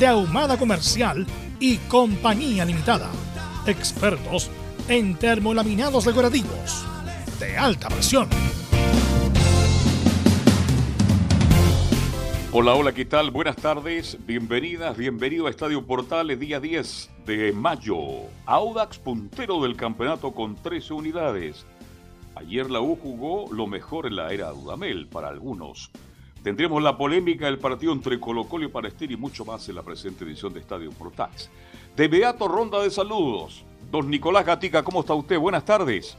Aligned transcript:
de 0.00 0.06
Ahumada 0.06 0.56
Comercial 0.56 1.26
y 1.60 1.76
Compañía 1.76 2.64
Limitada. 2.64 3.10
Expertos 3.66 4.50
en 4.88 5.14
termolaminados 5.14 6.06
decorativos 6.06 6.86
de 7.38 7.58
alta 7.58 7.88
presión. 7.90 8.26
Hola, 12.50 12.74
hola, 12.74 12.92
¿qué 12.92 13.04
tal? 13.04 13.30
Buenas 13.30 13.56
tardes, 13.56 14.16
bienvenidas, 14.26 14.96
bienvenido 14.96 15.46
a 15.46 15.50
Estadio 15.50 15.86
Portales, 15.86 16.40
día 16.40 16.60
10 16.60 17.10
de 17.26 17.52
mayo. 17.52 17.98
Audax 18.46 18.98
puntero 18.98 19.60
del 19.60 19.76
campeonato 19.76 20.32
con 20.32 20.56
13 20.56 20.94
unidades. 20.94 21.66
Ayer 22.36 22.70
la 22.70 22.80
U 22.80 22.96
jugó 22.96 23.52
lo 23.52 23.66
mejor 23.66 24.06
en 24.06 24.16
la 24.16 24.32
era 24.32 24.48
Dudamel 24.48 25.08
para 25.08 25.28
algunos. 25.28 25.90
Tendremos 26.42 26.82
la 26.82 26.96
polémica 26.96 27.44
del 27.46 27.58
partido 27.58 27.92
entre 27.92 28.18
Colo 28.18 28.44
Colo 28.44 28.64
y 28.64 28.68
Palestina 28.68 29.12
y 29.12 29.16
mucho 29.16 29.44
más 29.44 29.68
en 29.68 29.74
la 29.74 29.82
presente 29.82 30.24
edición 30.24 30.54
de 30.54 30.60
Estadio 30.60 30.90
Portales. 30.90 31.50
De 31.96 32.08
Beato 32.08 32.48
Ronda 32.48 32.82
de 32.82 32.90
Saludos. 32.90 33.64
Don 33.90 34.08
Nicolás 34.08 34.46
Gatica, 34.46 34.82
¿cómo 34.82 35.00
está 35.00 35.12
usted? 35.12 35.38
Buenas 35.38 35.64
tardes. 35.64 36.16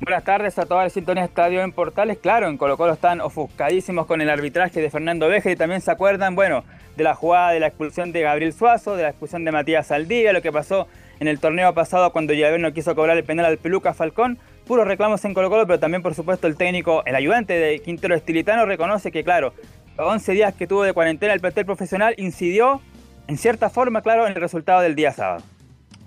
Buenas 0.00 0.24
tardes 0.24 0.58
a 0.58 0.64
toda 0.64 0.84
la 0.84 0.90
sintonía 0.90 1.24
Estadio 1.24 1.62
en 1.62 1.72
Portales. 1.72 2.18
Claro, 2.18 2.48
en 2.48 2.56
Colo 2.56 2.76
Colo 2.76 2.94
están 2.94 3.20
ofuscadísimos 3.20 4.06
con 4.06 4.20
el 4.20 4.30
arbitraje 4.30 4.80
de 4.80 4.90
Fernando 4.90 5.28
Veja 5.28 5.50
y 5.50 5.56
también 5.56 5.82
se 5.82 5.90
acuerdan, 5.90 6.34
bueno, 6.34 6.64
de 6.96 7.04
la 7.04 7.14
jugada 7.14 7.50
de 7.50 7.60
la 7.60 7.66
expulsión 7.66 8.12
de 8.12 8.22
Gabriel 8.22 8.52
Suazo, 8.52 8.96
de 8.96 9.02
la 9.02 9.10
expulsión 9.10 9.44
de 9.44 9.52
Matías 9.52 9.88
Saldivia, 9.88 10.32
lo 10.32 10.40
que 10.40 10.52
pasó 10.52 10.88
en 11.20 11.28
el 11.28 11.40
torneo 11.40 11.74
pasado 11.74 12.12
cuando 12.12 12.32
Llaver 12.32 12.60
no 12.60 12.72
quiso 12.72 12.94
cobrar 12.94 13.16
el 13.16 13.24
penal 13.24 13.46
al 13.46 13.58
Peluca 13.58 13.94
Falcón 13.94 14.38
puros 14.66 14.86
reclamos 14.86 15.24
en 15.24 15.34
Colo 15.34 15.50
Colo, 15.50 15.66
pero 15.66 15.78
también 15.78 16.02
por 16.02 16.14
supuesto 16.14 16.46
el 16.46 16.56
técnico, 16.56 17.02
el 17.04 17.14
ayudante 17.14 17.54
de 17.54 17.80
Quintero 17.80 18.14
Estilitano 18.14 18.64
reconoce 18.64 19.12
que 19.12 19.22
claro, 19.24 19.52
los 19.96 20.06
11 20.06 20.32
días 20.32 20.54
que 20.54 20.66
tuvo 20.66 20.82
de 20.82 20.92
cuarentena 20.92 21.34
el 21.34 21.40
plantel 21.40 21.66
profesional 21.66 22.14
incidió 22.18 22.80
en 23.26 23.38
cierta 23.38 23.70
forma, 23.70 24.02
claro, 24.02 24.26
en 24.26 24.32
el 24.32 24.40
resultado 24.40 24.80
del 24.80 24.94
día 24.94 25.12
sábado. 25.12 25.42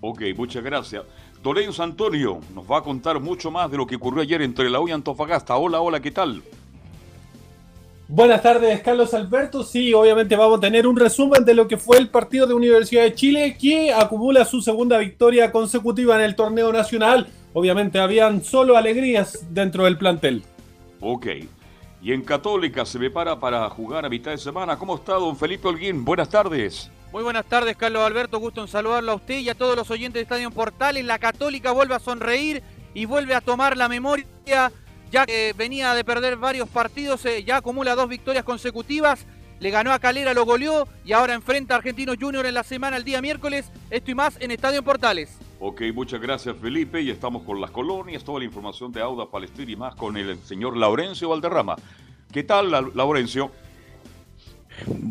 Ok, 0.02 0.22
muchas 0.36 0.64
gracias. 0.64 1.04
Doleus 1.42 1.80
Antonio 1.80 2.40
nos 2.54 2.70
va 2.70 2.80
a 2.80 2.82
contar 2.82 3.20
mucho 3.20 3.50
más 3.52 3.72
de 3.72 3.78
lo 3.78 3.88
que 3.88 3.96
ocurrió 3.96 4.22
ayer 4.22 4.42
entre 4.42 4.70
la 4.70 4.80
U 4.80 4.88
y 4.88 4.92
Antofagasta. 4.92 5.56
Hola, 5.56 5.80
hola, 5.80 6.00
¿qué 6.00 6.12
tal? 6.12 6.44
Buenas 8.10 8.42
tardes, 8.42 8.82
Carlos 8.82 9.14
Alberto. 9.14 9.64
Sí, 9.64 9.94
obviamente 9.94 10.36
vamos 10.36 10.60
a 10.60 10.62
tener 10.62 10.88
un 10.88 10.96
resumen 10.96 11.44
de 11.44 11.54
lo 11.54 11.68
que 11.68 11.78
fue 11.78 11.98
el 11.98 12.10
partido 12.10 12.48
de 12.48 12.54
Universidad 12.54 13.04
de 13.04 13.16
Chile, 13.16 13.58
que 13.60 13.92
acumula 13.92 14.46
su 14.46 14.62
segunda 14.62 14.98
victoria 14.98 15.52
consecutiva 15.52 16.16
en 16.16 16.22
el 16.22 16.36
torneo 16.36 16.72
nacional 16.72 17.28
obviamente 17.58 17.98
habían 17.98 18.44
solo 18.44 18.78
alegrías 18.78 19.48
dentro 19.50 19.86
del 19.86 19.98
plantel. 19.98 20.44
Ok. 21.00 21.26
Y 22.04 22.14
en 22.14 22.22
Católica 22.22 22.86
se 22.86 23.00
prepara 23.00 23.40
para 23.40 23.68
jugar 23.72 24.06
a 24.06 24.10
mitad 24.10 24.30
de 24.30 24.38
semana. 24.38 24.78
¿Cómo 24.78 24.96
está 24.96 25.14
don 25.14 25.36
Felipe 25.36 25.68
Holguín? 25.68 26.06
Buenas 26.06 26.30
tardes. 26.30 26.92
Muy 27.12 27.24
buenas 27.24 27.48
tardes, 27.48 27.76
Carlos 27.76 28.04
Alberto. 28.04 28.38
Gusto 28.38 28.62
en 28.62 28.68
saludarlo 28.68 29.14
a 29.14 29.16
usted 29.16 29.40
y 29.40 29.50
a 29.50 29.56
todos 29.56 29.76
los 29.76 29.90
oyentes 29.90 30.14
de 30.14 30.22
Estadio 30.22 30.52
Portales. 30.52 31.04
La 31.04 31.18
Católica 31.18 31.72
vuelve 31.72 31.96
a 31.96 32.00
sonreír 32.00 32.62
y 32.94 33.06
vuelve 33.06 33.34
a 33.34 33.42
tomar 33.42 33.76
la 33.76 33.90
memoria, 33.90 34.72
ya 35.12 35.26
que 35.26 35.54
venía 35.58 35.94
de 35.94 36.04
perder 36.04 36.38
varios 36.38 36.68
partidos, 36.70 37.26
eh, 37.26 37.44
ya 37.44 37.58
acumula 37.58 37.96
dos 37.96 38.10
victorias 38.10 38.44
consecutivas. 38.44 39.26
Le 39.60 39.72
ganó 39.72 39.92
a 39.92 40.00
Calera, 40.00 40.34
lo 40.34 40.46
goleó 40.46 40.88
y 41.04 41.14
ahora 41.14 41.34
enfrenta 41.34 41.74
a 41.74 41.78
Argentinos 41.78 42.18
Junior 42.20 42.46
en 42.46 42.54
la 42.54 42.64
semana 42.64 42.98
el 42.98 43.04
día 43.04 43.22
miércoles. 43.22 43.72
Esto 43.90 44.12
y 44.12 44.16
más 44.16 44.38
en 44.40 44.52
Estadio 44.52 44.84
Portales. 44.84 45.38
Ok, 45.60 45.82
muchas 45.94 46.22
gracias 46.22 46.56
Felipe. 46.62 47.02
Y 47.02 47.10
estamos 47.10 47.44
con 47.44 47.60
las 47.60 47.72
colonias, 47.72 48.24
toda 48.24 48.40
la 48.40 48.46
información 48.46 48.92
de 48.92 49.02
Auda 49.02 49.26
Palestina 49.32 49.72
y 49.72 49.76
más 49.76 49.96
con 49.96 50.16
el 50.16 50.38
señor 50.44 50.78
Laurencio 50.78 51.30
Valderrama. 51.30 51.76
¿Qué 52.32 52.44
tal, 52.44 52.70
Laurencio? 52.94 53.50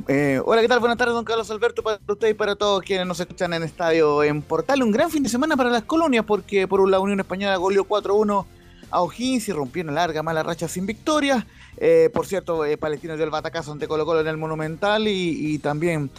Eh, 0.07 0.41
hola, 0.45 0.63
¿qué 0.63 0.69
tal? 0.69 0.79
Buenas 0.79 0.97
tardes, 0.97 1.15
don 1.15 1.25
Carlos 1.25 1.51
Alberto, 1.51 1.83
para 1.83 1.99
usted 2.07 2.29
y 2.29 2.35
para 2.35 2.55
todos 2.55 2.83
quienes 2.85 3.05
nos 3.05 3.19
escuchan 3.19 3.53
en 3.53 3.65
Estadio 3.65 4.23
en 4.23 4.43
Portal. 4.43 4.81
Un 4.83 4.93
gran 4.93 5.11
fin 5.11 5.25
de 5.25 5.29
semana 5.29 5.57
para 5.57 5.71
las 5.71 5.83
colonias 5.83 6.25
porque 6.25 6.69
por 6.69 6.81
un 6.81 6.93
lado 6.93 7.03
Unión 7.03 7.19
Española 7.19 7.57
goleó 7.57 7.85
4-1 7.85 8.47
a 8.91 9.03
O'Higgins 9.03 9.49
y 9.49 9.53
rompió 9.53 9.83
una 9.83 9.93
larga 9.93 10.23
mala 10.23 10.43
racha 10.43 10.69
sin 10.69 10.87
victoria. 10.87 11.47
Eh, 11.77 12.11
por 12.13 12.27
cierto, 12.27 12.65
eh, 12.65 12.77
Palestino 12.77 13.17
dio 13.17 13.25
el 13.25 13.31
batacazo 13.31 13.73
ante 13.73 13.87
Colo 13.89 14.07
Colo 14.07 14.21
en 14.21 14.29
el 14.29 14.37
Monumental 14.37 15.07
y, 15.09 15.59
también 15.59 16.11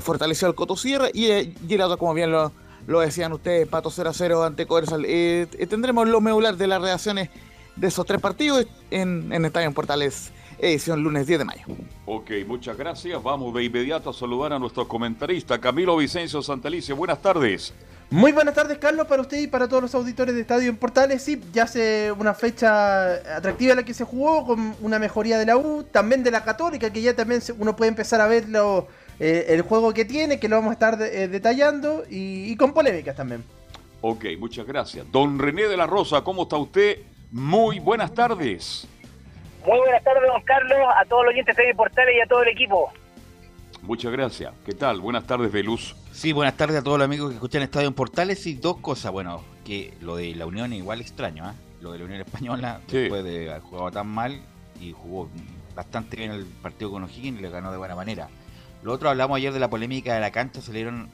fortaleció 0.00 0.48
al 0.48 0.54
Coto 0.54 0.76
Sierra 0.76 1.08
y, 1.12 1.26
el 1.26 1.80
otro, 1.80 1.98
como 1.98 2.14
bien 2.14 2.32
lo 2.86 3.00
decían 3.00 3.32
ustedes, 3.32 3.66
Pato 3.68 3.90
0 3.90 4.10
a 4.10 4.14
0 4.14 4.44
ante 4.44 4.66
Coversal. 4.66 5.04
Eh, 5.04 5.46
eh, 5.58 5.66
tendremos 5.66 6.08
lo 6.08 6.20
medular 6.20 6.56
de 6.56 6.66
las 6.66 6.80
reacciones 6.80 7.30
de 7.74 7.88
esos 7.88 8.06
tres 8.06 8.20
partidos 8.20 8.66
en, 8.90 9.32
en 9.32 9.44
Estadio 9.44 9.72
Portales, 9.72 10.32
edición 10.58 11.02
lunes 11.02 11.26
10 11.26 11.40
de 11.40 11.44
mayo. 11.44 11.64
Ok, 12.06 12.30
muchas 12.46 12.76
gracias. 12.76 13.22
Vamos 13.22 13.52
de 13.54 13.64
inmediato 13.64 14.10
a 14.10 14.12
saludar 14.14 14.52
a 14.52 14.58
nuestro 14.58 14.86
comentarista 14.86 15.60
Camilo 15.60 15.96
Vicencio 15.96 16.40
Santalice. 16.42 16.92
Buenas 16.92 17.20
tardes. 17.20 17.74
Muy 18.10 18.30
buenas 18.30 18.54
tardes, 18.54 18.78
Carlos, 18.78 19.08
para 19.08 19.22
usted 19.22 19.38
y 19.38 19.46
para 19.48 19.66
todos 19.66 19.82
los 19.82 19.94
auditores 19.94 20.34
de 20.34 20.40
Estadio 20.40 20.70
en 20.70 20.76
Portales. 20.76 21.22
Sí, 21.22 21.40
ya 21.52 21.64
hace 21.64 22.12
una 22.12 22.34
fecha 22.34 23.14
atractiva 23.36 23.74
la 23.74 23.82
que 23.82 23.94
se 23.94 24.04
jugó, 24.04 24.46
con 24.46 24.76
una 24.80 25.00
mejoría 25.00 25.38
de 25.38 25.46
la 25.46 25.56
U, 25.56 25.82
también 25.82 26.22
de 26.22 26.30
la 26.30 26.44
Católica, 26.44 26.92
que 26.92 27.02
ya 27.02 27.16
también 27.16 27.40
uno 27.58 27.74
puede 27.74 27.88
empezar 27.88 28.20
a 28.20 28.28
verlo 28.28 28.86
eh, 29.18 29.46
el 29.48 29.62
juego 29.62 29.92
que 29.92 30.04
tiene, 30.04 30.38
que 30.38 30.48
lo 30.48 30.54
vamos 30.56 30.70
a 30.70 30.74
estar 30.74 31.02
eh, 31.02 31.26
detallando, 31.26 32.04
y, 32.08 32.56
con 32.56 32.72
polémicas 32.72 33.16
también. 33.16 33.42
Ok, 34.02 34.26
muchas 34.38 34.66
gracias. 34.66 35.10
Don 35.10 35.36
René 35.36 35.64
de 35.64 35.76
la 35.76 35.86
Rosa, 35.86 36.22
¿cómo 36.22 36.44
está 36.44 36.58
usted? 36.58 36.98
Muy 37.32 37.80
buenas 37.80 38.14
tardes. 38.14 38.86
Muy 39.66 39.78
buenas 39.78 40.04
tardes, 40.04 40.22
don 40.28 40.42
Carlos, 40.42 40.78
a 40.96 41.04
todos 41.06 41.24
los 41.24 41.32
oyentes 41.32 41.56
de 41.56 41.74
Portales 41.74 42.14
y 42.16 42.20
a 42.20 42.26
todo 42.28 42.44
el 42.44 42.50
equipo. 42.50 42.92
Muchas 43.86 44.10
gracias. 44.10 44.52
¿Qué 44.64 44.72
tal? 44.72 45.00
Buenas 45.00 45.28
tardes, 45.28 45.52
Veluz. 45.52 45.94
Sí, 46.10 46.32
buenas 46.32 46.56
tardes 46.56 46.78
a 46.78 46.82
todos 46.82 46.98
los 46.98 47.04
amigos 47.04 47.28
que 47.28 47.34
escuchan 47.36 47.62
Estadio 47.62 47.86
en 47.86 47.94
Portales 47.94 48.44
y 48.48 48.54
dos 48.54 48.78
cosas. 48.78 49.12
Bueno, 49.12 49.44
que 49.64 49.94
lo 50.00 50.16
de 50.16 50.34
la 50.34 50.44
Unión 50.44 50.72
es 50.72 50.80
igual 50.80 51.00
extraño, 51.00 51.44
¿ah? 51.44 51.54
Lo 51.80 51.92
de 51.92 52.00
la 52.00 52.04
Unión 52.06 52.20
Española, 52.20 52.80
después 52.88 53.22
de 53.22 53.48
haber 53.48 53.62
jugado 53.62 53.92
tan 53.92 54.08
mal 54.08 54.40
y 54.80 54.90
jugó 54.90 55.28
bastante 55.76 56.16
bien 56.16 56.32
el 56.32 56.46
partido 56.46 56.90
con 56.90 57.04
O'Higgins 57.04 57.38
y 57.38 57.42
le 57.42 57.48
ganó 57.48 57.70
de 57.70 57.78
buena 57.78 57.94
manera. 57.94 58.28
Lo 58.82 58.92
otro, 58.92 59.08
hablamos 59.08 59.36
ayer 59.36 59.52
de 59.52 59.60
la 59.60 59.70
polémica 59.70 60.14
de 60.14 60.20
la 60.20 60.32
cancha, 60.32 60.60
salieron 60.60 61.08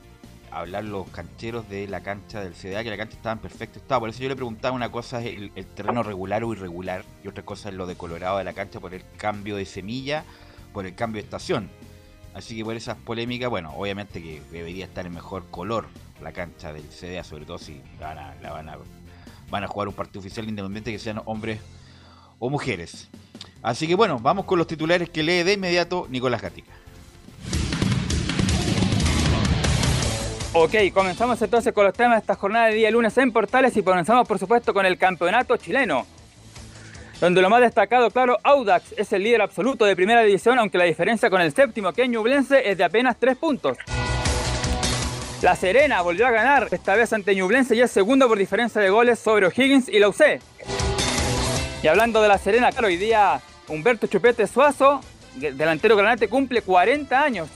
a 0.50 0.60
hablar 0.60 0.84
los 0.84 1.06
cancheros 1.08 1.68
de 1.68 1.86
la 1.88 2.02
cancha 2.02 2.40
del 2.40 2.54
CDA, 2.54 2.82
que 2.82 2.88
la 2.88 2.96
cancha 2.96 3.16
estaba 3.16 3.34
en 3.34 3.40
perfecto 3.40 3.80
estado. 3.80 4.00
Por 4.00 4.08
eso 4.08 4.22
yo 4.22 4.30
le 4.30 4.36
preguntaba 4.36 4.74
una 4.74 4.90
cosa 4.90 5.20
es 5.20 5.50
el, 5.54 5.66
terreno 5.66 6.02
regular 6.02 6.42
o 6.42 6.54
irregular, 6.54 7.04
y 7.22 7.28
otra 7.28 7.44
cosa 7.44 7.68
es 7.68 7.74
lo 7.74 7.86
de 7.86 7.96
colorado 7.96 8.38
de 8.38 8.44
la 8.44 8.54
cancha 8.54 8.80
por 8.80 8.94
el 8.94 9.02
cambio 9.18 9.56
de 9.56 9.66
semilla, 9.66 10.24
por 10.72 10.86
el 10.86 10.94
cambio 10.94 11.20
de 11.20 11.24
estación. 11.24 11.68
Así 12.34 12.56
que 12.56 12.64
por 12.64 12.76
esas 12.76 12.96
polémicas, 12.96 13.50
bueno, 13.50 13.72
obviamente 13.76 14.22
que 14.22 14.42
debería 14.50 14.86
estar 14.86 15.06
en 15.06 15.14
mejor 15.14 15.44
color 15.50 15.86
la 16.22 16.32
cancha 16.32 16.72
del 16.72 16.84
CDA, 16.88 17.24
sobre 17.24 17.44
todo 17.44 17.58
si 17.58 17.80
van 18.00 18.18
a, 18.18 18.34
la 18.40 18.52
van 18.52 18.68
a, 18.68 18.78
van 19.50 19.64
a 19.64 19.66
jugar 19.66 19.88
un 19.88 19.94
partido 19.94 20.20
oficial 20.20 20.48
independiente 20.48 20.92
que 20.92 20.98
sean 20.98 21.20
hombres 21.26 21.60
o 22.38 22.48
mujeres. 22.48 23.08
Así 23.62 23.86
que 23.86 23.94
bueno, 23.94 24.18
vamos 24.18 24.46
con 24.46 24.58
los 24.58 24.66
titulares 24.66 25.10
que 25.10 25.22
lee 25.22 25.42
de 25.42 25.52
inmediato 25.54 26.06
Nicolás 26.10 26.40
Gatica. 26.40 26.72
Ok, 30.54 30.74
comenzamos 30.92 31.40
entonces 31.40 31.72
con 31.72 31.84
los 31.84 31.94
temas 31.94 32.16
de 32.16 32.20
esta 32.20 32.34
jornada 32.34 32.66
de 32.66 32.74
día 32.74 32.90
lunes 32.90 33.16
en 33.16 33.32
Portales 33.32 33.76
y 33.76 33.82
comenzamos 33.82 34.28
por 34.28 34.38
supuesto 34.38 34.74
con 34.74 34.84
el 34.84 34.98
campeonato 34.98 35.56
chileno. 35.56 36.06
Donde 37.22 37.40
lo 37.40 37.48
más 37.48 37.60
destacado, 37.60 38.10
claro, 38.10 38.36
Audax 38.42 38.94
es 38.96 39.12
el 39.12 39.22
líder 39.22 39.42
absoluto 39.42 39.84
de 39.84 39.94
primera 39.94 40.22
división, 40.22 40.58
aunque 40.58 40.76
la 40.76 40.82
diferencia 40.82 41.30
con 41.30 41.40
el 41.40 41.54
séptimo, 41.54 41.92
que 41.92 42.02
es 42.02 42.08
Ñublense, 42.08 42.68
es 42.68 42.76
de 42.76 42.82
apenas 42.82 43.16
3 43.16 43.36
puntos. 43.36 43.78
La 45.40 45.54
Serena 45.54 46.02
volvió 46.02 46.26
a 46.26 46.32
ganar, 46.32 46.66
esta 46.72 46.96
vez 46.96 47.12
ante 47.12 47.36
Ñublense 47.36 47.76
y 47.76 47.80
es 47.80 47.92
segundo 47.92 48.26
por 48.26 48.38
diferencia 48.38 48.80
de 48.80 48.90
goles 48.90 49.20
sobre 49.20 49.46
O'Higgins 49.46 49.88
y 49.88 50.00
la 50.00 50.08
UC. 50.08 50.40
Y 51.84 51.86
hablando 51.86 52.20
de 52.20 52.26
La 52.26 52.38
Serena, 52.38 52.72
claro, 52.72 52.88
hoy 52.88 52.96
día 52.96 53.40
Humberto 53.68 54.08
Chupete 54.08 54.48
Suazo, 54.48 55.00
delantero 55.36 55.94
granate, 55.94 56.26
cumple 56.26 56.60
40 56.62 57.22
años. 57.22 57.48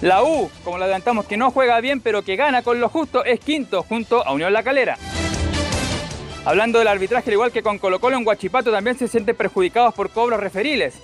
La 0.00 0.22
U, 0.22 0.50
como 0.64 0.78
lo 0.78 0.84
adelantamos, 0.84 1.26
que 1.26 1.36
no 1.36 1.50
juega 1.50 1.78
bien 1.80 2.00
pero 2.00 2.22
que 2.22 2.36
gana 2.36 2.62
con 2.62 2.80
lo 2.80 2.88
justo, 2.88 3.22
es 3.22 3.38
quinto 3.38 3.82
junto 3.82 4.26
a 4.26 4.32
Unión 4.32 4.50
La 4.54 4.62
Calera. 4.62 4.96
Hablando 6.44 6.80
del 6.80 6.88
arbitraje, 6.88 7.30
al 7.30 7.34
igual 7.34 7.52
que 7.52 7.62
con 7.62 7.78
Colo 7.78 8.00
Colo 8.00 8.16
en 8.16 8.24
Guachipato, 8.24 8.72
también 8.72 8.98
se 8.98 9.06
sienten 9.06 9.36
perjudicados 9.36 9.94
por 9.94 10.10
cobros 10.10 10.40
referiles. 10.40 11.00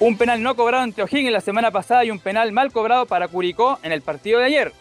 Un 0.00 0.16
penal 0.16 0.42
no 0.42 0.56
cobrado 0.56 0.82
ante 0.82 1.02
O'Higgins 1.02 1.32
la 1.32 1.40
semana 1.40 1.70
pasada 1.70 2.04
y 2.04 2.10
un 2.10 2.18
penal 2.18 2.50
mal 2.50 2.72
cobrado 2.72 3.06
para 3.06 3.28
Curicó 3.28 3.78
en 3.82 3.92
el 3.92 4.02
partido 4.02 4.40
de 4.40 4.46
ayer. 4.46 4.72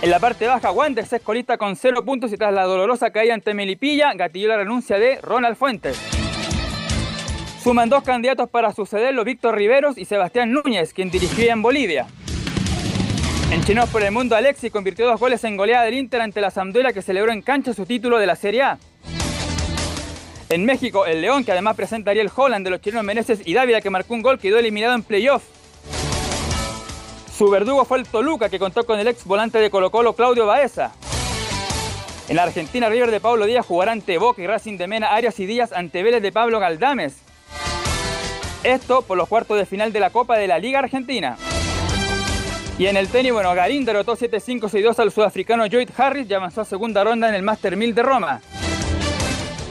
En 0.00 0.10
la 0.10 0.20
parte 0.20 0.46
baja, 0.46 0.70
Wanderers 0.70 1.12
es 1.12 1.22
colista 1.22 1.56
con 1.56 1.74
0 1.74 2.04
puntos 2.04 2.32
y 2.32 2.36
tras 2.36 2.52
la 2.52 2.64
dolorosa 2.64 3.10
caída 3.10 3.34
ante 3.34 3.54
Melipilla, 3.54 4.12
gatilló 4.14 4.48
la 4.48 4.58
renuncia 4.58 4.98
de 4.98 5.20
Ronald 5.22 5.56
Fuentes. 5.56 5.98
Suman 7.62 7.88
dos 7.88 8.04
candidatos 8.04 8.48
para 8.48 8.72
sucederlo, 8.72 9.24
Víctor 9.24 9.56
Riveros 9.56 9.98
y 9.98 10.04
Sebastián 10.04 10.52
Núñez, 10.52 10.92
quien 10.92 11.10
dirigía 11.10 11.52
en 11.52 11.62
Bolivia. 11.62 12.06
En 13.50 13.64
Chinos 13.64 13.88
por 13.88 14.02
el 14.02 14.12
Mundo, 14.12 14.36
Alexis 14.36 14.70
convirtió 14.70 15.06
dos 15.06 15.18
goles 15.18 15.42
en 15.42 15.56
goleada 15.56 15.84
del 15.84 15.94
Inter 15.94 16.20
ante 16.20 16.42
la 16.42 16.50
Sampdoria 16.50 16.92
que 16.92 17.00
celebró 17.00 17.32
en 17.32 17.40
cancha 17.40 17.72
su 17.72 17.86
título 17.86 18.18
de 18.18 18.26
la 18.26 18.36
Serie 18.36 18.62
A. 18.62 18.78
En 20.50 20.66
México, 20.66 21.06
el 21.06 21.22
León, 21.22 21.44
que 21.44 21.52
además 21.52 21.74
presenta 21.74 22.10
a 22.10 22.12
Ariel 22.12 22.30
Holland 22.34 22.64
de 22.64 22.70
los 22.70 22.82
chilenos 22.82 23.04
Meneses 23.04 23.40
y 23.46 23.54
Dávila, 23.54 23.80
que 23.80 23.88
marcó 23.88 24.12
un 24.12 24.20
gol, 24.20 24.38
quedó 24.38 24.58
eliminado 24.58 24.94
en 24.94 25.02
playoff. 25.02 25.44
Su 27.34 27.48
verdugo 27.48 27.86
fue 27.86 27.98
el 27.98 28.06
Toluca, 28.06 28.50
que 28.50 28.58
contó 28.58 28.84
con 28.84 28.98
el 28.98 29.08
ex 29.08 29.24
volante 29.24 29.58
de 29.58 29.70
Colo 29.70 29.90
Colo, 29.90 30.12
Claudio 30.14 30.46
Baeza. 30.46 30.92
En 32.28 32.36
la 32.36 32.42
Argentina, 32.42 32.90
River 32.90 33.10
de 33.10 33.20
Pablo 33.20 33.46
Díaz 33.46 33.64
jugará 33.64 33.92
ante 33.92 34.18
Boca 34.18 34.42
y 34.42 34.46
Racing 34.46 34.76
de 34.76 34.88
Mena, 34.88 35.14
Arias 35.14 35.40
y 35.40 35.46
Díaz 35.46 35.72
ante 35.72 36.02
Vélez 36.02 36.20
de 36.20 36.32
Pablo 36.32 36.60
Galdames. 36.60 37.16
Esto 38.62 39.00
por 39.02 39.16
los 39.16 39.28
cuartos 39.28 39.56
de 39.56 39.64
final 39.64 39.92
de 39.92 40.00
la 40.00 40.10
Copa 40.10 40.36
de 40.36 40.48
la 40.48 40.58
Liga 40.58 40.80
Argentina. 40.80 41.38
Y 42.78 42.86
en 42.86 42.96
el 42.96 43.08
tenis, 43.08 43.32
bueno, 43.32 43.52
Garín 43.54 43.84
derrotó 43.84 44.16
7-5-6-2 44.16 44.98
al 45.00 45.10
sudafricano 45.10 45.64
Joyd 45.68 45.90
Harris 45.96 46.30
y 46.30 46.34
avanzó 46.34 46.60
a 46.60 46.64
segunda 46.64 47.02
ronda 47.02 47.28
en 47.28 47.34
el 47.34 47.42
Master 47.42 47.76
1000 47.76 47.92
de 47.92 48.02
Roma. 48.04 48.40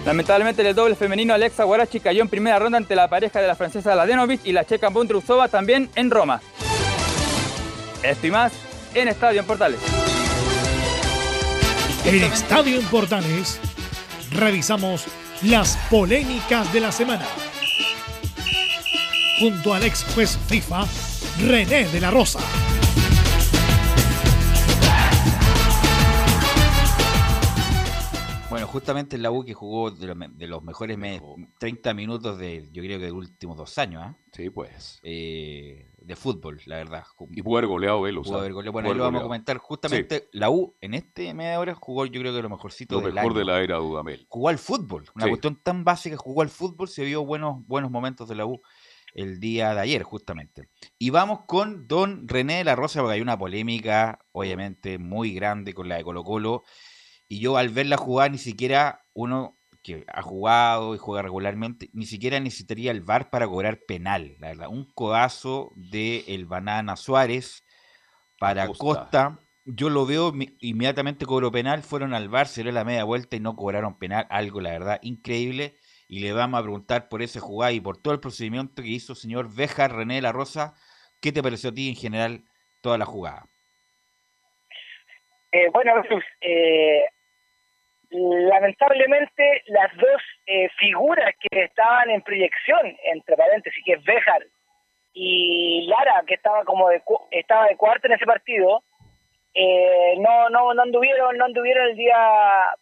Lamentablemente 0.06 0.68
el 0.68 0.76
doble 0.76 0.96
femenino 0.96 1.34
Alexa 1.34 1.64
Guarachi 1.64 2.02
cayó 2.02 2.22
en 2.22 2.28
primera 2.28 2.60
ronda 2.60 2.78
ante 2.78 2.96
la 2.96 3.10
pareja 3.10 3.42
de 3.42 3.48
la 3.48 3.56
francesa 3.56 3.96
Ladenovic 3.96 4.42
y 4.46 4.52
la 4.52 4.66
checa 4.66 4.90
Bondrusova 4.90 5.48
también 5.48 5.90
en 5.96 6.12
Roma. 6.12 6.42
Esto 8.04 8.28
y 8.28 8.32
más 8.32 8.52
en 8.94 9.08
Estadio 9.08 9.40
en 9.40 9.46
Portales. 9.46 9.80
En 12.06 12.24
Estadio 12.24 12.80
en 12.80 12.86
Portales 12.88 13.60
revisamos 14.32 15.06
las 15.44 15.78
polémicas 15.90 16.72
de 16.74 16.82
la 16.82 16.92
semana. 16.92 17.26
Junto 19.40 19.74
al 19.74 19.84
ex 19.84 20.06
juez 20.14 20.38
FIFA, 20.48 20.86
René 21.46 21.86
de 21.88 22.02
la 22.02 22.12
Rosa. 22.12 22.40
Justamente 28.66 29.18
la 29.18 29.32
U 29.32 29.44
que 29.46 29.54
jugó 29.54 29.92
de 29.92 30.08
los, 30.48 30.64
mejores 30.64 30.98
30 31.60 31.94
minutos 31.94 32.38
de, 32.38 32.68
yo 32.72 32.82
creo 32.82 33.00
que 33.00 33.06
de 33.06 33.12
los 33.12 33.20
últimos 33.20 33.58
dos 33.58 33.78
años, 33.78 34.04
¿ah? 34.06 34.18
Sí, 34.32 34.50
pues. 34.50 35.00
Eh, 35.04 35.92
de 35.98 36.16
fútbol, 36.16 36.62
la 36.66 36.78
verdad. 36.78 37.04
Y 37.32 37.42
pudo 37.42 37.58
haber 37.58 37.68
goleado 37.68 38.02
Velo. 38.02 38.24
Bueno, 38.24 38.94
lo 38.94 39.04
vamos 39.04 39.22
a 39.22 39.24
comentar. 39.24 39.58
Justamente 39.58 40.30
la 40.32 40.50
U 40.50 40.76
en 40.82 40.94
este 40.94 41.34
media 41.34 41.60
hora 41.60 41.76
jugó, 41.76 42.06
yo 42.06 42.22
creo 42.22 42.34
que 42.34 42.42
lo 42.42 42.50
mejorcito 42.50 43.02
lo 43.02 43.12
mejor 43.12 43.34
de 43.34 43.46
la 43.46 43.62
era 43.62 43.78
Dudamel. 43.78 44.26
Jugó 44.30 44.50
al 44.50 44.58
fútbol. 44.58 45.06
Una 45.16 45.28
cuestión 45.28 45.62
tan 45.62 45.84
básica, 45.84 46.18
jugó 46.18 46.42
al 46.42 46.50
fútbol, 46.50 46.88
se 46.88 47.04
vio 47.04 47.26
buenos, 47.26 47.66
buenos 47.68 47.92
momentos 47.92 48.28
de 48.30 48.36
la 48.36 48.46
U 48.46 48.62
el 49.18 49.40
día 49.40 49.74
de 49.74 49.82
ayer, 49.82 50.04
justamente. 50.04 50.70
Y 51.00 51.10
vamos 51.10 51.42
con 51.48 51.88
don 51.88 52.28
René 52.28 52.60
de 52.60 52.64
la 52.64 52.76
Rosa, 52.76 53.02
porque 53.02 53.16
hay 53.16 53.22
una 53.22 53.38
polémica, 53.38 54.20
obviamente, 54.32 55.00
muy 55.00 55.34
grande 55.34 55.74
con 55.74 55.90
la 55.90 55.96
de 55.96 56.04
Colo 56.04 56.24
Colo. 56.24 56.64
Y 57.28 57.40
yo 57.40 57.58
al 57.58 57.70
verla 57.70 57.98
jugar, 57.98 58.32
ni 58.32 58.38
siquiera 58.38 59.06
uno 59.14 59.58
que 59.84 60.06
ha 60.12 60.22
jugado 60.22 60.96
y 60.96 60.98
juega 60.98 61.22
regularmente, 61.22 61.90
ni 61.94 62.06
siquiera 62.06 62.40
necesitaría 62.40 62.92
el 62.92 63.02
VAR 63.02 63.30
para 63.30 63.48
cobrar 63.48 63.80
penal, 63.88 64.36
la 64.40 64.50
verdad. 64.50 64.68
Un 64.68 64.86
codazo 64.94 65.72
de 65.76 66.26
el 66.28 66.46
Banana 66.46 66.96
Suárez 66.98 67.66
para 68.38 68.68
Costa. 68.68 69.40
Yo 69.64 69.90
lo 69.90 70.06
veo, 70.06 70.34
inmediatamente 70.60 71.26
cobró 71.26 71.52
penal, 71.52 71.84
fueron 71.84 72.14
al 72.14 72.30
VAR, 72.30 72.48
se 72.48 72.64
dio 72.64 72.72
la 72.72 72.86
media 72.86 73.04
vuelta 73.04 73.36
y 73.36 73.40
no 73.40 73.56
cobraron 73.56 73.98
penal, 73.98 74.28
algo 74.30 74.62
la 74.62 74.72
verdad 74.72 75.00
increíble. 75.02 75.76
Y 76.10 76.20
le 76.20 76.32
vamos 76.32 76.60
a 76.60 76.64
preguntar 76.64 77.10
por 77.10 77.22
ese 77.22 77.40
jugada 77.40 77.74
y 77.74 77.82
por 77.82 77.98
todo 77.98 78.14
el 78.14 78.20
procedimiento 78.22 78.82
que 78.82 78.90
hizo 78.90 79.14
el 79.14 79.18
señor 79.18 79.54
Bejar 79.54 79.94
René 79.94 80.22
La 80.22 80.32
Rosa. 80.32 80.74
¿Qué 81.22 81.32
te 81.32 81.44
pareció 81.44 81.70
a 81.70 81.74
ti 81.74 81.90
en 81.90 81.96
general 81.96 82.44
toda 82.82 82.98
la 82.98 83.06
jugada? 83.06 83.48
Eh, 85.52 85.70
bueno, 85.74 85.94
eh, 86.42 87.06
lamentablemente 88.10 89.64
las 89.68 89.96
dos 89.98 90.22
eh, 90.46 90.70
figuras 90.80 91.34
que 91.40 91.64
estaban 91.64 92.10
en 92.10 92.22
proyección, 92.22 92.96
entre 93.12 93.36
paréntesis, 93.36 93.84
que 93.86 93.94
es 93.94 94.04
Béjar 94.04 94.46
y 95.14 95.88
Lara, 95.88 96.24
que 96.26 96.36
estaba 96.36 96.64
como 96.64 96.90
de, 96.90 97.02
estaba 97.32 97.68
de 97.68 97.76
cuarto 97.76 98.08
en 98.08 98.14
ese 98.14 98.26
partido, 98.26 98.84
eh, 99.54 100.16
no, 100.20 100.50
no, 100.50 100.74
no 100.76 100.84
anduvieron, 100.84 101.36
no 101.36 101.46
anduvieron 101.46 101.90
el 101.90 101.96
día 101.96 102.16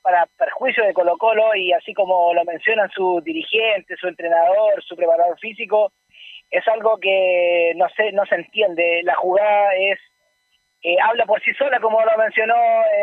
para 0.02 0.28
perjuicio 0.38 0.86
de 0.86 0.94
Colo 0.94 1.16
Colo 1.18 1.56
y 1.56 1.72
así 1.72 1.94
como 1.94 2.34
lo 2.34 2.44
mencionan 2.44 2.90
su 2.90 3.22
dirigente, 3.22 3.96
su 3.96 4.10
entrenador, 4.10 4.84
su 4.84 4.96
preparador 4.98 5.40
físico, 5.40 5.94
es 6.52 6.68
algo 6.68 6.98
que 6.98 7.72
no 7.78 7.88
sé, 7.96 8.12
no 8.12 8.26
se 8.26 8.36
entiende. 8.36 9.02
La 9.04 9.16
jugada 9.16 9.74
es 9.76 10.00
eh, 10.86 10.98
habla 11.02 11.26
por 11.26 11.42
sí 11.42 11.52
sola, 11.56 11.80
como 11.80 12.00
lo 12.00 12.16
mencionó 12.16 12.54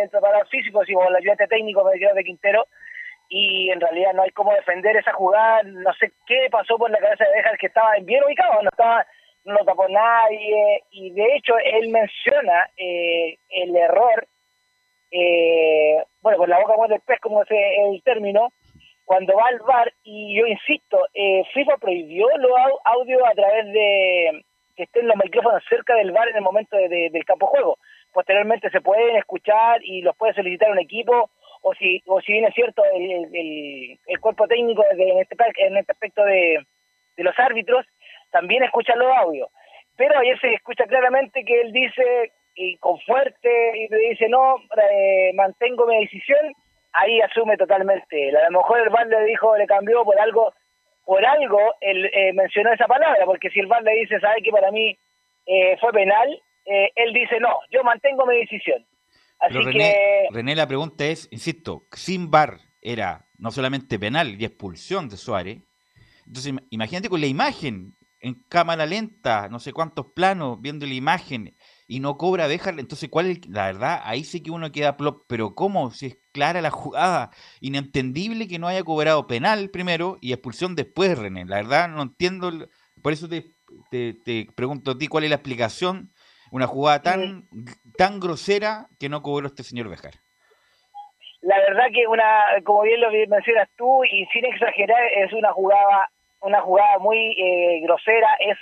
el 0.00 0.08
preparador 0.08 0.46
físico, 0.46 0.84
y 0.86 0.94
como 0.94 1.08
el 1.08 1.16
ayudante 1.16 1.48
técnico 1.48 1.82
de 1.90 2.22
Quintero, 2.22 2.64
y 3.28 3.70
en 3.70 3.80
realidad 3.80 4.12
no 4.14 4.22
hay 4.22 4.30
cómo 4.30 4.54
defender 4.54 4.96
esa 4.96 5.12
jugada, 5.14 5.64
no 5.64 5.92
sé 5.94 6.12
qué 6.24 6.46
pasó 6.48 6.78
por 6.78 6.92
la 6.92 7.00
cabeza 7.00 7.24
de 7.24 7.34
Bejar, 7.34 7.58
que 7.58 7.66
estaba 7.66 7.94
bien 8.02 8.22
ubicado, 8.22 8.62
no 8.62 8.68
estaba 8.68 9.04
no 9.44 9.56
tapó 9.64 9.88
nadie, 9.88 10.84
y 10.92 11.10
de 11.10 11.26
hecho 11.34 11.54
él 11.58 11.88
menciona 11.88 12.70
eh, 12.76 13.38
el 13.48 13.74
error, 13.74 14.28
eh, 15.10 16.04
bueno, 16.20 16.38
con 16.38 16.50
la 16.50 16.60
boca 16.60 16.76
muerde 16.76 16.94
el 16.94 17.00
pez, 17.00 17.18
como 17.18 17.42
es 17.42 17.50
el 17.50 18.00
término, 18.04 18.50
cuando 19.04 19.34
va 19.34 19.48
al 19.48 19.58
bar, 19.58 19.92
y 20.04 20.38
yo 20.38 20.46
insisto, 20.46 21.04
eh, 21.14 21.42
FIFA 21.52 21.78
prohibió 21.78 22.28
los 22.38 22.52
audio 22.84 23.26
a 23.26 23.32
través 23.32 23.66
de 23.72 24.44
que 24.76 24.84
estén 24.84 25.06
los 25.06 25.16
micrófonos 25.16 25.62
cerca 25.68 25.94
del 25.96 26.12
bar 26.12 26.28
en 26.28 26.36
el 26.36 26.42
momento 26.42 26.76
del 26.76 27.24
campo 27.24 27.46
juego. 27.46 27.78
Posteriormente 28.12 28.70
se 28.70 28.80
pueden 28.80 29.16
escuchar 29.16 29.80
y 29.84 30.02
los 30.02 30.16
puede 30.16 30.34
solicitar 30.34 30.70
un 30.70 30.78
equipo 30.78 31.30
o 31.62 31.74
si 31.74 32.02
o 32.06 32.20
si 32.20 32.32
bien 32.32 32.52
cierto 32.52 32.82
el, 32.92 33.98
el, 34.06 34.20
cuerpo 34.20 34.46
técnico 34.46 34.84
en 34.90 35.18
este 35.18 35.36
en 35.58 35.76
este 35.76 35.92
aspecto 35.92 36.24
de, 36.24 36.64
los 37.16 37.38
árbitros 37.38 37.86
también 38.30 38.62
escucha 38.64 38.96
los 38.96 39.14
audios. 39.16 39.48
Pero 39.96 40.18
ayer 40.18 40.38
se 40.40 40.54
escucha 40.54 40.84
claramente 40.86 41.44
que 41.44 41.60
él 41.60 41.72
dice 41.72 42.32
y 42.54 42.76
con 42.78 42.98
fuerte 43.00 43.78
y 43.78 43.88
le 43.88 44.10
dice 44.10 44.28
no, 44.28 44.56
eh, 44.90 45.32
mantengo 45.34 45.86
mi 45.86 46.00
decisión, 46.00 46.52
ahí 46.92 47.20
asume 47.20 47.56
totalmente. 47.56 48.36
A 48.36 48.50
lo 48.50 48.58
mejor 48.58 48.80
el 48.80 48.88
bar 48.88 49.06
le 49.06 49.24
dijo, 49.24 49.56
le 49.56 49.66
cambió 49.66 50.04
por 50.04 50.18
algo 50.18 50.52
por 51.04 51.24
algo 51.24 51.58
él 51.80 52.06
eh, 52.06 52.32
mencionó 52.32 52.72
esa 52.72 52.86
palabra, 52.86 53.24
porque 53.24 53.50
si 53.50 53.60
el 53.60 53.66
VAR 53.66 53.82
le 53.82 53.92
dice, 54.00 54.20
sabe 54.20 54.42
que 54.42 54.50
para 54.50 54.70
mí 54.70 54.96
eh, 55.46 55.76
fue 55.80 55.92
penal, 55.92 56.28
eh, 56.64 56.90
él 56.94 57.12
dice, 57.12 57.40
no, 57.40 57.58
yo 57.70 57.82
mantengo 57.82 58.26
mi 58.26 58.36
decisión. 58.38 58.86
Así 59.40 59.58
René, 59.58 59.72
que... 59.72 60.26
René, 60.30 60.54
la 60.54 60.68
pregunta 60.68 61.04
es, 61.04 61.28
insisto, 61.32 61.86
sin 61.92 62.30
VAR 62.30 62.58
era 62.80 63.26
no 63.38 63.50
solamente 63.50 63.98
penal 63.98 64.40
y 64.40 64.44
expulsión 64.44 65.08
de 65.08 65.16
Suárez, 65.16 65.58
entonces 66.26 66.54
imagínate 66.70 67.08
con 67.08 67.20
la 67.20 67.26
imagen 67.26 67.96
en 68.20 68.34
cámara 68.48 68.86
lenta, 68.86 69.48
no 69.48 69.58
sé 69.58 69.72
cuántos 69.72 70.06
planos, 70.14 70.60
viendo 70.60 70.86
la 70.86 70.94
imagen, 70.94 71.56
y 71.92 72.00
no 72.00 72.16
cobra 72.16 72.48
dejarle. 72.48 72.80
Entonces, 72.80 73.10
¿cuál 73.10 73.26
es? 73.26 73.46
La 73.50 73.66
verdad, 73.66 74.00
ahí 74.04 74.24
sí 74.24 74.42
que 74.42 74.50
uno 74.50 74.72
queda 74.72 74.96
plop. 74.96 75.24
Pero 75.28 75.54
¿cómo? 75.54 75.90
Si 75.90 76.06
es 76.06 76.18
clara 76.32 76.62
la 76.62 76.70
jugada. 76.70 77.28
Inentendible 77.60 78.48
que 78.48 78.58
no 78.58 78.66
haya 78.66 78.82
cobrado 78.82 79.26
penal 79.26 79.68
primero 79.68 80.16
y 80.22 80.32
expulsión 80.32 80.74
después, 80.74 81.18
René. 81.18 81.44
La 81.44 81.56
verdad, 81.56 81.88
no 81.88 82.00
entiendo. 82.00 82.50
Por 83.02 83.12
eso 83.12 83.28
te, 83.28 83.52
te, 83.90 84.46
pregunto 84.56 84.92
a 84.92 84.96
ti 84.96 85.06
cuál 85.06 85.24
es 85.24 85.30
la 85.30 85.36
explicación. 85.36 86.08
Una 86.50 86.66
jugada 86.66 87.02
tan, 87.02 87.46
tan 87.98 88.20
grosera 88.20 88.86
que 88.98 89.10
no 89.10 89.20
cobró 89.20 89.46
este 89.46 89.62
señor 89.62 89.90
Bejar. 89.90 90.14
la 91.42 91.58
verdad 91.58 91.88
que 91.94 92.06
una, 92.06 92.24
como 92.64 92.84
bien 92.84 93.02
lo 93.02 93.10
mencionas 93.28 93.68
tú, 93.76 94.02
y 94.04 94.24
sin 94.32 94.46
exagerar, 94.46 95.02
es 95.14 95.30
una 95.34 95.52
jugada, 95.52 96.08
una 96.40 96.62
jugada 96.62 96.98
muy 97.00 97.18
eh, 97.38 97.80
grosera, 97.82 98.28
es 98.40 98.56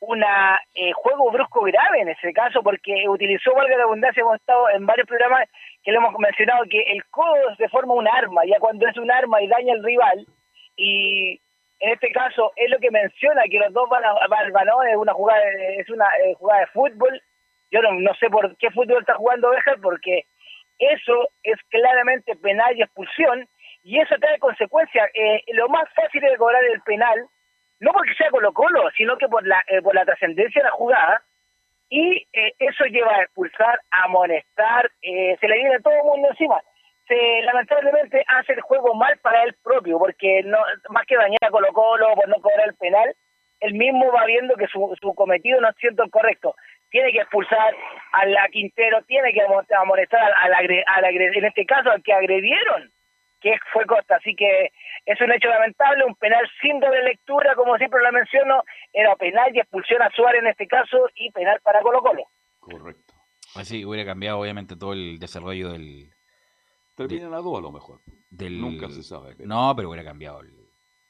una 0.00 0.60
eh, 0.74 0.92
juego 0.92 1.30
brusco 1.30 1.62
grave 1.62 2.00
en 2.00 2.08
ese 2.08 2.32
caso, 2.32 2.62
porque 2.62 3.08
utilizó, 3.08 3.54
valga 3.54 3.76
la 3.76 3.84
abundancia, 3.84 4.20
hemos 4.20 4.36
estado 4.36 4.68
en 4.70 4.86
varios 4.86 5.06
programas 5.06 5.48
que 5.82 5.90
le 5.90 5.98
hemos 5.98 6.14
mencionado 6.18 6.64
que 6.70 6.80
el 6.92 7.04
codo 7.06 7.54
se 7.56 7.68
forma 7.68 7.94
un 7.94 8.08
arma, 8.08 8.42
ya 8.44 8.58
cuando 8.58 8.86
es 8.86 8.96
un 8.96 9.10
arma 9.10 9.42
y 9.42 9.48
daña 9.48 9.72
al 9.72 9.84
rival, 9.84 10.26
y 10.76 11.40
en 11.80 11.92
este 11.92 12.10
caso 12.12 12.52
es 12.56 12.70
lo 12.70 12.78
que 12.78 12.90
menciona 12.90 13.42
que 13.50 13.58
los 13.58 13.72
dos 13.72 13.88
van, 13.88 14.04
al 14.04 14.52
balón, 14.52 14.86
es 14.88 14.96
una 14.96 15.14
jugada, 15.14 15.42
es 15.76 15.88
una 15.88 16.06
eh, 16.24 16.34
jugada 16.34 16.60
de 16.60 16.66
fútbol, 16.68 17.22
yo 17.70 17.82
no, 17.82 17.92
no 17.94 18.14
sé 18.14 18.28
por 18.28 18.56
qué 18.58 18.70
fútbol 18.70 19.00
está 19.00 19.14
jugando 19.14 19.50
Béjar, 19.50 19.80
porque 19.80 20.24
eso 20.78 21.28
es 21.42 21.56
claramente 21.70 22.36
penal 22.36 22.76
y 22.76 22.82
expulsión, 22.82 23.48
y 23.82 24.00
eso 24.00 24.16
trae 24.20 24.38
consecuencias. 24.38 25.08
Eh, 25.14 25.42
lo 25.52 25.68
más 25.68 25.88
fácil 25.94 26.20
de 26.20 26.36
cobrar 26.36 26.62
el 26.64 26.80
penal, 26.82 27.26
no 27.80 27.92
porque 27.92 28.14
sea 28.14 28.30
Colo 28.30 28.52
Colo, 28.52 28.90
sino 28.96 29.16
que 29.16 29.28
por 29.28 29.46
la, 29.46 29.62
eh, 29.68 29.82
por 29.82 29.94
la 29.94 30.04
trascendencia 30.04 30.60
de 30.60 30.68
la 30.68 30.72
jugada, 30.74 31.22
y 31.88 32.26
eh, 32.32 32.52
eso 32.58 32.84
lleva 32.86 33.14
a 33.14 33.22
expulsar, 33.22 33.80
a 33.90 34.04
amonestar, 34.04 34.90
se 35.00 35.48
le 35.48 35.54
viene 35.54 35.76
a 35.76 35.80
todo 35.80 35.94
el 35.94 36.04
mundo 36.04 36.28
encima. 36.30 36.60
Se, 37.06 37.42
lamentablemente 37.42 38.24
hace 38.26 38.54
el 38.54 38.60
juego 38.60 38.94
mal 38.94 39.16
para 39.18 39.44
él 39.44 39.54
propio, 39.62 39.98
porque 39.98 40.42
no 40.42 40.58
más 40.88 41.06
que 41.06 41.16
dañar 41.16 41.38
a 41.42 41.50
Colo 41.50 41.72
Colo 41.72 42.14
por 42.14 42.28
no 42.28 42.34
cobrar 42.36 42.68
el 42.68 42.74
penal, 42.74 43.14
él 43.60 43.74
mismo 43.74 44.10
va 44.12 44.26
viendo 44.26 44.56
que 44.56 44.66
su, 44.66 44.96
su 45.00 45.14
cometido 45.14 45.60
no 45.60 45.68
es 45.68 45.76
cierto 45.76 46.02
el 46.02 46.10
correcto 46.10 46.54
tiene 46.90 47.12
que 47.12 47.20
expulsar 47.20 47.74
a 48.12 48.26
la 48.26 48.48
Quintero, 48.48 49.02
tiene 49.02 49.32
que 49.32 49.42
amonestar 49.42 50.32
al, 50.42 50.54
al, 50.54 51.04
en 51.04 51.44
este 51.44 51.66
caso 51.66 51.90
al 51.90 52.02
que 52.02 52.12
agredieron, 52.12 52.90
que 53.52 53.58
fue 53.72 53.86
Costa. 53.86 54.16
Así 54.16 54.34
que 54.34 54.72
es 55.04 55.20
un 55.20 55.32
hecho 55.32 55.48
lamentable, 55.48 56.04
un 56.04 56.14
penal 56.16 56.46
sin 56.60 56.80
doble 56.80 57.02
lectura, 57.04 57.54
como 57.54 57.76
siempre 57.76 58.02
lo 58.02 58.12
menciono, 58.12 58.62
era 58.92 59.14
penal 59.16 59.54
y 59.54 59.60
expulsión 59.60 60.02
a 60.02 60.10
Suárez 60.10 60.42
en 60.42 60.48
este 60.48 60.66
caso 60.66 61.08
y 61.14 61.30
penal 61.30 61.60
para 61.62 61.80
Colo 61.82 62.00
Colo. 62.00 62.24
Correcto. 62.58 63.14
Así 63.54 63.84
hubiera 63.84 64.04
cambiado 64.04 64.38
obviamente 64.38 64.76
todo 64.76 64.92
el 64.92 65.18
desarrollo 65.18 65.72
del... 65.72 66.10
Termina 66.96 67.28
la 67.28 67.38
duda 67.38 67.58
a 67.58 67.62
lo 67.62 67.72
mejor. 67.72 68.00
Del... 68.30 68.60
Nunca 68.60 68.88
se 68.88 69.02
sabe. 69.02 69.34
No, 69.38 69.74
pero 69.76 69.88
hubiera 69.88 70.04
cambiado 70.04 70.40
el 70.40 70.66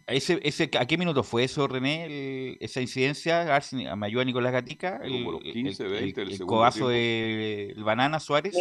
ese, 0.06 0.38
ese, 0.44 0.70
¿A 0.78 0.86
qué 0.86 0.96
minuto 0.96 1.24
fue 1.24 1.42
eso, 1.42 1.66
René? 1.66 2.56
esa 2.60 2.80
incidencia, 2.80 3.42
a, 3.42 3.58
ver 3.58 3.96
me 3.96 4.06
ayuda 4.06 4.24
Nicolás 4.24 4.52
Gatica, 4.52 5.00
el, 5.02 5.26
el, 5.44 6.46
codazo 6.46 6.88
del 6.88 7.74
de 7.74 7.82
Banana 7.82 8.20
Suárez. 8.20 8.54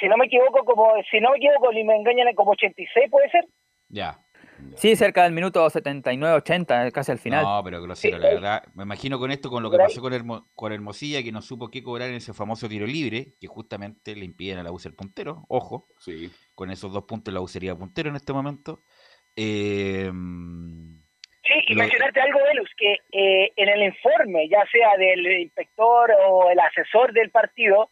Si 0.00 0.08
no 0.08 0.16
me 0.16 0.26
equivoco, 0.26 0.64
como 0.64 0.94
si 1.10 1.20
no 1.20 1.30
me 1.30 1.36
equivoco, 1.36 1.72
ni 1.72 1.84
me 1.84 1.96
engañan, 1.96 2.34
como 2.34 2.52
86 2.52 3.10
puede 3.10 3.30
ser. 3.30 3.44
Ya. 3.88 4.18
Sí, 4.76 4.96
cerca 4.96 5.24
del 5.24 5.32
minuto 5.32 5.66
79-80, 5.66 6.90
casi 6.92 7.12
al 7.12 7.18
final. 7.18 7.44
No, 7.44 7.62
pero 7.64 7.82
grosero, 7.82 8.18
la 8.18 8.28
verdad. 8.28 8.62
Me 8.74 8.84
imagino 8.84 9.18
con 9.18 9.30
esto, 9.30 9.50
con 9.50 9.62
lo 9.62 9.70
que 9.70 9.78
pasó 9.78 10.00
con, 10.00 10.46
con 10.54 10.72
Hermosilla, 10.72 11.22
que 11.22 11.32
no 11.32 11.42
supo 11.42 11.70
qué 11.70 11.82
cobrar 11.82 12.08
en 12.08 12.16
ese 12.16 12.32
famoso 12.32 12.68
tiro 12.68 12.86
libre, 12.86 13.34
que 13.40 13.46
justamente 13.46 14.14
le 14.16 14.24
impiden 14.24 14.58
a 14.58 14.62
la 14.62 14.72
U 14.72 14.78
ser 14.78 14.94
puntero. 14.94 15.44
Ojo, 15.48 15.88
sí. 15.98 16.30
con 16.54 16.70
esos 16.70 16.92
dos 16.92 17.04
puntos 17.04 17.32
la 17.32 17.40
U 17.40 17.48
sería 17.48 17.74
puntero 17.74 18.08
en 18.08 18.16
este 18.16 18.32
momento. 18.32 18.82
Eh, 19.36 20.10
sí, 20.10 21.54
y 21.68 21.74
mencionarte 21.74 22.20
algo, 22.20 22.40
Velus, 22.42 22.70
que 22.76 22.92
eh, 23.12 23.52
en 23.56 23.68
el 23.68 23.82
informe, 23.82 24.48
ya 24.48 24.64
sea 24.70 24.96
del 24.98 25.40
inspector 25.42 26.12
o 26.26 26.50
el 26.50 26.58
asesor 26.60 27.12
del 27.12 27.30
partido, 27.30 27.90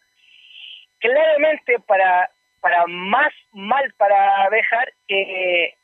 claramente 1.04 1.78
para, 1.86 2.30
para 2.60 2.86
más 2.86 3.32
mal 3.52 3.92
para 3.98 4.48
dejar 4.50 4.90
que 5.06 5.74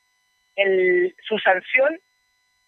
el, 0.56 1.14
su 1.28 1.38
sanción 1.38 1.98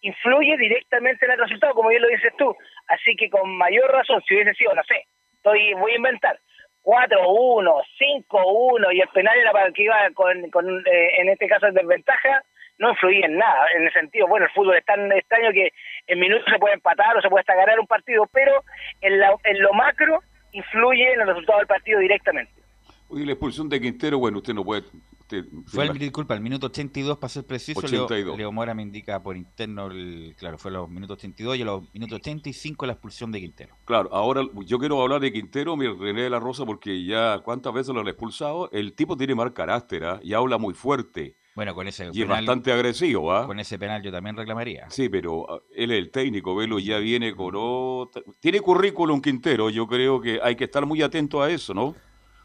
influye 0.02 0.59
directamente 0.59 1.25
en 1.25 1.32
el 1.32 1.38
resultado, 1.38 1.73
como 1.73 1.88
bien 1.88 2.02
lo 2.02 2.09
dices 2.09 2.32
tú. 2.37 2.54
Así 2.88 3.16
que 3.16 3.30
con 3.30 3.56
mayor 3.56 3.90
razón, 3.90 4.23
si 4.26 4.35
hubiese 4.35 4.52
sido, 4.52 4.75
no 4.75 4.82
sé, 4.85 5.06
estoy 5.37 5.73
voy 5.75 5.92
a 5.92 5.97
inventar, 5.97 6.38
4-1, 6.82 7.82
5-1 8.28 8.94
y 8.94 9.00
el 9.00 9.09
penal 9.09 9.38
era 9.38 9.52
para 9.52 9.73
que 9.73 9.85
iba 9.85 9.97
con, 10.12 10.50
con 10.50 10.87
eh, 10.87 11.21
en 11.21 11.30
este 11.30 11.49
caso 11.49 11.68
en 11.68 11.75
desventaja, 11.75 12.42
no 12.76 12.90
influía 12.90 13.25
en 13.25 13.38
nada, 13.38 13.66
en 13.76 13.85
el 13.85 13.92
sentido, 13.94 14.26
bueno, 14.26 14.44
el 14.44 14.52
fútbol 14.52 14.76
es 14.76 14.85
tan 14.85 15.11
extraño 15.11 15.52
que 15.52 15.73
en 16.06 16.21
minutos 16.21 16.52
se 16.52 16.59
puede 16.59 16.75
empatar 16.75 17.16
o 17.16 17.23
se 17.23 17.30
puede 17.30 17.40
hasta 17.40 17.54
ganar 17.54 17.80
un 17.80 17.87
partido, 17.87 18.28
pero 18.30 18.62
en, 19.00 19.14
en 19.44 19.62
lo 19.62 19.73
macro 19.73 20.21
influye 20.52 21.12
en 21.12 21.21
el 21.21 21.26
resultado 21.26 21.59
del 21.59 21.66
partido 21.66 21.99
directamente. 22.00 22.52
Oye, 23.09 23.26
la 23.26 23.32
expulsión 23.32 23.68
de 23.68 23.78
Quintero, 23.78 24.18
bueno, 24.18 24.38
usted 24.38 24.54
no 24.54 24.64
puede... 24.64 24.85
fue, 25.66 25.85
el, 25.85 25.99
disculpa, 25.99 26.32
el 26.32 26.40
minuto 26.40 26.66
82, 26.68 27.18
para 27.18 27.28
ser 27.28 27.44
preciso, 27.44 27.80
82. 27.80 28.38
Leo, 28.38 28.50
Mora 28.52 28.73
me 28.73 28.82
indica 28.82 29.23
por 29.23 29.37
interno, 29.37 29.88
el, 29.88 30.35
claro, 30.38 30.56
fue 30.56 30.71
los 30.71 30.88
minutos 30.88 31.18
82 31.18 31.59
y 31.59 31.62
a 31.62 31.64
los 31.66 31.92
minutos 31.92 32.21
85 32.21 32.87
la 32.87 32.94
expulsión 32.94 33.30
de 33.30 33.40
Quintero. 33.40 33.76
Claro, 33.85 34.09
ahora 34.12 34.42
yo 34.64 34.78
quiero 34.78 35.02
hablar 35.02 35.21
de 35.21 35.30
Quintero, 35.30 35.76
mi 35.76 35.88
René 35.88 36.23
de 36.23 36.30
la 36.30 36.40
Rosa, 36.40 36.64
porque 36.64 37.04
ya 37.04 37.40
cuántas 37.40 37.75
veces 37.75 37.94
lo 37.94 38.00
han 38.00 38.09
expulsado, 38.09 38.71
el 38.73 38.94
tipo 38.94 39.14
tiene 39.14 39.35
mal 39.35 39.52
carácter 39.52 40.04
¿ah? 40.04 40.21
y 40.23 40.32
habla 40.32 40.56
muy 40.56 40.73
fuerte. 40.73 41.37
Bueno, 41.54 41.75
con 41.75 41.87
ese 41.87 42.09
y 42.12 42.23
es 42.23 42.28
bastante 42.28 42.73
agresivo, 42.73 43.32
¿ah? 43.32 43.47
Con 43.47 43.61
ese 43.61 43.78
penal 43.78 44.02
yo 44.02 44.11
también 44.11 44.37
reclamaría. 44.37 44.88
Sí, 44.88 45.09
pero 45.11 45.47
ah, 45.50 45.61
él 45.75 45.90
es 45.90 45.99
el 45.99 46.11
técnico, 46.11 46.56
Velo 46.56 46.78
ya 46.78 46.99
viene 46.99 47.35
con 47.35 47.54
otra... 47.56 48.23
Tiene 48.40 48.61
currículum 48.61 49.21
Quintero, 49.21 49.68
yo 49.68 49.87
creo 49.87 50.21
que 50.21 50.40
hay 50.42 50.56
que 50.56 50.64
estar 50.64 50.87
muy 50.87 51.02
atento 51.02 51.42
a 51.42 51.50
eso, 51.50 51.75
¿no? 51.75 51.94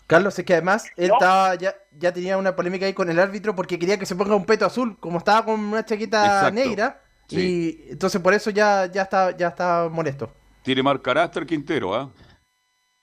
Carlos, 0.07 0.37
es 0.39 0.45
que 0.45 0.53
además 0.53 0.89
él 0.95 1.11
estaba 1.11 1.55
ya, 1.55 1.75
ya 1.97 2.13
tenía 2.13 2.37
una 2.37 2.55
polémica 2.55 2.85
ahí 2.85 2.93
con 2.93 3.09
el 3.09 3.19
árbitro 3.19 3.55
porque 3.55 3.77
quería 3.77 3.97
que 3.97 4.05
se 4.05 4.15
ponga 4.15 4.35
un 4.35 4.45
peto 4.45 4.65
azul, 4.65 4.97
como 4.99 5.17
estaba 5.17 5.43
con 5.43 5.59
una 5.59 5.85
chaqueta 5.85 6.49
negra, 6.51 7.01
y 7.29 7.89
entonces 7.89 8.21
por 8.21 8.33
eso 8.33 8.49
ya, 8.49 8.85
ya 8.85 9.03
está, 9.03 9.35
ya 9.35 9.49
está 9.49 9.89
molesto. 9.91 10.31
Tiene 10.63 10.83
mal 10.83 11.01
carácter 11.01 11.45
Quintero, 11.45 11.93
¿ah? 11.93 12.09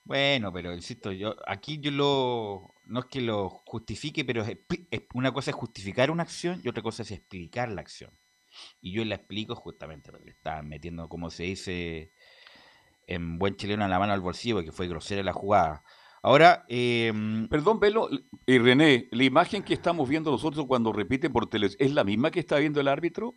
Bueno, 0.05 0.53
pero 0.53 0.75
insisto, 0.75 1.13
yo 1.13 1.35
aquí 1.47 1.81
yo 1.81 1.91
lo 1.91 2.75
no 2.87 3.01
es 3.01 3.07
que 3.07 3.23
lo 3.23 3.49
justifique, 3.49 4.25
pero 4.25 4.43
es, 4.43 4.59
una 5.15 5.33
cosa 5.33 5.51
es 5.51 5.57
justificar 5.57 6.11
una 6.11 6.23
acción 6.23 6.61
y 6.63 6.69
otra 6.69 6.83
cosa 6.83 7.03
es 7.03 7.11
explicar 7.11 7.71
la 7.71 7.81
acción. 7.81 8.11
Y 8.81 8.93
yo 8.93 9.05
la 9.05 9.17
explico 9.17 9.55
justamente 9.55 10.11
porque 10.11 10.27
le 10.27 10.33
estaban 10.33 10.69
metiendo, 10.69 11.09
como 11.09 11.31
se 11.31 11.45
dice 11.45 12.13
en 13.07 13.39
buen 13.39 13.57
chileno, 13.57 13.87
la 13.89 13.99
mano 13.99 14.13
al 14.13 14.21
bolsillo, 14.21 14.57
porque 14.57 14.73
fue 14.73 14.89
grosera 14.89 15.23
la 15.23 15.33
jugada. 15.33 15.83
Ahora, 16.23 16.65
em, 16.69 17.49
perdón, 17.49 17.81
Velo 17.81 18.09
y 18.47 18.59
René, 18.59 19.09
la 19.11 19.25
imagen 19.25 19.63
que 19.63 19.75
estamos 19.75 20.09
viendo 20.09 20.31
nosotros 20.31 20.67
cuando 20.67 20.93
repiten 20.93 21.33
por 21.33 21.49
televisión, 21.49 21.87
¿es 21.87 21.95
la 21.95 22.05
misma 22.05 22.31
que 22.31 22.41
está 22.41 22.59
viendo 22.59 22.81
el 22.81 22.89
árbitro? 22.89 23.35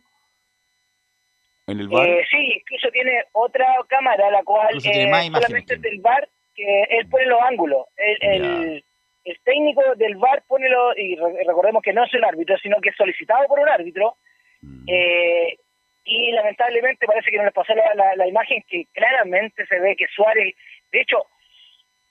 ¿En 1.66 1.80
el 1.80 1.88
bar? 1.88 2.08
Eh, 2.08 2.24
sí, 2.30 2.60
incluso 2.60 2.90
tiene 2.90 3.12
otra 3.32 3.66
cámara, 3.88 4.30
la 4.30 4.42
cual 4.42 4.74
eh, 4.82 5.10
solamente 5.32 5.74
es 5.74 5.82
del 5.82 6.00
bar, 6.00 6.28
que 6.58 6.82
él 6.98 7.08
pone 7.08 7.26
los 7.26 7.40
ángulos. 7.40 7.86
el, 7.96 8.82
el 9.28 9.38
técnico 9.44 9.82
del 9.96 10.16
VAR 10.16 10.42
pone 10.46 10.68
lo, 10.68 10.96
y 10.96 11.16
recordemos 11.46 11.82
que 11.82 11.92
no 11.92 12.04
es 12.04 12.14
el 12.14 12.24
árbitro, 12.24 12.56
sino 12.58 12.80
que 12.80 12.88
es 12.90 12.96
solicitado 12.96 13.46
por 13.46 13.60
un 13.60 13.68
árbitro, 13.68 14.16
mm. 14.62 14.84
eh, 14.88 15.56
y 16.04 16.32
lamentablemente 16.32 17.06
parece 17.06 17.30
que 17.30 17.36
no 17.36 17.44
les 17.44 17.52
pasó 17.52 17.74
la, 17.74 18.16
la, 18.16 18.26
imagen 18.26 18.62
que 18.66 18.86
claramente 18.92 19.66
se 19.66 19.78
ve 19.78 19.96
que 19.96 20.06
Suárez, 20.08 20.54
de 20.90 21.00
hecho, 21.00 21.26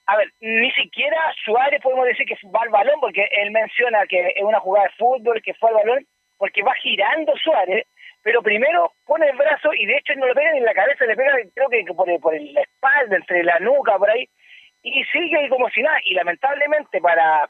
a 0.06 0.16
ver, 0.16 0.28
ni 0.40 0.70
siquiera 0.72 1.18
Suárez 1.44 1.80
podemos 1.82 2.06
decir 2.06 2.24
que 2.24 2.36
va 2.54 2.60
al 2.62 2.68
balón, 2.68 3.00
porque 3.00 3.28
él 3.32 3.50
menciona 3.50 4.06
que 4.06 4.34
es 4.36 4.44
una 4.44 4.60
jugada 4.60 4.86
de 4.86 4.94
fútbol, 4.94 5.42
que 5.42 5.54
fue 5.54 5.70
al 5.70 5.76
balón, 5.76 6.06
porque 6.36 6.62
va 6.62 6.74
girando 6.74 7.36
Suárez, 7.36 7.84
pero 8.22 8.42
primero 8.42 8.92
pone 9.04 9.28
el 9.28 9.36
brazo 9.36 9.74
y 9.74 9.86
de 9.86 9.96
hecho 9.96 10.14
no 10.14 10.26
le 10.26 10.34
pega 10.34 10.56
en 10.56 10.64
la 10.64 10.74
cabeza, 10.74 11.04
le 11.04 11.16
pega 11.16 11.32
creo 11.52 11.68
que 11.68 11.84
por, 11.92 12.20
por 12.20 12.40
la 12.40 12.60
espalda, 12.60 13.16
entre 13.16 13.42
la 13.42 13.58
nuca, 13.58 13.98
por 13.98 14.08
ahí, 14.08 14.28
y 14.82 15.04
sigue 15.04 15.38
ahí 15.38 15.48
como 15.48 15.68
si 15.70 15.82
nada. 15.82 15.98
Y 16.04 16.14
lamentablemente 16.14 17.00
para, 17.00 17.48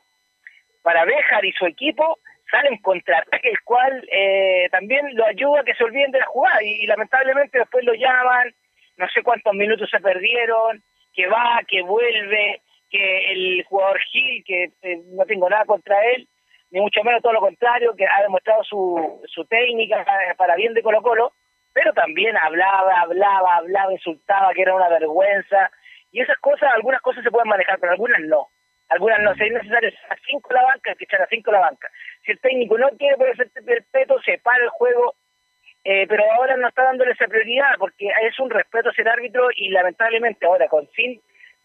para 0.82 1.04
Béjar 1.04 1.44
y 1.44 1.52
su 1.52 1.66
equipo 1.66 2.18
salen 2.50 2.78
contra 2.78 3.24
el 3.42 3.60
cual 3.62 4.06
eh, 4.10 4.68
también 4.70 5.14
lo 5.14 5.26
ayuda 5.26 5.60
a 5.60 5.64
que 5.64 5.74
se 5.74 5.84
olviden 5.84 6.10
de 6.10 6.20
la 6.20 6.26
jugada. 6.26 6.62
Y, 6.62 6.86
lamentablemente 6.86 7.58
después 7.58 7.84
lo 7.84 7.94
llaman, 7.94 8.54
no 8.96 9.08
sé 9.08 9.22
cuántos 9.22 9.54
minutos 9.54 9.88
se 9.90 10.00
perdieron, 10.00 10.82
que 11.14 11.26
va, 11.26 11.60
que 11.66 11.82
vuelve, 11.82 12.62
que 12.90 13.32
el 13.32 13.64
jugador 13.64 14.00
Gil, 14.10 14.44
que 14.44 14.70
eh, 14.82 15.02
no 15.08 15.24
tengo 15.26 15.48
nada 15.48 15.64
contra 15.64 15.96
él, 16.14 16.26
ni 16.70 16.80
mucho 16.80 17.02
menos 17.02 17.22
todo 17.22 17.32
lo 17.32 17.40
contrario, 17.40 17.94
que 17.96 18.06
ha 18.06 18.22
demostrado 18.22 18.62
su, 18.64 19.22
su 19.26 19.44
técnica 19.46 20.04
para 20.36 20.56
bien 20.56 20.74
de 20.74 20.82
Colo 20.82 21.02
Colo, 21.02 21.32
pero 21.72 21.92
también 21.92 22.36
hablaba, 22.36 23.00
hablaba, 23.00 23.56
hablaba, 23.56 23.92
insultaba, 23.92 24.52
que 24.54 24.62
era 24.62 24.74
una 24.74 24.88
vergüenza, 24.88 25.70
y 26.12 26.20
esas 26.20 26.38
cosas, 26.38 26.70
algunas 26.74 27.00
cosas 27.00 27.22
se 27.22 27.30
pueden 27.30 27.48
manejar, 27.48 27.78
pero 27.78 27.92
algunas 27.92 28.20
no. 28.22 28.48
Algunas 28.88 29.20
no. 29.20 29.34
Si 29.34 29.44
es 29.44 29.52
necesario 29.52 29.90
a 30.08 30.16
cinco 30.26 30.52
la 30.52 30.62
banca, 30.62 30.90
hay 30.90 30.96
que 30.96 31.04
echar 31.04 31.22
a 31.22 31.26
cinco 31.26 31.52
la 31.52 31.60
banca. 31.60 31.88
Si 32.24 32.32
el 32.32 32.40
técnico 32.40 32.78
no 32.78 32.88
quiere 32.96 33.16
por 33.16 33.28
ese 33.28 33.50
respeto, 33.64 34.20
se 34.22 34.38
para 34.38 34.64
el 34.64 34.70
juego, 34.70 35.14
eh, 35.84 36.06
pero 36.08 36.24
ahora 36.32 36.56
no 36.56 36.68
está 36.68 36.84
dándole 36.84 37.12
esa 37.12 37.26
prioridad 37.26 37.76
porque 37.78 38.08
es 38.22 38.38
un 38.38 38.50
respeto 38.50 38.92
ser 38.92 39.08
árbitro 39.08 39.48
y 39.54 39.68
lamentablemente 39.70 40.46
ahora 40.46 40.68
con 40.68 40.88
sin 40.90 41.20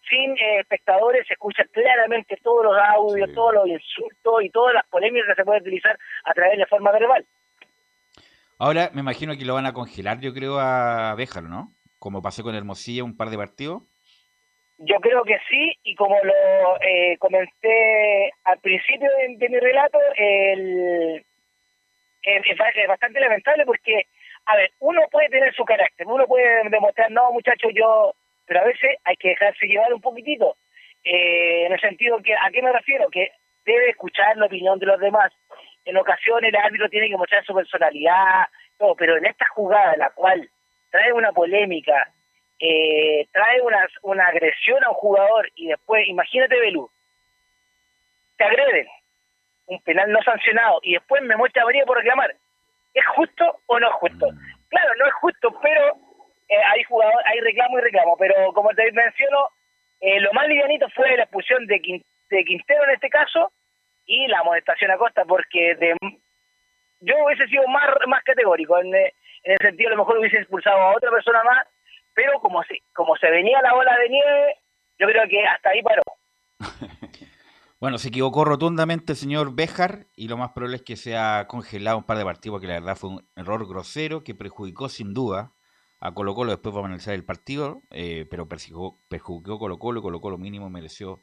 sin 0.09 0.31
eh, 0.31 0.59
espectadores, 0.59 1.25
se 1.27 1.33
escucha 1.33 1.63
claramente 1.71 2.37
todos 2.43 2.65
los 2.65 2.75
audios, 2.77 3.33
todos 3.33 3.53
los 3.53 3.67
insultos 3.67 4.43
y 4.43 4.49
todas 4.49 4.73
las 4.73 4.85
polémicas 4.87 5.29
que 5.29 5.35
se 5.35 5.45
pueden 5.45 5.61
utilizar 5.61 5.97
a 6.25 6.33
través 6.33 6.57
de 6.57 6.65
forma 6.65 6.91
verbal. 6.91 7.25
Ahora 8.59 8.89
me 8.93 9.01
imagino 9.01 9.35
que 9.37 9.45
lo 9.45 9.53
van 9.53 9.65
a 9.65 9.73
congelar, 9.73 10.19
yo 10.19 10.33
creo, 10.33 10.59
a 10.59 11.15
Béjaro, 11.15 11.47
¿no? 11.47 11.73
Como 11.99 12.21
pasó 12.21 12.43
con 12.43 12.55
Hermosilla 12.55 13.03
un 13.03 13.15
par 13.15 13.29
de 13.29 13.37
partidos. 13.37 13.83
Yo 14.85 14.99
creo 14.99 15.23
que 15.23 15.39
sí, 15.49 15.77
y 15.83 15.95
como 15.95 16.17
lo 16.23 16.81
eh, 16.81 17.17
comenté 17.17 18.33
al 18.43 18.59
principio 18.59 19.09
de, 19.37 19.49
mi 19.49 19.59
relato, 19.59 19.97
el, 20.17 21.23
es, 22.21 22.87
bastante 22.87 23.19
lamentable 23.21 23.65
porque, 23.65 24.07
a 24.45 24.57
ver, 24.57 24.71
uno 24.79 25.01
puede 25.09 25.29
tener 25.29 25.53
su 25.53 25.63
carácter, 25.63 26.05
uno 26.05 26.27
puede 26.27 26.69
demostrar, 26.69 27.09
no, 27.11 27.31
muchachos, 27.31 27.71
yo, 27.73 28.13
pero 28.45 28.59
a 28.59 28.65
veces 28.65 28.97
hay 29.05 29.15
que 29.15 29.29
dejarse 29.29 29.67
llevar 29.67 29.93
un 29.93 30.01
poquitito, 30.01 30.57
eh, 31.05 31.65
en 31.65 31.71
el 31.71 31.79
sentido 31.79 32.21
que, 32.21 32.33
¿a 32.33 32.49
qué 32.51 32.61
me 32.61 32.73
refiero? 32.73 33.09
Que 33.09 33.31
debe 33.65 33.89
escuchar 33.89 34.35
la 34.35 34.47
opinión 34.47 34.79
de 34.79 34.85
los 34.85 34.99
demás. 34.99 35.31
En 35.85 35.95
ocasiones 35.95 36.49
el 36.49 36.59
árbitro 36.59 36.89
tiene 36.89 37.07
que 37.07 37.17
mostrar 37.17 37.45
su 37.45 37.53
personalidad, 37.53 38.47
todo, 38.77 38.95
pero 38.95 39.15
en 39.15 39.27
esta 39.27 39.47
jugada, 39.47 39.95
la 39.95 40.09
cual 40.09 40.49
trae 40.91 41.13
una 41.13 41.31
polémica, 41.31 42.11
eh, 42.65 43.27
trae 43.33 43.59
una, 43.61 43.85
una 44.03 44.25
agresión 44.27 44.81
a 44.85 44.89
un 44.89 44.95
jugador 44.95 45.51
y 45.53 45.67
después, 45.67 46.07
imagínate, 46.07 46.57
Belú, 46.57 46.89
te 48.37 48.45
agreden, 48.45 48.87
un 49.65 49.81
penal 49.81 50.09
no 50.09 50.23
sancionado 50.23 50.79
y 50.81 50.93
después 50.93 51.21
me 51.23 51.35
muestra 51.35 51.65
María 51.65 51.85
por 51.85 51.97
reclamar. 51.97 52.33
¿Es 52.93 53.05
justo 53.17 53.59
o 53.65 53.79
no 53.81 53.87
es 53.89 53.93
justo? 53.95 54.31
Mm. 54.31 54.37
Claro, 54.69 54.95
no 54.97 55.05
es 55.07 55.13
justo, 55.15 55.59
pero 55.61 55.97
eh, 56.47 56.63
hay 56.71 56.83
jugador, 56.83 57.21
hay 57.25 57.41
reclamo 57.41 57.79
y 57.79 57.81
reclamo. 57.81 58.15
Pero 58.15 58.53
como 58.53 58.69
te 58.69 58.89
menciono, 58.93 59.49
eh, 59.99 60.21
lo 60.21 60.31
más 60.31 60.47
livianito 60.47 60.87
fue 60.95 61.17
la 61.17 61.23
expulsión 61.23 61.67
de, 61.67 61.81
Quintero 61.81 62.83
en 62.85 62.91
este 62.91 63.09
caso 63.09 63.51
y 64.05 64.25
la 64.27 64.39
amonestación 64.39 64.89
a 64.89 64.97
Costa, 64.97 65.25
porque 65.25 65.75
de, 65.75 65.97
yo 67.01 67.15
hubiese 67.25 67.45
sido 67.47 67.67
más, 67.67 67.89
más 68.07 68.23
categórico. 68.23 68.79
En, 68.79 68.95
en 68.95 69.11
el 69.43 69.57
sentido, 69.59 69.89
a 69.89 69.95
lo 69.95 69.97
mejor 69.97 70.19
hubiese 70.19 70.37
expulsado 70.37 70.77
a 70.77 70.95
otra 70.95 71.11
persona 71.11 71.43
más, 71.43 71.67
pero 72.13 72.39
como, 72.39 72.63
si, 72.63 72.81
como 72.93 73.15
se 73.17 73.29
venía 73.29 73.61
la 73.61 73.73
bola 73.73 73.97
de 73.97 74.09
nieve, 74.09 74.55
yo 74.99 75.07
creo 75.07 75.23
que 75.29 75.45
hasta 75.45 75.69
ahí 75.69 75.81
paró. 75.81 76.01
Bueno, 77.83 77.97
se 77.97 78.07
equivocó 78.07 78.45
rotundamente 78.45 79.11
el 79.11 79.17
señor 79.17 79.55
Bejar 79.55 80.07
y 80.15 80.29
lo 80.29 80.37
más 80.37 80.51
probable 80.51 80.77
es 80.77 80.83
que 80.83 80.95
se 80.95 81.17
ha 81.17 81.47
congelado 81.49 81.97
un 81.97 82.05
par 82.05 82.17
de 82.17 82.23
partidos 82.23 82.53
porque 82.53 82.67
la 82.67 82.75
verdad 82.75 82.95
fue 82.95 83.09
un 83.09 83.27
error 83.35 83.67
grosero 83.67 84.23
que 84.23 84.33
perjudicó 84.33 84.87
sin 84.87 85.13
duda 85.13 85.51
a 85.99 86.13
Colo 86.13 86.33
Colo. 86.33 86.51
Después 86.51 86.73
vamos 86.73 86.85
a 86.85 86.87
analizar 86.91 87.13
el 87.13 87.25
partido, 87.25 87.81
eh, 87.89 88.25
pero 88.29 88.47
perjudicó, 88.47 89.01
perjudicó 89.09 89.59
Colo 89.59 89.79
Colo 89.79 89.99
y 89.99 90.01
Colo 90.01 90.21
Colo 90.21 90.37
mínimo 90.37 90.69
mereció 90.69 91.19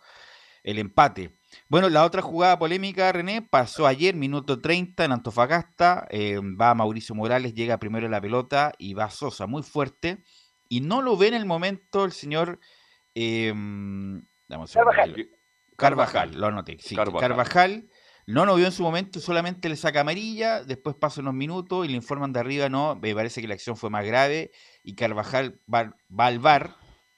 el 0.63 0.79
empate. 0.79 1.39
Bueno, 1.69 1.89
la 1.89 2.05
otra 2.05 2.21
jugada 2.21 2.59
polémica, 2.59 3.11
René, 3.11 3.41
pasó 3.41 3.87
ayer, 3.87 4.15
minuto 4.15 4.61
30 4.61 5.05
en 5.07 5.13
Antofagasta. 5.13 6.07
Eh, 6.11 6.39
va 6.39 6.75
Mauricio 6.75 7.15
Morales, 7.15 7.55
llega 7.55 7.79
primero 7.79 8.05
en 8.05 8.13
la 8.13 8.21
pelota 8.21 8.73
y 8.77 8.93
va 8.93 9.09
Sosa 9.09 9.47
muy 9.47 9.63
fuerte. 9.63 10.25
Y 10.71 10.81
no 10.81 11.03
lo 11.03 11.19
ve 11.19 11.29
en 11.29 11.35
el 11.35 11.45
momento 11.45 12.07
el 12.07 12.13
señor... 12.13 12.61
Eh, 13.15 13.53
Carvajal, 15.77 16.39
lo 16.39 16.47
anoté. 16.47 16.77
Sí, 16.79 16.95
Carvajal. 16.95 17.89
no 18.27 18.47
lo 18.47 18.55
vio 18.55 18.67
en 18.67 18.73
su 18.73 18.83
momento, 18.83 19.19
solamente 19.19 19.69
le 19.69 19.75
saca 19.77 20.03
amarilla, 20.03 20.63
después 20.63 20.95
pasa 20.95 21.21
unos 21.21 21.35
minutos 21.35 21.85
y 21.85 21.89
le 21.89 21.97
informan 21.97 22.33
de 22.33 22.41
arriba, 22.41 22.69
no, 22.69 22.95
me 22.95 23.15
parece 23.15 23.41
que 23.41 23.49
la 23.49 23.55
acción 23.55 23.77
fue 23.77 23.91
más 23.91 24.05
grave 24.07 24.53
y 24.85 24.95
Carvajal 24.95 25.61
va, 25.73 25.93
al 26.19 26.39
bar. 26.39 26.77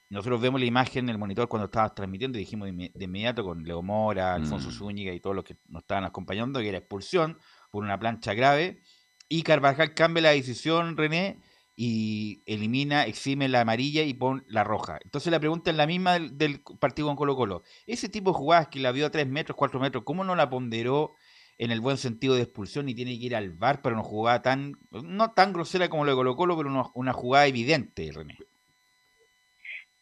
Nosotros 0.09 0.41
vemos 0.41 0.61
la 0.61 0.67
imagen 0.67 1.07
en 1.07 1.11
el 1.11 1.19
monitor 1.19 1.49
cuando 1.49 1.67
estábamos 1.67 1.95
transmitiendo 1.95 2.39
y 2.39 2.43
dijimos 2.43 2.69
de, 2.69 3.05
inmediato 3.05 3.45
con 3.45 3.65
Leo 3.65 3.83
Mora, 3.83 4.35
Alfonso 4.35 4.69
mm. 4.69 4.73
Zúñiga 4.73 5.13
y 5.13 5.21
todos 5.21 5.37
los 5.37 5.45
que 5.45 5.57
nos 5.69 5.83
estaban 5.83 6.05
acompañando 6.05 6.61
que 6.61 6.69
era 6.69 6.79
expulsión 6.79 7.39
por 7.71 7.83
una 7.83 7.99
plancha 7.99 8.33
grave. 8.33 8.81
Y 9.29 9.43
Carvajal 9.43 9.95
cambia 9.95 10.23
la 10.23 10.31
decisión, 10.31 10.97
René, 10.97 11.39
y 11.75 12.43
elimina, 12.47 13.07
exime 13.07 13.49
la 13.49 13.63
amarilla 13.63 14.03
y 14.03 14.15
pone 14.15 14.43
la 14.47 14.65
roja. 14.65 14.99
Entonces 15.05 15.33
la 15.33 15.41
pregunta 15.41 15.71
es 15.71 15.77
la 15.77 15.87
misma 15.87 16.19
del, 16.19 16.61
partido 16.81 17.09
con 17.09 17.17
Colo 17.17 17.37
Colo. 17.37 17.63
Ese 17.87 18.09
tipo 18.09 18.31
de 18.31 18.39
jugadas 18.39 18.69
que 18.69 18.81
la 18.81 18.93
vio 18.93 19.07
a 19.07 19.11
3 19.11 19.27
metros, 19.27 19.57
4 19.57 19.81
metros, 19.81 20.05
¿cómo 20.05 20.25
no 20.25 20.35
la 20.35 20.51
ponderó 20.51 21.15
en 21.59 21.71
el 21.71 21.81
buen 21.81 21.97
sentido 21.97 22.35
de 22.35 22.43
expulsión 22.43 22.89
y 22.89 22.95
tiene 22.95 23.19
que 23.19 23.27
ir 23.27 23.37
al 23.37 23.51
VAR 23.51 23.83
para 23.83 23.95
una 23.95 24.05
jugada 24.05 24.43
tan, 24.43 24.73
no 24.91 25.33
tan 25.33 25.53
grosera 25.53 25.89
como 25.89 26.05
lo 26.05 26.11
de 26.11 26.17
Colo 26.17 26.37
Colo, 26.37 26.57
pero 26.57 26.93
una, 26.95 27.13
jugada 27.13 27.47
evidente, 27.47 28.11
René? 28.15 28.37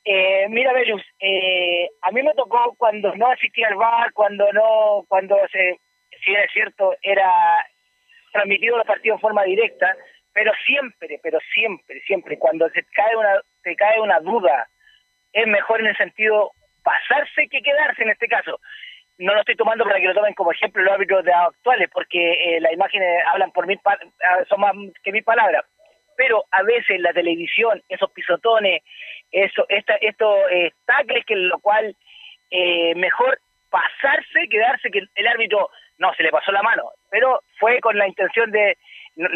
Eh, 0.05 0.47
mira, 0.49 0.73
Belus, 0.73 1.03
eh, 1.21 1.89
a 2.03 2.11
mí 2.11 2.23
me 2.23 2.35
tocó 2.35 2.75
cuando 2.79 3.15
no 3.15 3.31
asistía 3.31 3.69
al 3.69 3.77
VAR, 3.77 4.13
cuando 4.13 4.51
no, 4.53 5.05
cuando 5.07 5.37
se, 5.53 5.79
si 6.25 6.31
era 6.33 6.51
cierto, 6.53 6.95
era 7.03 7.31
transmitido 8.33 8.77
los 8.77 8.87
partidos 8.87 9.17
en 9.17 9.21
forma 9.21 9.45
directa, 9.45 9.95
pero 10.41 10.53
siempre, 10.65 11.21
pero 11.23 11.39
siempre, 11.53 12.01
siempre, 12.07 12.39
cuando 12.39 12.67
se 12.71 12.83
cae 12.95 13.15
una, 13.15 13.43
se 13.63 13.77
cae 13.77 14.01
una 14.01 14.21
duda, 14.21 14.69
es 15.35 15.47
mejor 15.47 15.81
en 15.81 15.89
el 15.89 15.97
sentido 15.99 16.53
pasarse 16.83 17.47
que 17.51 17.61
quedarse 17.61 18.03
en 18.03 18.09
este 18.09 18.27
caso. 18.27 18.59
No 19.19 19.35
lo 19.35 19.41
estoy 19.41 19.57
tomando 19.57 19.85
para 19.85 20.01
que 20.01 20.07
lo 20.07 20.15
tomen 20.15 20.33
como 20.33 20.53
ejemplo 20.53 20.83
los 20.83 20.95
árbitros 20.95 21.27
de 21.27 21.33
actuales, 21.35 21.91
porque 21.93 22.57
eh, 22.57 22.61
las 22.63 22.73
imágenes 22.73 23.23
hablan 23.27 23.53
por 23.53 23.67
mil 23.67 23.79
ah, 23.85 23.99
son 24.49 24.61
más 24.61 24.73
que 25.05 25.13
mil 25.13 25.23
palabras. 25.25 25.67
Pero 26.17 26.47
a 26.53 26.63
veces 26.63 26.99
la 27.01 27.13
televisión, 27.13 27.83
esos 27.91 28.11
pisotones, 28.13 28.83
eso, 29.31 29.67
esta, 29.69 29.97
estos 29.97 30.37
eh, 30.51 30.73
tacles, 30.87 31.27
que 31.27 31.37
lo 31.37 31.59
cual 31.59 31.95
eh, 32.51 32.95
mejor 32.95 33.39
pasarse, 33.69 34.49
quedarse, 34.49 34.91
que 34.91 35.03
el 35.15 35.27
árbitro 35.27 35.69
no 35.99 36.15
se 36.15 36.23
le 36.23 36.31
pasó 36.31 36.51
la 36.51 36.63
mano, 36.63 36.93
pero 37.11 37.43
fue 37.59 37.79
con 37.81 37.99
la 37.99 38.09
intención 38.09 38.51
de, 38.51 38.79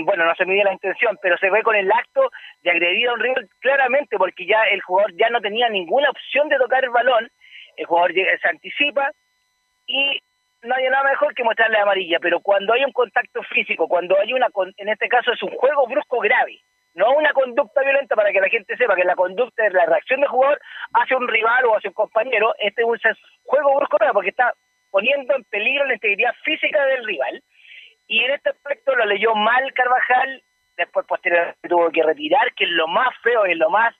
bueno, 0.04 0.24
no 0.24 0.34
se 0.34 0.46
mide 0.46 0.64
la 0.64 0.72
intención, 0.72 1.18
pero 1.20 1.36
se 1.38 1.50
ve 1.50 1.62
con 1.62 1.76
el 1.76 1.90
acto 1.90 2.30
de 2.62 2.70
agredir 2.70 3.08
a 3.08 3.14
un 3.14 3.20
rival 3.20 3.48
claramente 3.60 4.16
porque 4.16 4.46
ya 4.46 4.62
el 4.70 4.80
jugador 4.80 5.12
ya 5.16 5.28
no 5.30 5.40
tenía 5.40 5.68
ninguna 5.68 6.10
opción 6.10 6.48
de 6.48 6.58
tocar 6.58 6.84
el 6.84 6.90
balón, 6.90 7.30
el 7.76 7.86
jugador 7.86 8.12
se 8.12 8.48
anticipa 8.48 9.10
y 9.86 10.20
no 10.62 10.74
hay 10.74 10.84
nada 10.84 11.04
mejor 11.04 11.34
que 11.34 11.44
mostrarle 11.44 11.78
amarilla, 11.78 12.18
pero 12.20 12.40
cuando 12.40 12.72
hay 12.72 12.84
un 12.84 12.92
contacto 12.92 13.42
físico, 13.42 13.86
cuando 13.86 14.18
hay 14.18 14.32
una, 14.32 14.48
en 14.78 14.88
este 14.88 15.08
caso 15.08 15.32
es 15.32 15.42
un 15.42 15.50
juego 15.50 15.86
brusco 15.86 16.20
grave, 16.20 16.58
no 16.94 17.12
una 17.12 17.32
conducta 17.32 17.82
violenta 17.82 18.16
para 18.16 18.32
que 18.32 18.40
la 18.40 18.48
gente 18.48 18.76
sepa 18.76 18.94
que 18.94 19.04
la 19.04 19.16
conducta 19.16 19.66
es 19.66 19.72
la 19.72 19.84
reacción 19.84 20.20
del 20.20 20.30
jugador 20.30 20.60
hacia 20.94 21.16
un 21.16 21.28
rival 21.28 21.66
o 21.66 21.76
hacia 21.76 21.90
un 21.90 21.94
compañero, 21.94 22.54
este 22.58 22.82
es 22.82 22.88
un 22.88 22.98
juego 23.42 23.76
brusco 23.76 23.98
grave 23.98 24.14
porque 24.14 24.30
está 24.30 24.54
poniendo 24.90 25.34
en 25.34 25.44
peligro 25.44 25.84
la 25.84 25.94
integridad 25.94 26.34
física 26.44 26.86
del 26.86 27.04
rival 27.04 27.42
y 28.06 28.20
en 28.20 28.32
este 28.32 28.50
aspecto 28.50 28.94
lo 28.94 29.04
leyó 29.06 29.34
mal 29.34 29.72
Carvajal, 29.72 30.42
después 30.76 31.06
posteriormente 31.06 31.68
tuvo 31.68 31.90
que 31.90 32.02
retirar, 32.02 32.52
que 32.54 32.64
es 32.64 32.70
lo 32.70 32.86
más 32.88 33.14
feo, 33.22 33.44
es 33.44 33.56
lo 33.56 33.70
más 33.70 33.94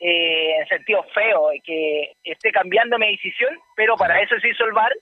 eh, 0.00 0.56
en 0.58 0.68
sentido 0.68 1.02
feo, 1.14 1.50
que 1.62 2.12
esté 2.24 2.50
cambiando 2.50 2.98
mi 2.98 3.10
decisión, 3.12 3.58
pero 3.76 3.96
para 3.96 4.20
eso 4.20 4.38
se 4.40 4.48
hizo 4.48 4.64
el 4.64 4.72
VAR 4.72 4.92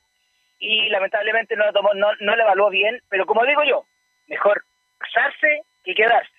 y 0.58 0.88
lamentablemente 0.90 1.56
no 1.56 1.66
lo 1.66 1.72
tomó, 1.72 1.94
no, 1.94 2.08
no 2.20 2.36
le 2.36 2.42
evaluó 2.42 2.70
bien, 2.70 3.00
pero 3.08 3.26
como 3.26 3.44
digo 3.44 3.62
yo, 3.64 3.84
mejor 4.28 4.62
pasarse 4.98 5.62
que 5.82 5.94
quedarse. 5.94 6.30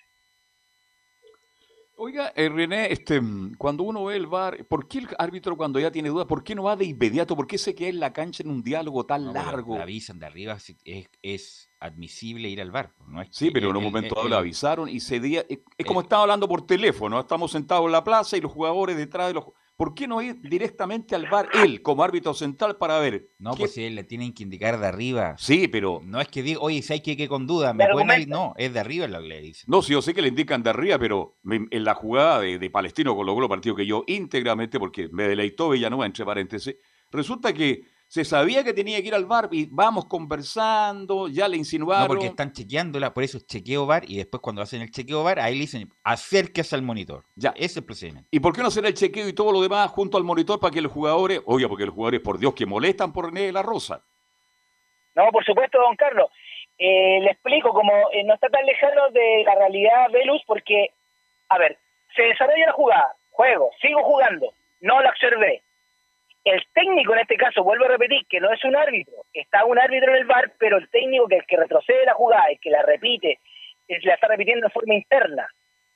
Oiga, 1.96 2.32
eh, 2.34 2.48
René, 2.48 2.90
este, 2.90 3.20
cuando 3.56 3.84
uno 3.84 4.04
ve 4.04 4.16
el 4.16 4.26
VAR, 4.26 4.64
¿por 4.64 4.88
qué 4.88 4.98
el 4.98 5.08
árbitro 5.16 5.56
cuando 5.56 5.78
ya 5.78 5.92
tiene 5.92 6.08
dudas, 6.08 6.26
por 6.26 6.42
qué 6.42 6.54
no 6.54 6.64
va 6.64 6.74
de 6.74 6.86
inmediato? 6.86 7.36
¿Por 7.36 7.46
qué 7.46 7.56
se 7.56 7.74
queda 7.74 7.88
en 7.88 8.00
la 8.00 8.12
cancha 8.12 8.42
en 8.42 8.50
un 8.50 8.64
diálogo 8.64 9.06
tan 9.06 9.32
largo? 9.32 9.76
La 9.76 9.84
avisan 9.84 10.18
de 10.18 10.26
arriba, 10.26 10.54
es, 10.54 11.10
es 11.22 11.70
admisible 11.84 12.48
ir 12.48 12.60
al 12.60 12.70
bar. 12.70 12.92
No 13.06 13.20
es 13.20 13.28
sí, 13.30 13.50
pero 13.50 13.70
en 13.70 13.76
un 13.76 13.84
momento 13.84 14.14
dado 14.14 14.28
le 14.28 14.36
avisaron 14.36 14.88
y 14.88 15.00
se 15.00 15.20
día, 15.20 15.44
es, 15.48 15.58
como 15.86 16.00
estaba 16.00 16.22
hablando 16.22 16.48
por 16.48 16.66
teléfono, 16.66 17.20
estamos 17.20 17.52
sentados 17.52 17.84
en 17.86 17.92
la 17.92 18.02
plaza 18.02 18.36
y 18.36 18.40
los 18.40 18.52
jugadores 18.52 18.96
detrás 18.96 19.28
de 19.28 19.34
los... 19.34 19.44
¿Por 19.76 19.92
qué 19.92 20.06
no 20.06 20.22
ir 20.22 20.40
directamente 20.40 21.16
al 21.16 21.28
bar 21.28 21.48
él 21.52 21.82
como 21.82 22.04
árbitro 22.04 22.32
central 22.32 22.76
para 22.76 23.00
ver? 23.00 23.28
No, 23.38 23.54
pues 23.54 23.72
si 23.72 23.82
él 23.84 23.96
le 23.96 24.04
tienen 24.04 24.32
que 24.32 24.44
indicar 24.44 24.78
de 24.78 24.86
arriba. 24.86 25.34
Sí, 25.36 25.66
pero... 25.66 26.00
No 26.04 26.20
es 26.20 26.28
que 26.28 26.42
diga, 26.42 26.60
oye, 26.60 26.80
si 26.80 26.92
hay 26.92 27.00
que 27.00 27.10
ir 27.12 27.28
con 27.28 27.46
duda, 27.46 27.74
me 27.74 27.86
pueden 27.88 28.22
ir? 28.22 28.28
No, 28.28 28.54
es 28.56 28.72
de 28.72 28.80
arriba 28.80 29.08
lo 29.08 29.20
que 29.20 29.28
le 29.28 29.40
dicen. 29.40 29.64
No, 29.66 29.82
sí, 29.82 29.92
yo 29.92 30.00
sé 30.00 30.14
que 30.14 30.22
le 30.22 30.28
indican 30.28 30.62
de 30.62 30.70
arriba, 30.70 30.98
pero 30.98 31.38
en 31.44 31.84
la 31.84 31.94
jugada 31.94 32.40
de, 32.40 32.70
Palestino 32.70 33.16
con 33.16 33.26
los 33.26 33.48
partido 33.48 33.74
que 33.74 33.84
yo 33.84 34.04
íntegramente, 34.06 34.78
porque 34.78 35.08
me 35.10 35.24
deleitó 35.24 35.68
Villanueva, 35.70 36.06
entre 36.06 36.24
paréntesis, 36.24 36.76
resulta 37.10 37.52
que 37.52 37.93
se 38.06 38.24
sabía 38.24 38.62
que 38.62 38.72
tenía 38.72 39.00
que 39.00 39.08
ir 39.08 39.14
al 39.14 39.26
bar 39.26 39.48
y 39.50 39.66
vamos 39.70 40.06
conversando, 40.06 41.28
ya 41.28 41.48
le 41.48 41.56
insinuaron. 41.56 42.02
No, 42.02 42.08
porque 42.08 42.26
están 42.26 42.52
chequeándola, 42.52 43.12
por 43.12 43.24
eso 43.24 43.38
es 43.38 43.46
chequeo 43.46 43.86
bar 43.86 44.04
y 44.06 44.18
después 44.18 44.40
cuando 44.40 44.62
hacen 44.62 44.82
el 44.82 44.90
chequeo 44.90 45.24
bar, 45.24 45.40
ahí 45.40 45.54
le 45.54 45.60
dicen 45.60 45.88
acérquese 46.04 46.76
al 46.76 46.82
monitor. 46.82 47.24
Ya. 47.34 47.50
Ese 47.50 47.64
es 47.64 47.76
el 47.78 47.84
procedimiento. 47.84 48.28
¿Y 48.30 48.40
por 48.40 48.54
qué 48.54 48.62
no 48.62 48.68
hacer 48.68 48.86
el 48.86 48.94
chequeo 48.94 49.28
y 49.28 49.32
todo 49.32 49.52
lo 49.52 49.60
demás 49.60 49.90
junto 49.90 50.16
al 50.16 50.24
monitor 50.24 50.60
para 50.60 50.72
que 50.72 50.80
los 50.80 50.92
jugadores, 50.92 51.40
oye, 51.46 51.66
porque 51.68 51.86
los 51.86 51.94
jugadores, 51.94 52.20
por 52.20 52.38
Dios, 52.38 52.54
que 52.54 52.66
molestan 52.66 53.12
por 53.12 53.26
René 53.26 53.42
de 53.42 53.52
la 53.52 53.62
Rosa? 53.62 54.04
No, 55.14 55.30
por 55.30 55.44
supuesto, 55.44 55.78
don 55.78 55.96
Carlos. 55.96 56.30
Eh, 56.78 57.20
le 57.20 57.30
explico, 57.30 57.72
como 57.72 57.92
eh, 58.12 58.24
no 58.24 58.34
está 58.34 58.48
tan 58.48 58.64
lejano 58.66 59.10
de 59.10 59.44
la 59.44 59.54
realidad 59.54 60.10
Velus, 60.12 60.42
porque, 60.46 60.88
a 61.48 61.58
ver, 61.58 61.78
se 62.16 62.22
desarrolla 62.22 62.66
la 62.66 62.72
jugada, 62.72 63.16
juego, 63.30 63.70
sigo 63.80 64.02
jugando, 64.02 64.52
no 64.80 65.00
la 65.00 65.10
observé 65.10 65.62
el 66.44 66.62
técnico 66.74 67.14
en 67.14 67.20
este 67.20 67.36
caso, 67.36 67.64
vuelvo 67.64 67.86
a 67.86 67.88
repetir, 67.88 68.26
que 68.28 68.40
no 68.40 68.52
es 68.52 68.62
un 68.64 68.76
árbitro, 68.76 69.14
está 69.32 69.64
un 69.64 69.78
árbitro 69.78 70.12
en 70.12 70.18
el 70.18 70.26
bar, 70.26 70.52
pero 70.58 70.76
el 70.76 70.88
técnico 70.90 71.26
que 71.26 71.36
el 71.36 71.46
que 71.46 71.56
retrocede 71.56 72.04
la 72.04 72.14
jugada, 72.14 72.44
el 72.50 72.60
que 72.60 72.70
la 72.70 72.82
repite, 72.82 73.38
la 73.88 74.14
está 74.14 74.28
repitiendo 74.28 74.66
en 74.66 74.72
forma 74.72 74.94
interna, 74.94 75.48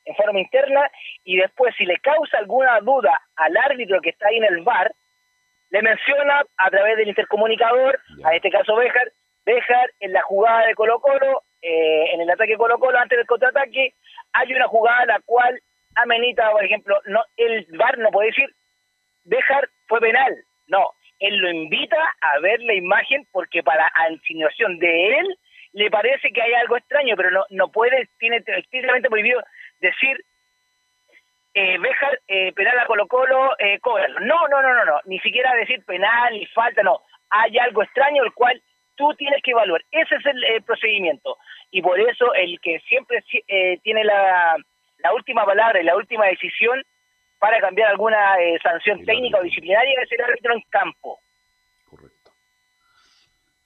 en 0.06 0.14
forma 0.14 0.40
interna, 0.40 0.90
y 1.22 1.36
después 1.36 1.74
si 1.76 1.84
le 1.84 1.98
causa 1.98 2.38
alguna 2.38 2.80
duda 2.80 3.20
al 3.36 3.56
árbitro 3.58 4.00
que 4.00 4.10
está 4.10 4.28
ahí 4.28 4.38
en 4.38 4.44
el 4.44 4.62
bar, 4.62 4.90
le 5.70 5.82
menciona 5.82 6.42
a 6.56 6.70
través 6.70 6.96
del 6.96 7.08
intercomunicador, 7.08 8.00
a 8.24 8.34
este 8.34 8.50
caso 8.50 8.74
Béjar, 8.76 9.12
Béjar 9.44 9.90
en 10.00 10.12
la 10.12 10.22
jugada 10.22 10.66
de 10.66 10.74
Colo 10.74 10.98
Colo, 11.00 11.42
eh, 11.60 12.14
en 12.14 12.22
el 12.22 12.30
ataque 12.30 12.56
Colo 12.56 12.78
Colo, 12.78 12.98
antes 12.98 13.18
del 13.18 13.26
contraataque, 13.26 13.94
hay 14.32 14.54
una 14.54 14.66
jugada 14.66 15.04
la 15.04 15.20
cual 15.26 15.60
amenita, 15.94 16.50
por 16.52 16.64
ejemplo, 16.64 16.98
no 17.06 17.22
el 17.36 17.66
VAR 17.76 17.98
no 17.98 18.10
puede 18.10 18.28
decir, 18.28 18.48
Béjar 19.24 19.68
fue 19.88 20.00
penal, 20.00 20.36
no, 20.68 20.92
él 21.18 21.36
lo 21.38 21.50
invita 21.50 22.14
a 22.20 22.38
ver 22.40 22.60
la 22.60 22.74
imagen 22.74 23.26
porque 23.32 23.62
para 23.62 23.90
insinuación 24.10 24.78
de 24.78 25.18
él 25.18 25.38
le 25.72 25.90
parece 25.90 26.30
que 26.30 26.40
hay 26.40 26.54
algo 26.54 26.76
extraño, 26.76 27.16
pero 27.16 27.30
no, 27.30 27.44
no 27.50 27.70
puede, 27.70 28.08
tiene 28.18 28.36
explícitamente 28.36 29.08
prohibido 29.08 29.42
decir 29.80 30.16
eh, 31.54 31.76
eh, 32.28 32.52
penal 32.52 32.78
a 32.78 32.86
Colo 32.86 33.06
Colo, 33.06 33.56
eh, 33.58 33.80
No, 34.20 34.48
no, 34.48 34.62
no, 34.62 34.74
no, 34.74 34.84
no, 34.84 35.00
ni 35.06 35.18
siquiera 35.20 35.54
decir 35.54 35.84
penal 35.84 36.32
ni 36.32 36.46
falta, 36.46 36.82
no. 36.82 37.00
Hay 37.30 37.58
algo 37.58 37.82
extraño 37.82 38.22
el 38.24 38.32
cual 38.32 38.62
tú 38.96 39.12
tienes 39.14 39.42
que 39.42 39.50
evaluar. 39.50 39.82
Ese 39.90 40.14
es 40.14 40.26
el, 40.26 40.62
procedimiento. 40.62 41.36
Y 41.70 41.82
por 41.82 41.98
eso 42.00 42.32
el 42.34 42.60
que 42.60 42.80
siempre 42.80 43.22
eh, 43.48 43.78
tiene 43.82 44.04
la 44.04 44.56
última 45.14 45.44
palabra 45.44 45.80
y 45.80 45.84
la 45.84 45.96
última 45.96 46.26
decisión 46.26 46.82
para 47.38 47.60
cambiar 47.60 47.90
alguna 47.90 48.40
eh, 48.40 48.58
sanción 48.62 49.04
técnica 49.04 49.38
o 49.38 49.42
disciplinaria 49.42 49.94
es 50.02 50.12
el 50.12 50.24
árbitro 50.24 50.54
en 50.54 50.62
campo. 50.68 51.20
Correcto. 51.84 52.32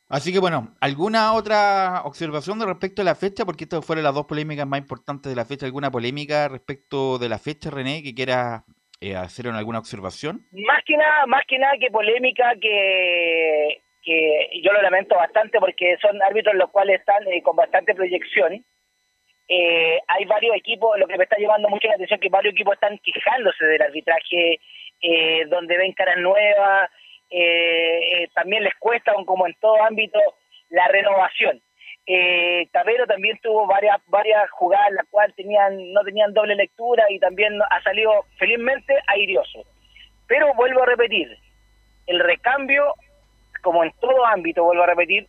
Así 0.08 0.32
que 0.32 0.38
bueno, 0.38 0.74
¿alguna 0.80 1.32
otra 1.32 2.02
observación 2.04 2.58
de 2.58 2.66
respecto 2.66 3.02
a 3.02 3.04
la 3.04 3.14
fecha? 3.14 3.44
Porque 3.44 3.64
estas 3.64 3.84
fueron 3.84 4.04
las 4.04 4.14
dos 4.14 4.26
polémicas 4.26 4.66
más 4.66 4.80
importantes 4.80 5.30
de 5.30 5.36
la 5.36 5.44
fecha. 5.44 5.66
¿Alguna 5.66 5.90
polémica 5.90 6.48
respecto 6.48 7.18
de 7.18 7.28
la 7.28 7.38
fecha, 7.38 7.70
René, 7.70 8.02
que 8.02 8.14
quiera 8.14 8.64
eh, 9.00 9.16
hacer 9.16 9.48
alguna 9.48 9.78
observación? 9.78 10.46
Más 10.52 10.84
que 10.84 10.96
nada, 10.96 11.26
más 11.26 11.42
que 11.48 11.58
nada 11.58 11.72
que 11.80 11.90
polémica 11.90 12.52
que, 12.60 13.82
que 14.02 14.60
yo 14.62 14.72
lo 14.72 14.82
lamento 14.82 15.16
bastante 15.16 15.58
porque 15.58 15.96
son 16.02 16.22
árbitros 16.22 16.56
los 16.56 16.70
cuales 16.70 17.00
están 17.00 17.26
eh, 17.28 17.42
con 17.42 17.56
bastante 17.56 17.94
proyección 17.94 18.64
eh, 19.54 20.00
hay 20.08 20.24
varios 20.24 20.56
equipos, 20.56 20.98
lo 20.98 21.06
que 21.06 21.18
me 21.18 21.24
está 21.24 21.36
llevando 21.36 21.68
mucho 21.68 21.86
la 21.86 21.94
atención 21.94 22.18
que 22.20 22.30
varios 22.30 22.54
equipos 22.54 22.72
están 22.72 22.98
quejándose 22.98 23.66
del 23.66 23.82
arbitraje, 23.82 24.58
eh, 25.02 25.44
donde 25.48 25.76
ven 25.76 25.92
caras 25.92 26.16
nuevas, 26.16 26.90
eh, 27.28 28.28
también 28.34 28.64
les 28.64 28.74
cuesta, 28.76 29.12
como 29.26 29.46
en 29.46 29.54
todo 29.60 29.82
ámbito, 29.84 30.18
la 30.70 30.88
renovación. 30.88 31.60
Eh, 32.06 32.66
también 32.72 33.38
tuvo 33.42 33.66
varias 33.66 33.98
varias 34.06 34.50
jugadas 34.52 34.88
en 34.88 34.94
las 34.96 35.06
cuales 35.10 35.36
tenían, 35.36 35.92
no 35.92 36.02
tenían 36.02 36.32
doble 36.32 36.54
lectura 36.54 37.04
y 37.10 37.18
también 37.18 37.52
ha 37.68 37.82
salido 37.82 38.24
felizmente 38.38 38.94
airioso. 39.06 39.64
Pero 40.28 40.54
vuelvo 40.54 40.82
a 40.82 40.86
repetir, 40.86 41.28
el 42.06 42.20
recambio, 42.20 42.94
como 43.60 43.84
en 43.84 43.92
todo 44.00 44.24
ámbito, 44.24 44.64
vuelvo 44.64 44.84
a 44.84 44.86
repetir, 44.86 45.28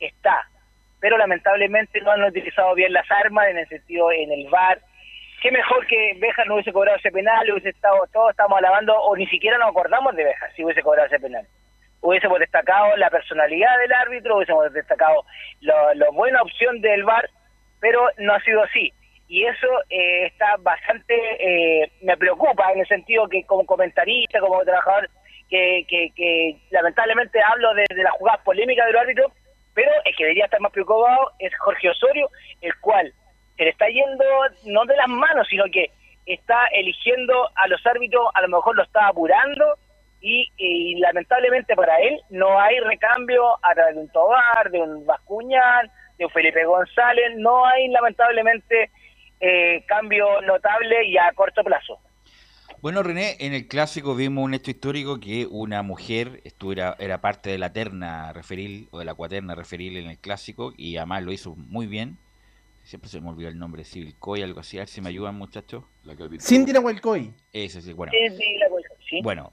está 0.00 0.46
pero 1.00 1.16
lamentablemente 1.18 2.00
no 2.00 2.10
han 2.10 2.24
utilizado 2.24 2.74
bien 2.74 2.92
las 2.92 3.10
armas 3.10 3.48
en 3.48 3.58
el 3.58 3.68
sentido 3.68 4.10
en 4.12 4.32
el 4.32 4.48
VAR. 4.48 4.80
Qué 5.42 5.52
mejor 5.52 5.86
que 5.86 6.14
Beja 6.18 6.44
no 6.44 6.54
hubiese 6.54 6.72
cobrado 6.72 6.98
ese 6.98 7.12
penal, 7.12 7.50
hubiese 7.50 7.70
estado, 7.70 7.98
todos 8.12 8.30
estamos 8.30 8.58
alabando, 8.58 8.94
o 8.94 9.16
ni 9.16 9.26
siquiera 9.28 9.56
nos 9.58 9.70
acordamos 9.70 10.16
de 10.16 10.24
Beja 10.24 10.50
si 10.56 10.64
hubiese 10.64 10.82
cobrado 10.82 11.06
ese 11.06 11.20
penal. 11.20 11.46
Hubiésemos 12.00 12.38
destacado 12.38 12.96
la 12.96 13.10
personalidad 13.10 13.78
del 13.78 13.92
árbitro, 13.92 14.36
hubiésemos 14.36 14.72
destacado 14.72 15.24
la 15.60 16.10
buena 16.12 16.42
opción 16.42 16.80
del 16.80 17.04
VAR, 17.04 17.28
pero 17.80 18.08
no 18.18 18.34
ha 18.34 18.40
sido 18.40 18.62
así. 18.62 18.92
Y 19.28 19.44
eso 19.44 19.68
eh, 19.90 20.26
está 20.26 20.56
bastante, 20.60 21.14
eh, 21.14 21.92
me 22.00 22.16
preocupa 22.16 22.72
en 22.72 22.80
el 22.80 22.88
sentido 22.88 23.28
que 23.28 23.44
como 23.44 23.66
comentarista, 23.66 24.40
como 24.40 24.64
trabajador, 24.64 25.10
que, 25.50 25.84
que, 25.88 26.56
lamentablemente 26.70 27.38
hablo 27.42 27.74
de, 27.74 27.84
de 27.94 28.02
las 28.02 28.12
jugadas 28.14 28.40
polémicas 28.42 28.86
del 28.86 28.96
árbitro, 28.96 29.32
pero 29.78 29.92
el 30.04 30.16
que 30.16 30.24
debería 30.24 30.46
estar 30.46 30.60
más 30.60 30.72
preocupado 30.72 31.30
es 31.38 31.56
Jorge 31.56 31.88
Osorio, 31.88 32.28
el 32.60 32.76
cual 32.80 33.14
se 33.56 33.62
le 33.62 33.70
está 33.70 33.86
yendo 33.86 34.24
no 34.64 34.84
de 34.86 34.96
las 34.96 35.06
manos, 35.06 35.46
sino 35.48 35.66
que 35.72 35.92
está 36.26 36.66
eligiendo 36.72 37.48
a 37.54 37.68
los 37.68 37.86
árbitros, 37.86 38.26
a 38.34 38.42
lo 38.42 38.48
mejor 38.48 38.74
lo 38.74 38.82
está 38.82 39.06
apurando 39.06 39.64
y, 40.20 40.96
lamentablemente 40.98 41.76
para 41.76 41.96
él 41.98 42.20
no 42.28 42.60
hay 42.60 42.80
recambio 42.80 43.54
a 43.62 43.72
través 43.72 43.94
de 43.94 44.00
un 44.00 44.08
Tobar, 44.08 44.68
de 44.72 44.80
un 44.80 45.06
Bascuñán, 45.06 45.88
de 46.18 46.24
un 46.24 46.30
Felipe 46.32 46.64
González, 46.64 47.36
no 47.36 47.64
hay 47.64 47.86
lamentablemente 47.86 48.90
eh, 49.38 49.84
cambio 49.86 50.40
notable 50.40 51.04
y 51.04 51.16
a 51.18 51.30
corto 51.36 51.62
plazo. 51.62 52.00
Bueno, 52.80 53.02
René, 53.02 53.36
en 53.40 53.54
el 53.54 53.66
clásico 53.66 54.14
vimos 54.14 54.44
un 54.44 54.54
hecho 54.54 54.70
histórico 54.70 55.18
que 55.18 55.48
una 55.50 55.82
mujer 55.82 56.40
estuviera, 56.44 56.94
era 57.00 57.20
parte 57.20 57.50
de 57.50 57.58
la 57.58 57.72
terna 57.72 58.32
referil 58.32 58.86
o 58.92 59.00
de 59.00 59.04
la 59.04 59.14
cuaterna 59.14 59.56
referil 59.56 59.96
en 59.96 60.06
el 60.06 60.18
clásico 60.18 60.72
y 60.76 60.96
además 60.96 61.24
lo 61.24 61.32
hizo 61.32 61.56
muy 61.56 61.88
bien. 61.88 62.18
Siempre 62.84 63.10
se 63.10 63.20
me 63.20 63.30
olvidó 63.30 63.48
el 63.48 63.58
nombre, 63.58 63.82
Civil 63.82 64.14
Coy, 64.20 64.42
algo 64.42 64.60
así. 64.60 64.76
A 64.78 64.82
ver 64.82 64.88
si 64.88 65.00
me 65.00 65.08
ayudan, 65.08 65.34
muchachos. 65.34 65.82
Cindy 66.38 66.72
Nahuelcoy. 66.72 67.34
Ese 67.52 67.82
sí, 67.82 67.92
bueno. 67.92 68.12
Bueno, 69.24 69.52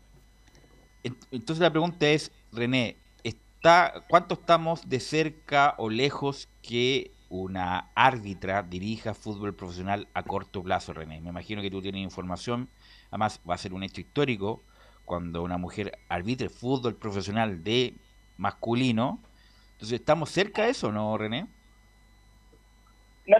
entonces 1.32 1.62
la 1.62 1.72
pregunta 1.72 2.08
es, 2.08 2.32
René, 2.52 2.96
está, 3.24 4.06
¿cuánto 4.08 4.36
estamos 4.36 4.88
de 4.88 5.00
cerca 5.00 5.74
o 5.80 5.90
lejos 5.90 6.48
que 6.62 7.10
una 7.30 7.90
árbitra 7.96 8.62
dirija 8.62 9.16
fútbol 9.16 9.56
profesional 9.56 10.08
a 10.14 10.22
corto 10.22 10.62
plazo, 10.62 10.94
René? 10.94 11.22
Me 11.22 11.30
imagino 11.30 11.64
que 11.64 11.72
tú 11.72 11.82
tienes 11.82 12.04
información 12.04 12.70
Además, 13.16 13.42
va 13.50 13.56
a 13.56 13.58
ser 13.58 13.74
un 13.74 13.82
hecho 13.82 14.02
histórico 14.02 14.62
cuando 15.06 15.42
una 15.42 15.58
mujer 15.58 15.94
arbitre 16.10 16.50
fútbol 16.50 16.98
profesional 16.98 17.64
de 17.64 17.94
masculino. 18.36 19.20
Entonces, 19.72 20.02
¿estamos 20.02 20.30
cerca 20.30 20.64
de 20.64 20.72
eso, 20.72 20.92
no, 20.92 21.18
René? 21.18 21.46
No 23.26 23.38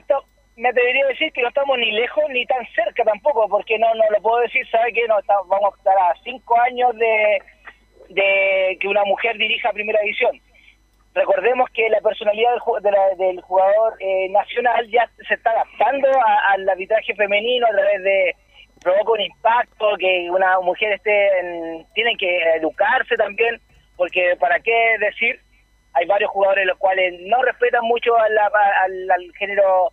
me 0.56 0.72
debería 0.72 1.06
decir 1.08 1.30
que 1.34 1.42
no 1.42 1.50
estamos 1.50 1.78
ni 1.78 1.92
lejos 1.92 2.24
ni 2.30 2.46
tan 2.46 2.66
cerca 2.74 3.04
tampoco, 3.04 3.50
porque 3.50 3.78
no, 3.78 3.94
no 3.96 4.04
lo 4.12 4.22
puedo 4.22 4.40
decir, 4.44 4.66
¿sabe 4.70 4.94
que 4.94 5.06
no 5.10 5.16
vamos 5.28 5.74
a 5.74 5.78
estar 5.78 5.98
a 5.98 6.14
cinco 6.24 6.58
años 6.62 6.96
de, 6.96 7.44
de 8.12 8.78
que 8.80 8.88
una 8.88 9.04
mujer 9.04 9.38
dirija 9.38 9.74
Primera 9.74 10.00
División? 10.00 10.40
Recordemos 11.14 11.70
que 11.72 11.90
la 11.90 12.00
personalidad 12.00 12.52
del, 12.82 13.18
del 13.18 13.42
jugador 13.42 13.98
eh, 14.00 14.30
nacional 14.30 14.90
ya 14.90 15.10
se 15.28 15.34
está 15.34 15.52
adaptando 15.52 16.08
al 16.48 16.70
arbitraje 16.70 17.14
femenino 17.14 17.68
a 17.68 17.72
través 17.72 18.04
de 18.04 18.36
provoca 18.86 19.14
un 19.14 19.22
impacto, 19.22 19.98
que 19.98 20.30
una 20.30 20.60
mujer 20.60 20.94
esté, 20.94 21.40
en, 21.40 21.86
tienen 21.96 22.16
que 22.18 22.38
educarse 22.58 23.18
también, 23.18 23.60
porque 23.98 24.36
para 24.40 24.60
qué 24.60 24.96
decir, 25.00 25.40
hay 25.94 26.06
varios 26.06 26.30
jugadores 26.30 26.68
los 26.68 26.78
cuales 26.78 27.20
no 27.22 27.42
respetan 27.42 27.84
mucho 27.84 28.16
al, 28.16 28.38
al, 28.38 29.32
género 29.40 29.90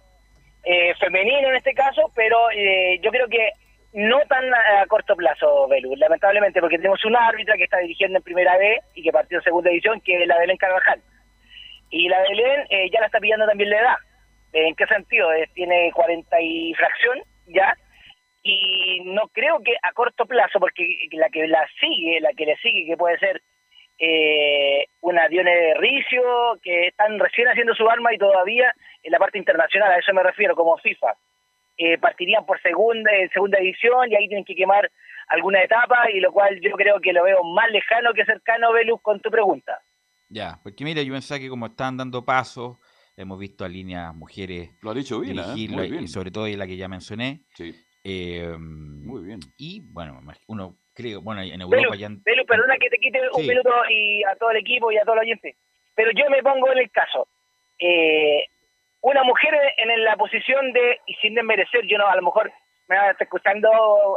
eh, 0.64 0.94
femenino 1.00 1.48
en 1.48 1.56
este 1.56 1.72
caso, 1.72 2.12
pero 2.14 2.50
eh, 2.50 3.00
yo 3.02 3.10
creo 3.10 3.28
que 3.28 3.52
no 3.94 4.20
tan 4.28 4.44
a, 4.52 4.84
corto 4.88 5.16
plazo, 5.16 5.68
Belu, 5.68 5.96
lamentablemente, 5.96 6.60
porque 6.60 6.76
tenemos 6.76 7.02
una 7.06 7.28
árbitra 7.28 7.56
que 7.56 7.64
está 7.64 7.78
dirigiendo 7.78 8.18
en 8.18 8.24
primera 8.24 8.58
B 8.58 8.78
y 8.94 9.02
que 9.02 9.12
partió 9.12 9.38
en 9.38 9.44
segunda 9.44 9.70
división, 9.70 10.02
que 10.02 10.20
es 10.22 10.28
la 10.28 10.38
Belén 10.38 10.58
Carvajal. 10.58 11.00
Y 11.88 12.10
la 12.10 12.20
Belén 12.20 12.66
eh, 12.68 12.90
ya 12.92 13.00
la 13.00 13.06
está 13.06 13.20
pillando 13.20 13.46
también 13.46 13.70
la 13.70 13.80
edad. 13.80 13.96
¿En 14.52 14.74
qué 14.74 14.84
sentido? 14.86 15.28
tiene 15.54 15.90
40 15.94 16.40
y 16.42 16.74
fracción 16.74 17.22
ya, 17.46 17.74
y 18.42 19.00
no 19.04 19.28
creo 19.28 19.62
que 19.62 19.74
a 19.82 19.92
corto 19.92 20.26
plazo, 20.26 20.58
porque 20.58 21.08
la 21.12 21.28
que 21.30 21.46
la 21.46 21.66
sigue, 21.80 22.20
la 22.20 22.32
que 22.32 22.46
le 22.46 22.56
sigue, 22.56 22.86
que 22.86 22.96
puede 22.96 23.18
ser 23.18 23.42
eh, 23.98 24.86
una 25.00 25.28
Dione 25.28 25.54
de 25.54 25.74
Ricio, 25.74 26.58
que 26.62 26.88
están 26.88 27.18
recién 27.18 27.48
haciendo 27.48 27.74
su 27.74 27.88
arma 27.88 28.12
y 28.12 28.18
todavía 28.18 28.74
en 29.02 29.12
la 29.12 29.18
parte 29.18 29.38
internacional, 29.38 29.92
a 29.92 29.98
eso 29.98 30.12
me 30.12 30.22
refiero, 30.22 30.56
como 30.56 30.76
FIFA, 30.76 31.14
eh, 31.76 31.98
partirían 31.98 32.44
por 32.44 32.60
segunda, 32.60 33.10
segunda 33.32 33.58
edición 33.58 34.10
y 34.10 34.16
ahí 34.16 34.26
tienen 34.26 34.44
que 34.44 34.56
quemar 34.56 34.90
alguna 35.28 35.62
etapa, 35.62 36.10
y 36.12 36.20
lo 36.20 36.32
cual 36.32 36.60
yo 36.60 36.72
creo 36.72 37.00
que 37.00 37.12
lo 37.12 37.22
veo 37.24 37.44
más 37.44 37.70
lejano 37.70 38.12
que 38.12 38.24
cercano, 38.24 38.72
Velus, 38.72 39.00
con 39.00 39.20
tu 39.20 39.30
pregunta. 39.30 39.80
Ya, 40.28 40.58
porque 40.62 40.84
mira, 40.84 41.02
yo 41.02 41.12
pensaba 41.12 41.38
que 41.38 41.48
como 41.48 41.66
están 41.66 41.96
dando 41.96 42.24
pasos, 42.24 42.78
hemos 43.16 43.38
visto 43.38 43.64
a 43.64 43.68
líneas 43.68 44.14
mujeres 44.14 44.70
lo 44.82 44.90
ha 44.90 44.94
dicho 44.94 45.20
bien, 45.20 45.38
¿eh? 45.38 46.00
y 46.00 46.08
sobre 46.08 46.30
todo 46.30 46.48
la 46.48 46.66
que 46.66 46.76
ya 46.76 46.88
mencioné, 46.88 47.44
sí. 47.54 47.74
Eh, 48.04 48.56
Muy 48.58 49.24
bien. 49.24 49.40
Y 49.56 49.80
bueno, 49.92 50.20
uno 50.46 50.76
creo, 50.94 51.20
bueno, 51.20 51.42
en 51.42 51.60
Europa 51.60 51.96
ya. 51.96 52.08
Pelu, 52.24 52.44
perdona 52.46 52.76
que 52.78 52.90
te 52.90 52.98
quite 52.98 53.20
un 53.32 53.46
minuto 53.46 53.70
y 53.90 54.22
a 54.24 54.36
todo 54.36 54.50
el 54.50 54.58
equipo 54.58 54.90
y 54.90 54.96
a 54.96 55.02
todos 55.02 55.16
los 55.16 55.22
oyentes. 55.22 55.56
Pero 55.94 56.10
yo 56.12 56.28
me 56.30 56.42
pongo 56.42 56.72
en 56.72 56.78
el 56.78 56.90
caso. 56.90 57.28
Eh, 57.78 58.46
una 59.00 59.24
mujer 59.24 59.54
en, 59.76 60.04
la 60.04 60.16
posición 60.16 60.72
de, 60.72 61.00
y 61.06 61.14
sin 61.14 61.34
desmerecer, 61.34 61.86
yo 61.86 61.98
no, 61.98 62.06
a 62.06 62.16
lo 62.16 62.22
mejor 62.22 62.52
me 62.88 62.96
va 62.96 63.02
a 63.02 63.10
estar 63.10 63.26
escuchando 63.26 63.68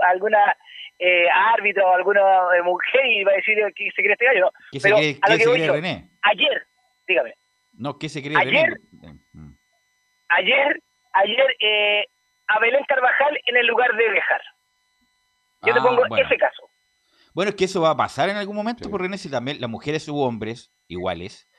alguna 0.04 0.56
eh, 1.00 1.28
árbitro 1.30 1.88
o 1.88 1.95
alguna 1.95 2.21
eh, 2.58 2.62
mujer 2.62 3.06
y 3.08 3.24
va 3.24 3.34
a 3.34 3.36
decir 3.36 3.58
que 3.76 3.91
se 3.91 4.02
cree 4.02 4.13
este 4.13 4.26
gallo. 4.26 4.52
¿Qué 4.71 4.80
se 4.80 4.91
cree, 4.91 5.19
¿qué 5.19 5.38
se 5.38 5.52
cree 5.52 5.71
René? 5.71 6.10
Ayer, 6.21 6.67
dígame. 7.08 7.34
No, 7.74 7.98
¿qué 7.98 8.10
se 8.10 8.21
cree 8.21 8.38
ayer, 8.38 8.78
René? 9.02 9.19
Mm. 9.34 9.56
Ayer, 10.30 10.82
ayer, 11.13 11.56
eh, 11.60 12.06
a 12.47 12.60
Belén 12.60 12.84
Carvajal 12.88 13.39
en 13.45 13.58
el 13.58 13.67
lugar 13.67 13.95
de 13.95 14.10
dejar. 14.12 14.41
Yo 15.63 15.73
te 15.73 15.79
Ah, 15.79 15.84
pongo 15.84 16.03
bueno. 16.08 16.25
ese 16.25 16.38
caso. 16.38 16.69
Bueno, 17.34 17.49
es 17.49 17.55
que 17.55 17.65
eso 17.65 17.81
va 17.81 17.91
a 17.91 17.97
pasar 17.97 18.29
en 18.29 18.38
algún 18.38 18.55
momento, 18.55 18.86
Sí. 18.86 18.89
por 18.89 19.01
René, 19.01 19.17
si 19.17 19.29
también 19.29 19.60
las 19.60 19.69
mujeres 19.69 20.08
u 20.08 20.17
hombres 20.21 20.71
iguales 20.88 21.49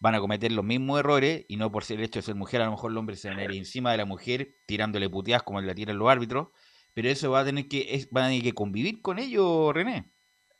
van 0.00 0.14
a 0.14 0.20
cometer 0.20 0.52
los 0.52 0.64
mismos 0.64 1.00
errores 1.00 1.44
y 1.48 1.56
no 1.56 1.70
por 1.72 1.84
ser 1.84 1.98
el 1.98 2.04
hecho 2.04 2.18
de 2.20 2.22
ser 2.22 2.34
mujer, 2.34 2.60
a 2.62 2.66
lo 2.66 2.70
mejor 2.72 2.90
el 2.90 2.98
hombre 2.98 3.16
se 3.16 3.30
va 3.30 3.36
a 3.36 3.44
ir 3.44 3.52
encima 3.52 3.90
de 3.92 3.98
la 3.98 4.04
mujer 4.04 4.48
tirándole 4.66 5.08
puteadas 5.10 5.42
como 5.42 5.60
le 5.60 5.74
tiran 5.74 5.98
los 5.98 6.08
árbitros, 6.08 6.48
pero 6.94 7.08
eso 7.08 7.30
va 7.30 7.40
a 7.40 7.44
tener 7.44 7.66
que, 7.68 7.94
es, 7.94 8.10
van 8.10 8.24
a 8.24 8.28
tener 8.28 8.42
que 8.42 8.52
convivir 8.54 9.02
con 9.02 9.18
ello, 9.18 9.72
René. 9.72 10.04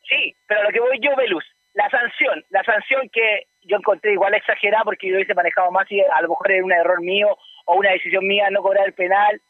Sí, 0.09 0.35
pero 0.47 0.61
a 0.61 0.65
lo 0.65 0.71
que 0.71 0.81
voy 0.81 0.99
yo, 1.01 1.15
Velus, 1.17 1.45
la 1.75 1.89
sanción, 1.91 2.45
la 2.51 2.63
sanción 2.65 3.09
que 3.13 3.45
yo 3.63 3.77
encontré 3.77 4.13
igual 4.13 4.35
exagerada 4.35 4.85
porque 4.85 5.09
yo 5.09 5.15
hubiese 5.17 5.35
manejado 5.35 5.71
más 5.71 5.91
y 5.91 6.01
a 6.01 6.23
lo 6.23 6.29
mejor 6.31 6.51
era 6.51 6.65
un 6.65 6.73
error 6.73 7.01
mío 7.03 7.37
o 7.67 7.75
una 7.77 7.91
decisión 7.91 8.27
mía 8.27 8.49
no 8.51 8.63
cobrar 8.63 8.87
el 8.87 8.95
penal, 8.95 9.41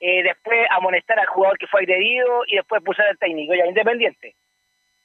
eh, 0.00 0.22
después 0.22 0.66
amonestar 0.70 1.18
al 1.18 1.26
jugador 1.26 1.58
que 1.58 1.66
fue 1.66 1.80
agredido 1.80 2.42
y 2.46 2.56
después 2.56 2.82
pulsar 2.82 3.06
al 3.06 3.18
técnico, 3.18 3.54
ya 3.54 3.66
independiente. 3.66 4.34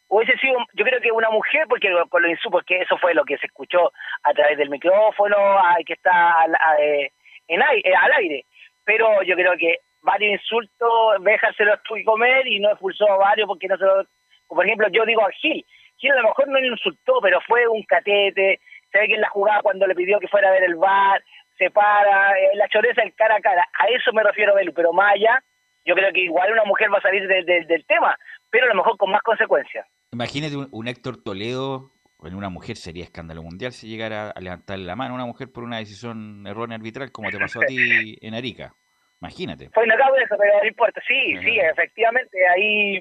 Hubiese 0.07 0.37
sido, 0.39 0.57
yo 0.73 0.83
creo 0.83 0.99
que 0.99 1.11
una 1.11 1.29
mujer, 1.29 1.65
porque 1.69 1.89
por 2.09 2.21
lo 2.21 2.27
insu, 2.27 2.51
porque 2.51 2.81
eso 2.81 2.97
fue 2.97 3.13
lo 3.13 3.23
que 3.23 3.37
se 3.37 3.45
escuchó 3.47 3.93
a 4.23 4.33
través 4.33 4.57
del 4.57 4.69
micrófono, 4.69 5.37
a- 5.37 5.77
que 5.85 5.93
está 5.93 6.41
al, 6.41 6.53
a- 6.53 6.77
eh, 6.81 7.11
en 7.47 7.61
eh, 7.61 7.95
al 7.97 8.11
aire. 8.17 8.43
Pero 8.83 9.23
yo 9.23 9.35
creo 9.35 9.53
que 9.57 9.77
varios 10.01 10.33
insultos, 10.33 11.19
los 11.19 11.83
tuvo 11.83 11.95
que 11.95 12.03
comer 12.03 12.45
y 12.47 12.59
no 12.59 12.71
expulsó 12.71 13.09
a 13.09 13.17
varios 13.17 13.47
porque 13.47 13.67
no 13.67 13.77
se 13.77 13.85
lo... 13.85 14.03
Por 14.47 14.65
ejemplo, 14.65 14.89
yo 14.91 15.05
digo 15.05 15.21
a 15.25 15.31
Gil, 15.31 15.65
Gil 15.97 16.11
a 16.11 16.15
lo 16.15 16.23
mejor 16.23 16.47
no 16.49 16.59
le 16.59 16.67
insultó, 16.67 17.19
pero 17.21 17.39
fue 17.47 17.65
un 17.69 17.83
catete, 17.83 18.59
se 18.91 18.99
ve 18.99 19.07
que 19.07 19.13
en 19.15 19.21
la 19.21 19.29
jugada 19.29 19.61
cuando 19.61 19.87
le 19.87 19.95
pidió 19.95 20.19
que 20.19 20.27
fuera 20.27 20.49
a 20.49 20.51
ver 20.51 20.63
el 20.63 20.75
bar, 20.75 21.23
se 21.61 21.69
para, 21.69 22.31
eh, 22.39 22.55
la 22.55 22.67
choreza 22.69 23.03
el 23.03 23.13
cara 23.13 23.35
a 23.35 23.41
cara, 23.41 23.67
a 23.77 23.85
eso 23.87 24.11
me 24.13 24.23
refiero, 24.23 24.55
Belu, 24.55 24.73
pero 24.73 24.91
más 24.93 25.13
allá, 25.13 25.43
yo 25.85 25.93
creo 25.93 26.11
que 26.11 26.21
igual 26.21 26.51
una 26.51 26.63
mujer 26.65 26.91
va 26.91 26.97
a 26.97 27.01
salir 27.01 27.27
de- 27.27 27.43
de- 27.43 27.65
del 27.65 27.85
tema, 27.85 28.17
pero 28.49 28.65
a 28.65 28.69
lo 28.69 28.75
mejor 28.75 28.97
con 28.97 29.11
más 29.11 29.21
consecuencias. 29.21 29.85
Imagínate 30.11 30.57
un, 30.57 30.67
un 30.71 30.87
Héctor 30.87 31.23
Toledo 31.23 31.91
en 32.23 32.35
una 32.35 32.49
mujer, 32.49 32.77
sería 32.77 33.03
escándalo 33.03 33.43
mundial 33.43 33.71
si 33.71 33.87
llegara 33.87 34.31
a 34.31 34.39
levantarle 34.39 34.85
la 34.85 34.95
mano 34.95 35.13
a 35.13 35.15
una 35.15 35.25
mujer 35.25 35.51
por 35.51 35.63
una 35.63 35.77
decisión 35.77 36.45
errónea 36.47 36.77
arbitral 36.77 37.11
como 37.11 37.29
te 37.29 37.37
pasó 37.39 37.61
a 37.61 37.65
ti 37.65 38.17
en 38.21 38.33
Arica. 38.33 38.73
Imagínate. 39.21 39.69
Fue 39.69 39.87
causa 39.87 40.21
eso, 40.23 40.35
pero 40.37 40.59
no 40.61 40.67
importa. 40.67 41.01
Sí, 41.07 41.33
Ajá. 41.33 41.43
sí, 41.43 41.59
efectivamente, 41.59 42.37
ahí 42.47 42.99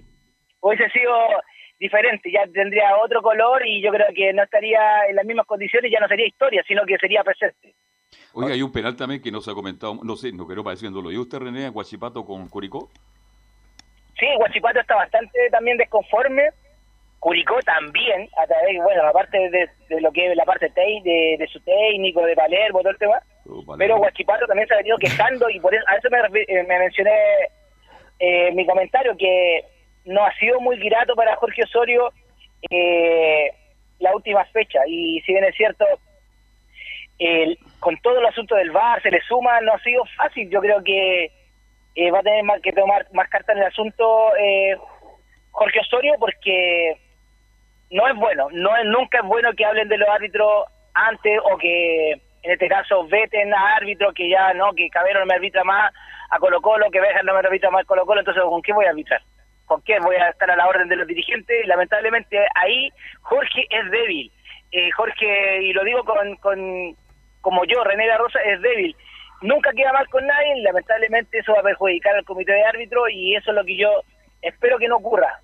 hubiese 0.61 0.89
sido 0.91 1.15
diferente, 1.79 2.31
ya 2.31 2.47
tendría 2.53 2.95
otro 2.99 3.23
color 3.23 3.67
y 3.67 3.81
yo 3.83 3.91
creo 3.91 4.07
que 4.15 4.33
no 4.35 4.43
estaría 4.43 5.07
en 5.09 5.17
las 5.17 5.25
mismas 5.25 5.47
condiciones, 5.47 5.91
ya 5.91 5.99
no 5.99 6.09
sería 6.09 6.27
historia, 6.27 6.63
sino 6.69 6.85
que 6.85 6.99
sería 6.99 7.25
presente. 7.25 7.75
Oiga, 8.35 8.55
hay 8.55 8.63
un 8.63 8.73
penal 8.73 8.97
también 8.97 9.21
que 9.23 9.31
no 9.33 9.41
se 9.41 9.51
ha 9.51 9.55
comentado, 9.55 9.99
no 10.03 10.17
sé, 10.17 10.33
no 10.33 10.47
quiero 10.47 10.63
pareciéndolo. 10.63 11.11
¿Y 11.11 11.19
usted, 11.19 11.39
René, 11.39 11.67
a 11.67 11.71
Guachipato 11.71 12.25
con 12.25 12.49
Curicó? 12.49 12.89
Sí, 14.19 14.27
Guachipato 14.37 14.81
está 14.81 14.95
bastante 14.97 15.39
también 15.51 15.77
desconforme. 15.77 16.51
Curicó 17.19 17.59
también, 17.67 18.29
a 18.43 18.47
través, 18.47 18.77
bueno, 18.83 19.03
aparte 19.07 19.37
de, 19.51 19.69
de 19.89 20.01
lo 20.01 20.11
que 20.13 20.31
es 20.31 20.37
la 20.37 20.45
parte 20.45 20.71
de, 20.75 21.37
de 21.39 21.47
su 21.53 21.61
técnico, 21.61 22.23
de 22.25 22.35
Palermo, 22.35 22.81
todo 22.81 22.91
el 22.91 22.99
tema, 22.99 23.21
Oh, 23.47 23.63
vale. 23.65 23.79
pero 23.79 23.99
Guachipato 23.99 24.47
también 24.47 24.69
se 24.69 24.75
ha 24.75 24.79
venido 24.79 24.97
quejando 24.99 25.49
y 25.51 25.59
por 25.61 25.75
eso, 25.75 25.83
a 25.89 25.97
eso 25.97 26.09
me, 26.11 26.19
eh, 26.43 26.63
me 26.69 26.79
mencioné 26.79 27.11
eh, 28.21 28.53
mi 28.53 28.65
comentario, 28.65 29.17
que 29.19 29.65
no 30.05 30.25
ha 30.25 30.33
sido 30.39 30.61
muy 30.61 30.79
grato 30.79 31.15
para 31.17 31.35
Jorge 31.37 31.65
Osorio 31.65 32.13
eh, 32.71 33.51
la 33.99 34.15
última 34.15 34.45
fecha. 34.47 34.81
Y 34.87 35.21
si 35.23 35.33
bien 35.33 35.45
es 35.45 35.55
cierto, 35.57 35.85
el- 37.21 37.59
con 37.79 37.97
todo 37.99 38.19
el 38.19 38.27
asunto 38.27 38.55
del 38.57 38.71
VAR 38.73 39.01
se 39.03 39.11
le 39.11 39.21
suma, 39.23 39.61
no 39.61 39.73
ha 39.75 39.79
sido 39.81 40.05
fácil. 40.17 40.51
Yo 40.51 40.61
creo 40.61 40.83
que 40.83 41.31
eh, 41.95 42.11
va 42.11 42.21
a 42.21 42.23
tener 42.23 42.43
más 42.45 42.61
que 42.63 42.73
tomar 42.73 43.07
más 43.13 43.29
cartas 43.29 43.55
en 43.57 43.63
el 43.63 43.69
asunto 43.69 44.35
eh, 44.37 44.77
Jorge 45.51 45.81
Osorio 45.81 46.15
porque 46.19 46.97
no 47.91 48.07
es 48.09 48.15
bueno, 48.17 48.47
no 48.53 48.77
es 48.77 48.85
nunca 48.87 49.19
es 49.19 49.25
bueno 49.25 49.53
que 49.55 49.65
hablen 49.65 49.89
de 49.89 49.99
los 49.99 50.09
árbitros 50.09 50.65
antes 50.95 51.39
o 51.53 51.59
que 51.59 52.13
en 52.13 52.51
este 52.53 52.69
caso 52.69 53.07
veten 53.09 53.53
a 53.53 53.77
árbitros 53.77 54.15
que 54.15 54.29
ya 54.31 54.55
no, 54.55 54.73
que 54.73 54.89
Cabero 54.89 55.21
no 55.21 55.27
me 55.27 55.35
arbitra 55.35 55.65
más 55.65 55.93
a 56.31 56.39
Colo 56.39 56.61
Colo, 56.63 56.91
que 56.91 57.01
Bejar 57.01 57.25
no 57.25 57.33
me 57.35 57.41
arbitra 57.41 57.71
más 57.71 57.83
a 57.83 57.87
Colo 57.87 58.07
Colo, 58.07 58.21
entonces 58.21 58.43
¿con 58.45 58.63
qué 58.63 58.73
voy 58.73 58.87
a 58.87 58.91
arbitrar? 58.91 59.21
¿Con 59.67 59.83
qué 59.83 59.99
voy 59.99 60.17
a 60.17 60.29
estar 60.31 60.51
a 60.51 60.57
la 60.57 60.69
orden 60.69 60.89
de 60.89 60.97
los 60.97 61.07
dirigentes? 61.07 61.67
Lamentablemente 61.67 62.39
ahí 62.55 62.89
Jorge 63.23 63.67
es 63.69 63.91
débil. 63.91 64.33
Eh, 64.73 64.91
Jorge, 64.93 65.63
y 65.63 65.73
lo 65.73 65.83
digo 65.83 66.05
con, 66.05 66.37
con 66.37 66.97
como 67.41 67.65
yo, 67.65 67.83
René 67.85 68.07
de 68.07 68.17
Rosa, 68.19 68.39
es 68.41 68.61
débil. 68.61 68.95
Nunca 69.43 69.71
queda 69.73 69.93
mal 69.93 70.09
con 70.09 70.27
nadie, 70.27 70.63
lamentablemente 70.63 71.39
eso 71.39 71.53
va 71.53 71.61
a 71.61 71.65
perjudicar 71.65 72.15
al 72.15 72.25
comité 72.25 72.53
de 72.53 72.65
árbitros 72.65 73.05
y 73.13 73.35
eso 73.35 73.51
es 73.51 73.57
lo 73.57 73.65
que 73.65 73.77
yo 73.77 73.89
espero 74.43 74.79
que 74.79 74.89
no 74.89 74.97
ocurra. 74.97 75.41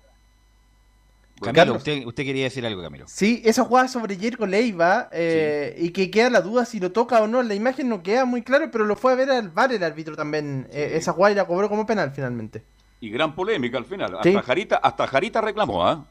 Camilo, 1.39 1.53
Carlos. 1.53 1.77
usted, 1.77 2.05
usted 2.05 2.23
quería 2.23 2.45
decir 2.45 2.65
algo, 2.65 2.81
Camilo. 2.81 3.05
Sí, 3.07 3.41
esa 3.45 3.63
jugada 3.63 3.87
sobre 3.87 4.15
Jerko 4.15 4.47
Leiva 4.47 5.07
eh, 5.11 5.75
y 5.77 5.91
que 5.91 6.09
queda 6.09 6.31
la 6.31 6.41
duda 6.41 6.65
si 6.65 6.79
lo 6.79 6.91
toca 6.91 7.21
o 7.21 7.27
no. 7.27 7.43
La 7.43 7.53
imagen 7.53 7.89
no 7.89 8.01
queda 8.01 8.25
muy 8.25 8.41
claro, 8.41 8.69
pero 8.71 8.85
lo 8.85 8.95
fue 8.95 9.13
a 9.13 9.15
ver 9.15 9.29
al 9.29 9.49
VAR 9.49 9.71
el 9.71 9.83
árbitro 9.83 10.15
también. 10.15 10.67
eh, 10.71 10.91
esa 10.93 11.13
jugada 11.13 11.33
y 11.33 11.35
la 11.35 11.45
cobró 11.45 11.69
como 11.69 11.85
penal 11.85 12.11
finalmente. 12.11 12.63
Y 12.99 13.11
gran 13.11 13.35
polémica 13.35 13.77
al 13.77 13.85
final. 13.85 14.17
Sí. 14.23 14.29
Hasta 14.29 14.41
Jarita, 14.41 14.77
hasta 14.77 15.07
Jarita 15.07 15.41
reclamó, 15.41 15.87
¿ah? 15.87 16.05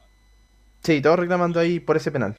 Sí, 0.81 1.01
todos 1.01 1.19
reclamando 1.19 1.59
ahí 1.59 1.81
por 1.81 1.97
ese 1.97 2.11
penal. 2.11 2.37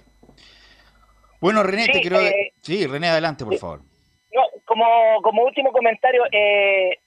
Bueno, 1.40 1.62
René, 1.62 1.87
te 1.87 1.92
Sí, 1.94 2.01
quiero... 2.01 2.20
eh, 2.20 2.53
Sí, 2.62 2.87
René, 2.87 3.09
adelante, 3.09 3.44
por 3.44 3.57
favor. 3.59 3.81
No, 4.33 4.42
como, 4.64 5.22
como 5.22 5.44
último 5.44 5.72
comentario, 5.72 6.24
eh, 6.33 6.98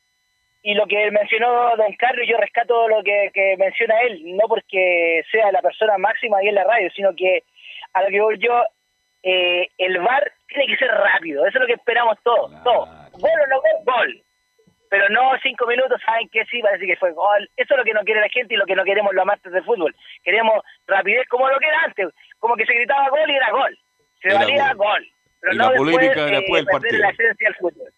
y 0.64 0.74
lo 0.74 0.86
que 0.88 1.10
mencionó 1.12 1.76
don 1.76 1.94
Carlos, 1.98 2.26
yo 2.30 2.38
rescato 2.38 2.88
lo 2.88 3.04
que, 3.04 3.30
que 3.34 3.56
menciona 3.58 4.00
él, 4.02 4.22
no 4.38 4.48
porque 4.48 5.22
sea 5.32 5.52
la 5.52 5.62
persona 5.62 5.98
máxima 5.98 6.38
ahí 6.38 6.48
en 6.48 6.56
la 6.56 6.64
radio, 6.64 6.90
sino 6.96 7.16
que 7.16 7.44
a 7.94 8.04
lo 8.04 8.10
que 8.10 8.22
voy 8.22 8.38
yo, 8.40 8.64
eh, 9.24 9.68
el 9.78 10.00
VAR 10.00 10.32
tiene 10.48 10.68
que 10.68 10.78
ser 10.78 10.90
rápido, 10.90 11.46
eso 11.46 11.58
es 11.58 11.62
lo 11.62 11.68
que 11.68 11.74
esperamos 11.74 12.18
todos, 12.24 12.50
Claro. 12.52 12.64
todos. 12.64 13.12
Gol 13.14 13.32
o 13.44 13.48
no 13.48 13.62
gol, 13.62 13.84
gol. 13.96 14.24
Pero 14.90 15.08
no 15.10 15.32
cinco 15.42 15.66
minutos, 15.68 16.02
saben 16.06 16.28
que 16.30 16.44
sí, 16.46 16.62
parece 16.62 16.86
que 16.86 16.98
fue 16.98 17.12
gol. 17.14 17.50
Eso 17.56 17.74
es 17.74 17.78
lo 17.78 17.84
que 17.86 17.94
no 17.94 18.02
quiere 18.02 18.20
la 18.20 18.28
gente 18.30 18.54
y 18.54 18.58
lo 18.58 18.66
que 18.66 18.76
no 18.76 18.84
queremos 18.84 19.14
los 19.14 19.22
amantes 19.22 19.52
del 19.52 19.64
fútbol. 19.64 19.96
Queremos 20.22 20.62
rapidez 20.86 21.26
como 21.30 21.48
lo 21.50 21.58
que 21.60 21.68
era 21.68 21.84
antes, 21.84 22.08
como 22.40 22.56
que 22.58 22.66
se 22.66 22.74
gritaba 22.74 23.08
gol 23.10 23.30
y 23.30 23.36
era 23.36 23.52
gol. 23.52 23.78
Se 24.22 24.30
Era 24.30 24.40
valía 24.40 24.74
gol. 24.74 24.88
gol. 24.88 25.08
Pero 25.42 25.54
Y 25.54 25.58
no 25.58 25.64
la 25.64 25.70
después, 25.72 25.92
polémica 25.96 26.28
eh, 26.28 26.32
después 26.32 26.60
del 26.60 26.66
perder 26.66 26.82
partido. 26.82 27.00
la 27.02 27.10
esencia 27.10 27.48
del 27.50 27.56
fútbol. 27.56 27.94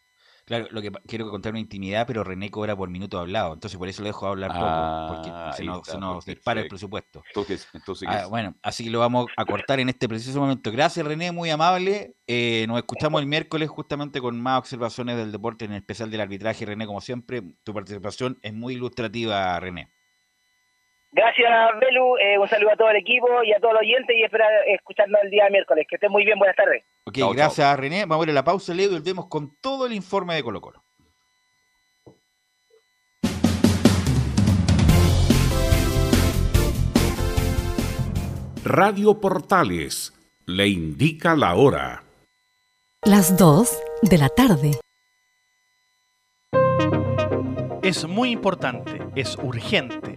Claro, 0.45 0.67
lo 0.71 0.81
que 0.81 0.91
quiero 1.07 1.29
contar 1.29 1.53
una 1.53 1.61
intimidad, 1.61 2.05
pero 2.05 2.21
René 2.21 2.51
cobra 2.51 2.75
por 2.75 2.89
minuto 2.89 3.17
hablado, 3.17 3.53
entonces 3.53 3.77
por 3.77 3.87
eso 3.87 4.01
lo 4.01 4.07
dejo 4.07 4.27
hablar 4.27 4.51
Ah, 4.53 5.07
poco, 5.07 5.21
porque 5.23 5.55
se 5.55 5.63
nos, 5.63 5.77
está, 5.77 5.91
se 5.93 5.97
nos 5.97 6.15
perfecto. 6.15 6.31
dispara 6.37 6.61
el 6.61 6.67
presupuesto. 6.67 7.23
Entonces, 7.29 7.69
entonces 7.73 8.09
¿qué 8.09 8.13
Ah, 8.13 8.25
bueno, 8.27 8.53
así 8.61 8.83
que 8.83 8.89
lo 8.89 8.99
vamos 8.99 9.27
a 9.37 9.45
cortar 9.45 9.79
en 9.79 9.87
este 9.87 10.09
preciso 10.09 10.41
momento. 10.41 10.69
Gracias, 10.69 11.05
René, 11.05 11.31
muy 11.31 11.49
amable. 11.49 12.15
Eh, 12.27 12.65
nos 12.67 12.77
escuchamos 12.77 13.21
el 13.21 13.27
miércoles 13.27 13.69
justamente 13.69 14.19
con 14.19 14.39
más 14.41 14.59
observaciones 14.59 15.15
del 15.15 15.31
deporte, 15.31 15.63
en 15.63 15.71
especial 15.73 16.11
del 16.11 16.19
arbitraje. 16.19 16.65
René, 16.65 16.85
como 16.87 16.99
siempre, 16.99 17.41
tu 17.63 17.73
participación 17.73 18.37
es 18.41 18.53
muy 18.53 18.73
ilustrativa, 18.73 19.57
René. 19.61 19.93
Gracias, 21.13 21.49
Belu. 21.79 22.17
eh, 22.17 22.39
un 22.39 22.47
saludo 22.47 22.71
a 22.71 22.75
todo 22.75 22.89
el 22.89 22.97
equipo 22.97 23.27
y 23.43 23.53
a 23.53 23.59
todos 23.59 23.75
los 23.75 23.81
oyentes 23.81 24.15
y 24.17 24.23
espero 24.23 24.45
escucharnos 24.67 25.21
el 25.23 25.29
día 25.29 25.47
miércoles. 25.49 25.85
Que 25.87 25.95
estén 25.95 26.11
muy 26.11 26.25
bien. 26.25 26.39
Buenas 26.39 26.55
tardes. 26.55 26.83
Ok, 27.05 27.17
gracias, 27.35 27.79
René. 27.79 28.05
Vamos 28.05 28.25
a 28.25 28.29
ir 28.29 28.31
a 28.31 28.33
la 28.33 28.43
pausa, 28.43 28.73
Leo, 28.73 28.89
y 28.89 28.93
volvemos 28.93 29.27
con 29.27 29.55
todo 29.61 29.85
el 29.85 29.93
informe 29.93 30.33
de 30.35 30.43
Colo 30.43 30.59
Colo. 30.59 30.83
Radio 38.65 39.19
Portales 39.19 40.13
le 40.45 40.67
indica 40.67 41.35
la 41.35 41.53
hora. 41.55 42.03
Las 43.03 43.37
2 43.37 43.77
de 44.03 44.17
la 44.17 44.29
tarde. 44.29 44.71
Es 47.83 48.07
muy 48.07 48.31
importante, 48.31 49.01
es 49.15 49.37
urgente, 49.43 50.12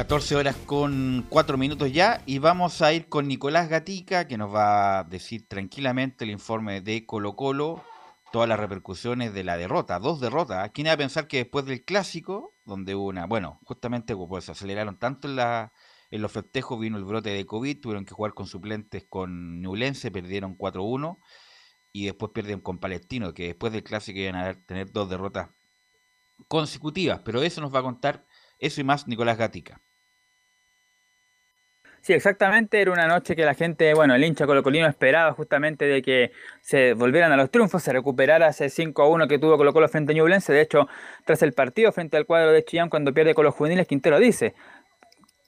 14 0.00 0.36
horas 0.36 0.56
con 0.64 1.26
4 1.28 1.58
minutos 1.58 1.92
ya 1.92 2.22
y 2.24 2.38
vamos 2.38 2.80
a 2.80 2.90
ir 2.94 3.10
con 3.10 3.28
Nicolás 3.28 3.68
Gatica 3.68 4.26
que 4.26 4.38
nos 4.38 4.50
va 4.50 5.00
a 5.00 5.04
decir 5.04 5.46
tranquilamente 5.46 6.24
el 6.24 6.30
informe 6.30 6.80
de 6.80 7.04
Colo 7.04 7.36
Colo, 7.36 7.84
todas 8.32 8.48
las 8.48 8.58
repercusiones 8.58 9.34
de 9.34 9.44
la 9.44 9.58
derrota, 9.58 9.98
dos 9.98 10.18
derrotas. 10.18 10.70
¿Quién 10.70 10.86
iba 10.86 10.94
a 10.94 10.96
pensar 10.96 11.28
que 11.28 11.36
después 11.36 11.66
del 11.66 11.84
clásico, 11.84 12.56
donde 12.64 12.94
hubo 12.94 13.08
una, 13.08 13.26
bueno, 13.26 13.60
justamente 13.66 14.16
pues 14.16 14.46
se 14.46 14.52
aceleraron 14.52 14.98
tanto 14.98 15.28
en, 15.28 15.36
la, 15.36 15.74
en 16.10 16.22
los 16.22 16.32
festejos, 16.32 16.80
vino 16.80 16.96
el 16.96 17.04
brote 17.04 17.28
de 17.28 17.44
COVID, 17.44 17.80
tuvieron 17.82 18.06
que 18.06 18.14
jugar 18.14 18.32
con 18.32 18.46
suplentes 18.46 19.04
con 19.06 19.60
Newlense, 19.60 20.10
perdieron 20.10 20.56
4-1 20.56 21.18
y 21.92 22.06
después 22.06 22.32
pierden 22.32 22.60
con 22.62 22.78
Palestino, 22.78 23.34
que 23.34 23.48
después 23.48 23.70
del 23.70 23.82
clásico 23.82 24.18
iban 24.18 24.36
a 24.36 24.54
tener 24.64 24.92
dos 24.92 25.10
derrotas 25.10 25.50
consecutivas, 26.48 27.20
pero 27.22 27.42
eso 27.42 27.60
nos 27.60 27.74
va 27.74 27.80
a 27.80 27.82
contar 27.82 28.24
eso 28.58 28.80
y 28.80 28.84
más 28.84 29.06
Nicolás 29.06 29.36
Gatica. 29.36 29.82
Sí, 32.02 32.14
exactamente, 32.14 32.80
era 32.80 32.92
una 32.92 33.06
noche 33.06 33.36
que 33.36 33.44
la 33.44 33.52
gente, 33.52 33.92
bueno, 33.92 34.14
el 34.14 34.24
hincha 34.24 34.46
colocolino 34.46 34.86
esperaba 34.86 35.32
justamente 35.32 35.84
de 35.84 36.00
que 36.00 36.32
se 36.62 36.94
volvieran 36.94 37.30
a 37.32 37.36
los 37.36 37.50
triunfos, 37.50 37.82
se 37.82 37.92
recuperara 37.92 38.48
ese 38.48 38.70
5 38.70 39.02
a 39.02 39.08
1 39.08 39.28
que 39.28 39.38
tuvo 39.38 39.58
Colo 39.58 39.74
Colo 39.74 39.86
frente 39.86 40.12
a 40.12 40.14
Ñublense. 40.14 40.52
De 40.54 40.62
hecho, 40.62 40.88
tras 41.26 41.42
el 41.42 41.52
partido 41.52 41.92
frente 41.92 42.16
al 42.16 42.24
cuadro 42.24 42.52
de 42.52 42.64
Chillán, 42.64 42.88
cuando 42.88 43.12
pierde 43.12 43.34
con 43.34 43.44
los 43.44 43.54
juveniles, 43.54 43.86
Quintero 43.86 44.18
dice, 44.18 44.54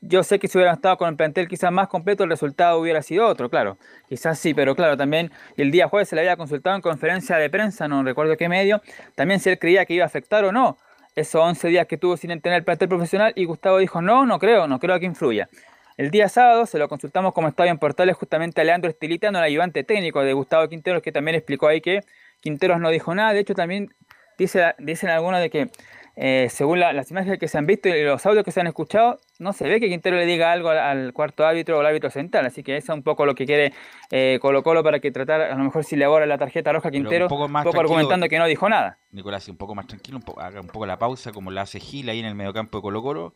yo 0.02 0.22
sé 0.22 0.38
que 0.38 0.46
si 0.46 0.58
hubieran 0.58 0.74
estado 0.74 0.98
con 0.98 1.08
el 1.08 1.16
plantel 1.16 1.48
quizás 1.48 1.72
más 1.72 1.88
completo, 1.88 2.24
el 2.24 2.30
resultado 2.30 2.78
hubiera 2.78 3.00
sido 3.00 3.26
otro, 3.26 3.48
claro. 3.48 3.78
Quizás 4.08 4.38
sí, 4.38 4.52
pero 4.52 4.74
claro, 4.76 4.96
también 4.98 5.30
el 5.56 5.70
día 5.70 5.88
jueves 5.88 6.10
se 6.10 6.16
le 6.16 6.20
había 6.20 6.36
consultado 6.36 6.76
en 6.76 6.82
conferencia 6.82 7.36
de 7.36 7.48
prensa, 7.48 7.88
no 7.88 8.02
recuerdo 8.02 8.36
qué 8.36 8.50
medio, 8.50 8.82
también 9.14 9.40
si 9.40 9.48
él 9.48 9.58
creía 9.58 9.86
que 9.86 9.94
iba 9.94 10.04
a 10.04 10.06
afectar 10.06 10.44
o 10.44 10.52
no 10.52 10.76
esos 11.14 11.40
11 11.42 11.68
días 11.68 11.86
que 11.86 11.98
tuvo 11.98 12.16
sin 12.16 12.40
tener 12.40 12.58
el 12.58 12.64
plantel 12.64 12.88
profesional 12.88 13.32
y 13.36 13.44
Gustavo 13.44 13.78
dijo, 13.78 14.00
no, 14.02 14.26
no 14.26 14.38
creo, 14.38 14.66
no 14.66 14.78
creo 14.78 14.98
que 14.98 15.06
influya. 15.06 15.48
El 15.96 16.10
día 16.10 16.28
sábado 16.28 16.66
se 16.66 16.78
lo 16.78 16.88
consultamos 16.88 17.32
como 17.34 17.48
estaba 17.48 17.68
en 17.68 17.78
Portales 17.78 18.16
justamente 18.16 18.60
a 18.60 18.64
Leandro 18.64 18.90
Estilitano, 18.90 19.38
el 19.38 19.44
ayudante 19.44 19.84
técnico 19.84 20.22
de 20.22 20.32
Gustavo 20.32 20.68
Quinteros, 20.68 21.02
que 21.02 21.12
también 21.12 21.34
explicó 21.34 21.68
ahí 21.68 21.80
que 21.80 22.00
Quinteros 22.40 22.80
no 22.80 22.90
dijo 22.90 23.14
nada. 23.14 23.32
De 23.32 23.40
hecho, 23.40 23.54
también 23.54 23.92
dice, 24.38 24.74
dicen 24.78 25.10
algunos 25.10 25.40
de 25.40 25.50
que 25.50 25.68
eh, 26.14 26.48
según 26.50 26.78
la- 26.78 26.92
las 26.92 27.10
imágenes 27.10 27.38
que 27.38 27.48
se 27.48 27.56
han 27.56 27.64
visto 27.66 27.88
y 27.88 28.02
los 28.04 28.24
audios 28.26 28.44
que 28.44 28.50
se 28.52 28.60
han 28.60 28.66
escuchado, 28.66 29.18
no 29.38 29.54
se 29.54 29.66
ve 29.66 29.80
que 29.80 29.88
Quintero 29.88 30.16
le 30.16 30.26
diga 30.26 30.52
algo 30.52 30.68
al, 30.68 30.78
al 30.78 31.12
cuarto 31.14 31.46
árbitro 31.46 31.78
o 31.78 31.80
al 31.80 31.86
árbitro 31.86 32.10
central. 32.10 32.44
Así 32.44 32.62
que 32.62 32.76
eso 32.76 32.92
es 32.92 32.96
un 32.98 33.02
poco 33.02 33.24
lo 33.24 33.34
que 33.34 33.46
quiere 33.46 33.72
eh, 34.10 34.38
Colo 34.42 34.62
Colo 34.62 34.82
para 34.82 35.00
que 35.00 35.10
tratar, 35.10 35.40
a 35.40 35.54
lo 35.56 35.64
mejor 35.64 35.84
si 35.84 35.96
le 35.96 36.04
ahora 36.04 36.26
la 36.26 36.36
tarjeta 36.36 36.70
roja 36.72 36.88
a 36.88 36.90
Quintero, 36.90 37.24
un 37.26 37.28
poco 37.30 37.48
más 37.48 37.64
poco 37.64 37.80
argumentando 37.80 38.28
que 38.28 38.38
no 38.38 38.46
dijo 38.46 38.68
nada. 38.68 38.98
Nicolás, 39.10 39.48
un 39.48 39.56
poco 39.56 39.74
más 39.74 39.86
tranquilo, 39.86 40.18
un 40.18 40.22
poco, 40.22 40.40
haga 40.42 40.60
un 40.60 40.66
poco 40.66 40.84
la 40.84 40.98
pausa 40.98 41.32
como 41.32 41.50
la 41.50 41.62
hace 41.62 41.80
Gil 41.80 42.08
ahí 42.10 42.18
en 42.20 42.26
el 42.26 42.34
mediocampo 42.34 42.78
de 42.78 42.82
Colo 42.82 43.02
Colo. 43.02 43.34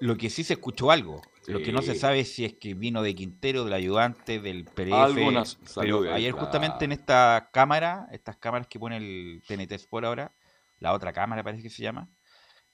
Lo 0.00 0.16
que 0.16 0.30
sí 0.30 0.44
se 0.44 0.54
escuchó 0.54 0.90
algo. 0.90 1.22
Lo 1.46 1.60
que 1.62 1.72
no 1.72 1.82
se 1.82 1.94
sabe 1.94 2.24
si 2.24 2.44
es 2.44 2.54
que 2.54 2.74
vino 2.74 3.02
de 3.02 3.14
Quintero, 3.14 3.64
del 3.64 3.72
ayudante, 3.74 4.40
del 4.40 4.64
PRF. 4.64 4.92
Algo 4.94 5.30
nas- 5.32 5.58
salió 5.64 5.96
pero 5.98 6.02
de 6.02 6.08
ahí, 6.10 6.16
ayer 6.16 6.32
claro. 6.32 6.46
justamente 6.46 6.84
en 6.84 6.92
esta 6.92 7.50
cámara, 7.52 8.06
estas 8.12 8.36
cámaras 8.36 8.66
que 8.68 8.78
pone 8.78 8.96
el 8.96 9.42
TNT 9.46 9.72
Sport 9.72 10.04
ahora, 10.06 10.34
la 10.78 10.92
otra 10.92 11.12
cámara 11.12 11.42
parece 11.42 11.62
que 11.62 11.70
se 11.70 11.82
llama, 11.82 12.08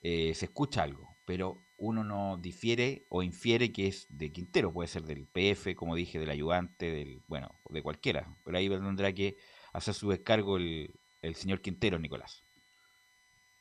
eh, 0.02 0.34
se 0.34 0.46
escucha 0.46 0.82
algo, 0.82 1.16
pero 1.24 1.58
uno 1.78 2.04
no 2.04 2.36
difiere 2.38 3.06
o 3.08 3.22
infiere 3.22 3.72
que 3.72 3.86
es 3.88 4.06
de 4.08 4.30
Quintero, 4.30 4.72
puede 4.72 4.88
ser 4.88 5.02
del 5.04 5.26
PF, 5.26 5.74
como 5.74 5.94
dije, 5.94 6.18
del 6.18 6.30
ayudante, 6.30 6.90
del 6.90 7.22
bueno, 7.26 7.48
de 7.70 7.82
cualquiera. 7.82 8.34
Pero 8.44 8.58
ahí 8.58 8.68
tendrá 8.68 9.12
que 9.12 9.36
hacer 9.72 9.94
su 9.94 10.10
descargo 10.10 10.56
el, 10.58 10.94
el 11.22 11.34
señor 11.34 11.60
Quintero, 11.60 11.98
Nicolás. 11.98 12.44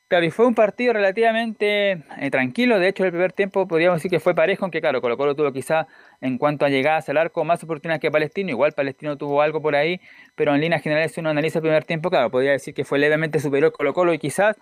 Claro, 0.08 0.24
y 0.24 0.30
fue 0.30 0.46
un 0.46 0.54
partido 0.54 0.94
relativamente 0.94 2.04
eh, 2.20 2.30
tranquilo. 2.30 2.78
De 2.78 2.88
hecho, 2.88 3.04
el 3.06 3.10
primer 3.12 3.34
tiempo 3.34 3.68
podríamos 3.68 3.98
decir 3.98 4.12
que 4.12 4.20
fue 4.20 4.36
parejo, 4.36 4.64
aunque 4.66 4.80
claro, 4.80 5.02
Colo 5.02 5.18
Colo 5.18 5.36
tuvo 5.36 5.52
quizá 5.52 5.88
en 6.22 6.38
cuanto 6.38 6.64
a 6.64 6.70
llegadas 6.70 7.10
al 7.10 7.18
arco 7.18 7.44
más 7.44 7.64
oportunidades 7.64 8.02
que 8.02 8.12
Palestino. 8.12 8.52
Igual 8.52 8.74
Palestino 8.74 9.18
tuvo 9.18 9.42
algo 9.42 9.64
por 9.64 9.76
ahí, 9.76 10.00
pero 10.36 10.54
en 10.54 10.62
líneas 10.62 10.84
generales, 10.84 11.12
si 11.14 11.22
uno 11.22 11.32
analiza 11.32 11.58
el 11.58 11.64
primer 11.64 11.86
tiempo, 11.86 12.12
claro, 12.12 12.30
podría 12.30 12.52
decir 12.52 12.76
que 12.76 12.86
fue 12.86 13.00
levemente 13.00 13.40
superior 13.40 13.72
Colo 13.72 13.94
Colo 13.96 14.14
y 14.14 14.20
quizás 14.20 14.58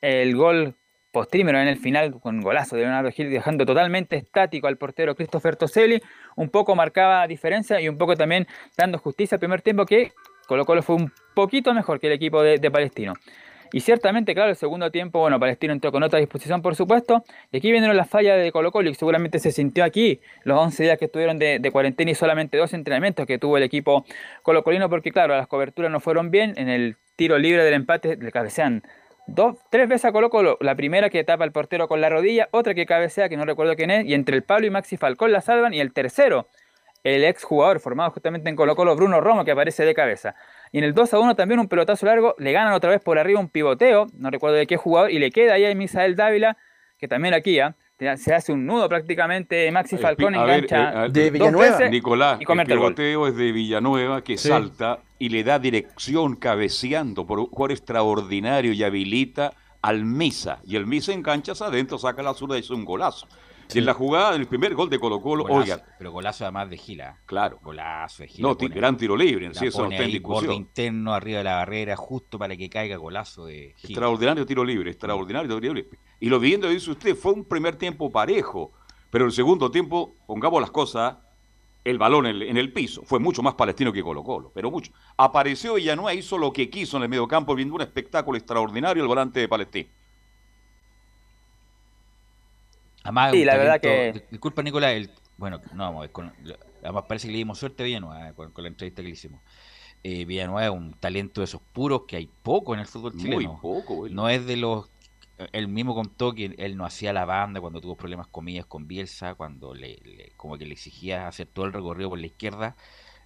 el 0.00 0.34
gol 0.34 0.74
postrímero 1.12 1.60
en 1.60 1.68
el 1.68 1.78
final 1.78 2.18
con 2.20 2.40
golazo 2.40 2.74
de 2.74 2.82
Leonardo 2.82 3.12
Gil, 3.12 3.30
dejando 3.30 3.64
totalmente 3.64 4.16
estático 4.16 4.66
al 4.66 4.78
portero 4.78 5.14
Christopher 5.14 5.54
Toselli, 5.54 6.02
un 6.34 6.50
poco 6.50 6.74
marcaba 6.74 7.24
diferencia 7.28 7.80
y 7.80 7.88
un 7.88 7.98
poco 7.98 8.16
también 8.16 8.48
dando 8.76 8.98
justicia 8.98 9.36
al 9.36 9.40
primer 9.40 9.62
tiempo 9.62 9.86
que 9.86 10.10
Colo 10.48 10.64
Colo 10.64 10.82
fue 10.82 10.96
un 10.96 11.12
poquito 11.34 11.72
mejor 11.72 12.00
que 12.00 12.08
el 12.08 12.14
equipo 12.14 12.42
de, 12.42 12.58
de 12.58 12.70
Palestino. 12.70 13.14
Y 13.72 13.80
ciertamente, 13.80 14.34
claro, 14.34 14.50
el 14.50 14.56
segundo 14.56 14.90
tiempo, 14.90 15.20
bueno, 15.20 15.38
Palestino 15.38 15.72
entró 15.72 15.92
con 15.92 16.02
otra 16.02 16.18
disposición, 16.18 16.62
por 16.62 16.74
supuesto. 16.74 17.24
Y 17.52 17.58
aquí 17.58 17.70
vinieron 17.70 17.96
las 17.96 18.08
fallas 18.08 18.38
de 18.38 18.50
Colo 18.52 18.72
Colo 18.72 18.90
y 18.90 18.94
seguramente 18.94 19.38
se 19.38 19.52
sintió 19.52 19.84
aquí 19.84 20.20
los 20.44 20.58
11 20.58 20.82
días 20.84 20.98
que 20.98 21.06
estuvieron 21.06 21.38
de, 21.38 21.68
cuarentena 21.72 22.10
y 22.10 22.14
solamente 22.14 22.56
dos 22.56 22.72
entrenamientos 22.72 23.26
que 23.26 23.38
tuvo 23.38 23.56
el 23.56 23.62
equipo 23.62 24.04
colocolino, 24.42 24.88
porque 24.88 25.12
claro, 25.12 25.36
las 25.36 25.46
coberturas 25.46 25.90
no 25.90 26.00
fueron 26.00 26.30
bien. 26.30 26.54
En 26.56 26.68
el 26.68 26.96
tiro 27.16 27.38
libre 27.38 27.64
del 27.64 27.74
empate 27.74 28.16
le 28.16 28.32
cabecean 28.32 28.82
dos, 29.26 29.56
tres 29.70 29.88
veces 29.88 30.06
a 30.06 30.12
Colo 30.12 30.30
Colo. 30.30 30.56
La 30.60 30.74
primera 30.74 31.10
que 31.10 31.22
tapa 31.22 31.44
el 31.44 31.52
portero 31.52 31.86
con 31.86 32.00
la 32.00 32.08
rodilla, 32.08 32.48
otra 32.50 32.74
que 32.74 32.86
cabecea, 32.86 33.28
que 33.28 33.36
no 33.36 33.44
recuerdo 33.44 33.76
quién 33.76 33.90
es, 33.90 34.06
y 34.06 34.14
entre 34.14 34.36
el 34.36 34.42
Pablo 34.42 34.66
y 34.66 34.70
Maxi 34.70 34.96
Falcón 34.96 35.32
la 35.32 35.40
salvan, 35.40 35.74
y 35.74 35.80
el 35.80 35.92
tercero, 35.92 36.48
el 37.04 37.24
ex 37.24 37.44
jugador 37.44 37.80
formado 37.80 38.10
justamente 38.10 38.48
en 38.48 38.56
Colo 38.56 38.74
Colo, 38.74 38.96
Bruno 38.96 39.20
Romo, 39.20 39.44
que 39.44 39.52
aparece 39.52 39.84
de 39.84 39.94
cabeza. 39.94 40.34
Y 40.72 40.78
en 40.78 40.84
el 40.84 40.94
2 40.94 41.14
a 41.14 41.18
1 41.20 41.34
también 41.36 41.60
un 41.60 41.68
pelotazo 41.68 42.06
largo, 42.06 42.34
le 42.38 42.52
ganan 42.52 42.72
otra 42.74 42.90
vez 42.90 43.00
por 43.00 43.18
arriba 43.18 43.40
un 43.40 43.48
pivoteo, 43.48 44.06
no 44.14 44.30
recuerdo 44.30 44.56
de 44.56 44.66
qué 44.66 44.76
jugador, 44.76 45.10
y 45.10 45.18
le 45.18 45.30
queda 45.30 45.54
ahí 45.54 45.64
a 45.64 45.74
Misael 45.74 46.14
Dávila, 46.16 46.56
que 46.98 47.08
también 47.08 47.34
aquí 47.34 47.58
¿ah? 47.60 47.74
se 48.16 48.32
hace 48.34 48.52
un 48.52 48.64
nudo 48.66 48.88
prácticamente, 48.88 49.70
Maxi 49.72 49.96
Falcón 49.96 50.32
ver, 50.34 50.42
engancha 50.64 50.76
eh, 50.76 50.96
a- 50.96 51.08
dos 51.08 51.52
veces 51.60 51.90
Nicolás, 51.90 52.38
y 52.40 52.44
el 52.52 52.66
pivoteo 52.66 53.26
es 53.26 53.36
de 53.36 53.52
Villanueva 53.52 54.22
que 54.22 54.36
Sí. 54.36 54.48
salta 54.48 55.00
y 55.18 55.30
le 55.30 55.42
da 55.42 55.58
dirección 55.58 56.36
cabeceando 56.36 57.26
por 57.26 57.38
un 57.40 57.46
jugador 57.46 57.72
extraordinario 57.72 58.72
y 58.72 58.84
habilita 58.84 59.52
al 59.82 60.04
Misa. 60.04 60.60
Y 60.64 60.76
el 60.76 60.86
Misa 60.86 61.12
engancha 61.12 61.52
hacia 61.52 61.66
adentro, 61.66 61.98
saca 61.98 62.22
la 62.22 62.34
zurda 62.34 62.56
y 62.56 62.60
es 62.60 62.70
un 62.70 62.84
golazo. 62.84 63.26
Y 63.74 63.78
en 63.78 63.86
la 63.86 63.94
jugada 63.94 64.32
del 64.32 64.46
primer 64.46 64.74
gol 64.74 64.88
de 64.88 64.98
Colo 64.98 65.20
Colo, 65.20 65.44
Golazo, 65.44 65.72
oiga, 65.72 65.84
pero 65.98 66.10
golazo 66.10 66.44
además 66.44 66.70
de 66.70 66.78
Gila. 66.78 67.18
Claro. 67.26 67.58
Golazo 67.62 68.22
de 68.22 68.28
Gila. 68.28 68.48
no, 68.48 68.56
gran 68.56 68.96
tiro 68.96 69.16
libre, 69.16 69.52
sí, 69.54 69.66
eso 69.66 69.82
no 69.82 69.90
está 69.90 70.04
en 70.04 70.10
discusión. 70.10 70.46
borde 70.46 70.54
interno 70.54 71.12
arriba 71.14 71.38
de 71.38 71.44
la 71.44 71.56
barrera, 71.56 71.96
justo 71.96 72.38
para 72.38 72.56
que 72.56 72.70
caiga 72.70 72.96
golazo 72.96 73.46
de 73.46 73.74
Gila. 73.76 73.92
Extraordinario 73.92 74.46
tiro 74.46 74.64
libre, 74.64 74.90
extraordinario 74.90 75.60
tiro 75.60 75.74
libre. 75.74 75.98
Y 76.20 76.28
lo 76.28 76.40
viendo, 76.40 76.68
dice 76.68 76.90
usted, 76.90 77.14
fue 77.14 77.32
un 77.32 77.44
primer 77.44 77.76
tiempo 77.76 78.10
parejo, 78.10 78.72
pero 79.10 79.26
el 79.26 79.32
segundo 79.32 79.70
tiempo, 79.70 80.14
pongamos 80.26 80.60
las 80.60 80.70
cosas, 80.70 81.16
el 81.84 81.98
balón 81.98 82.26
en 82.26 82.36
el, 82.36 82.42
en 82.42 82.56
el 82.56 82.72
piso. 82.72 83.02
Fue 83.04 83.18
mucho 83.18 83.42
más 83.42 83.54
palestino 83.54 83.92
que 83.92 84.02
Colo 84.02 84.22
Colo, 84.22 84.50
pero 84.54 84.70
mucho. 84.70 84.92
Apareció 85.16 85.74
Villanueva, 85.74 86.14
hizo 86.14 86.38
lo 86.38 86.52
que 86.52 86.68
quiso 86.70 86.96
en 86.96 87.04
el 87.04 87.08
mediocampo, 87.08 87.54
viendo 87.54 87.74
un 87.74 87.82
espectáculo 87.82 88.36
extraordinario 88.36 89.02
el 89.02 89.08
volante 89.08 89.40
de 89.40 89.48
Palestino. 89.48 89.90
Además, 93.08 93.32
Sí, 93.32 93.44
la 93.44 93.56
verdad 93.56 93.80
que- 93.80 94.24
Disculpa, 94.30 94.62
Nicolás, 94.62 94.92
el, 94.92 95.10
bueno, 95.38 95.60
no 95.72 95.84
vamos 95.84 95.98
a 95.98 96.00
ver, 96.02 96.12
con- 96.12 96.32
además 96.82 97.04
parece 97.08 97.26
que 97.28 97.32
le 97.32 97.38
dimos 97.38 97.58
suerte 97.58 97.82
a 97.82 97.86
Villanueva 97.86 98.28
eh, 98.28 98.32
con, 98.34 98.52
con 98.52 98.64
la 98.64 98.68
entrevista 98.68 99.00
que 99.00 99.08
le 99.08 99.14
hicimos. 99.14 99.40
Eh, 100.04 100.26
Villanueva 100.26 100.64
es 100.66 100.70
un 100.70 100.92
talento 100.92 101.40
de 101.40 101.46
esos 101.46 101.62
puros 101.72 102.02
que 102.06 102.16
hay 102.16 102.28
poco 102.42 102.74
en 102.74 102.80
el 102.80 102.86
fútbol 102.86 103.14
Muy 103.14 103.22
chileno. 103.22 103.58
poco, 103.62 104.06
él. 104.06 104.14
No 104.14 104.28
es 104.28 104.44
de 104.46 104.56
los... 104.58 104.90
Él 105.52 105.68
mismo 105.68 105.94
contó 105.94 106.34
que 106.34 106.54
él 106.58 106.76
no 106.76 106.84
hacía 106.84 107.12
la 107.14 107.24
banda 107.24 107.60
cuando 107.62 107.80
tuvo 107.80 107.96
problemas 107.96 108.26
comillas 108.26 108.66
con 108.66 108.86
Bielsa, 108.88 109.34
cuando 109.36 109.72
le, 109.74 109.96
le- 110.04 110.32
como 110.36 110.58
que 110.58 110.66
le 110.66 110.72
exigía 110.72 111.28
hacer 111.28 111.46
todo 111.46 111.64
el 111.64 111.72
recorrido 111.72 112.10
por 112.10 112.18
la 112.18 112.26
izquierda. 112.26 112.76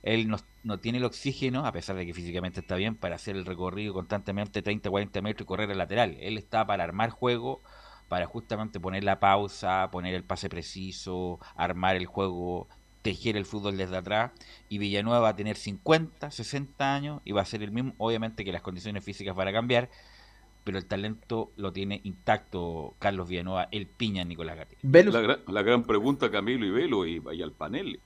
Él 0.04 0.28
no, 0.28 0.36
no 0.62 0.78
tiene 0.78 0.98
el 0.98 1.04
oxígeno, 1.04 1.66
a 1.66 1.72
pesar 1.72 1.96
de 1.96 2.06
que 2.06 2.14
físicamente 2.14 2.60
está 2.60 2.76
bien, 2.76 2.94
para 2.96 3.16
hacer 3.16 3.34
el 3.36 3.46
recorrido 3.46 3.94
constantemente 3.94 4.62
30, 4.62 4.90
40 4.90 5.22
metros 5.22 5.44
y 5.44 5.48
correr 5.48 5.70
el 5.72 5.78
lateral. 5.78 6.16
Él 6.20 6.38
está 6.38 6.66
para 6.66 6.84
armar 6.84 7.10
juego, 7.10 7.62
para 8.12 8.26
justamente 8.26 8.78
poner 8.78 9.04
la 9.04 9.20
pausa, 9.20 9.88
poner 9.90 10.12
el 10.12 10.22
pase 10.22 10.50
preciso, 10.50 11.40
armar 11.56 11.96
el 11.96 12.04
juego, 12.04 12.68
tejer 13.00 13.38
el 13.38 13.46
fútbol 13.46 13.78
desde 13.78 13.96
atrás. 13.96 14.32
Y 14.68 14.76
Villanueva 14.76 15.20
va 15.20 15.28
a 15.30 15.34
tener 15.34 15.56
50, 15.56 16.30
60 16.30 16.94
años 16.94 17.22
y 17.24 17.32
va 17.32 17.40
a 17.40 17.46
ser 17.46 17.62
el 17.62 17.70
mismo. 17.70 17.94
Obviamente 17.96 18.44
que 18.44 18.52
las 18.52 18.60
condiciones 18.60 19.02
físicas 19.02 19.34
van 19.34 19.48
a 19.48 19.52
cambiar, 19.54 19.88
pero 20.62 20.76
el 20.76 20.84
talento 20.84 21.52
lo 21.56 21.72
tiene 21.72 22.02
intacto 22.04 22.96
Carlos 22.98 23.30
Villanueva, 23.30 23.68
el 23.70 23.86
piña 23.86 24.24
Nicolás 24.24 24.58
Gatti. 24.58 24.76
La, 24.82 25.20
gran, 25.22 25.38
la 25.48 25.62
gran 25.62 25.84
pregunta, 25.84 26.30
Camilo 26.30 26.66
y 26.66 26.70
Velo, 26.70 27.06
y, 27.06 27.22
y 27.32 27.40
al 27.40 27.52
panel. 27.52 27.98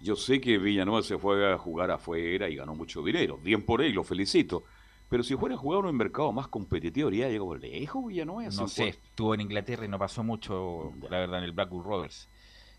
Yo 0.00 0.16
sé 0.16 0.40
que 0.40 0.56
Villanueva 0.56 1.02
se 1.02 1.18
fue 1.18 1.52
a 1.52 1.58
jugar 1.58 1.90
afuera 1.90 2.48
y 2.48 2.56
ganó 2.56 2.74
mucho 2.74 3.02
dinero. 3.02 3.36
Bien 3.36 3.60
por 3.60 3.82
él, 3.82 3.92
lo 3.92 4.02
felicito. 4.02 4.64
Pero 5.12 5.22
si 5.22 5.36
fuera 5.36 5.56
a 5.56 5.58
jugar 5.58 5.80
en 5.80 5.90
un 5.90 5.96
mercado 5.96 6.32
más 6.32 6.48
competitivo, 6.48 7.10
ya 7.10 7.28
llegó 7.28 7.54
lejos 7.54 8.06
Villanueva. 8.06 8.50
No 8.54 8.66
sé, 8.66 8.88
estuvo 8.88 9.34
en 9.34 9.42
Inglaterra 9.42 9.84
y 9.84 9.88
no 9.88 9.98
pasó 9.98 10.24
mucho, 10.24 10.90
la 11.10 11.18
verdad, 11.18 11.40
en 11.40 11.44
el 11.44 11.52
Blackpool 11.52 11.84
Rovers. 11.84 12.28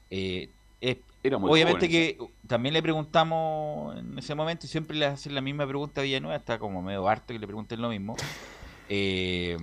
Eh, 0.09 0.49
es- 0.81 0.97
Era 1.21 1.37
muy 1.37 1.51
obviamente 1.51 1.87
que 1.87 2.17
también 2.47 2.73
le 2.73 2.81
preguntamos 2.81 3.95
en 3.97 4.17
ese 4.17 4.33
momento 4.33 4.65
y 4.65 4.69
siempre 4.69 4.97
le 4.97 5.05
hacen 5.05 5.35
la 5.35 5.41
misma 5.41 5.67
pregunta 5.67 6.01
a 6.01 6.03
Villanueva, 6.05 6.35
está 6.35 6.57
como 6.57 6.81
medio 6.81 7.07
harto 7.07 7.33
que 7.35 7.39
le 7.39 7.45
pregunten 7.45 7.79
lo 7.79 7.89
mismo. 7.89 8.15
Eh, 8.89 9.57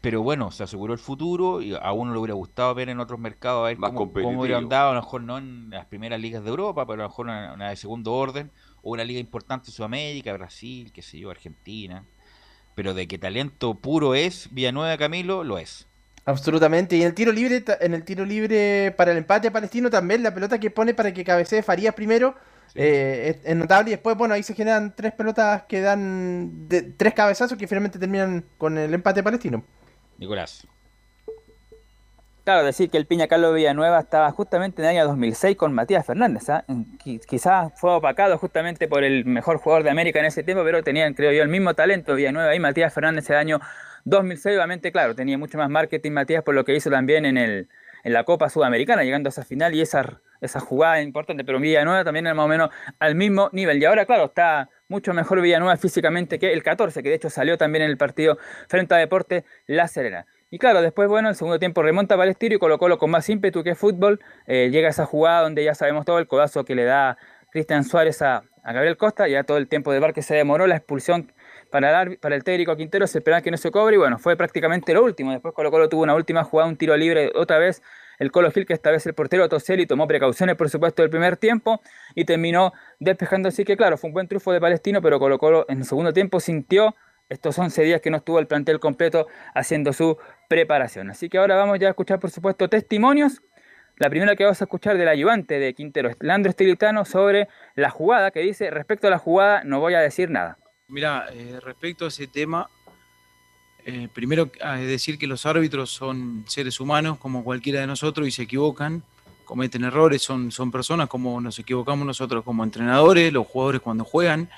pero 0.00 0.22
bueno, 0.22 0.50
se 0.50 0.62
aseguró 0.62 0.94
el 0.94 0.98
futuro 0.98 1.60
y 1.60 1.74
a 1.74 1.92
uno 1.92 2.12
le 2.12 2.18
hubiera 2.18 2.34
gustado 2.34 2.74
ver 2.74 2.88
en 2.88 2.98
otros 2.98 3.20
mercados 3.20 3.60
a 3.64 3.66
ver 3.68 3.78
Más 3.78 3.90
cómo, 3.90 4.10
cómo 4.12 4.40
hubiera 4.40 4.56
andado, 4.58 4.90
a 4.90 4.94
lo 4.94 5.00
mejor 5.02 5.22
no 5.22 5.36
en 5.36 5.68
las 5.70 5.84
primeras 5.86 6.18
ligas 6.20 6.42
de 6.42 6.48
Europa, 6.50 6.86
pero 6.86 7.02
a 7.02 7.04
lo 7.04 7.08
mejor 7.10 7.26
una, 7.26 7.52
una 7.52 7.68
de 7.68 7.76
segundo 7.76 8.14
orden 8.14 8.50
o 8.86 8.92
una 8.92 9.02
liga 9.02 9.18
importante 9.18 9.68
en 9.68 9.74
Sudamérica, 9.74 10.32
Brasil, 10.32 10.92
qué 10.92 11.02
sé 11.02 11.18
yo, 11.18 11.28
Argentina. 11.30 12.04
Pero 12.76 12.94
de 12.94 13.08
que 13.08 13.18
talento 13.18 13.74
puro 13.74 14.14
es 14.14 14.48
Villanueva 14.52 14.96
Camilo, 14.96 15.42
lo 15.42 15.58
es. 15.58 15.88
Absolutamente. 16.24 16.96
Y 16.96 17.00
en 17.00 17.08
el 17.08 17.14
tiro 17.14 17.32
libre, 17.32 17.64
en 17.80 17.94
el 17.94 18.04
tiro 18.04 18.24
libre 18.24 18.94
para 18.96 19.10
el 19.10 19.18
empate 19.18 19.50
palestino 19.50 19.90
también, 19.90 20.22
la 20.22 20.32
pelota 20.32 20.60
que 20.60 20.70
pone 20.70 20.94
para 20.94 21.12
que 21.12 21.24
cabecee 21.24 21.62
Farías 21.64 21.94
primero 21.94 22.36
eh, 22.76 23.34
es, 23.42 23.50
es 23.50 23.56
notable. 23.56 23.90
Y 23.90 23.94
después, 23.94 24.16
bueno, 24.16 24.34
ahí 24.34 24.42
se 24.44 24.54
generan 24.54 24.94
tres 24.94 25.12
pelotas 25.14 25.64
que 25.64 25.80
dan 25.80 26.68
de- 26.68 26.82
tres 26.82 27.14
cabezazos 27.14 27.58
que 27.58 27.66
finalmente 27.66 27.98
terminan 27.98 28.44
con 28.56 28.78
el 28.78 28.94
empate 28.94 29.22
palestino. 29.22 29.64
Nicolás. 30.18 30.64
Claro, 32.46 32.64
decir 32.64 32.90
que 32.90 32.96
el 32.96 33.06
Piña 33.06 33.26
Carlos 33.26 33.52
Villanueva 33.52 33.98
estaba 33.98 34.30
justamente 34.30 34.80
en 34.80 34.88
el 34.88 34.96
año 34.96 35.08
2006 35.08 35.56
con 35.56 35.72
Matías 35.74 36.06
Fernández. 36.06 36.44
qui- 37.04 37.20
Quizás 37.26 37.72
fue 37.74 37.90
opacado 37.90 38.38
justamente 38.38 38.86
por 38.86 39.02
el 39.02 39.24
mejor 39.24 39.56
jugador 39.58 39.82
de 39.82 39.90
América 39.90 40.20
en 40.20 40.26
ese 40.26 40.44
tiempo, 40.44 40.62
pero 40.62 40.84
tenían, 40.84 41.14
creo 41.14 41.32
yo, 41.32 41.42
el 41.42 41.48
mismo 41.48 41.74
talento 41.74 42.14
Villanueva 42.14 42.54
y 42.54 42.60
Matías 42.60 42.94
Fernández 42.94 43.28
el 43.30 43.36
año 43.36 43.60
2006. 44.04 44.56
Obviamente, 44.56 44.92
claro, 44.92 45.16
tenía 45.16 45.36
mucho 45.36 45.58
más 45.58 45.68
marketing 45.68 46.12
Matías 46.12 46.44
por 46.44 46.54
lo 46.54 46.64
que 46.64 46.76
hizo 46.76 46.88
también 46.88 47.26
en, 47.26 47.36
el, 47.36 47.68
en 48.04 48.12
la 48.12 48.22
Copa 48.22 48.48
Sudamericana, 48.48 49.02
llegando 49.02 49.26
a 49.26 49.30
esa 49.30 49.44
final 49.44 49.74
y 49.74 49.80
esa, 49.80 50.20
esa 50.40 50.60
jugada 50.60 51.02
importante. 51.02 51.42
Pero 51.42 51.58
Villanueva 51.58 52.04
también 52.04 52.26
era 52.28 52.34
más 52.36 52.44
o 52.44 52.48
menos 52.48 52.70
al 53.00 53.16
mismo 53.16 53.50
nivel. 53.54 53.82
Y 53.82 53.86
ahora, 53.86 54.06
claro, 54.06 54.26
está 54.26 54.70
mucho 54.86 55.12
mejor 55.12 55.40
Villanueva 55.40 55.76
físicamente 55.78 56.38
que 56.38 56.52
el 56.52 56.62
14, 56.62 57.02
que 57.02 57.08
de 57.08 57.16
hecho 57.16 57.28
salió 57.28 57.58
también 57.58 57.82
en 57.82 57.90
el 57.90 57.96
partido 57.96 58.38
frente 58.68 58.94
a 58.94 58.98
Deporte 58.98 59.44
La 59.66 59.88
Serena. 59.88 60.26
Y 60.48 60.58
claro, 60.58 60.80
después, 60.80 61.08
bueno, 61.08 61.28
el 61.28 61.34
segundo 61.34 61.58
tiempo 61.58 61.82
remonta 61.82 62.16
Palestino 62.16 62.54
y 62.54 62.58
Colo 62.58 62.78
Colo 62.78 62.98
con 62.98 63.10
más 63.10 63.28
ímpetu 63.28 63.64
que 63.64 63.74
fútbol. 63.74 64.20
eh, 64.46 64.70
llega 64.70 64.88
esa 64.88 65.04
jugada 65.04 65.42
donde 65.42 65.64
ya 65.64 65.74
sabemos 65.74 66.04
todo 66.04 66.18
el 66.20 66.28
codazo 66.28 66.64
que 66.64 66.76
le 66.76 66.84
da 66.84 67.18
Cristian 67.50 67.84
Suárez 67.84 68.22
a, 68.22 68.44
Gabriel 68.64 68.96
Costa. 68.96 69.26
Ya 69.28 69.42
todo 69.42 69.56
el 69.56 69.66
tiempo 69.68 69.92
de 69.92 69.98
bar 69.98 70.12
que 70.14 70.22
se 70.22 70.36
demoró, 70.36 70.66
la 70.68 70.76
expulsión 70.76 71.32
para 71.70 72.02
el, 72.02 72.18
para 72.18 72.36
el 72.36 72.44
técnico 72.44 72.76
Quintero, 72.76 73.06
se 73.08 73.18
esperaba 73.18 73.42
que 73.42 73.50
no 73.50 73.56
se 73.56 73.72
cobre 73.72 73.96
y 73.96 73.98
bueno, 73.98 74.18
fue 74.18 74.36
prácticamente 74.36 74.94
lo 74.94 75.02
último. 75.02 75.32
Después 75.32 75.52
Colo 75.52 75.70
Colo 75.72 75.88
tuvo 75.88 76.02
una 76.02 76.14
última 76.14 76.44
jugada, 76.44 76.68
un 76.68 76.76
tiro 76.76 76.96
libre 76.96 77.32
otra 77.34 77.58
vez. 77.58 77.82
El 78.18 78.30
Colo 78.30 78.50
Gil, 78.52 78.66
que 78.66 78.72
esta 78.72 78.90
vez 78.90 79.04
el 79.06 79.14
portero 79.14 79.48
Toseli 79.48 79.86
tomó 79.86 80.06
precauciones, 80.06 80.54
por 80.56 80.70
supuesto, 80.70 81.02
del 81.02 81.10
primer 81.10 81.36
tiempo 81.36 81.82
y 82.14 82.24
terminó 82.24 82.72
despejando. 83.00 83.48
Así 83.48 83.64
que, 83.64 83.76
claro, 83.76 83.98
fue 83.98 84.08
un 84.08 84.14
buen 84.14 84.28
triunfo 84.28 84.52
de 84.52 84.60
Palestino, 84.60 85.02
pero 85.02 85.18
Colo 85.18 85.38
Colo 85.38 85.66
en 85.68 85.78
el 85.78 85.84
segundo 85.84 86.12
tiempo 86.12 86.40
sintió 86.40 86.94
estos 87.28 87.58
11 87.58 87.82
días 87.82 88.00
que 88.00 88.10
no 88.10 88.18
estuvo 88.18 88.38
el 88.38 88.46
plantel 88.46 88.80
completo 88.80 89.26
haciendo 89.54 89.92
su 89.92 90.18
preparación. 90.48 91.10
Así 91.10 91.28
que 91.28 91.38
ahora 91.38 91.56
vamos 91.56 91.78
ya 91.78 91.88
a 91.88 91.90
escuchar, 91.90 92.20
por 92.20 92.30
supuesto, 92.30 92.68
testimonios. 92.68 93.42
La 93.98 94.10
primera 94.10 94.36
que 94.36 94.44
vamos 94.44 94.60
a 94.60 94.64
escuchar 94.64 94.98
del 94.98 95.08
ayudante 95.08 95.58
de 95.58 95.74
Quintero, 95.74 96.10
Leandro 96.20 96.50
Estilitano, 96.50 97.04
sobre 97.04 97.48
la 97.74 97.90
jugada, 97.90 98.30
que 98.30 98.40
dice, 98.40 98.70
respecto 98.70 99.06
a 99.06 99.10
la 99.10 99.18
jugada 99.18 99.64
no 99.64 99.80
voy 99.80 99.94
a 99.94 100.00
decir 100.00 100.30
nada. 100.30 100.58
Mira, 100.88 101.26
eh, 101.32 101.58
respecto 101.62 102.04
a 102.04 102.08
ese 102.08 102.26
tema, 102.26 102.68
eh, 103.86 104.08
primero 104.12 104.50
ah, 104.62 104.76
decir 104.76 105.18
que 105.18 105.26
los 105.26 105.46
árbitros 105.46 105.90
son 105.90 106.44
seres 106.46 106.78
humanos 106.78 107.18
como 107.18 107.42
cualquiera 107.42 107.80
de 107.80 107.86
nosotros 107.86 108.28
y 108.28 108.30
se 108.30 108.42
equivocan, 108.42 109.02
cometen 109.44 109.84
errores, 109.84 110.22
son, 110.22 110.52
son 110.52 110.70
personas 110.70 111.08
como 111.08 111.40
nos 111.40 111.58
equivocamos 111.58 112.06
nosotros 112.06 112.44
como 112.44 112.64
entrenadores, 112.64 113.32
los 113.32 113.46
jugadores 113.46 113.80
cuando 113.80 114.04
juegan. 114.04 114.50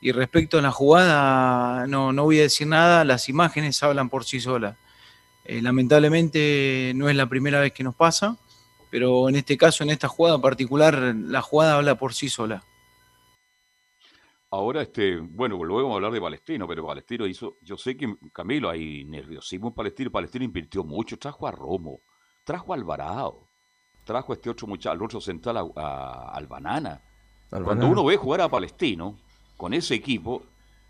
Y 0.00 0.12
respecto 0.12 0.58
a 0.58 0.62
la 0.62 0.70
jugada, 0.70 1.86
no, 1.86 2.12
no 2.12 2.24
voy 2.24 2.38
a 2.38 2.42
decir 2.42 2.66
nada, 2.66 3.04
las 3.04 3.28
imágenes 3.28 3.82
hablan 3.82 4.08
por 4.08 4.24
sí 4.24 4.40
solas. 4.40 4.76
Eh, 5.44 5.60
lamentablemente 5.62 6.92
no 6.94 7.08
es 7.08 7.16
la 7.16 7.26
primera 7.26 7.60
vez 7.60 7.72
que 7.72 7.82
nos 7.82 7.94
pasa, 7.94 8.36
pero 8.90 9.28
en 9.28 9.36
este 9.36 9.56
caso, 9.56 9.82
en 9.82 9.90
esta 9.90 10.06
jugada 10.06 10.40
particular, 10.40 11.14
la 11.16 11.42
jugada 11.42 11.76
habla 11.76 11.96
por 11.96 12.14
sí 12.14 12.28
sola. 12.28 12.62
Ahora, 14.50 14.82
este, 14.82 15.18
bueno, 15.18 15.62
luego 15.62 15.82
vamos 15.82 15.92
a 15.92 15.96
hablar 15.96 16.12
de 16.12 16.20
Palestino, 16.20 16.66
pero 16.66 16.86
Palestino 16.86 17.26
hizo, 17.26 17.56
yo 17.60 17.76
sé 17.76 17.96
que 17.96 18.14
Camilo 18.32 18.70
hay 18.70 19.04
nerviosismo 19.04 19.68
en 19.68 19.74
Palestino, 19.74 20.10
Palestino 20.10 20.44
invirtió 20.44 20.84
mucho, 20.84 21.18
trajo 21.18 21.46
a 21.46 21.50
Romo, 21.50 22.00
trajo 22.44 22.72
a 22.72 22.76
Alvarado, 22.76 23.48
trajo 24.04 24.32
a 24.32 24.36
este 24.36 24.48
otro 24.48 24.66
muchacho, 24.66 24.90
al 24.90 25.02
otro 25.02 25.20
central, 25.20 25.70
a, 25.76 26.30
al 26.32 26.46
Banana. 26.46 27.02
Cuando 27.50 27.88
uno 27.88 28.04
ve 28.04 28.16
jugar 28.16 28.40
a 28.40 28.48
Palestino, 28.48 29.18
con 29.58 29.74
ese 29.74 29.94
equipo, 29.94 30.44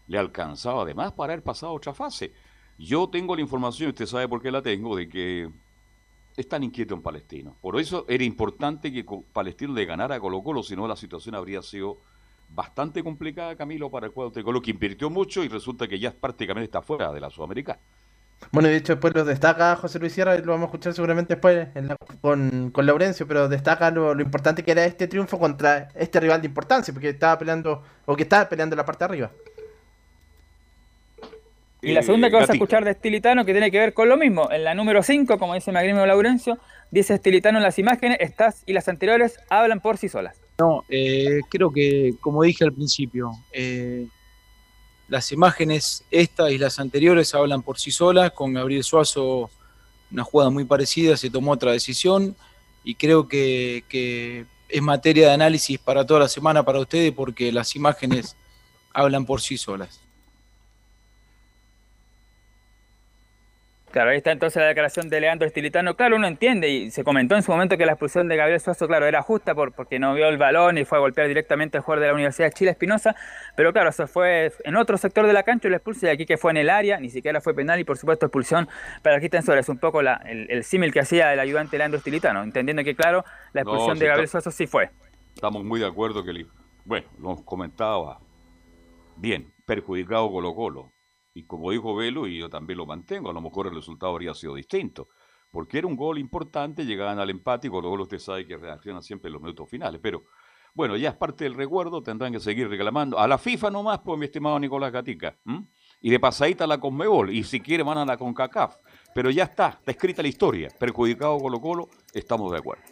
le 0.06 0.18
alcanzaba 0.18 0.82
además 0.82 1.12
para 1.12 1.32
haber 1.32 1.42
pasado 1.42 1.72
otra 1.72 1.94
fase. 1.94 2.32
Yo 2.78 3.08
tengo 3.08 3.34
la 3.34 3.42
información, 3.42 3.88
usted 3.88 4.06
sabe 4.06 4.28
por 4.28 4.40
qué 4.40 4.52
la 4.52 4.62
tengo, 4.62 4.94
de 4.94 5.08
que 5.08 5.50
están 6.36 6.62
inquietos 6.62 6.96
en 6.96 7.02
Palestino. 7.02 7.56
Por 7.60 7.80
eso 7.80 8.04
era 8.08 8.22
importante 8.22 8.92
que 8.92 9.04
Palestino 9.32 9.72
le 9.72 9.86
ganara 9.86 10.16
a 10.16 10.20
Colo 10.20 10.42
Colo, 10.42 10.62
si 10.62 10.76
no 10.76 10.86
la 10.86 10.96
situación 10.96 11.34
habría 11.34 11.62
sido 11.62 11.98
bastante 12.50 13.02
complicada, 13.02 13.56
Camilo, 13.56 13.90
para 13.90 14.06
el 14.06 14.12
cuadro 14.12 14.30
de 14.30 14.44
Colo, 14.44 14.60
que 14.60 14.70
invirtió 14.70 15.08
mucho 15.08 15.42
y 15.42 15.48
resulta 15.48 15.88
que 15.88 15.98
ya 15.98 16.12
prácticamente 16.12 16.66
está 16.66 16.82
fuera 16.82 17.10
de 17.10 17.20
la 17.20 17.30
Sudamericana. 17.30 17.80
Bueno, 18.50 18.68
de 18.68 18.76
hecho 18.76 18.94
después 18.94 19.14
lo 19.14 19.24
destaca 19.24 19.76
José 19.76 19.98
Luis 19.98 20.12
Sierra, 20.12 20.36
y 20.36 20.42
lo 20.42 20.52
vamos 20.52 20.66
a 20.66 20.68
escuchar 20.68 20.94
seguramente 20.94 21.34
después 21.34 21.68
con, 22.20 22.70
con 22.70 22.86
Laurencio, 22.86 23.26
pero 23.26 23.48
destaca 23.48 23.90
lo, 23.90 24.14
lo, 24.14 24.22
importante 24.22 24.62
que 24.62 24.70
era 24.70 24.84
este 24.84 25.06
triunfo 25.06 25.38
contra 25.38 25.88
este 25.94 26.20
rival 26.20 26.40
de 26.40 26.46
importancia, 26.46 26.94
porque 26.94 27.10
estaba 27.10 27.38
peleando, 27.38 27.82
o 28.06 28.16
que 28.16 28.22
estaba 28.22 28.48
peleando 28.48 28.74
la 28.74 28.84
parte 28.84 29.00
de 29.00 29.04
arriba. 29.04 29.30
Y 31.80 31.92
la 31.92 32.02
segunda 32.02 32.28
que 32.28 32.36
vas 32.36 32.50
a 32.50 32.54
escuchar 32.54 32.84
de 32.84 32.90
Estilitano, 32.90 33.44
que 33.44 33.52
tiene 33.52 33.70
que 33.70 33.78
ver 33.78 33.94
con 33.94 34.08
lo 34.08 34.16
mismo. 34.16 34.50
En 34.50 34.64
la 34.64 34.74
número 34.74 35.02
5, 35.02 35.38
como 35.38 35.54
dice 35.54 35.70
Magrimio 35.70 36.04
Laurencio, 36.06 36.58
dice 36.90 37.14
Estilitano 37.14 37.58
en 37.58 37.64
las 37.64 37.78
imágenes, 37.78 38.18
estas 38.20 38.64
y 38.66 38.72
las 38.72 38.88
anteriores 38.88 39.38
hablan 39.48 39.80
por 39.80 39.96
sí 39.96 40.08
solas. 40.08 40.40
No, 40.58 40.82
eh, 40.88 41.40
creo 41.48 41.70
que, 41.70 42.14
como 42.20 42.42
dije 42.42 42.64
al 42.64 42.72
principio, 42.72 43.30
eh, 43.52 44.08
las 45.08 45.32
imágenes, 45.32 46.04
esta 46.10 46.50
y 46.50 46.58
las 46.58 46.78
anteriores, 46.78 47.34
hablan 47.34 47.62
por 47.62 47.78
sí 47.78 47.90
solas. 47.90 48.32
Con 48.32 48.52
Gabriel 48.52 48.84
Suazo, 48.84 49.50
una 50.10 50.24
jugada 50.24 50.50
muy 50.50 50.64
parecida, 50.64 51.16
se 51.16 51.30
tomó 51.30 51.52
otra 51.52 51.72
decisión 51.72 52.36
y 52.84 52.94
creo 52.94 53.26
que, 53.26 53.84
que 53.88 54.46
es 54.68 54.82
materia 54.82 55.28
de 55.28 55.32
análisis 55.34 55.78
para 55.78 56.06
toda 56.06 56.20
la 56.20 56.28
semana 56.28 56.62
para 56.62 56.80
ustedes 56.80 57.12
porque 57.12 57.50
las 57.52 57.74
imágenes 57.74 58.36
hablan 58.92 59.24
por 59.24 59.40
sí 59.40 59.56
solas. 59.56 60.00
Claro, 63.90 64.10
ahí 64.10 64.18
está 64.18 64.32
entonces 64.32 64.60
la 64.60 64.68
declaración 64.68 65.08
de 65.08 65.18
Leandro 65.18 65.46
Estilitano. 65.46 65.96
Claro, 65.96 66.16
uno 66.16 66.26
entiende 66.26 66.68
y 66.68 66.90
se 66.90 67.04
comentó 67.04 67.36
en 67.36 67.42
su 67.42 67.50
momento 67.50 67.78
que 67.78 67.86
la 67.86 67.92
expulsión 67.92 68.28
de 68.28 68.36
Gabriel 68.36 68.60
Suazo, 68.60 68.86
claro, 68.86 69.06
era 69.06 69.22
justa 69.22 69.54
por, 69.54 69.72
porque 69.72 69.98
no 69.98 70.12
vio 70.12 70.28
el 70.28 70.36
balón 70.36 70.76
y 70.76 70.84
fue 70.84 70.98
a 70.98 71.00
golpear 71.00 71.26
directamente 71.26 71.78
al 71.78 71.84
jugador 71.84 72.02
de 72.02 72.06
la 72.08 72.14
Universidad 72.14 72.48
de 72.48 72.52
Chile, 72.52 72.70
Espinosa. 72.72 73.16
Pero 73.56 73.72
claro, 73.72 73.88
eso 73.88 74.06
fue 74.06 74.52
en 74.64 74.76
otro 74.76 74.98
sector 74.98 75.26
de 75.26 75.32
la 75.32 75.42
cancha 75.42 75.68
y 75.68 75.70
la 75.70 75.78
expulsión 75.78 76.10
y 76.10 76.14
aquí 76.14 76.26
que 76.26 76.36
fue 76.36 76.50
en 76.50 76.58
el 76.58 76.68
área, 76.68 77.00
ni 77.00 77.08
siquiera 77.08 77.40
fue 77.40 77.54
penal 77.54 77.80
y 77.80 77.84
por 77.84 77.96
supuesto 77.96 78.26
expulsión 78.26 78.68
para 79.02 79.20
Tensor. 79.20 79.56
Es 79.56 79.70
un 79.70 79.78
poco 79.78 80.02
la, 80.02 80.16
el, 80.26 80.64
símil 80.64 80.92
que 80.92 81.00
hacía 81.00 81.32
el 81.32 81.40
ayudante 81.40 81.78
Leandro 81.78 81.96
Estilitano, 81.96 82.42
entendiendo 82.42 82.84
que, 82.84 82.94
claro, 82.94 83.24
la 83.54 83.62
expulsión 83.62 83.98
de 83.98 84.06
Gabriel 84.06 84.28
Suazo 84.28 84.50
sí 84.50 84.66
fue. 84.66 84.90
Estamos 85.34 85.64
muy 85.64 85.80
de 85.80 85.86
acuerdo 85.86 86.22
que, 86.22 86.44
bueno, 86.84 87.06
nos 87.18 87.40
comentaba 87.42 88.20
bien, 89.16 89.50
perjudicado 89.64 90.30
Colo 90.30 90.54
Colo 90.54 90.97
y 91.38 91.44
como 91.44 91.70
dijo 91.70 91.94
Velo, 91.94 92.26
y 92.26 92.36
yo 92.36 92.50
también 92.50 92.78
lo 92.78 92.84
mantengo, 92.84 93.30
a 93.30 93.32
lo 93.32 93.40
mejor 93.40 93.68
el 93.68 93.74
resultado 93.74 94.10
habría 94.10 94.34
sido 94.34 94.56
distinto. 94.56 95.08
Porque 95.52 95.78
era 95.78 95.86
un 95.86 95.94
gol 95.94 96.18
importante, 96.18 96.84
llegaban 96.84 97.20
al 97.20 97.30
empate 97.30 97.68
y 97.68 97.70
con 97.70 97.80
los 97.82 97.90
goles 97.90 98.02
usted 98.06 98.18
sabe 98.18 98.44
que 98.44 98.56
reaccionan 98.56 99.02
siempre 99.02 99.28
en 99.28 99.34
los 99.34 99.42
minutos 99.42 99.70
finales. 99.70 100.00
Pero 100.02 100.24
bueno, 100.74 100.96
ya 100.96 101.10
es 101.10 101.14
parte 101.14 101.44
del 101.44 101.54
recuerdo, 101.54 102.02
tendrán 102.02 102.32
que 102.32 102.40
seguir 102.40 102.68
reclamando. 102.68 103.20
A 103.20 103.28
la 103.28 103.38
FIFA 103.38 103.70
nomás, 103.70 104.00
pues 104.00 104.18
mi 104.18 104.24
estimado 104.24 104.58
Nicolás 104.58 104.90
Gatica. 104.90 105.38
Y 106.00 106.10
de 106.10 106.18
pasadita 106.18 106.64
a 106.64 106.66
la 106.66 106.80
Conmebol, 106.80 107.30
y 107.30 107.44
si 107.44 107.60
quiere 107.60 107.84
van 107.84 107.98
a 107.98 108.04
la 108.04 108.16
CONCACAF. 108.16 108.76
Pero 109.14 109.30
ya 109.30 109.44
está, 109.44 109.68
está 109.78 109.92
escrita 109.92 110.22
la 110.22 110.28
historia. 110.28 110.70
Perjudicado 110.76 111.38
Colo 111.38 111.60
Colo, 111.60 111.88
estamos 112.12 112.50
de 112.50 112.58
acuerdo. 112.58 112.82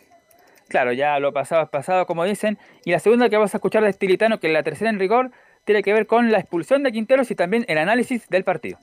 Claro, 0.68 0.92
ya 0.92 1.18
lo 1.18 1.32
pasado 1.32 1.62
es 1.62 1.68
pasado, 1.68 2.06
como 2.06 2.24
dicen. 2.24 2.58
Y 2.84 2.92
la 2.92 3.00
segunda 3.00 3.28
que 3.28 3.36
vas 3.36 3.54
a 3.54 3.58
escuchar 3.58 3.82
de 3.82 3.90
Estilitano, 3.90 4.38
que 4.38 4.46
es 4.46 4.52
la 4.52 4.62
tercera 4.62 4.90
en 4.90 5.00
rigor, 5.00 5.32
tiene 5.66 5.82
que 5.82 5.92
ver 5.92 6.06
con 6.06 6.30
la 6.30 6.38
expulsión 6.38 6.84
de 6.84 6.92
Quinteros 6.92 7.30
y 7.30 7.34
también 7.34 7.64
el 7.68 7.76
análisis 7.76 8.26
del 8.28 8.44
partido. 8.44 8.78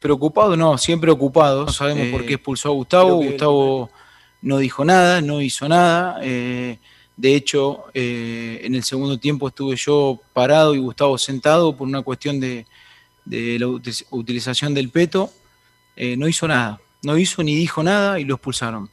Preocupado, 0.00 0.56
no, 0.56 0.76
siempre 0.78 1.10
ocupado. 1.10 1.66
No 1.66 1.72
sabemos 1.72 2.08
por 2.08 2.22
qué 2.24 2.32
eh, 2.32 2.36
expulsó 2.36 2.70
a 2.70 2.72
Gustavo. 2.72 3.16
Gustavo 3.16 3.90
no 4.40 4.58
dijo 4.58 4.84
nada, 4.84 5.20
no 5.20 5.42
hizo 5.42 5.68
nada. 5.68 6.18
Eh, 6.22 6.78
de 7.16 7.34
hecho, 7.34 7.84
eh, 7.92 8.62
en 8.64 8.74
el 8.74 8.82
segundo 8.82 9.18
tiempo 9.18 9.48
estuve 9.48 9.76
yo 9.76 10.18
parado 10.32 10.74
y 10.74 10.78
Gustavo 10.78 11.18
sentado 11.18 11.76
por 11.76 11.86
una 11.86 12.02
cuestión 12.02 12.40
de, 12.40 12.66
la 13.26 13.66
utilización 14.10 14.72
del 14.72 14.88
peto. 14.88 15.30
no 16.16 16.26
hizo 16.26 16.48
nada, 16.48 16.80
no 17.02 17.18
hizo 17.18 17.42
ni 17.42 17.54
dijo 17.54 17.82
nada 17.82 18.18
y 18.18 18.24
lo 18.24 18.36
expulsaron. 18.36 18.90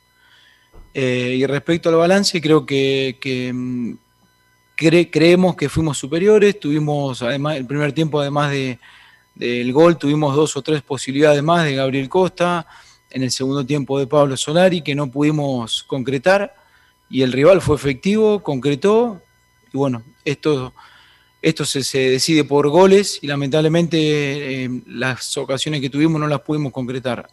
y 0.94 1.46
respecto 1.46 1.88
al 1.88 1.96
balance, 1.96 2.42
creo 2.42 2.66
que 2.66 3.18
creemos 5.12 5.56
que 5.56 5.70
fuimos 5.70 5.98
superiores, 5.98 6.60
tuvimos 6.60 7.22
además 7.22 7.58
el 7.58 7.66
primer 7.66 7.94
tiempo 7.94 8.20
además 8.20 8.52
de, 8.52 8.80
del 9.36 9.72
gol, 9.74 9.98
tuvimos 9.98 10.36
dos 10.36 10.58
o 10.58 10.62
tres 10.62 10.82
posibilidades 10.82 11.44
más 11.44 11.66
de 11.66 11.76
Gabriel 11.76 12.10
Costa, 12.10 12.66
en 13.10 13.24
el 13.24 13.32
segundo 13.32 13.66
tiempo 13.66 14.00
de 14.00 14.08
Pablo 14.08 14.38
Solari 14.38 14.82
que 14.82 14.96
no 14.96 15.12
pudimos 15.12 15.84
concretar 15.84 16.56
y 17.10 17.22
el 17.22 17.32
rival 17.32 17.62
fue 17.62 17.76
efectivo, 17.76 18.42
concretó 18.42 19.22
y 19.74 19.78
bueno, 19.78 20.04
esto, 20.26 20.74
esto 21.42 21.66
se, 21.66 22.00
decide 22.10 22.44
por 22.44 22.70
goles 22.70 23.20
y 23.22 23.28
lamentablemente 23.28 24.64
eh, 24.66 24.82
las 24.88 25.38
ocasiones 25.38 25.82
que 25.82 25.90
tuvimos 25.90 26.20
no 26.20 26.28
las 26.28 26.42
pudimos 26.42 26.72
concretar. 26.72 27.30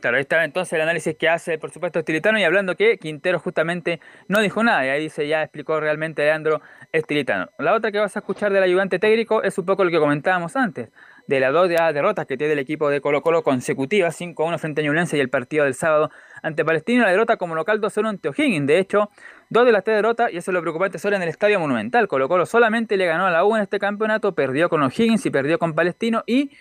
Claro, 0.00 0.16
ahí 0.16 0.22
está 0.22 0.42
entonces 0.44 0.72
el 0.72 0.80
análisis 0.80 1.14
que 1.16 1.28
hace, 1.28 1.58
por 1.58 1.70
supuesto, 1.70 1.98
Estilitano 1.98 2.38
y 2.38 2.44
hablando 2.44 2.74
que 2.74 2.96
Quintero 2.98 3.38
justamente 3.38 4.00
no 4.28 4.40
dijo 4.40 4.62
nada, 4.64 4.86
y 4.86 4.88
ahí 4.88 5.02
dice, 5.02 5.28
ya 5.28 5.42
explicó 5.42 5.78
realmente 5.78 6.22
Leandro 6.22 6.62
Estilitano. 6.90 7.50
La 7.58 7.74
otra 7.74 7.92
que 7.92 7.98
vas 7.98 8.16
a 8.16 8.20
escuchar 8.20 8.52
del 8.52 8.62
ayudante 8.62 8.98
técnico 8.98 9.42
es 9.42 9.58
un 9.58 9.66
poco 9.66 9.84
lo 9.84 9.90
que 9.90 9.98
comentábamos 9.98 10.56
antes, 10.56 10.88
de 11.26 11.40
las 11.40 11.52
dos 11.52 11.68
derrotas 11.68 12.26
que 12.26 12.38
tiene 12.38 12.54
el 12.54 12.58
equipo 12.58 12.88
de 12.88 13.00
Colo 13.02 13.20
Colo 13.20 13.42
consecutivas, 13.42 14.18
5-1 14.18 14.58
frente 14.58 14.80
a 14.80 14.84
Ñublense 14.84 15.18
y 15.18 15.20
el 15.20 15.28
partido 15.28 15.64
del 15.64 15.74
sábado 15.74 16.10
ante 16.42 16.64
Palestino, 16.64 17.04
la 17.04 17.10
derrota 17.10 17.36
como 17.36 17.54
local 17.54 17.80
2-0 17.80 18.08
ante 18.08 18.30
O'Higgins. 18.30 18.66
De 18.66 18.78
hecho, 18.78 19.10
dos 19.50 19.66
de 19.66 19.72
las 19.72 19.84
tres 19.84 19.96
derrotas, 19.96 20.32
y 20.32 20.38
eso 20.38 20.50
es 20.50 20.54
lo 20.54 20.62
preocupante, 20.62 20.98
son 20.98 21.12
en 21.12 21.22
el 21.22 21.28
Estadio 21.28 21.60
Monumental. 21.60 22.08
Colo 22.08 22.26
Colo 22.26 22.46
solamente 22.46 22.96
le 22.96 23.04
ganó 23.04 23.26
a 23.26 23.30
la 23.30 23.44
U 23.44 23.54
en 23.54 23.62
este 23.62 23.78
campeonato, 23.78 24.34
perdió 24.34 24.70
con 24.70 24.82
O'Higgins 24.82 25.26
y 25.26 25.30
perdió 25.30 25.58
con 25.58 25.74
Palestino, 25.74 26.24
y 26.26 26.52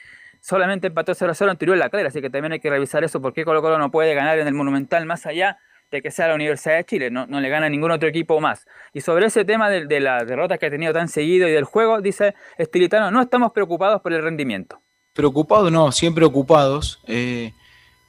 solamente 0.41 0.87
empató 0.87 1.13
0-0 1.13 1.57
en 1.61 1.69
en 1.69 1.79
La 1.79 1.89
Calera, 1.89 2.09
así 2.09 2.21
que 2.21 2.29
también 2.29 2.53
hay 2.53 2.59
que 2.59 2.69
revisar 2.69 3.03
eso, 3.03 3.21
porque 3.21 3.45
Colo 3.45 3.61
Colo 3.61 3.77
no 3.77 3.91
puede 3.91 4.13
ganar 4.13 4.39
en 4.39 4.47
el 4.47 4.53
Monumental 4.53 5.05
más 5.05 5.25
allá 5.25 5.57
de 5.91 6.01
que 6.01 6.11
sea 6.11 6.27
la 6.27 6.35
Universidad 6.35 6.75
de 6.75 6.85
Chile, 6.85 7.09
no, 7.09 7.25
no 7.25 7.39
le 7.39 7.49
gana 7.49 7.65
a 7.65 7.69
ningún 7.69 7.91
otro 7.91 8.07
equipo 8.07 8.39
más. 8.39 8.65
Y 8.93 9.01
sobre 9.01 9.25
ese 9.25 9.43
tema 9.43 9.69
de, 9.69 9.85
de 9.87 9.99
las 9.99 10.27
derrotas 10.27 10.59
que 10.59 10.67
ha 10.67 10.69
tenido 10.69 10.93
tan 10.93 11.07
seguido 11.07 11.47
y 11.47 11.51
del 11.51 11.63
juego, 11.63 11.99
dice 12.01 12.35
Estilitano, 12.57 13.09
no 13.09 13.21
estamos 13.21 13.51
preocupados 13.51 14.01
por 14.01 14.13
el 14.13 14.21
rendimiento. 14.21 14.81
Preocupados, 15.13 15.71
no, 15.71 15.91
siempre 15.91 16.25
ocupados. 16.25 17.01
Eh, 17.07 17.53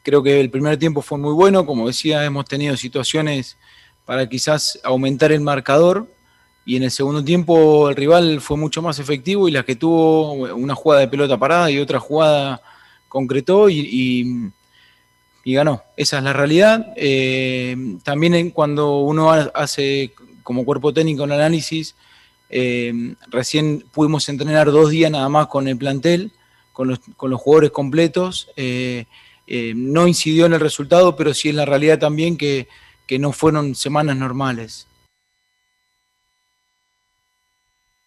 creo 0.05 0.23
que 0.23 0.41
el 0.41 0.51
primer 0.51 0.77
tiempo 0.77 1.03
fue 1.03 1.19
muy 1.19 1.33
bueno, 1.33 1.65
como 1.65 1.87
decía, 1.87 2.25
hemos 2.25 2.45
tenido 2.45 2.77
situaciones 2.77 3.57
para 4.05 4.29
quizás 4.29 4.79
aumentar 4.85 5.33
el 5.33 5.41
marcador, 5.41 6.07
y 6.71 6.77
en 6.77 6.85
el 6.85 6.93
segundo 6.93 7.25
tiempo 7.25 7.91
el 7.91 7.97
rival 7.97 8.41
fue 8.41 8.57
mucho 8.57 8.81
más 8.81 9.01
efectivo 9.01 9.49
y 9.49 9.51
la 9.51 9.65
que 9.65 9.75
tuvo 9.75 10.35
una 10.55 10.77
jugada 10.77 11.01
de 11.01 11.09
pelota 11.09 11.37
parada 11.37 11.69
y 11.69 11.81
otra 11.81 11.99
jugada 11.99 12.63
concretó 13.09 13.69
y, 13.69 14.53
ganó. 15.45 15.83
Esa 15.97 16.19
es 16.19 16.23
la 16.23 16.33
realidad. 16.33 16.93
Eh, 16.95 17.77
también 18.05 18.51
cuando 18.51 19.01
uno 19.01 19.33
hace 19.33 20.13
como 20.45 20.65
cuerpo 20.65 20.93
técnico 20.95 21.25
el 21.25 21.33
análisis, 21.33 21.97
Eh, 22.51 22.93
recién 23.31 23.85
pudimos 23.93 24.29
entrenar 24.29 24.71
dos 24.71 24.91
días 24.91 25.11
nada 25.11 25.29
más 25.29 25.47
con 25.49 25.67
el 25.67 25.77
plantel, 25.77 26.31
con 26.73 26.87
los, 26.89 27.01
con 27.17 27.31
los 27.31 27.41
jugadores 27.41 27.73
completos. 27.73 28.49
Eh, 28.55 29.07
eh, 29.49 29.73
no 29.75 30.07
incidió 30.07 30.47
en 30.47 30.53
el 30.53 30.61
resultado, 30.61 31.17
pero 31.17 31.35
sí 31.35 31.49
en 31.49 31.57
la 31.57 31.65
realidad 31.65 31.99
también 31.99 32.37
que, 32.37 32.69
que 33.09 33.19
no 33.19 33.33
fueron 33.33 33.75
semanas 33.75 34.17
normales. 34.17 34.87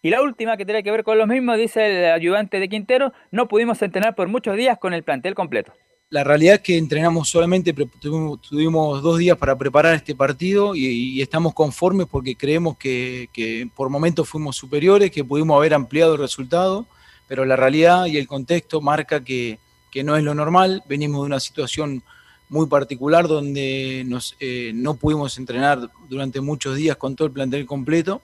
Y 0.04 0.10
la 0.10 0.20
última 0.20 0.58
que 0.58 0.66
tiene 0.66 0.82
que 0.82 0.90
ver 0.90 1.02
con 1.02 1.16
lo 1.16 1.26
mismo, 1.26 1.56
dice 1.56 1.86
el 1.86 2.12
ayudante 2.12 2.60
de 2.60 2.68
Quintero, 2.68 3.14
no 3.30 3.48
pudimos 3.48 3.80
entrenar 3.80 4.14
por 4.14 4.28
muchos 4.28 4.54
días 4.54 4.78
con 4.78 4.92
el 4.92 5.02
plantel 5.02 5.34
completo. 5.34 5.72
La 6.10 6.22
realidad 6.22 6.56
es 6.56 6.60
que 6.60 6.76
entrenamos 6.76 7.30
solamente, 7.30 7.72
tuvimos, 7.72 9.02
dos 9.02 9.16
días 9.16 9.38
para 9.38 9.56
preparar 9.56 9.94
este 9.94 10.14
partido 10.14 10.74
y, 10.74 11.22
estamos 11.22 11.54
conformes 11.54 12.06
porque 12.06 12.36
creemos 12.36 12.76
que, 12.76 13.66
por 13.74 13.88
momentos 13.88 14.28
fuimos 14.28 14.56
superiores, 14.56 15.10
que 15.10 15.24
pudimos 15.24 15.56
haber 15.56 15.72
ampliado 15.72 16.12
el 16.12 16.20
resultado, 16.20 16.86
pero 17.26 17.46
la 17.46 17.56
realidad 17.56 18.04
y 18.04 18.18
el 18.18 18.26
contexto 18.26 18.82
marca 18.82 19.24
que, 19.24 19.58
que 19.90 20.04
no 20.04 20.18
es 20.18 20.22
lo 20.22 20.34
normal. 20.34 20.82
Venimos 20.86 21.22
de 21.22 21.26
una 21.28 21.40
situación 21.40 22.02
muy 22.50 22.66
particular 22.66 23.26
donde 23.26 24.06
eh, 24.38 24.72
no 24.74 24.94
pudimos 24.96 25.38
entrenar 25.38 25.88
durante 26.10 26.42
muchos 26.42 26.76
días 26.76 26.98
con 26.98 27.16
todo 27.16 27.26
el 27.26 27.32
plantel 27.32 27.64
completo. 27.64 28.20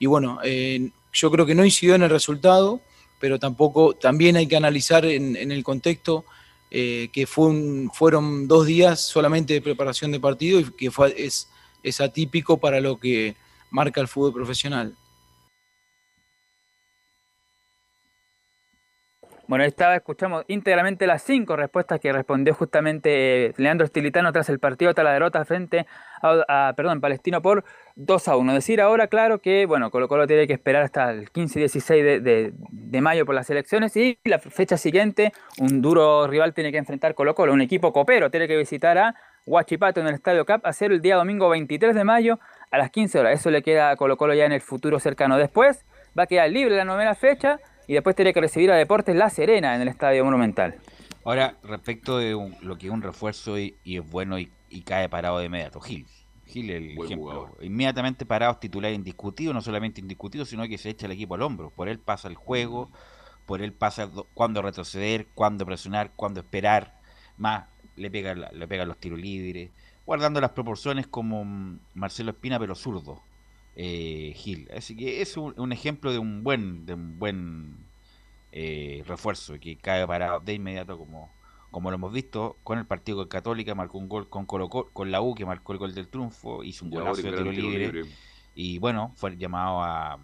Y 0.00 0.06
bueno, 0.06 0.40
eh, 0.42 0.90
yo 1.12 1.30
creo 1.30 1.46
que 1.46 1.54
no 1.54 1.64
incidió 1.64 1.94
en 1.94 2.02
el 2.02 2.10
resultado, 2.10 2.80
pero 3.18 3.38
tampoco, 3.38 3.94
también 3.94 4.36
hay 4.36 4.46
que 4.46 4.56
analizar 4.56 5.04
en, 5.04 5.36
en 5.36 5.52
el 5.52 5.62
contexto 5.62 6.24
eh, 6.74 7.10
que 7.12 7.26
fue 7.26 7.48
un, 7.48 7.90
fueron 7.92 8.48
dos 8.48 8.64
días 8.66 9.06
solamente 9.06 9.52
de 9.52 9.60
preparación 9.60 10.10
de 10.10 10.18
partido 10.18 10.58
y 10.58 10.64
que 10.72 10.90
fue, 10.90 11.14
es, 11.18 11.50
es 11.82 12.00
atípico 12.00 12.56
para 12.56 12.80
lo 12.80 12.98
que 12.98 13.36
marca 13.70 14.00
el 14.00 14.08
fútbol 14.08 14.32
profesional. 14.32 14.96
Bueno, 19.52 19.66
esta 19.66 19.94
escuchamos 19.94 20.46
íntegramente 20.48 21.06
las 21.06 21.22
cinco 21.24 21.56
respuestas 21.56 22.00
que 22.00 22.10
respondió 22.10 22.54
justamente 22.54 23.48
eh, 23.48 23.54
Leandro 23.58 23.84
Estilitano 23.84 24.32
tras 24.32 24.48
el 24.48 24.58
partido, 24.58 24.94
tras 24.94 25.04
la 25.04 25.12
derrota 25.12 25.44
frente 25.44 25.86
a, 26.22 26.68
a, 26.68 26.72
perdón, 26.72 27.02
Palestino 27.02 27.42
por 27.42 27.62
2 27.96 28.28
a 28.28 28.36
1. 28.38 28.54
Decir 28.54 28.80
ahora, 28.80 29.08
claro, 29.08 29.40
que 29.40 29.66
bueno, 29.66 29.90
Colo 29.90 30.08
Colo 30.08 30.26
tiene 30.26 30.46
que 30.46 30.54
esperar 30.54 30.84
hasta 30.84 31.10
el 31.10 31.30
15 31.30 31.58
y 31.58 31.62
16 31.64 32.02
de, 32.02 32.20
de, 32.20 32.52
de, 32.56 33.00
mayo 33.02 33.26
por 33.26 33.34
las 33.34 33.50
elecciones 33.50 33.94
y 33.94 34.18
la 34.24 34.38
fecha 34.38 34.78
siguiente 34.78 35.34
un 35.58 35.82
duro 35.82 36.26
rival 36.26 36.54
tiene 36.54 36.72
que 36.72 36.78
enfrentar 36.78 37.14
Colo 37.14 37.34
Colo, 37.34 37.52
un 37.52 37.60
equipo 37.60 37.92
copero, 37.92 38.30
tiene 38.30 38.48
que 38.48 38.56
visitar 38.56 38.96
a 38.96 39.16
Huachipato 39.44 40.00
en 40.00 40.06
el 40.06 40.14
Estadio 40.14 40.46
Cap, 40.46 40.64
hacer 40.64 40.92
el 40.92 41.02
día 41.02 41.16
domingo 41.16 41.50
23 41.50 41.94
de 41.94 42.04
mayo 42.04 42.38
a 42.70 42.78
las 42.78 42.90
15 42.90 43.18
horas. 43.18 43.38
Eso 43.38 43.50
le 43.50 43.60
queda 43.60 43.90
a 43.90 43.96
Colo 43.96 44.16
Colo 44.16 44.32
ya 44.32 44.46
en 44.46 44.52
el 44.52 44.62
futuro 44.62 44.98
cercano. 44.98 45.36
Después 45.36 45.84
va 46.18 46.22
a 46.22 46.26
quedar 46.26 46.48
libre 46.48 46.74
la 46.74 46.86
novena 46.86 47.14
fecha 47.14 47.60
y 47.86 47.94
después 47.94 48.16
tiene 48.16 48.32
que 48.32 48.40
recibir 48.40 48.70
a 48.70 48.76
Deportes 48.76 49.16
La 49.16 49.30
Serena 49.30 49.74
en 49.74 49.82
el 49.82 49.88
Estadio 49.88 50.24
Monumental. 50.24 50.76
Ahora, 51.24 51.56
respecto 51.62 52.18
de 52.18 52.34
un, 52.34 52.56
lo 52.62 52.76
que 52.76 52.86
es 52.86 52.92
un 52.92 53.02
refuerzo 53.02 53.58
y, 53.58 53.76
y 53.84 53.98
es 53.98 54.10
bueno 54.10 54.38
y, 54.38 54.50
y, 54.70 54.82
cae 54.82 55.08
parado 55.08 55.38
de 55.38 55.46
inmediato, 55.46 55.80
Gil. 55.80 56.06
Gil 56.46 56.70
el 56.70 56.94
Buen 56.96 57.06
ejemplo. 57.06 57.30
Jugador. 57.30 57.64
Inmediatamente 57.64 58.26
parado 58.26 58.56
titular 58.56 58.92
indiscutido, 58.92 59.52
no 59.52 59.60
solamente 59.60 60.00
indiscutido, 60.00 60.44
sino 60.44 60.66
que 60.66 60.78
se 60.78 60.90
echa 60.90 61.06
el 61.06 61.12
equipo 61.12 61.34
al 61.34 61.42
hombro. 61.42 61.70
Por 61.70 61.88
él 61.88 61.98
pasa 61.98 62.28
el 62.28 62.34
juego, 62.34 62.90
por 63.46 63.62
él 63.62 63.72
pasa 63.72 64.10
cuándo 64.34 64.62
retroceder, 64.62 65.28
cuándo 65.34 65.64
presionar, 65.64 66.10
cuándo 66.16 66.40
esperar. 66.40 67.00
Más, 67.36 67.66
le 67.96 68.10
pega, 68.10 68.34
le 68.34 68.68
pega 68.68 68.84
los 68.84 68.98
tiros 68.98 69.20
libres, 69.20 69.70
guardando 70.04 70.40
las 70.40 70.50
proporciones 70.50 71.06
como 71.06 71.44
Marcelo 71.94 72.32
Espina, 72.32 72.58
pero 72.58 72.74
zurdo 72.74 73.22
eh, 73.76 74.32
Gil. 74.36 74.68
Así 74.76 74.96
que 74.96 75.22
es 75.22 75.36
un, 75.36 75.54
un, 75.58 75.72
ejemplo 75.72 76.12
de 76.12 76.18
un 76.18 76.44
buen, 76.44 76.86
de 76.86 76.94
un 76.94 77.18
buen 77.18 77.86
eh, 78.52 79.02
refuerzo 79.06 79.58
que 79.58 79.76
cae 79.76 80.06
parado 80.06 80.40
de 80.40 80.54
inmediato 80.54 80.98
como, 80.98 81.30
como 81.70 81.90
lo 81.90 81.96
hemos 81.96 82.12
visto 82.12 82.58
con 82.64 82.78
el 82.78 82.86
partido 82.86 83.18
con 83.18 83.28
Católica, 83.28 83.74
marcó 83.74 83.98
un 83.98 84.08
gol 84.08 84.28
con 84.28 84.46
Colo, 84.46 84.68
con 84.68 85.10
la 85.10 85.20
U 85.20 85.34
que 85.34 85.46
marcó 85.46 85.72
el 85.72 85.78
gol 85.78 85.94
del 85.94 86.08
triunfo, 86.08 86.62
hizo 86.62 86.84
un 86.84 86.90
golazo 86.90 87.22
de 87.22 87.32
tiro 87.32 87.50
libre, 87.50 87.92
libre, 87.92 88.10
y 88.54 88.78
bueno, 88.78 89.12
fue 89.16 89.36
llamado 89.36 89.82
a, 89.82 90.18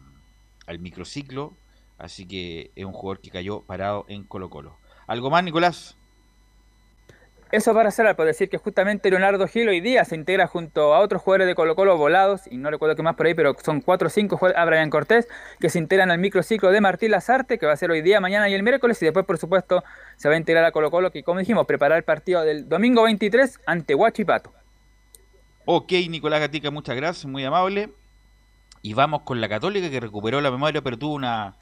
al 0.66 0.78
microciclo, 0.78 1.57
así 1.96 2.26
que 2.26 2.70
es 2.76 2.84
un 2.84 2.92
jugador 2.92 3.20
que 3.20 3.30
cayó 3.30 3.62
parado 3.62 4.05
en 4.09 4.24
Colo 4.24 4.51
Colo. 4.51 4.76
¿Algo 5.07 5.30
más, 5.30 5.42
Nicolás? 5.42 5.97
Eso 7.51 7.72
para 7.72 7.90
cerrar, 7.90 8.14
por 8.14 8.26
decir 8.26 8.51
que 8.51 8.59
justamente 8.59 9.09
Leonardo 9.09 9.46
Gil 9.46 9.70
hoy 9.70 9.80
día 9.80 10.05
se 10.05 10.14
integra 10.14 10.46
junto 10.46 10.94
a 10.94 11.01
otros 11.01 11.22
jugadores 11.22 11.46
de 11.46 11.55
Colo 11.55 11.74
Colo 11.76 11.96
volados, 11.96 12.42
y 12.51 12.59
no 12.59 12.70
recuerdo 12.70 12.94
qué 12.94 13.03
más 13.03 13.16
por 13.16 13.24
ahí, 13.24 13.32
pero 13.32 13.57
son 13.64 13.80
cuatro 13.80 14.09
o 14.09 14.11
cinco 14.11 14.36
jugadores, 14.36 14.61
a 14.61 14.66
Brian 14.66 14.90
Cortés, 14.90 15.26
que 15.59 15.70
se 15.70 15.78
integran 15.78 16.11
al 16.11 16.18
microciclo 16.18 16.70
de 16.70 16.82
Martín 16.82 17.11
Lazarte, 17.11 17.59
que 17.59 17.64
va 17.64 17.72
a 17.72 17.76
ser 17.76 17.90
hoy 17.90 18.03
día, 18.03 18.20
mañana 18.20 18.51
y 18.51 18.55
el 18.55 18.62
miércoles, 18.62 19.01
y 19.01 19.07
después, 19.07 19.24
por 19.24 19.38
supuesto, 19.38 19.82
se 20.16 20.28
va 20.28 20.34
a 20.34 20.38
integrar 20.38 20.62
a 20.66 20.72
Colo 20.72 20.90
Colo, 20.90 21.11
que 21.11 21.22
como 21.22 21.40
dijimos, 21.40 21.66
preparar 21.66 21.96
el 21.96 22.05
partido 22.05 22.42
del 22.42 22.68
domingo 22.68 23.05
23 23.05 23.61
ante 23.64 23.94
Huachipato. 23.94 24.53
Ok, 25.64 25.92
Nicolás 26.11 26.40
Gatica, 26.40 26.70
muchas 26.70 26.96
gracias, 26.96 27.24
muy 27.24 27.44
amable. 27.44 27.88
Y 28.82 28.92
vamos 28.92 29.22
con 29.22 29.40
la 29.40 29.49
Católica, 29.49 29.88
que 29.88 30.01
recuperó 30.01 30.42
la 30.42 30.51
memoria, 30.51 30.82
pero 30.82 30.99
tuvo 30.99 31.14
una 31.14 31.57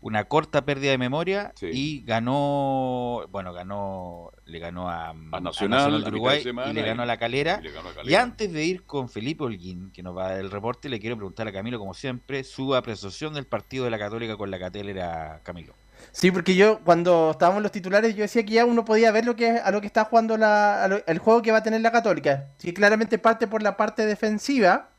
una 0.00 0.24
corta 0.24 0.64
pérdida 0.64 0.90
de 0.90 0.98
memoria 0.98 1.52
sí. 1.56 1.70
y 1.72 2.02
ganó, 2.04 3.22
bueno, 3.30 3.52
ganó, 3.52 4.30
le 4.44 4.58
ganó 4.58 4.88
a, 4.88 5.10
a 5.10 5.14
Nacional, 5.14 5.40
a 5.40 5.42
Nacional 5.44 6.04
de 6.04 6.08
Uruguay 6.10 6.42
y 6.44 6.72
le 6.72 6.82
ganó 6.82 7.02
a 7.02 7.06
la 7.06 7.16
calera. 7.16 7.60
Y, 7.62 7.68
ganó 7.68 7.88
a 7.88 7.94
calera. 7.94 8.10
y 8.10 8.14
antes 8.14 8.52
de 8.52 8.64
ir 8.64 8.84
con 8.84 9.08
Felipe 9.08 9.44
Holguín, 9.44 9.90
que 9.92 10.02
nos 10.02 10.16
va 10.16 10.26
a 10.26 10.30
dar 10.30 10.40
el 10.40 10.50
reporte, 10.50 10.88
le 10.88 11.00
quiero 11.00 11.16
preguntar 11.16 11.48
a 11.48 11.52
Camilo, 11.52 11.78
como 11.78 11.94
siempre, 11.94 12.44
su 12.44 12.74
apreciación 12.74 13.34
del 13.34 13.46
partido 13.46 13.84
de 13.84 13.90
la 13.90 13.98
Católica 13.98 14.36
con 14.36 14.50
la 14.50 14.58
Catelera, 14.58 15.40
Camilo. 15.42 15.74
Sí, 16.12 16.30
porque 16.30 16.54
yo 16.54 16.80
cuando 16.80 17.32
estábamos 17.32 17.58
en 17.58 17.62
los 17.64 17.72
titulares 17.72 18.14
yo 18.14 18.22
decía 18.22 18.44
que 18.44 18.54
ya 18.54 18.64
uno 18.64 18.84
podía 18.84 19.10
ver 19.12 19.24
lo 19.24 19.36
que 19.36 19.50
a 19.50 19.70
lo 19.70 19.80
que 19.80 19.86
está 19.86 20.04
jugando 20.04 20.36
la, 20.36 20.86
lo, 20.88 21.04
el 21.06 21.18
juego 21.18 21.42
que 21.42 21.52
va 21.52 21.58
a 21.58 21.62
tener 21.62 21.80
la 21.80 21.92
Católica. 21.92 22.48
Sí, 22.58 22.72
claramente 22.72 23.18
parte 23.18 23.46
por 23.46 23.62
la 23.62 23.76
parte 23.76 24.06
defensiva, 24.06 24.90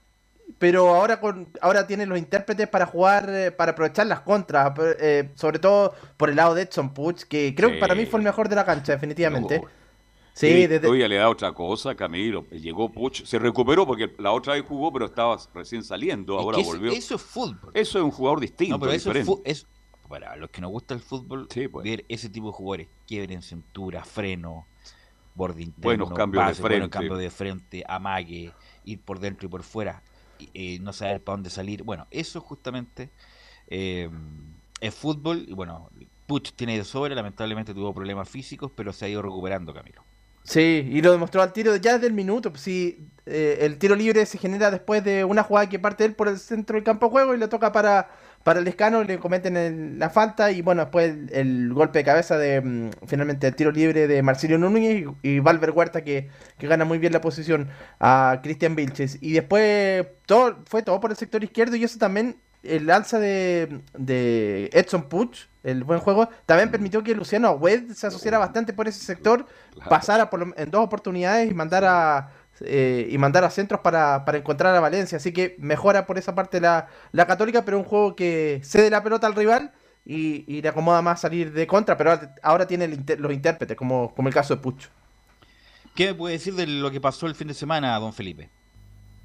pero 0.60 0.96
ahora 0.96 1.20
con 1.20 1.48
ahora 1.62 1.86
tienen 1.86 2.10
los 2.10 2.18
intérpretes 2.18 2.68
para 2.68 2.86
jugar, 2.86 3.30
eh, 3.30 3.52
para 3.52 3.74
aprovechar 3.74 4.08
las 4.08 4.22
contras, 4.22 4.74
eh, 5.00 5.30
sobre 5.36 5.60
todo 5.60 5.94
por 6.16 6.30
el 6.30 6.36
lado 6.36 6.56
de 6.56 6.64
Edson 6.64 6.94
Puch, 6.94 7.24
que 7.24 7.54
creo 7.56 7.70
sí. 7.70 7.76
que 7.76 7.80
para 7.80 7.96
mí 7.96 8.06
fue 8.06 8.20
el 8.20 8.24
mejor 8.24 8.50
de 8.50 8.56
la 8.56 8.66
cancha, 8.66 8.94
definitivamente. 8.94 9.60
No. 9.60 9.68
Sí, 10.34 10.48
sí 10.48 10.68
desde... 10.68 10.88
Hoy 10.88 11.08
le 11.08 11.16
da 11.16 11.30
otra 11.30 11.52
cosa, 11.52 11.96
Camilo. 11.96 12.46
Llegó 12.52 12.92
Puch, 12.92 13.26
se 13.26 13.40
recuperó 13.40 13.86
porque 13.86 14.14
la 14.20 14.32
otra 14.32 14.54
vez 14.54 14.64
jugó, 14.68 14.94
pero 14.94 15.06
estaba 15.06 15.38
recién 15.54 15.84
saliendo, 15.84 16.38
ahora 16.38 16.60
eso, 16.60 16.70
volvió. 16.70 16.92
Eso 16.92 17.16
es 17.16 17.22
fútbol. 17.22 17.72
Eso 17.74 17.98
es 17.98 18.04
un 18.04 18.12
jugador 18.12 18.40
distinto. 18.40 18.76
No, 18.76 18.80
pero 18.80 18.92
eso 18.92 19.10
diferente. 19.12 19.52
es, 19.52 19.66
para 20.08 20.36
los 20.36 20.50
que 20.50 20.62
nos 20.62 20.72
gusta 20.72 20.94
el 20.94 21.02
fútbol, 21.02 21.48
sí, 21.52 21.68
pues. 21.68 21.84
ver 21.84 22.06
ese 22.08 22.30
tipo 22.30 22.48
de 22.48 22.54
jugadores, 22.54 22.88
quiebre 23.08 23.34
en 23.34 23.42
cintura, 23.42 24.04
freno, 24.04 24.66
borde 25.36 25.64
interno, 25.64 26.06
buenos 26.06 26.12
cambios 26.14 26.48
de 26.48 26.54
frente, 26.54 26.70
buenos 26.70 26.90
cambios 26.90 27.20
de 27.20 27.30
frente, 27.30 27.84
amague, 27.88 28.54
ir 28.86 29.02
por 29.02 29.20
dentro 29.20 29.48
y 29.48 29.50
por 29.50 29.64
fuera 29.64 30.02
eh, 30.54 30.80
no 30.80 30.94
saber 30.94 31.22
para 31.24 31.36
dónde 31.36 31.50
salir. 31.50 31.84
Bueno, 31.84 32.08
eso 32.12 32.42
justamente 32.42 33.10
eh, 33.68 34.10
es 34.82 34.94
fútbol. 34.94 35.46
Y 35.48 35.54
bueno, 35.54 35.90
Puch 36.26 36.52
tiene 36.54 36.78
de 36.78 36.84
sobra, 36.84 37.16
lamentablemente 37.16 37.74
tuvo 37.74 37.94
problemas 37.94 38.30
físicos, 38.30 38.72
pero 38.76 38.94
se 38.94 39.06
ha 39.06 39.10
ido 39.10 39.22
recuperando, 39.22 39.74
Camilo. 39.74 40.04
Sí, 40.44 40.88
y 40.90 41.02
lo 41.02 41.12
demostró 41.12 41.42
al 41.42 41.52
tiro 41.52 41.76
ya 41.76 41.94
desde 41.94 42.08
el 42.08 42.14
minuto. 42.14 42.52
Pues 42.52 42.62
sí, 42.62 43.10
eh, 43.26 43.60
el 43.62 43.78
tiro 43.78 43.96
libre 43.96 44.26
se 44.26 44.38
genera 44.38 44.72
después 44.72 45.04
de 45.04 45.26
una 45.26 45.44
jugada 45.44 45.68
que 45.68 45.78
parte 45.78 46.06
él 46.06 46.16
por 46.16 46.30
el 46.30 46.40
centro 46.40 46.76
del 46.76 46.86
campo 46.86 47.08
de 47.08 47.12
juego 47.12 47.36
y 47.36 47.38
le 47.38 47.50
toca 47.50 47.74
para, 47.74 48.10
para 48.44 48.60
el 48.60 48.68
escano, 48.68 49.04
le 49.04 49.20
cometen 49.20 49.58
el, 49.58 50.00
la 50.00 50.10
falta 50.10 50.52
y 50.52 50.62
bueno, 50.62 50.84
después 50.84 51.12
el, 51.12 51.30
el, 51.34 51.74
golpe 51.74 52.00
de 52.00 52.06
cabeza 52.06 52.38
de 52.38 52.62
mm, 52.62 52.90
finalmente 53.06 53.48
el 53.48 53.56
tiro 53.56 53.72
libre 53.72 54.08
de 54.08 54.22
Marcelino 54.22 54.70
Núñez 54.70 55.06
y, 55.24 55.30
y 55.30 55.40
Valver 55.40 55.72
Huerta 55.72 56.04
que, 56.04 56.30
que, 56.58 56.68
gana 56.68 56.86
muy 56.86 56.98
bien 56.98 57.14
la 57.14 57.22
posición 57.22 57.70
a 58.00 58.40
Cristian 58.44 58.76
Vilches. 58.76 59.18
Y 59.22 59.34
después 59.34 60.08
todo 60.26 60.60
fue 60.66 60.84
todo 60.84 61.00
por 61.00 61.12
el 61.12 61.18
sector 61.18 61.44
izquierdo 61.44 61.76
y 61.76 61.84
eso 61.84 62.00
también 62.00 62.38
el 62.64 62.90
alza 62.90 63.20
de, 63.20 63.82
de 63.98 64.70
Edson 64.74 65.04
Puch, 65.04 65.48
el 65.64 65.84
buen 65.84 66.00
juego, 66.00 66.30
también 66.46 66.72
permitió 66.72 67.04
que 67.04 67.16
Luciano 67.16 67.50
Agüed 67.50 67.92
se 67.92 68.08
asociara 68.08 68.38
bastante 68.38 68.74
por 68.74 68.88
ese 68.88 69.04
sector, 69.04 69.46
pasara 69.90 70.30
por, 70.30 70.54
en 70.56 70.72
dos 70.72 70.84
oportunidades 70.84 71.50
y 71.50 71.54
mandara 71.54 72.32
eh, 72.62 73.08
y 73.10 73.18
mandar 73.18 73.44
a 73.44 73.50
centros 73.50 73.82
para, 73.82 74.26
para, 74.26 74.38
encontrar 74.38 74.76
a 74.76 74.80
Valencia. 74.80 75.18
Así 75.18 75.32
que 75.34 75.56
mejora 75.60 76.06
por 76.06 76.18
esa 76.18 76.36
parte 76.36 76.60
la, 76.60 76.88
la 77.12 77.28
Católica, 77.28 77.66
pero 77.66 77.78
un 77.78 77.84
juego 77.84 78.16
que 78.16 78.62
cede 78.64 78.90
la 78.90 79.04
pelota 79.04 79.28
al 79.28 79.36
rival 79.36 79.74
y, 80.06 80.44
y 80.48 80.62
le 80.62 80.70
acomoda 80.70 81.02
más 81.02 81.22
salir 81.22 81.52
de 81.52 81.68
contra, 81.68 81.98
pero 81.98 82.12
ahora, 82.12 82.36
ahora 82.42 82.68
tiene 82.68 82.86
inter, 82.86 83.20
los 83.20 83.34
intérpretes, 83.34 83.76
como, 83.76 84.14
como 84.16 84.28
el 84.28 84.34
caso 84.34 84.56
de 84.56 84.62
Pucho. 84.62 84.90
¿Qué 85.96 86.06
me 86.06 86.14
puede 86.14 86.34
decir 86.34 86.54
de 86.54 86.68
lo 86.68 86.92
que 86.92 87.02
pasó 87.02 87.26
el 87.26 87.36
fin 87.36 87.48
de 87.48 87.56
semana, 87.56 87.98
don 88.00 88.14
Felipe? 88.14 88.50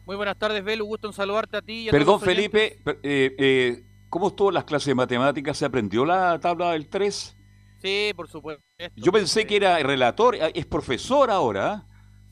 Muy 0.06 0.16
buenas 0.16 0.36
tardes, 0.36 0.64
Belu. 0.64 0.84
Gusto 0.84 1.06
en 1.06 1.12
saludarte 1.12 1.58
a 1.58 1.62
ti. 1.62 1.82
Y 1.84 1.88
a 1.88 1.92
Perdón, 1.92 2.20
Felipe, 2.20 2.78
eh, 3.02 3.34
eh, 3.38 3.84
¿cómo 4.08 4.28
estuvo 4.28 4.50
las 4.50 4.64
clases 4.64 4.86
de 4.86 4.94
matemáticas? 4.94 5.58
¿Se 5.58 5.64
aprendió 5.64 6.04
la 6.04 6.40
tabla 6.40 6.72
del 6.72 6.88
3? 6.88 7.36
Sí, 7.82 8.12
por 8.16 8.28
supuesto. 8.28 8.62
Yo 8.96 9.12
pensé 9.12 9.46
que 9.46 9.56
era 9.56 9.78
relator, 9.78 10.36
es 10.36 10.66
profesor 10.66 11.30
ahora. 11.30 11.84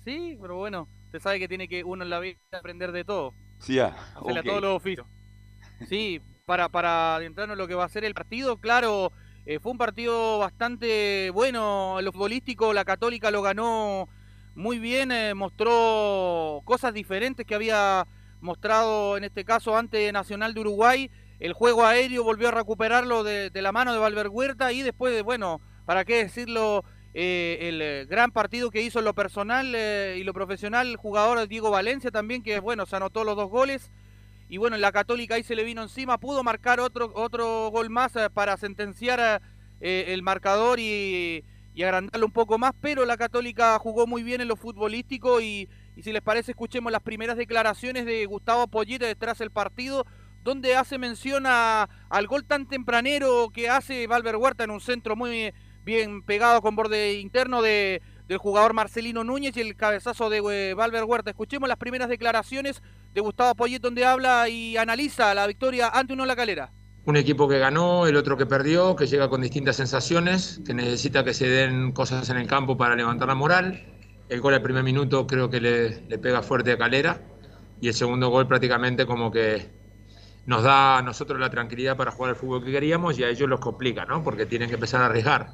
Sí, 0.05 0.38
pero 0.40 0.57
bueno, 0.57 0.88
usted 1.07 1.20
sabe 1.20 1.38
que 1.38 1.48
tiene 1.48 1.68
que 1.68 1.84
uno 1.84 2.05
en 2.05 2.11
la 2.11 2.20
vida 2.20 2.38
aprender 2.53 2.92
de 2.92 3.05
todo. 3.05 3.34
Sí, 3.59 3.78
okay. 4.16 4.36
a 4.36 4.42
todos 4.42 4.62
los 4.62 4.76
oficios. 4.76 5.07
Sí, 5.88 6.20
para, 6.46 6.68
para 6.68 7.16
adentrarnos 7.16 7.55
en 7.55 7.59
lo 7.59 7.68
que 7.68 7.74
va 7.74 7.84
a 7.84 7.88
ser 7.88 8.05
el 8.05 8.14
partido, 8.14 8.59
claro, 8.59 9.12
eh, 9.46 9.59
fue 9.61 9.72
un 9.72 9.78
partido 9.78 10.38
bastante 10.38 11.30
bueno 11.30 11.98
en 11.98 12.05
lo 12.05 12.12
futbolístico, 12.12 12.72
la 12.72 12.84
Católica 12.84 13.30
lo 13.30 13.42
ganó 13.42 14.09
muy 14.55 14.78
bien, 14.78 15.12
eh, 15.12 15.34
mostró 15.34 16.62
cosas 16.64 16.92
diferentes 16.92 17.46
que 17.46 17.55
había 17.55 18.07
mostrado 18.40 19.16
en 19.16 19.24
este 19.24 19.44
caso 19.44 19.76
ante 19.76 20.11
Nacional 20.12 20.55
de 20.55 20.61
Uruguay, 20.61 21.11
el 21.38 21.53
juego 21.53 21.86
aéreo 21.86 22.24
volvió 22.24 22.48
a 22.48 22.53
recuperarlo 22.53 23.22
de, 23.22 23.51
de 23.51 23.62
la 23.62 23.72
mano 23.72 23.92
de 23.92 23.98
Valver 23.98 24.28
Huerta 24.28 24.72
y 24.72 24.82
después, 24.82 25.14
de, 25.14 25.22
bueno, 25.22 25.61
para 25.86 26.05
qué 26.05 26.16
decirlo, 26.16 26.84
eh, 27.12 27.58
el 27.62 27.82
eh, 27.82 28.06
gran 28.08 28.30
partido 28.30 28.70
que 28.70 28.82
hizo 28.82 29.00
en 29.00 29.04
lo 29.04 29.14
personal 29.14 29.72
eh, 29.74 30.16
y 30.18 30.22
lo 30.22 30.32
profesional 30.32 30.86
el 30.86 30.96
jugador 30.96 31.48
Diego 31.48 31.70
Valencia 31.70 32.11
también, 32.11 32.42
que 32.42 32.61
bueno, 32.61 32.86
se 32.86 32.96
anotó 32.96 33.24
los 33.24 33.36
dos 33.36 33.50
goles. 33.50 33.90
Y 34.48 34.56
bueno, 34.58 34.76
en 34.76 34.82
la 34.82 34.92
Católica 34.92 35.34
ahí 35.34 35.42
se 35.42 35.54
le 35.54 35.64
vino 35.64 35.82
encima, 35.82 36.18
pudo 36.18 36.42
marcar 36.42 36.80
otro, 36.80 37.12
otro 37.14 37.70
gol 37.70 37.88
más 37.88 38.12
para 38.34 38.56
sentenciar 38.56 39.40
el 39.80 40.22
marcador 40.22 40.80
y, 40.80 41.44
y, 41.72 41.82
agrandarlo 41.84 42.26
un 42.26 42.32
poco 42.32 42.58
más, 42.58 42.72
pero 42.80 43.06
la 43.06 43.16
Católica 43.16 43.78
jugó 43.78 44.08
muy 44.08 44.24
bien 44.24 44.40
en 44.40 44.48
lo 44.48 44.56
futbolístico 44.56 45.40
y, 45.40 45.68
y 45.94 46.02
si 46.02 46.12
les 46.12 46.20
parece 46.20 46.50
escuchemos 46.50 46.90
las 46.90 47.00
primeras 47.00 47.36
declaraciones 47.36 48.06
de 48.06 48.26
Gustavo 48.26 48.66
Pollete 48.66 49.06
detrás 49.06 49.38
del 49.38 49.52
partido, 49.52 50.04
donde 50.42 50.74
hace 50.74 50.98
mención 50.98 51.44
a, 51.46 51.88
al 52.08 52.26
gol 52.26 52.44
tan 52.44 52.66
tempranero 52.66 53.50
que 53.50 53.68
hace 53.68 54.08
Valver 54.08 54.34
Huerta 54.34 54.64
en 54.64 54.72
un 54.72 54.80
centro 54.80 55.14
muy 55.14 55.52
bien 55.84 56.22
pegado 56.22 56.60
con 56.62 56.76
borde 56.76 57.14
interno 57.14 57.62
de, 57.62 58.02
del 58.28 58.38
jugador 58.38 58.74
Marcelino 58.74 59.24
Núñez 59.24 59.56
y 59.56 59.60
el 59.60 59.76
cabezazo 59.76 60.30
de 60.30 60.42
eh, 60.50 60.74
Valver 60.74 61.04
Huerta. 61.04 61.30
Escuchemos 61.30 61.68
las 61.68 61.78
primeras 61.78 62.08
declaraciones 62.08 62.82
de 63.12 63.20
Gustavo 63.20 63.54
Poyet 63.54 63.80
donde 63.80 64.04
habla 64.04 64.48
y 64.48 64.76
analiza 64.76 65.34
la 65.34 65.46
victoria 65.46 65.88
ante 65.88 66.12
uno 66.12 66.24
la 66.26 66.36
calera. 66.36 66.72
Un 67.06 67.16
equipo 67.16 67.48
que 67.48 67.58
ganó, 67.58 68.06
el 68.06 68.16
otro 68.16 68.36
que 68.36 68.46
perdió, 68.46 68.94
que 68.94 69.06
llega 69.06 69.28
con 69.28 69.40
distintas 69.40 69.76
sensaciones, 69.76 70.60
que 70.64 70.74
necesita 70.74 71.24
que 71.24 71.34
se 71.34 71.48
den 71.48 71.92
cosas 71.92 72.28
en 72.30 72.36
el 72.36 72.46
campo 72.46 72.76
para 72.76 72.94
levantar 72.94 73.26
la 73.28 73.34
moral. 73.34 73.82
El 74.28 74.40
gol 74.40 74.54
al 74.54 74.62
primer 74.62 74.84
minuto 74.84 75.26
creo 75.26 75.50
que 75.50 75.60
le, 75.60 76.02
le 76.08 76.18
pega 76.18 76.42
fuerte 76.42 76.72
a 76.72 76.78
Calera 76.78 77.20
y 77.80 77.88
el 77.88 77.94
segundo 77.94 78.28
gol 78.28 78.46
prácticamente 78.46 79.06
como 79.06 79.32
que 79.32 79.70
nos 80.46 80.62
da 80.62 80.98
a 80.98 81.02
nosotros 81.02 81.40
la 81.40 81.50
tranquilidad 81.50 81.96
para 81.96 82.10
jugar 82.10 82.30
el 82.30 82.36
fútbol 82.36 82.64
que 82.64 82.70
queríamos 82.70 83.18
y 83.18 83.24
a 83.24 83.28
ellos 83.28 83.48
los 83.48 83.60
complica, 83.60 84.04
¿no? 84.04 84.22
Porque 84.22 84.46
tienen 84.46 84.68
que 84.68 84.74
empezar 84.74 85.02
a 85.02 85.06
arriesgar. 85.06 85.48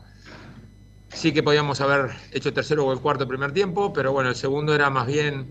Sí 1.16 1.32
que 1.32 1.42
podíamos 1.42 1.80
haber 1.80 2.10
hecho 2.30 2.50
el 2.50 2.54
tercero 2.54 2.84
o 2.84 2.92
el 2.92 3.00
cuarto 3.00 3.26
primer 3.26 3.50
tiempo, 3.52 3.90
pero 3.90 4.12
bueno, 4.12 4.28
el 4.28 4.36
segundo 4.36 4.74
era 4.74 4.90
más 4.90 5.06
bien 5.06 5.46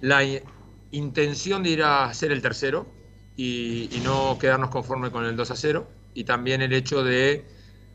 la 0.00 0.20
intención 0.92 1.64
de 1.64 1.70
ir 1.70 1.82
a 1.82 2.14
ser 2.14 2.30
el 2.30 2.40
tercero 2.40 2.86
y, 3.34 3.88
y 3.90 4.00
no 4.04 4.38
quedarnos 4.38 4.70
conforme 4.70 5.10
con 5.10 5.24
el 5.24 5.34
2 5.34 5.50
a 5.50 5.56
0 5.56 5.88
y 6.14 6.22
también 6.22 6.62
el 6.62 6.72
hecho 6.72 7.02
de 7.02 7.46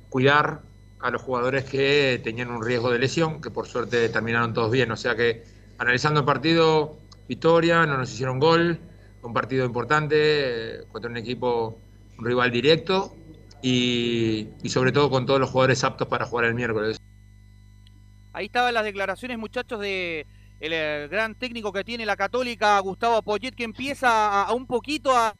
cuidar 0.09 0.63
a 0.99 1.09
los 1.11 1.21
jugadores 1.21 1.63
que 1.63 2.19
tenían 2.21 2.51
un 2.51 2.61
riesgo 2.61 2.91
de 2.91 2.99
lesión, 2.99 3.41
que 3.41 3.49
por 3.49 3.65
suerte 3.65 4.09
terminaron 4.09 4.53
todos 4.53 4.69
bien. 4.69 4.91
O 4.91 4.97
sea 4.97 5.15
que 5.15 5.45
analizando 5.77 6.19
el 6.19 6.25
partido, 6.25 6.97
victoria, 7.29 7.85
no 7.85 7.97
nos 7.97 8.11
hicieron 8.11 8.39
gol, 8.39 8.79
un 9.21 9.33
partido 9.33 9.65
importante 9.65 10.15
eh, 10.17 10.83
contra 10.91 11.09
un 11.09 11.15
equipo, 11.15 11.79
un 12.17 12.25
rival 12.25 12.51
directo 12.51 13.15
y, 13.63 14.49
sobre 14.65 14.91
todo 14.91 15.09
con 15.09 15.25
todos 15.25 15.39
los 15.39 15.49
jugadores 15.49 15.83
aptos 15.83 16.07
para 16.09 16.25
jugar 16.25 16.45
el 16.45 16.53
miércoles. 16.53 17.01
Ahí 18.33 18.45
estaban 18.47 18.73
las 18.73 18.83
declaraciones, 18.83 19.37
muchachos, 19.37 19.79
de 19.79 20.27
el, 20.59 20.73
el 20.73 21.07
gran 21.07 21.35
técnico 21.35 21.71
que 21.71 21.83
tiene 21.83 22.05
la 22.05 22.17
Católica, 22.17 22.77
Gustavo 22.79 23.21
Poyet, 23.21 23.55
que 23.55 23.63
empieza 23.63 24.43
a, 24.43 24.53
un 24.53 24.67
poquito 24.67 25.15
a, 25.15 25.33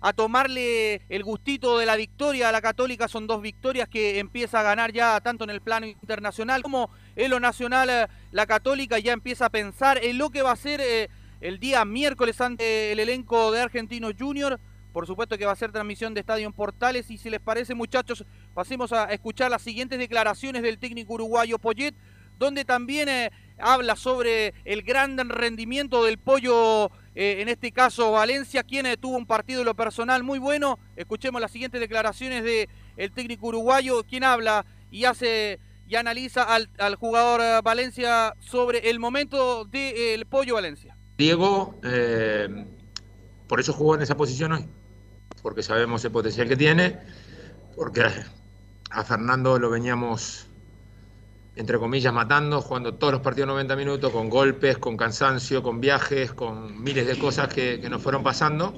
a, 0.00 0.12
tomarle 0.12 1.02
el 1.08 1.24
gustito 1.24 1.78
de 1.78 1.86
la 1.86 1.96
victoria 1.96 2.48
a 2.48 2.52
la 2.52 2.62
Católica. 2.62 3.08
Son 3.08 3.26
dos 3.26 3.42
victorias 3.42 3.88
que 3.88 4.20
empieza 4.20 4.60
a 4.60 4.62
ganar 4.62 4.92
ya 4.92 5.20
tanto 5.20 5.42
en 5.42 5.50
el 5.50 5.60
plano 5.60 5.86
internacional 5.86 6.62
como 6.62 6.90
en 7.16 7.30
lo 7.30 7.40
nacional. 7.40 7.90
Eh, 7.90 8.06
la 8.30 8.46
Católica 8.46 9.00
ya 9.00 9.12
empieza 9.12 9.46
a 9.46 9.50
pensar 9.50 9.98
en 10.04 10.18
lo 10.18 10.30
que 10.30 10.42
va 10.42 10.52
a 10.52 10.56
ser 10.56 10.80
eh, 10.80 11.08
el 11.40 11.58
día 11.58 11.84
miércoles 11.84 12.40
ante 12.40 12.92
el 12.92 13.00
elenco 13.00 13.50
de 13.50 13.62
Argentino 13.62 14.10
Junior. 14.16 14.60
Por 14.94 15.08
supuesto 15.08 15.36
que 15.36 15.44
va 15.44 15.50
a 15.50 15.56
ser 15.56 15.72
transmisión 15.72 16.14
de 16.14 16.20
Estadio 16.20 16.46
en 16.46 16.52
Portales. 16.52 17.10
Y 17.10 17.18
si 17.18 17.28
les 17.28 17.40
parece, 17.40 17.74
muchachos, 17.74 18.24
pasemos 18.54 18.92
a 18.92 19.12
escuchar 19.12 19.50
las 19.50 19.60
siguientes 19.60 19.98
declaraciones 19.98 20.62
del 20.62 20.78
técnico 20.78 21.14
uruguayo 21.14 21.58
Poyet, 21.58 21.96
donde 22.38 22.64
también 22.64 23.08
eh, 23.08 23.32
habla 23.58 23.96
sobre 23.96 24.54
el 24.64 24.82
gran 24.82 25.18
rendimiento 25.28 26.04
del 26.04 26.16
pollo, 26.18 26.92
eh, 27.16 27.38
en 27.40 27.48
este 27.48 27.72
caso 27.72 28.12
Valencia, 28.12 28.62
quien 28.62 28.86
eh, 28.86 28.96
tuvo 28.96 29.16
un 29.16 29.26
partido 29.26 29.62
en 29.62 29.66
lo 29.66 29.74
personal 29.74 30.22
muy 30.22 30.38
bueno. 30.38 30.78
Escuchemos 30.94 31.40
las 31.40 31.50
siguientes 31.50 31.80
declaraciones 31.80 32.44
del 32.44 32.68
el 32.96 33.10
técnico 33.10 33.48
uruguayo, 33.48 34.04
quien 34.04 34.22
habla 34.22 34.64
y 34.92 35.06
hace 35.06 35.58
y 35.88 35.96
analiza 35.96 36.44
al, 36.44 36.94
jugador 36.94 37.64
Valencia 37.64 38.34
sobre 38.38 38.90
el 38.90 39.00
momento 39.00 39.64
del 39.64 40.20
de, 40.20 40.26
pollo 40.30 40.54
Valencia. 40.54 40.96
Diego, 41.18 41.80
por 43.48 43.60
eso 43.60 43.72
jugó 43.72 43.96
en 43.96 44.02
esa 44.02 44.16
posición 44.16 44.52
hoy, 44.52 44.66
porque 45.44 45.62
sabemos 45.62 46.02
el 46.06 46.10
potencial 46.10 46.48
que 46.48 46.56
tiene, 46.56 46.98
porque 47.76 48.02
a 48.90 49.04
Fernando 49.04 49.58
lo 49.58 49.68
veníamos, 49.68 50.46
entre 51.54 51.78
comillas, 51.78 52.14
matando, 52.14 52.62
jugando 52.62 52.94
todos 52.94 53.12
los 53.12 53.20
partidos 53.20 53.48
90 53.48 53.76
minutos, 53.76 54.10
con 54.10 54.30
golpes, 54.30 54.78
con 54.78 54.96
cansancio, 54.96 55.62
con 55.62 55.82
viajes, 55.82 56.32
con 56.32 56.82
miles 56.82 57.06
de 57.06 57.18
cosas 57.18 57.52
que, 57.52 57.78
que 57.78 57.90
nos 57.90 58.00
fueron 58.00 58.22
pasando, 58.22 58.72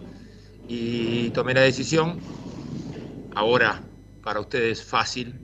y 0.67 1.31
tomé 1.31 1.55
la 1.55 1.61
decisión, 1.61 2.19
ahora 3.37 3.81
para 4.25 4.41
ustedes 4.41 4.83
fácil, 4.83 5.39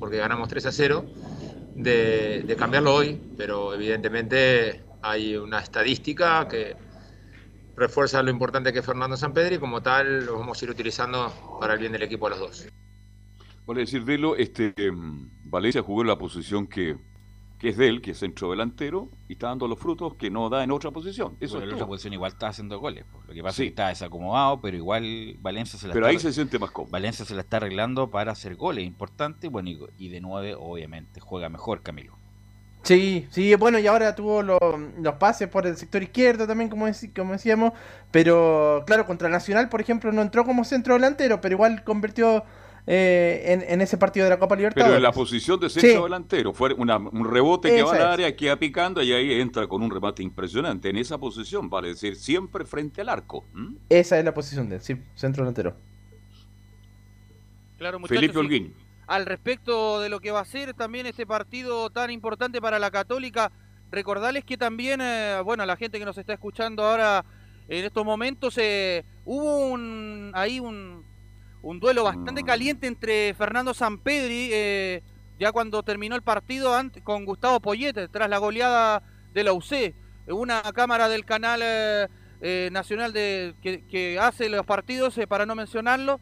porque 0.00 0.16
ganamos 0.16 0.48
3 0.48 0.66
a 0.66 0.72
0, 0.72 1.04
de, 1.76 2.42
de 2.44 2.56
cambiarlo 2.56 2.92
hoy, 2.92 3.20
pero 3.36 3.72
evidentemente 3.72 4.82
hay 5.00 5.36
una 5.36 5.60
estadística 5.60 6.48
que 6.48 6.74
refuerza 7.76 8.22
lo 8.22 8.30
importante 8.30 8.72
que 8.72 8.78
es 8.80 8.86
Fernando 8.86 9.16
Sampedri 9.16 9.56
y 9.56 9.58
como 9.58 9.82
tal 9.82 10.26
lo 10.26 10.38
vamos 10.38 10.60
a 10.60 10.64
ir 10.64 10.70
utilizando 10.70 11.32
para 11.60 11.74
el 11.74 11.80
bien 11.80 11.92
del 11.92 12.02
equipo 12.02 12.26
a 12.26 12.30
los 12.30 12.38
dos. 12.38 12.68
Vale 13.66 13.80
decir, 13.80 14.04
Delo, 14.04 14.36
este, 14.36 14.72
eh, 14.76 14.92
Valencia 15.44 15.82
jugó 15.82 16.02
en 16.02 16.08
la 16.08 16.16
posición 16.16 16.68
que, 16.68 16.96
que 17.58 17.70
es 17.70 17.76
de 17.76 17.88
él, 17.88 18.00
que 18.00 18.12
es 18.12 18.18
centro 18.18 18.50
delantero, 18.50 19.10
y 19.28 19.32
está 19.32 19.48
dando 19.48 19.66
los 19.66 19.78
frutos 19.78 20.14
que 20.14 20.30
no 20.30 20.48
da 20.48 20.62
en 20.62 20.70
otra 20.70 20.92
posición. 20.92 21.36
Eso 21.40 21.60
en 21.60 21.72
otra 21.72 21.86
posición 21.86 22.14
igual 22.14 22.32
está 22.32 22.48
haciendo 22.48 22.78
goles. 22.78 23.04
Lo 23.26 23.34
que 23.34 23.42
pasa 23.42 23.56
sí. 23.56 23.62
es 23.62 23.66
que 23.66 23.70
está 23.70 23.88
desacomodado, 23.88 24.60
pero 24.60 24.76
igual 24.76 25.36
Valencia 25.40 25.78
se 25.78 25.88
la 25.88 25.94
pero 25.94 26.06
está, 26.06 26.16
ahí 26.16 26.22
se 26.22 26.32
siente 26.32 26.60
más 26.60 26.70
cómodo. 26.70 26.92
Valencia 26.92 27.24
se 27.24 27.34
la 27.34 27.40
está 27.40 27.56
arreglando 27.56 28.08
para 28.08 28.32
hacer 28.32 28.54
goles 28.54 28.86
importantes, 28.86 29.50
bueno, 29.50 29.68
y, 29.68 29.80
y 29.98 30.08
de 30.10 30.20
nueve 30.20 30.54
obviamente 30.56 31.18
juega 31.20 31.48
mejor 31.48 31.82
Camilo. 31.82 32.15
Sí, 32.86 33.26
sí, 33.30 33.54
bueno, 33.56 33.78
y 33.78 33.86
ahora 33.86 34.14
tuvo 34.14 34.42
lo, 34.42 34.58
los 35.00 35.14
pases 35.14 35.48
por 35.48 35.66
el 35.66 35.76
sector 35.76 36.02
izquierdo 36.02 36.46
también, 36.46 36.70
como, 36.70 36.86
dec 36.86 37.14
como, 37.14 37.32
decíamos, 37.32 37.72
pero 38.12 38.84
claro, 38.86 39.06
contra 39.06 39.28
Nacional, 39.28 39.68
por 39.68 39.80
ejemplo, 39.80 40.12
no 40.12 40.22
entró 40.22 40.44
como 40.44 40.64
centro 40.64 40.94
delantero, 40.94 41.40
pero 41.40 41.54
igual 41.54 41.82
convirtió 41.82 42.44
eh, 42.86 43.42
en, 43.46 43.64
en, 43.68 43.80
ese 43.80 43.98
partido 43.98 44.24
de 44.24 44.30
la 44.30 44.38
Copa 44.38 44.54
Libertadores. 44.54 44.88
Pero 44.88 44.96
en 44.96 45.02
la 45.02 45.10
posición 45.10 45.58
de 45.58 45.68
centro 45.68 45.90
sí. 45.90 46.02
delantero, 46.04 46.52
fue 46.52 46.72
una, 46.74 46.96
un 46.98 47.28
rebote 47.28 47.70
que 47.70 47.80
esa 47.80 47.86
va 47.86 47.96
al 47.96 48.02
área, 48.12 48.36
queda 48.36 48.56
picando 48.56 49.02
y 49.02 49.12
ahí 49.12 49.40
entra 49.40 49.66
con 49.66 49.82
un 49.82 49.90
remate 49.90 50.22
impresionante. 50.22 50.88
En 50.88 50.96
esa 50.96 51.18
posición, 51.18 51.68
vale 51.68 51.88
decir, 51.88 52.14
siempre 52.14 52.64
frente 52.64 53.00
al 53.00 53.08
arco. 53.08 53.44
¿Mm? 53.52 53.74
Esa 53.88 54.16
es 54.18 54.24
la 54.24 54.32
posición 54.32 54.68
de 54.68 54.76
él, 54.76 54.82
sí, 54.82 54.96
centro 55.16 55.42
delantero. 55.42 55.74
Claro, 57.78 57.98
muchachos, 57.98 58.20
Felipe 58.20 58.38
Holguín. 58.38 58.85
Al 59.06 59.26
respecto 59.26 60.00
de 60.00 60.08
lo 60.08 60.20
que 60.20 60.32
va 60.32 60.40
a 60.40 60.44
ser 60.44 60.74
también 60.74 61.06
este 61.06 61.26
partido 61.26 61.90
tan 61.90 62.10
importante 62.10 62.60
para 62.60 62.78
la 62.78 62.90
Católica. 62.90 63.52
Recordarles 63.90 64.44
que 64.44 64.56
también, 64.56 65.00
eh, 65.00 65.40
bueno, 65.44 65.64
la 65.64 65.76
gente 65.76 65.98
que 65.98 66.04
nos 66.04 66.18
está 66.18 66.32
escuchando 66.32 66.84
ahora 66.84 67.24
en 67.68 67.84
estos 67.84 68.04
momentos, 68.04 68.58
eh, 68.58 69.04
hubo 69.24 69.68
un, 69.68 70.32
ahí 70.34 70.60
un, 70.60 71.04
un, 71.62 71.80
duelo 71.80 72.04
bastante 72.04 72.42
caliente 72.42 72.86
entre 72.86 73.34
Fernando 73.34 73.74
Sampedri, 73.74 74.50
eh, 74.52 75.02
ya 75.38 75.52
cuando 75.52 75.82
terminó 75.82 76.16
el 76.16 76.22
partido, 76.22 76.72
con 77.04 77.24
Gustavo 77.24 77.60
Poyete, 77.60 78.08
tras 78.08 78.28
la 78.28 78.38
goleada 78.38 79.02
de 79.32 79.44
la 79.44 79.52
UC. 79.52 79.94
Una 80.28 80.62
cámara 80.72 81.08
del 81.08 81.24
canal 81.24 81.62
eh, 82.40 82.68
nacional 82.70 83.12
de, 83.12 83.54
que, 83.62 83.82
que, 83.86 84.18
hace 84.18 84.48
los 84.48 84.66
partidos, 84.66 85.16
eh, 85.18 85.26
para 85.26 85.46
no 85.46 85.54
mencionarlo, 85.54 86.20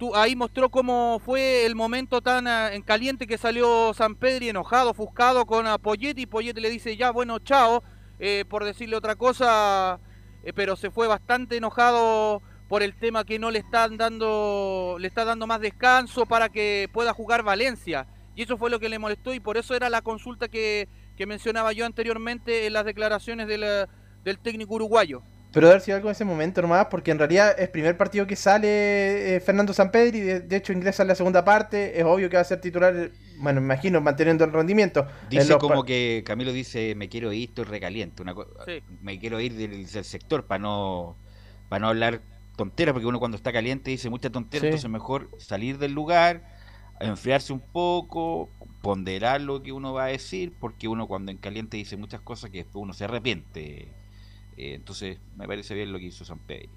tú, 0.00 0.16
ahí 0.16 0.34
mostró 0.34 0.70
cómo 0.70 1.20
fue 1.22 1.66
el 1.66 1.74
momento 1.74 2.22
tan 2.22 2.46
uh, 2.46 2.72
en 2.72 2.80
caliente 2.80 3.26
que 3.26 3.36
salió 3.36 3.92
San 3.92 4.14
Pedro 4.14 4.46
enojado, 4.46 4.90
ofuscado 4.90 5.44
con 5.44 5.66
uh, 5.66 5.78
Poyetti. 5.78 6.24
Poyetti 6.24 6.58
le 6.58 6.70
dice 6.70 6.96
ya, 6.96 7.10
bueno, 7.10 7.38
chao, 7.38 7.84
eh, 8.18 8.46
por 8.48 8.64
decirle 8.64 8.96
otra 8.96 9.14
cosa, 9.14 10.00
eh, 10.42 10.54
pero 10.54 10.74
se 10.74 10.90
fue 10.90 11.06
bastante 11.06 11.58
enojado 11.58 12.40
por 12.66 12.82
el 12.82 12.94
tema 12.94 13.24
que 13.24 13.38
no 13.38 13.50
le 13.50 13.58
están 13.58 13.98
dando, 13.98 14.96
le 14.98 15.06
está 15.06 15.26
dando 15.26 15.46
más 15.46 15.60
descanso 15.60 16.24
para 16.24 16.48
que 16.48 16.88
pueda 16.94 17.12
jugar 17.12 17.42
Valencia. 17.42 18.06
Y 18.34 18.44
eso 18.44 18.56
fue 18.56 18.70
lo 18.70 18.80
que 18.80 18.88
le 18.88 18.98
molestó 18.98 19.34
y 19.34 19.40
por 19.40 19.58
eso 19.58 19.74
era 19.74 19.90
la 19.90 20.00
consulta 20.00 20.48
que, 20.48 20.88
mencionaba 21.26 21.74
yo 21.74 21.84
anteriormente 21.84 22.66
en 22.66 22.72
las 22.72 22.86
declaraciones 22.86 23.46
del 23.46 24.38
técnico 24.38 24.76
uruguayo. 24.76 25.22
Pero 25.52 25.66
debe 25.66 25.74
haber 25.74 25.82
sido 25.82 25.96
algo 25.96 26.08
en 26.08 26.12
ese 26.12 26.24
momento 26.24 26.62
nomás, 26.62 26.86
porque 26.86 27.10
en 27.10 27.18
realidad 27.18 27.52
es 27.56 27.64
el 27.64 27.70
primer 27.70 27.96
partido 27.96 28.26
que 28.26 28.36
sale 28.36 29.36
eh, 29.36 29.40
Fernando 29.40 29.72
Sampedri, 29.72 30.18
y 30.18 30.20
de, 30.20 30.40
de 30.40 30.56
hecho 30.56 30.72
ingresa 30.72 31.02
en 31.02 31.08
la 31.08 31.14
segunda 31.16 31.44
parte, 31.44 31.98
es 31.98 32.04
obvio 32.04 32.30
que 32.30 32.36
va 32.36 32.42
a 32.42 32.44
ser 32.44 32.60
titular, 32.60 33.10
bueno, 33.38 33.60
me 33.60 33.66
imagino, 33.66 34.00
manteniendo 34.00 34.44
el 34.44 34.52
rendimiento. 34.52 35.06
En 35.24 35.28
Dice 35.30 35.58
como 35.58 35.84
que 35.84 36.22
Camilo 36.24 36.52
dice, 36.52 36.94
me 36.94 37.08
quiero 37.08 37.32
ir, 37.32 37.48
estoy 37.48 37.64
recaliente. 37.64 38.22
Una 38.22 38.34
Me 39.02 39.18
quiero 39.18 39.40
ir 39.40 39.54
del, 39.54 39.86
del 39.90 40.04
sector 40.04 40.44
para 40.46 40.60
no, 40.60 41.16
para 41.68 41.80
no 41.80 41.88
hablar 41.88 42.20
tonteras, 42.56 42.92
porque 42.92 43.06
uno 43.06 43.18
cuando 43.18 43.36
está 43.36 43.52
caliente 43.52 43.90
dice 43.90 44.10
mucha 44.10 44.30
tontera, 44.30 44.60
Sí. 44.60 44.66
entonces 44.66 44.90
mejor 44.90 45.30
salir 45.38 45.78
del 45.78 45.92
lugar, 45.92 46.44
enfriarse 47.00 47.52
un 47.52 47.60
poco, 47.60 48.50
ponderar 48.82 49.40
lo 49.40 49.62
que 49.62 49.72
uno 49.72 49.92
va 49.94 50.04
a 50.04 50.08
decir, 50.08 50.52
porque 50.60 50.86
uno 50.86 51.08
cuando 51.08 51.32
en 51.32 51.38
caliente 51.38 51.76
dice 51.76 51.96
muchas 51.96 52.20
cosas 52.20 52.50
que 52.50 52.58
después 52.58 52.82
uno 52.82 52.92
se 52.92 53.04
arrepiente. 53.04 53.88
Eh, 54.60 54.74
entonces 54.74 55.18
me 55.36 55.46
parece 55.46 55.74
bien 55.74 55.90
lo 55.90 55.98
que 55.98 56.04
hizo 56.06 56.22
San 56.24 56.38
Pedro. 56.40 56.68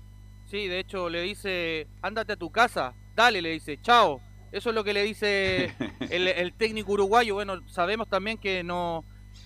Sí, 0.45 0.67
de 0.67 0.79
hecho 0.79 1.09
le 1.09 1.21
dice, 1.21 1.87
ándate 2.01 2.33
a 2.33 2.35
tu 2.37 2.49
casa, 2.49 2.93
dale, 3.15 3.41
le 3.41 3.49
dice, 3.51 3.77
chao. 3.81 4.21
Eso 4.53 4.69
es 4.69 4.75
lo 4.75 4.83
que 4.83 4.93
le 4.93 5.03
dice 5.03 5.73
el, 6.09 6.27
el 6.29 6.53
técnico 6.53 6.93
uruguayo. 6.93 7.33
Bueno, 7.33 7.67
sabemos 7.67 8.07
también 8.07 8.37
que 8.37 8.63
no 8.63 9.03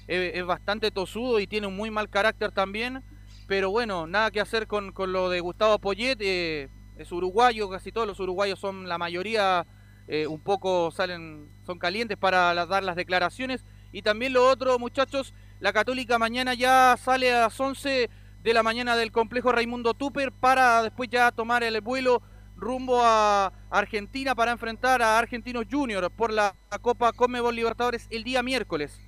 es, 0.08 0.36
es 0.36 0.46
bastante 0.46 0.92
tosudo 0.92 1.40
y 1.40 1.48
tiene 1.48 1.66
un 1.66 1.76
muy 1.76 1.90
mal 1.90 2.10
carácter 2.10 2.52
también. 2.52 3.02
Pero 3.48 3.72
bueno, 3.72 4.06
nada 4.06 4.30
que 4.30 4.42
hacer 4.42 4.68
con, 4.68 4.92
con 4.92 5.12
lo 5.14 5.30
de 5.30 5.40
Gustavo 5.40 5.80
Poyet. 5.80 6.18
eh, 6.20 6.70
es 6.98 7.12
uruguayo, 7.12 7.70
casi 7.70 7.92
todos 7.92 8.06
los 8.08 8.20
uruguayos 8.20 8.60
son 8.60 8.88
la 8.90 8.98
mayoría 8.98 9.66
eh, 10.08 10.26
un 10.28 10.40
poco 10.42 10.90
salen, 10.92 11.48
son 11.66 11.78
calientes 11.80 12.18
para 12.18 12.54
la- 12.54 12.66
dar 12.66 12.84
las 12.84 12.96
declaraciones. 12.96 13.64
Y 13.94 14.02
también 14.02 14.34
lo 14.34 14.46
otro, 14.48 14.78
muchachos, 14.78 15.34
la 15.60 15.72
Católica 15.74 16.20
mañana 16.20 16.54
ya 16.54 16.98
sale 17.02 17.32
a 17.34 17.42
las 17.42 17.60
11 17.60 18.10
de 18.48 18.54
la 18.54 18.64
mañana 18.64 18.95
del 18.95 19.12
complejo 19.12 19.52
Raimundo 19.52 19.93
Tupper 19.93 20.32
para 20.32 20.82
después 20.82 21.10
ya 21.10 21.32
tomar 21.34 21.64
el 21.64 21.82
vuelo 21.82 22.22
rumbo 22.56 23.02
a 23.04 23.52
Argentina 23.70 24.36
para 24.36 24.54
enfrentar 24.54 25.02
a 25.02 25.20
Argentinos 25.20 25.66
Juniors 25.70 26.08
por 26.16 26.32
la 26.32 26.56
Copa 26.82 27.12
Conmebol 27.12 27.54
Libertadores 27.54 28.08
el 28.10 28.24
día 28.24 28.41
miércoles. 28.41 29.02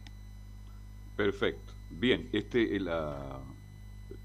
Perfecto. 1.15 1.71
Bien, 1.89 2.27
este 2.33 2.75
el, 2.75 2.89
ah, 2.89 3.39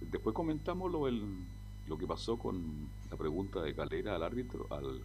después 0.01 0.35
comentamos 0.35 0.91
lo, 0.91 1.07
el- 1.07 1.45
lo 1.87 1.97
que 1.97 2.09
pasó 2.09 2.37
con 2.37 2.89
la 3.09 3.17
pregunta 3.17 3.61
de 3.63 3.73
Calera 3.73 4.17
al 4.17 4.23
árbitro, 4.25 4.67
al, 4.71 5.01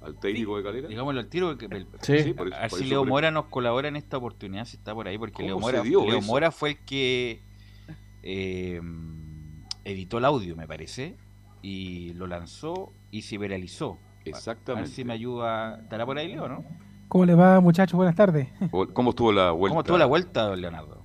al 0.00 0.18
técnico 0.18 0.56
de 0.56 0.62
Calera. 0.62 0.88
Digámoslo 0.88 1.20
al 1.20 1.28
tiro, 1.28 1.48
porque 1.48 1.66
el- 1.66 1.86
Sí, 2.00 2.32
por 2.32 2.48
eso- 2.48 2.56
a 2.56 2.60
ver 2.62 2.70
si 2.70 2.84
Leo 2.84 3.04
Mora 3.04 3.30
nos 3.30 3.44
colabora 3.46 3.88
en 3.88 3.96
esta 3.96 4.16
oportunidad, 4.16 4.64
si 4.64 4.78
está 4.78 4.94
por 4.94 5.06
ahí, 5.06 5.18
porque 5.18 5.34
¿Cómo 5.34 5.46
Leo 5.48 5.58
Mora, 5.58 5.84
Leo 5.84 6.18
eso? 6.18 6.26
Mora 6.26 6.50
fue 6.50 6.70
el 6.70 6.78
que 6.78 7.42
eh, 8.28 8.80
editó 9.84 10.18
el 10.18 10.24
audio, 10.24 10.56
me 10.56 10.66
parece, 10.66 11.16
y 11.62 12.12
lo 12.14 12.26
lanzó 12.26 12.92
y 13.12 13.22
se 13.22 13.38
viralizó. 13.38 13.92
A 13.92 14.18
ver 14.26 14.34
Exactamente. 14.34 14.90
si 14.90 15.04
me 15.04 15.12
ayuda. 15.12 15.78
¿Estará 15.82 16.04
por 16.04 16.18
ahí, 16.18 16.28
Leo, 16.28 16.48
no? 16.48 16.64
¿Cómo 17.08 17.24
les 17.24 17.38
va, 17.38 17.60
muchachos? 17.60 17.96
Buenas 17.96 18.16
tardes. 18.16 18.48
¿Cómo 18.92 19.10
estuvo 19.10 19.30
la 19.32 19.52
vuelta? 19.52 19.70
¿Cómo 19.72 19.80
estuvo 19.82 19.98
la 19.98 20.06
vuelta, 20.06 20.42
don 20.48 20.60
Leonardo? 20.60 21.02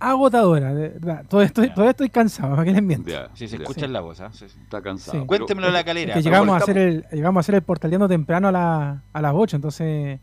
Agotadora, 0.00 0.72
de 0.74 0.88
verdad. 0.88 1.24
Todavía 1.28 1.46
estoy, 1.48 1.68
todavía 1.70 1.90
estoy 1.90 2.08
cansado, 2.08 2.52
¿para 2.56 2.64
qué 2.64 2.72
les 2.72 2.82
miento? 2.82 3.10
Sí, 3.34 3.46
se 3.46 3.56
escucha 3.56 3.80
Sí. 3.80 3.84
en 3.84 3.92
la 3.92 4.00
voz, 4.00 4.20
¿ah? 4.20 4.30
Sí, 4.32 4.48
sí. 4.48 4.58
Está 4.62 4.80
cansado. 4.80 5.20
Sí. 5.20 5.26
Cuéntemelo 5.26 5.70
la 5.70 5.84
calera. 5.84 6.14
Que 6.14 6.22
llegamos 6.22 6.54
a, 6.54 6.56
hacer 6.56 6.78
el, 6.78 7.04
llegamos 7.12 7.36
a 7.38 7.40
hacer 7.40 7.54
el 7.56 7.62
portaleando 7.62 8.08
temprano 8.08 8.48
a, 8.48 8.52
la- 8.52 9.02
a 9.12 9.20
las 9.22 9.32
8, 9.36 9.56
entonces 9.56 10.18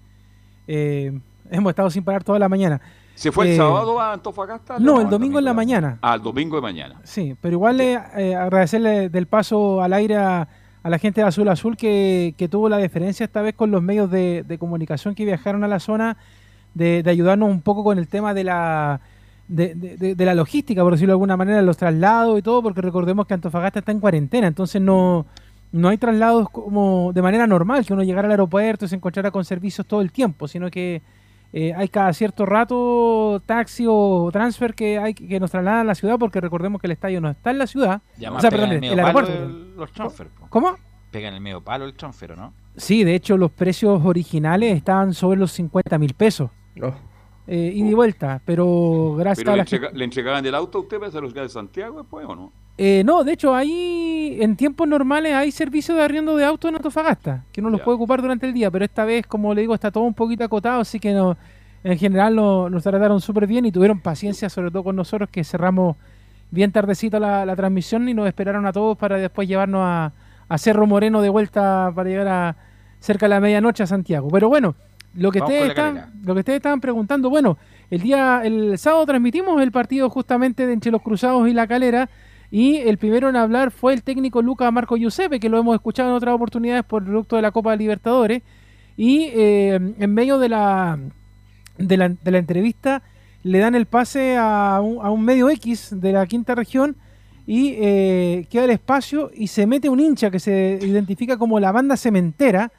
eh, 0.68 1.18
hemos 1.52 1.70
estado 1.70 1.89
sin 1.91 2.04
parar 2.04 2.24
toda 2.24 2.39
la 2.39 2.50
mañana. 2.50 2.82
¿Se 3.20 3.32
fue 3.34 3.47
el 3.47 3.51
Eh, 3.51 3.57
sábado 3.57 3.99
a 3.99 4.13
Antofagasta? 4.13 4.80
No, 4.80 5.01
el 5.01 5.09
domingo 5.09 5.39
en 5.39 5.45
la 5.45 5.53
mañana. 5.53 5.97
Ah, 6.01 6.15
el 6.15 6.22
domingo 6.22 6.55
de 6.55 6.61
mañana. 6.61 7.01
Sí, 7.03 7.36
pero 7.41 7.53
igual 7.55 7.82
eh, 7.82 7.99
eh, 8.15 8.34
agradecerle 8.36 9.09
del 9.09 9.28
paso 9.28 9.82
al 9.82 9.91
aire 9.91 10.15
a, 10.15 10.47
a 10.84 10.89
la 10.89 10.97
gente 10.99 11.20
de 11.20 11.28
Azul 11.28 11.49
Azul 11.49 11.76
que, 11.76 12.34
que 12.38 12.47
tuvo 12.47 12.70
la 12.70 12.78
deferencia 12.78 13.26
esta 13.26 13.41
vez 13.41 13.55
con 13.55 13.72
los 13.72 13.82
medios 13.84 14.09
de, 14.09 14.43
de 14.47 14.57
comunicación 14.57 15.15
que 15.15 15.26
viajaron 15.26 15.65
a 15.65 15.67
la 15.67 15.80
zona 15.82 16.15
de, 16.74 17.03
de 17.03 17.09
ayudarnos 17.11 17.49
un 17.49 17.61
poco 17.61 17.84
con 17.84 17.97
el 17.99 18.07
tema 18.07 18.34
de 18.34 18.43
la 18.45 19.01
de 19.49 20.15
la 20.20 20.36
logística, 20.36 20.84
por 20.84 20.93
decirlo 20.93 21.13
de 21.13 21.15
alguna 21.15 21.36
manera, 21.36 21.61
los 21.63 21.76
traslados 21.76 22.38
y 22.38 22.43
todo, 22.43 22.61
porque 22.61 22.82
recordemos 22.82 23.26
que 23.26 23.34
Antofagasta 23.34 23.80
está 23.80 23.91
en 23.91 23.99
cuarentena, 23.99 24.45
entonces 24.45 24.80
no, 24.80 25.26
no 25.72 25.89
hay 25.89 25.97
traslados 25.97 26.49
como 26.51 27.11
de 27.13 27.22
manera 27.24 27.47
normal, 27.47 27.84
que 27.84 27.93
uno 27.93 28.03
llegara 28.03 28.28
al 28.28 28.32
aeropuerto 28.34 28.86
y 28.86 28.88
se 28.88 28.95
encontrara 28.95 29.32
con 29.32 29.43
servicios 29.43 29.88
todo 29.88 30.01
el 30.01 30.11
tiempo, 30.11 30.47
sino 30.47 30.70
que 30.70 31.01
eh, 31.54 31.74
hay 31.76 31.88
cada 31.89 32.14
cierto 32.14 32.45
rato 32.45 33.41
taxi 33.45 33.86
o 33.88 34.30
transfer 34.32 34.74
que 34.76 34.97
hay 35.00 35.14
que 35.14 35.39
nos 35.39 35.52
trasladan 35.52 35.82
a 35.82 35.84
la 35.84 35.95
ciudad, 35.95 36.18
porque 36.20 36.39
recordemos 36.41 36.80
que 36.82 36.88
el 36.88 36.91
estadio 36.91 37.22
no 37.22 37.30
está 37.30 37.52
en 37.52 37.58
la 37.58 37.68
ciudad. 37.68 38.02
Y 38.20 38.26
o 38.26 38.39
sea, 38.39 38.50
perdón, 38.52 38.72
el 38.84 39.00
aeropuerto. 39.00 39.32
el- 39.34 39.76
los 39.76 39.91
transfer. 39.91 40.28
¿Cómo? 40.50 40.76
Pegan 41.12 41.34
el 41.34 41.41
medio 41.41 41.62
palo 41.62 41.86
el 41.86 41.93
transfer, 41.95 42.34
¿o 42.34 42.36
¿no? 42.36 42.54
Sí, 42.78 43.04
de 43.04 43.16
hecho 43.16 43.36
los 43.36 43.52
precios 43.52 44.06
originales 44.06 44.76
estaban 44.78 45.14
sobre 45.14 45.39
los 45.39 45.52
50 45.52 45.97
mil 45.97 46.14
pesos. 46.14 46.50
Eh, 47.47 47.72
ida 47.74 47.88
y 47.89 47.93
vuelta, 47.95 48.39
pero 48.45 49.16
gracias 49.18 49.39
¿Pero 49.43 49.52
a 49.54 49.56
le, 49.56 49.58
la 49.58 49.64
entrega- 49.64 49.88
gente- 49.88 49.97
le 49.97 50.04
entregaban 50.06 50.45
el 50.45 50.54
auto 50.54 50.78
a 50.78 50.82
usted 50.82 50.97
para 50.97 51.10
hacer 51.10 51.24
de 51.41 51.50
Santiago 51.50 51.97
después 51.97 52.26
o 52.28 52.36
no? 52.36 52.52
Eh, 52.82 53.03
no, 53.05 53.25
de 53.25 53.34
hecho, 53.34 53.53
ahí 53.53 54.38
en 54.39 54.55
tiempos 54.55 54.88
normales 54.88 55.34
hay 55.34 55.51
servicio 55.51 55.95
de 55.95 56.01
arriendo 56.01 56.38
de 56.38 56.45
autos 56.45 56.69
en 56.69 56.75
Antofagasta, 56.77 57.43
que 57.51 57.59
uno 57.59 57.69
los 57.71 57.80
Ya. 57.82 57.84
puede 57.84 57.97
ocupar 57.97 58.21
durante 58.21 58.45
el 58.47 58.53
día, 58.53 58.71
pero 58.71 58.86
esta 58.86 59.03
vez, 59.03 59.27
como 59.27 59.53
le 59.53 59.59
digo, 59.59 59.73
está 59.73 59.91
todo 59.91 60.05
un 60.05 60.13
poquito 60.13 60.45
acotado, 60.45 60.80
así 60.80 60.97
que 60.97 61.11
no, 61.11 61.36
en 61.84 61.97
general 61.97 62.36
no- 62.38 62.69
nos 62.69 62.82
trataron 62.84 63.19
súper 63.19 63.47
bien 63.47 63.65
y 63.65 63.71
tuvieron 63.73 63.99
paciencia, 63.99 64.47
sobre 64.49 64.71
todo 64.71 64.86
con 64.86 64.95
nosotros, 64.95 65.27
que 65.30 65.43
cerramos 65.43 65.97
bien 66.51 66.71
tardecito 66.71 67.19
la, 67.19 67.45
la 67.45 67.53
transmisión 67.57 68.07
y 68.07 68.13
nos 68.13 68.27
esperaron 68.30 68.65
a 68.65 68.71
todos 68.71 68.97
para 68.97 69.17
después 69.17 69.45
llevarnos 69.45 69.82
a, 69.84 70.13
a 70.47 70.57
Cerro 70.57 70.88
Moreno 70.88 71.21
de 71.21 71.27
vuelta 71.27 71.91
para 71.93 72.09
llegar 72.09 72.27
a 72.30 72.55
cerca 73.01 73.25
de 73.25 73.30
la 73.32 73.41
medianoche 73.41 73.84
a 73.84 73.88
Santiago. 73.88 74.30
Pero 74.32 74.47
bueno, 74.47 74.75
lo 75.15 75.32
que, 75.32 75.39
Vamos 75.41 75.53
ustedes 75.53 75.69
están, 75.71 76.13
lo 76.23 76.34
que 76.34 76.39
ustedes 76.39 76.57
estaban 76.57 76.80
preguntando, 76.80 77.30
bueno, 77.30 77.57
el 77.91 77.99
día, 77.99 78.41
el 78.45 78.77
sábado 78.77 79.05
transmitimos 79.05 79.61
el 79.61 79.71
partido 79.73 80.09
justamente 80.09 80.65
de 80.65 80.71
entre 80.71 80.91
los 80.91 81.01
Cruzados 81.01 81.45
y 81.49 81.51
la 81.53 81.67
Calera. 81.67 82.09
Y 82.52 82.78
el 82.78 82.97
primero 82.97 83.30
en 83.30 83.36
hablar 83.36 83.72
fue 83.72 83.93
el 83.93 84.04
técnico 84.04 84.41
Luca 84.41 84.70
Marco 84.72 84.97
Giuseppe, 84.97 85.39
que 85.39 85.50
lo 85.50 85.60
hemos 85.60 85.76
escuchado 85.76 86.10
en 86.10 86.16
otras 86.16 86.34
oportunidades 86.34 86.84
por 86.84 87.04
producto 87.04 87.36
de 87.36 87.43
la 87.43 87.52
Copa 87.52 87.76
Libertadores. 87.76 88.41
Y 88.97 89.30
eh, 89.34 89.76
en 89.76 90.14
medio 90.14 90.39
de 90.39 90.50
la, 90.50 91.00
de 91.78 91.97
la, 91.97 92.38
entrevista 92.38 93.02
le 93.43 93.60
dan 93.60 93.76
el 93.76 93.86
pase 93.86 94.36
a 94.38 94.82
un, 94.84 95.06
a 95.06 95.10
un 95.10 95.24
medio 95.24 95.50
X 95.50 95.89
de 95.91 96.12
la 96.12 96.26
quinta 96.26 96.56
región 96.56 96.97
y 97.47 97.76
eh, 97.80 98.45
queda 98.50 98.66
el 98.66 98.72
espacio 98.72 99.32
y 99.34 99.47
se 99.47 99.66
mete 99.66 99.89
un 99.89 100.00
hincha 100.00 100.30
que 100.30 100.39
se 100.39 100.80
identifica 100.82 101.38
como 101.38 101.60
la 101.60 101.72
banda 101.72 101.97
cementera 101.97 102.72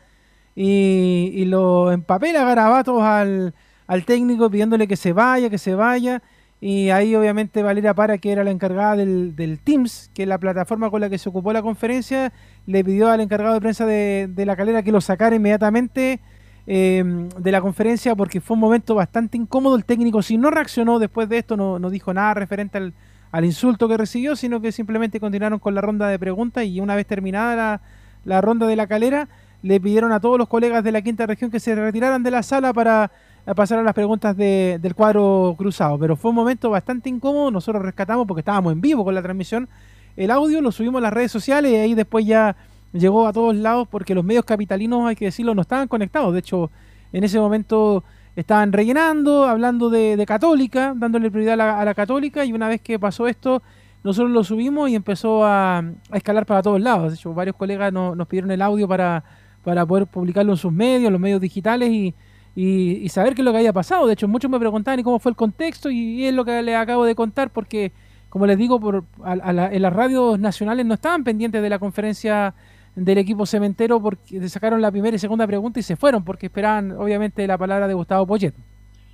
y, 0.54 1.30
y 1.34 1.44
lo 1.46 1.90
empapela 1.90 2.44
garabatos 2.44 3.02
al, 3.02 3.54
al 3.86 4.04
técnico 4.04 4.50
pidiéndole 4.50 4.86
que 4.86 4.96
se 4.96 5.12
vaya, 5.12 5.50
que 5.50 5.58
se 5.58 5.74
vaya. 5.74 6.22
Y 6.60 6.90
ahí 6.90 7.14
obviamente 7.14 7.62
Valeria 7.62 7.94
Para, 7.94 8.18
que 8.18 8.32
era 8.32 8.44
la 8.44 8.50
encargada 8.50 8.96
del, 8.96 9.34
del 9.34 9.58
Teams, 9.58 10.10
que 10.12 10.22
es 10.22 10.28
la 10.28 10.38
plataforma 10.38 10.90
con 10.90 11.00
la 11.00 11.08
que 11.08 11.16
se 11.16 11.28
ocupó 11.28 11.52
la 11.52 11.62
conferencia, 11.62 12.32
le 12.66 12.84
pidió 12.84 13.08
al 13.08 13.20
encargado 13.20 13.54
de 13.54 13.60
prensa 13.60 13.86
de, 13.86 14.28
de 14.30 14.46
la 14.46 14.56
calera 14.56 14.82
que 14.82 14.92
lo 14.92 15.00
sacara 15.00 15.34
inmediatamente 15.34 16.20
eh, 16.66 17.02
de 17.38 17.52
la 17.52 17.62
conferencia 17.62 18.14
porque 18.14 18.40
fue 18.42 18.54
un 18.54 18.60
momento 18.60 18.94
bastante 18.94 19.38
incómodo. 19.38 19.74
El 19.74 19.86
técnico 19.86 20.22
si 20.22 20.36
no 20.36 20.50
reaccionó 20.50 20.98
después 20.98 21.28
de 21.30 21.38
esto, 21.38 21.56
no, 21.56 21.78
no 21.78 21.88
dijo 21.88 22.12
nada 22.12 22.34
referente 22.34 22.76
al, 22.76 22.92
al 23.32 23.44
insulto 23.46 23.88
que 23.88 23.96
recibió, 23.96 24.36
sino 24.36 24.60
que 24.60 24.70
simplemente 24.70 25.18
continuaron 25.18 25.58
con 25.58 25.74
la 25.74 25.80
ronda 25.80 26.08
de 26.08 26.18
preguntas 26.18 26.64
y 26.64 26.80
una 26.80 26.94
vez 26.94 27.06
terminada 27.06 27.56
la, 27.56 27.80
la 28.24 28.40
ronda 28.42 28.66
de 28.66 28.76
la 28.76 28.86
calera, 28.86 29.28
le 29.62 29.80
pidieron 29.80 30.12
a 30.12 30.20
todos 30.20 30.36
los 30.36 30.48
colegas 30.48 30.84
de 30.84 30.92
la 30.92 31.00
quinta 31.02 31.26
región 31.26 31.50
que 31.50 31.60
se 31.60 31.74
retiraran 31.74 32.22
de 32.22 32.30
la 32.30 32.42
sala 32.42 32.72
para 32.72 33.10
a 33.46 33.54
pasar 33.54 33.78
a 33.78 33.82
las 33.82 33.94
preguntas 33.94 34.36
de- 34.36 34.78
del 34.80 34.94
cuadro 34.94 35.54
cruzado. 35.58 35.98
Pero 35.98 36.16
fue 36.16 36.30
un 36.30 36.34
momento 36.36 36.70
bastante 36.70 37.08
incómodo, 37.08 37.50
nosotros 37.50 37.82
rescatamos 37.82 38.26
porque 38.26 38.40
estábamos 38.40 38.72
en 38.72 38.80
vivo 38.80 39.04
con 39.04 39.14
la 39.14 39.22
transmisión. 39.22 39.68
El 40.16 40.30
audio 40.30 40.60
lo 40.60 40.72
subimos 40.72 40.98
a 40.98 41.02
las 41.02 41.12
redes 41.12 41.32
sociales 41.32 41.72
y 41.72 41.76
ahí 41.76 41.94
después 41.94 42.26
ya 42.26 42.56
llegó 42.92 43.26
a 43.26 43.32
todos 43.32 43.54
lados 43.54 43.86
porque 43.90 44.14
los 44.14 44.24
medios 44.24 44.44
capitalinos, 44.44 45.06
hay 45.06 45.16
que 45.16 45.26
decirlo, 45.26 45.54
no 45.54 45.62
estaban 45.62 45.88
conectados. 45.88 46.32
De 46.32 46.40
hecho, 46.40 46.70
en 47.12 47.24
ese 47.24 47.38
momento 47.40 48.04
estaban 48.36 48.72
rellenando, 48.72 49.44
hablando 49.44 49.90
de, 49.90 50.16
de 50.16 50.26
católica, 50.26 50.92
dándole 50.96 51.30
prioridad 51.30 51.54
a 51.54 51.56
la, 51.56 51.80
a 51.80 51.84
la 51.84 51.94
católica 51.94 52.44
y 52.44 52.52
una 52.52 52.68
vez 52.68 52.80
que 52.80 52.98
pasó 52.98 53.26
esto, 53.26 53.62
nosotros 54.02 54.30
lo 54.30 54.44
subimos 54.44 54.88
y 54.88 54.94
empezó 54.94 55.44
a, 55.44 55.84
escalar 56.12 56.46
para 56.46 56.62
todos 56.62 56.80
lados. 56.80 57.10
De 57.12 57.16
hecho, 57.16 57.34
varios 57.34 57.56
colegas 57.56 57.92
no- 57.92 58.14
nos 58.14 58.26
pidieron 58.28 58.50
el 58.50 58.62
audio 58.62 58.88
para, 58.88 59.22
para 59.64 59.84
poder 59.86 60.06
publicarlo 60.06 60.52
en 60.52 60.58
sus 60.58 60.72
medios, 60.72 61.10
los 61.12 61.20
medios 61.20 61.40
digitales 61.40 61.90
y, 61.90 62.14
y- 62.56 63.08
saber 63.08 63.34
qué 63.34 63.42
es 63.42 63.44
lo 63.44 63.52
que 63.52 63.58
había 63.58 63.72
pasado. 63.72 64.06
De 64.06 64.12
hecho, 64.14 64.28
muchos 64.28 64.50
me 64.50 64.58
preguntaban 64.58 65.00
y 65.00 65.02
cómo 65.02 65.18
fue 65.18 65.30
el 65.30 65.36
contexto 65.36 65.90
y, 65.90 66.24
es 66.26 66.34
lo 66.34 66.44
que 66.44 66.62
les 66.62 66.76
acabo 66.76 67.04
de 67.04 67.14
contar 67.14 67.50
porque, 67.50 67.92
como 68.28 68.46
les 68.46 68.58
digo, 68.58 68.78
por, 68.80 69.04
a- 69.24 69.32
a 69.32 69.52
la- 69.52 69.72
en 69.72 69.82
las 69.82 69.92
radios 69.92 70.38
nacionales 70.38 70.86
no 70.86 70.94
estaban 70.94 71.24
pendientes 71.24 71.62
de 71.62 71.68
la 71.70 71.78
conferencia 71.78 72.54
del 72.94 73.18
equipo 73.18 73.46
cementero 73.46 74.00
porque 74.00 74.48
sacaron 74.48 74.80
la 74.82 74.90
primera 74.90 75.14
y 75.14 75.18
segunda 75.18 75.46
pregunta 75.46 75.78
y 75.80 75.82
se 75.82 75.96
fueron 75.96 76.24
porque 76.24 76.46
esperaban 76.46 76.92
obviamente 76.92 77.46
la 77.46 77.56
palabra 77.56 77.86
de 77.86 77.94
Gustavo 77.94 78.26
Poyet. 78.26 78.52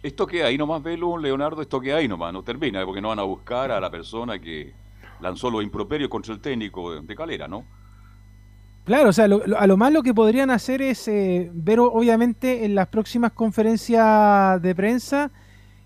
Esto 0.03 0.27
que 0.27 0.45
hay 0.45 0.57
nomás, 0.57 0.83
Velo, 0.83 1.19
Leonardo, 1.19 1.61
esto 1.63 1.81
que 1.81 1.93
hay 1.93 2.09
nomás, 2.09 2.33
no 2.33 2.43
termina, 2.43 2.85
porque 2.85 3.01
no 3.01 3.09
van 3.09 3.19
a 3.19 3.25
buscar 3.25 3.71
a 3.71 3.81
la 3.81 3.91
persona 3.91 4.39
que, 4.39 4.73
lanzó 5.21 5.51
los 5.51 5.63
improperios 5.63 6.11
contra 6.11 6.35
el 6.35 6.41
técnico 6.41 7.01
de 7.01 7.15
Calera, 7.17 7.49
¿no? 7.49 7.65
Claro, 8.87 9.09
o 9.09 9.13
sea, 9.13 9.27
lo- 9.27 9.43
a 9.59 9.67
lo 9.67 9.77
más 9.77 9.93
lo 9.93 10.03
que 10.05 10.15
podrían 10.15 10.49
hacer 10.51 10.81
es 10.81 11.09
eh, 11.09 11.51
ver 11.53 11.81
obviamente 11.81 12.65
en 12.65 12.77
las 12.77 12.87
próximas 12.87 13.33
conferencias 13.33 14.63
de 14.63 14.75
prensa, 14.77 15.33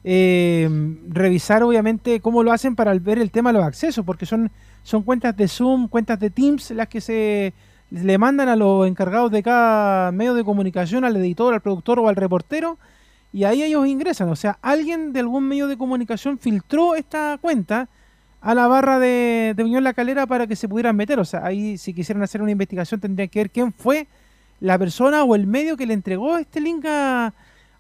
eh, 0.05 0.69
revisar 1.09 1.63
obviamente 1.63 2.21
cómo 2.21 2.43
lo 2.43 2.53
hacen 2.53 2.77
para 2.77 2.93
ver 2.99 3.19
el 3.19 3.31
tema 3.31 3.53
de 3.53 3.59
los 3.59 3.67
accesos, 3.67 4.05
porque 4.05 4.27
son, 4.27 4.51
son 4.83 5.03
cuentas 5.03 5.35
de 5.37 5.49
Zoom, 5.49 5.89
cuentas 5.89 6.21
de 6.21 6.29
Teams 6.31 6.73
las 6.73 6.89
que 6.89 7.01
se 7.01 7.55
le 7.91 8.19
mandan 8.19 8.49
a 8.51 8.57
los 8.57 8.87
encargados 8.87 9.31
de 9.31 9.43
cada 9.43 10.13
medio 10.13 10.35
de 10.35 10.45
comunicación, 10.45 11.05
al 11.05 11.17
editor, 11.17 11.55
al 11.55 11.63
productor 11.63 11.99
o 12.01 12.09
al 12.09 12.17
reportero, 12.17 12.79
y 13.33 13.45
ahí 13.45 13.63
ellos 13.63 13.87
ingresan. 13.87 14.29
O 14.29 14.37
sea, 14.37 14.59
alguien 14.63 15.13
de 15.15 15.21
algún 15.21 15.49
medio 15.49 15.69
de 15.69 15.79
comunicación 15.79 16.39
filtró 16.39 16.95
esta 16.97 17.39
cuenta 17.41 17.89
a 18.41 18.55
la 18.55 18.67
barra 18.69 18.99
de, 18.99 19.55
de 19.57 19.65
Unión 19.65 19.85
La 19.85 19.93
Calera 19.93 20.27
para 20.27 20.47
que 20.47 20.57
se 20.57 20.69
pudieran 20.69 20.97
meter. 20.97 21.19
O 21.21 21.25
sea, 21.25 21.45
ahí 21.45 21.77
si 21.79 21.93
quisieran 21.93 22.23
hacer 22.23 22.43
una 22.43 22.51
investigación 22.51 23.01
tendrían 23.01 23.29
que 23.29 23.41
ver 23.41 23.51
quién 23.51 23.73
fue 23.73 24.07
la 24.61 24.79
persona 24.79 25.25
o 25.25 25.35
el 25.35 25.47
medio 25.47 25.77
que 25.77 25.87
le 25.87 25.95
entregó 25.95 26.37
este 26.39 26.61
link 26.61 26.85
a, 26.87 27.33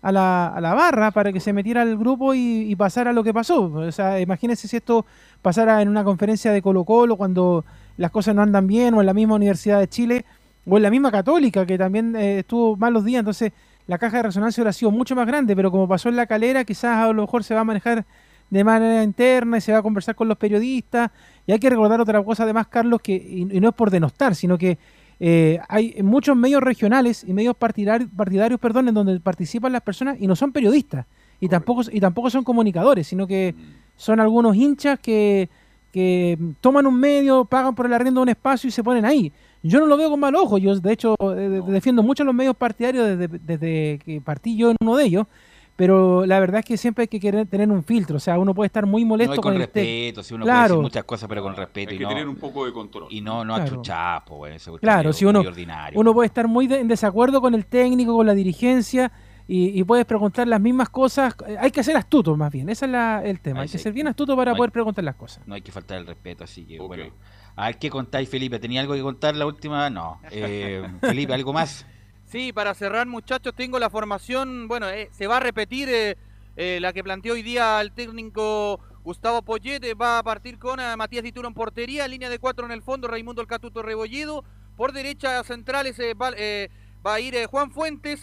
a 0.02 0.12
la, 0.12 0.48
a 0.48 0.60
la 0.60 0.74
barra 0.74 1.10
para 1.10 1.32
que 1.32 1.40
se 1.40 1.52
metiera 1.52 1.82
al 1.82 1.96
grupo 1.96 2.34
y, 2.34 2.70
y 2.70 2.76
pasara 2.76 3.12
lo 3.12 3.22
que 3.22 3.34
pasó. 3.34 3.64
O 3.64 3.92
sea, 3.92 4.20
imagínense 4.20 4.68
si 4.68 4.76
esto 4.76 5.06
pasara 5.42 5.82
en 5.82 5.88
una 5.88 6.04
conferencia 6.04 6.52
de 6.52 6.62
Colo 6.62 6.84
Colo 6.84 7.16
cuando 7.16 7.64
las 7.96 8.10
cosas 8.10 8.34
no 8.34 8.42
andan 8.42 8.66
bien 8.66 8.94
o 8.94 9.00
en 9.00 9.06
la 9.06 9.14
misma 9.14 9.34
Universidad 9.34 9.78
de 9.78 9.88
Chile 9.88 10.24
o 10.66 10.76
en 10.76 10.82
la 10.82 10.90
misma 10.90 11.10
Católica 11.10 11.66
que 11.66 11.76
también 11.78 12.16
eh, 12.16 12.40
estuvo 12.40 12.76
malos 12.76 13.04
días. 13.04 13.20
Entonces 13.20 13.52
la 13.86 13.98
caja 13.98 14.18
de 14.18 14.22
resonancia 14.24 14.62
hubiera 14.62 14.72
sido 14.72 14.90
mucho 14.90 15.14
más 15.14 15.26
grande, 15.26 15.56
pero 15.56 15.70
como 15.70 15.88
pasó 15.88 16.08
en 16.08 16.16
la 16.16 16.26
calera, 16.26 16.64
quizás 16.64 16.96
a 16.96 17.12
lo 17.12 17.22
mejor 17.22 17.44
se 17.44 17.54
va 17.54 17.60
a 17.60 17.64
manejar 17.64 18.04
de 18.50 18.64
manera 18.64 19.02
interna 19.02 19.58
y 19.58 19.60
se 19.60 19.72
va 19.72 19.78
a 19.78 19.82
conversar 19.82 20.14
con 20.14 20.28
los 20.28 20.36
periodistas. 20.36 21.10
Y 21.46 21.52
hay 21.52 21.58
que 21.58 21.70
recordar 21.70 22.00
otra 22.00 22.22
cosa 22.22 22.42
además, 22.42 22.66
Carlos, 22.66 23.00
que 23.00 23.14
y, 23.14 23.42
y 23.56 23.60
no 23.60 23.68
es 23.68 23.74
por 23.74 23.90
denostar, 23.90 24.34
sino 24.34 24.58
que 24.58 24.76
eh, 25.20 25.58
hay 25.68 26.02
muchos 26.02 26.36
medios 26.36 26.62
regionales 26.62 27.24
y 27.26 27.32
medios 27.32 27.54
partidar- 27.54 28.08
partidarios, 28.08 28.58
perdón, 28.58 28.88
en 28.88 28.94
donde 28.94 29.20
participan 29.20 29.72
las 29.72 29.82
personas 29.82 30.16
y 30.20 30.26
no 30.26 30.34
son 30.34 30.50
periodistas. 30.52 31.06
Y 31.40 31.48
tampoco 31.48 31.82
y 31.90 32.00
tampoco 32.00 32.28
son 32.30 32.44
comunicadores, 32.44 33.06
sino 33.06 33.26
que 33.26 33.54
son 33.96 34.20
algunos 34.20 34.56
hinchas 34.56 34.98
que, 34.98 35.48
que 35.92 36.38
toman 36.60 36.86
un 36.86 36.98
medio, 36.98 37.44
pagan 37.44 37.74
por 37.74 37.86
el 37.86 37.92
arriendo 37.92 38.20
de 38.20 38.22
un 38.24 38.28
espacio 38.30 38.68
y 38.68 38.70
se 38.70 38.82
ponen 38.82 39.04
ahí. 39.04 39.32
Yo 39.62 39.78
no 39.78 39.86
lo 39.86 39.96
veo 39.98 40.10
con 40.10 40.20
mal 40.20 40.34
ojo, 40.36 40.56
yo 40.58 40.74
de 40.78 40.92
hecho 40.92 41.14
eh, 41.20 41.48
de- 41.48 41.62
defiendo 41.62 42.02
mucho 42.02 42.24
los 42.24 42.34
medios 42.34 42.56
partidarios 42.56 43.06
desde, 43.18 43.38
desde 43.38 43.98
que 44.04 44.20
partí 44.22 44.56
yo 44.56 44.70
en 44.70 44.76
uno 44.80 44.96
de 44.96 45.04
ellos, 45.04 45.26
pero 45.80 46.26
la 46.26 46.38
verdad 46.40 46.58
es 46.58 46.66
que 46.66 46.76
siempre 46.76 47.04
hay 47.04 47.08
que 47.08 47.18
querer 47.18 47.46
tener 47.46 47.70
un 47.70 47.82
filtro, 47.82 48.18
o 48.18 48.20
sea, 48.20 48.38
uno 48.38 48.52
puede 48.54 48.66
estar 48.66 48.84
muy 48.84 49.02
molesto 49.02 49.36
No, 49.36 49.40
con 49.40 49.54
el 49.54 49.60
te- 49.60 49.80
respeto, 49.80 50.22
si 50.22 50.34
uno 50.34 50.44
puede 50.44 50.54
claro, 50.54 50.74
decir 50.74 50.82
muchas 50.82 51.04
cosas, 51.04 51.26
pero 51.26 51.42
con 51.42 51.56
respeto. 51.56 51.88
Hay 51.88 51.96
y 51.96 51.98
que 51.98 52.04
no, 52.04 52.10
tener 52.10 52.28
un 52.28 52.36
poco 52.36 52.66
de 52.66 52.72
control. 52.74 53.06
Y 53.08 53.22
no, 53.22 53.46
no 53.46 53.54
Claro. 53.54 53.82
po, 54.26 54.36
bueno, 54.36 54.54
cuestión 54.56 54.78
Claro, 54.78 55.12
si 55.14 55.24
uno, 55.24 55.40
ordinario. 55.40 55.98
uno 55.98 56.12
puede 56.12 56.26
estar 56.26 56.46
muy 56.48 56.66
de- 56.66 56.80
en 56.80 56.88
desacuerdo 56.88 57.40
con 57.40 57.54
el 57.54 57.64
técnico, 57.64 58.14
con 58.14 58.26
la 58.26 58.34
dirigencia, 58.34 59.10
y, 59.48 59.80
y 59.80 59.82
puedes 59.84 60.04
preguntar 60.04 60.46
las 60.46 60.60
mismas 60.60 60.90
cosas. 60.90 61.34
Eh, 61.48 61.56
Hay 61.58 61.70
que 61.70 61.82
ser 61.82 61.96
astuto, 61.96 62.36
más 62.36 62.52
bien. 62.52 62.68
Ese 62.68 62.84
es 62.84 62.90
la- 62.92 63.22
el 63.24 63.40
tema. 63.40 63.60
Ahí 63.60 63.64
Hay 63.66 63.72
que 63.72 63.78
ser 63.78 63.94
bien 63.94 64.06
astuto 64.06 64.36
para 64.36 64.50
No 64.50 64.56
hay- 64.56 64.58
poder 64.58 64.72
preguntar 64.72 65.02
las 65.02 65.14
cosas. 65.16 65.44
No 65.48 65.54
hay 65.54 65.62
que 65.62 65.72
faltar 65.72 65.96
el 65.98 66.06
respeto, 66.06 66.44
así 66.44 66.66
que 66.66 66.78
bueno. 66.78 67.04
A 67.56 67.66
ver, 67.66 67.78
¿qué 67.78 67.88
contáis, 67.90 68.28
Felipe? 68.28 68.58
¿Tenía 68.58 68.80
algo 68.82 68.92
que 68.94 69.02
contar 69.02 69.34
la 69.34 69.46
última? 69.46 69.88
No. 69.90 70.20
Eh, 70.30 70.86
Felipe, 71.00 71.32
¿algo 71.32 71.52
más? 71.54 71.86
Sí, 72.30 72.52
para 72.52 72.74
cerrar, 72.74 73.08
muchachos, 73.08 73.52
tengo 73.56 73.80
la 73.80 73.90
formación. 73.90 74.68
Bueno, 74.68 74.88
eh, 74.88 75.08
se 75.10 75.26
va 75.26 75.38
a 75.38 75.40
repetir 75.40 75.88
eh, 75.88 76.16
eh, 76.54 76.78
la 76.80 76.92
que 76.92 77.02
planteó 77.02 77.32
hoy 77.32 77.42
día 77.42 77.80
el 77.80 77.90
técnico 77.90 78.78
Gustavo 79.02 79.42
Poyet. 79.42 79.82
eh, 79.82 79.94
va 79.94 80.18
a 80.18 80.22
partir 80.22 80.56
con 80.56 80.78
eh, 80.78 80.96
Matías 80.96 81.24
Dituro 81.24 81.48
en 81.48 81.54
portería, 81.54 82.06
línea 82.06 82.28
de 82.28 82.38
cuatro 82.38 82.66
en 82.66 82.70
el 82.70 82.82
fondo, 82.82 83.08
Raimundo 83.08 83.42
El 83.42 83.48
Catuto 83.48 83.82
Rebolledo. 83.82 84.44
Por 84.76 84.92
derecha 84.92 85.42
centrales 85.42 85.98
va, 85.98 87.14
a 87.14 87.20
ir 87.20 87.46
Juan 87.46 87.72
Fuentes, 87.72 88.22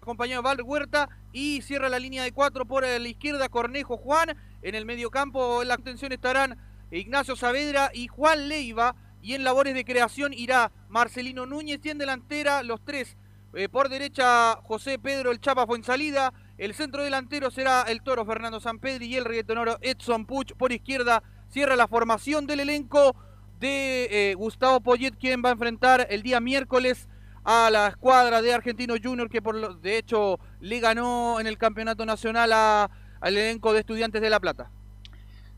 acompañado 0.00 0.42
de 0.42 0.48
Val 0.48 0.62
Huerta. 0.62 1.08
Y 1.32 1.62
cierra 1.62 1.88
la 1.88 2.00
línea 2.00 2.24
de 2.24 2.32
cuatro 2.32 2.66
por 2.66 2.82
la 2.82 3.08
izquierda, 3.08 3.48
Cornejo 3.48 3.96
Juan. 3.96 4.36
En 4.62 4.74
el 4.74 4.86
medio 4.86 5.08
campo, 5.08 5.62
en 5.62 5.68
la 5.68 5.76
contención 5.76 6.10
estarán 6.10 6.58
Ignacio 6.90 7.36
Saavedra 7.36 7.92
y 7.94 8.08
Juan 8.08 8.48
Leiva. 8.48 8.96
Y 9.22 9.34
en 9.34 9.44
labores 9.44 9.74
de 9.74 9.84
creación 9.84 10.32
irá 10.32 10.72
Marcelino 10.88 11.46
Núñez 11.46 11.78
y 11.84 11.90
en 11.90 11.98
delantera 11.98 12.64
los 12.64 12.84
tres 12.84 13.16
eh, 13.56 13.68
por 13.68 13.88
derecha, 13.88 14.56
José 14.62 14.98
Pedro 14.98 15.30
El 15.32 15.40
Chapa 15.40 15.66
Fuensalida. 15.66 16.32
El 16.58 16.74
centro 16.74 17.02
delantero 17.02 17.50
será 17.50 17.82
el 17.82 18.02
toro 18.02 18.24
Fernando 18.24 18.60
Sampedri 18.60 19.06
y 19.06 19.16
el 19.16 19.24
reggaetonero 19.24 19.78
Edson 19.80 20.24
Puch. 20.26 20.52
Por 20.54 20.72
izquierda 20.72 21.22
cierra 21.50 21.76
la 21.76 21.88
formación 21.88 22.46
del 22.46 22.60
elenco 22.60 23.16
de 23.60 24.30
eh, 24.30 24.34
Gustavo 24.34 24.80
Poyet, 24.80 25.12
quien 25.18 25.42
va 25.44 25.48
a 25.50 25.52
enfrentar 25.52 26.06
el 26.10 26.22
día 26.22 26.40
miércoles 26.40 27.08
a 27.44 27.70
la 27.70 27.88
escuadra 27.88 28.42
de 28.42 28.52
Argentino 28.52 28.94
Junior, 29.02 29.28
que 29.30 29.40
por 29.42 29.54
lo, 29.54 29.74
de 29.74 29.98
hecho 29.98 30.38
le 30.60 30.80
ganó 30.80 31.38
en 31.40 31.46
el 31.46 31.56
campeonato 31.58 32.04
nacional 32.04 32.52
a- 32.52 32.90
al 33.20 33.36
elenco 33.36 33.72
de 33.72 33.80
Estudiantes 33.80 34.20
de 34.20 34.28
La 34.30 34.40
Plata. 34.40 34.70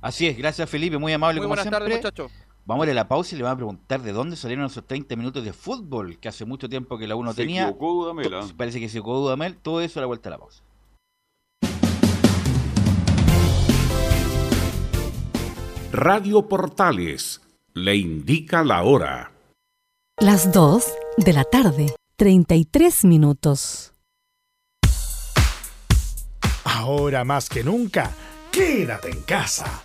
Así 0.00 0.26
es, 0.28 0.36
gracias 0.36 0.68
Felipe, 0.70 0.96
muy 0.98 1.12
amable 1.12 1.40
Muy 1.40 1.46
como 1.46 1.48
buenas 1.56 1.64
siempre. 1.64 1.80
tardes, 1.80 1.96
muchachos. 1.96 2.32
Vamos 2.68 2.84
a 2.84 2.88
ir 2.88 2.90
a 2.90 2.94
la 2.96 3.08
pausa 3.08 3.34
y 3.34 3.38
le 3.38 3.44
vamos 3.44 3.54
a 3.54 3.56
preguntar 3.56 4.02
de 4.02 4.12
dónde 4.12 4.36
salieron 4.36 4.66
esos 4.66 4.86
30 4.86 5.16
minutos 5.16 5.42
de 5.42 5.54
fútbol 5.54 6.18
que 6.18 6.28
hace 6.28 6.44
mucho 6.44 6.68
tiempo 6.68 6.98
que 6.98 7.06
la 7.06 7.16
uno 7.16 7.32
Se 7.32 7.40
tenía. 7.40 7.62
equivocó 7.62 7.94
Dudamel, 7.94 8.34
¿ah? 8.34 8.46
Parece 8.58 8.78
que 8.78 8.90
se 8.90 8.98
equivocó 8.98 9.20
Dudamel. 9.20 9.56
Todo 9.56 9.80
eso 9.80 9.98
a 9.98 10.02
la 10.02 10.06
vuelta 10.06 10.28
a 10.28 10.32
la 10.32 10.38
pausa. 10.38 10.62
Radio 15.92 16.46
Portales 16.46 17.40
le 17.72 17.96
indica 17.96 18.62
la 18.62 18.82
hora. 18.82 19.32
Las 20.20 20.52
2 20.52 20.84
de 21.16 21.32
la 21.32 21.44
tarde, 21.44 21.94
33 22.16 23.06
minutos. 23.06 23.94
Ahora 26.64 27.24
más 27.24 27.48
que 27.48 27.64
nunca, 27.64 28.10
quédate 28.52 29.08
en 29.08 29.22
casa 29.22 29.84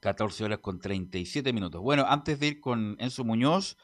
14 0.00 0.44
horas 0.44 0.58
con 0.60 0.80
37 0.80 1.52
minutos. 1.52 1.80
Bueno, 1.82 2.04
antes 2.08 2.40
de 2.40 2.48
ir 2.48 2.60
con 2.60 2.96
Enzo 2.98 3.24
Muñoz 3.24 3.76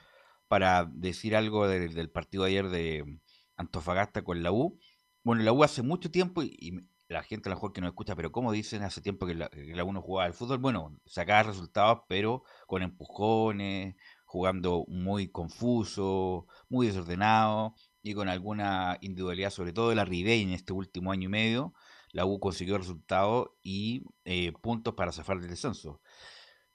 para 0.48 0.84
decir 0.92 1.36
algo 1.36 1.68
del, 1.68 2.10
partido 2.10 2.44
de 2.44 2.50
ayer 2.50 2.68
de 2.68 3.20
Antofagasta 3.56 4.22
con 4.22 4.42
la 4.42 4.52
U. 4.52 4.78
Bueno, 5.22 5.42
la 5.42 5.52
U 5.52 5.64
hace 5.64 5.82
mucho 5.82 6.10
tiempo 6.10 6.42
y, 6.42 6.56
y 6.58 6.72
la 7.08 7.22
gente 7.22 7.48
a 7.48 7.50
lo 7.50 7.56
mejor 7.56 7.72
que 7.72 7.80
no 7.80 7.86
escucha, 7.86 8.16
pero 8.16 8.32
como 8.32 8.52
dicen, 8.52 8.82
hace 8.82 9.00
tiempo 9.00 9.26
que 9.26 9.34
la, 9.34 9.48
que 9.48 9.74
la 9.74 9.84
U 9.84 9.92
no 9.92 10.02
jugaba 10.02 10.26
al 10.26 10.34
fútbol. 10.34 10.58
Bueno, 10.58 10.98
sacaba 11.06 11.44
resultados, 11.44 12.00
pero 12.08 12.42
con 12.66 12.82
empujones, 12.82 13.96
jugando 14.24 14.84
muy 14.88 15.28
confuso, 15.28 16.46
muy 16.68 16.88
desordenado 16.88 17.74
y 18.02 18.14
con 18.14 18.28
alguna 18.28 18.98
individualidad, 19.00 19.50
sobre 19.50 19.72
todo 19.72 19.90
de 19.90 19.96
la 19.96 20.04
Ribey 20.04 20.42
en 20.42 20.50
este 20.50 20.72
último 20.72 21.12
año 21.12 21.26
y 21.26 21.28
medio. 21.28 21.74
La 22.12 22.24
U 22.24 22.40
consiguió 22.40 22.78
resultados 22.78 23.48
y 23.62 24.02
eh, 24.24 24.52
puntos 24.62 24.94
para 24.94 25.12
zafar 25.12 25.40
del 25.40 25.50
descenso. 25.50 26.00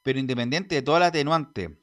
Pero 0.04 0.20
independiente 0.20 0.76
de 0.76 0.82
toda 0.82 1.00
la 1.00 1.08
atenuante, 1.08 1.80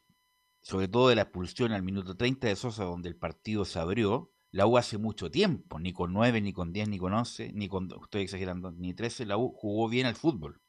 sobre 0.60 0.88
todo 0.88 1.08
de 1.08 1.14
la 1.14 1.22
expulsión 1.22 1.72
al 1.72 1.82
minuto 1.82 2.16
30 2.16 2.48
de 2.48 2.56
Sosa, 2.56 2.84
donde 2.84 3.08
el 3.08 3.16
partido 3.16 3.64
se 3.64 3.78
abrió, 3.78 4.32
la 4.50 4.66
U 4.66 4.78
hace 4.78 4.98
mucho 4.98 5.30
tiempo, 5.30 5.78
ni 5.78 5.92
con 5.92 6.12
9, 6.12 6.40
ni 6.40 6.52
con 6.52 6.72
10, 6.72 6.88
ni 6.88 6.98
con 6.98 7.12
11, 7.12 7.52
ni 7.52 7.68
con, 7.68 7.88
estoy 8.02 8.22
exagerando, 8.22 8.72
ni 8.72 8.94
13, 8.94 9.26
la 9.26 9.36
U 9.36 9.52
jugó 9.52 9.88
bien 9.88 10.06
al 10.06 10.16
fútbol. 10.16 10.60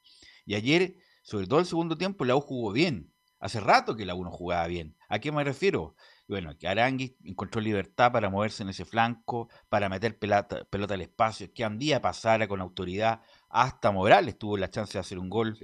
Y 0.45 0.55
ayer, 0.55 0.95
sobre 1.23 1.47
todo 1.47 1.59
el 1.59 1.65
segundo 1.65 1.97
tiempo, 1.97 2.25
la 2.25 2.35
U 2.35 2.41
jugó 2.41 2.71
bien. 2.71 3.13
Hace 3.39 3.61
rato 3.61 3.95
que 3.95 4.05
la 4.05 4.15
U 4.15 4.23
no 4.23 4.31
jugaba 4.31 4.67
bien. 4.67 4.97
¿A 5.07 5.19
qué 5.19 5.31
me 5.31 5.43
refiero? 5.43 5.95
Bueno, 6.27 6.57
que 6.57 6.67
Arangui 6.67 7.15
encontró 7.23 7.61
libertad 7.61 8.11
para 8.11 8.29
moverse 8.29 8.63
en 8.63 8.69
ese 8.69 8.83
flanco, 8.85 9.49
para 9.69 9.87
meter 9.89 10.19
pelota, 10.19 10.65
pelota 10.65 10.93
al 10.93 11.01
espacio, 11.01 11.51
que 11.53 11.63
Andía 11.63 12.01
pasara 12.01 12.47
con 12.47 12.59
autoridad. 12.59 13.21
Hasta 13.49 13.91
Morales 13.91 14.37
tuvo 14.37 14.57
la 14.57 14.69
chance 14.69 14.93
de 14.93 14.99
hacer 14.99 15.17
un 15.17 15.29
gol. 15.29 15.57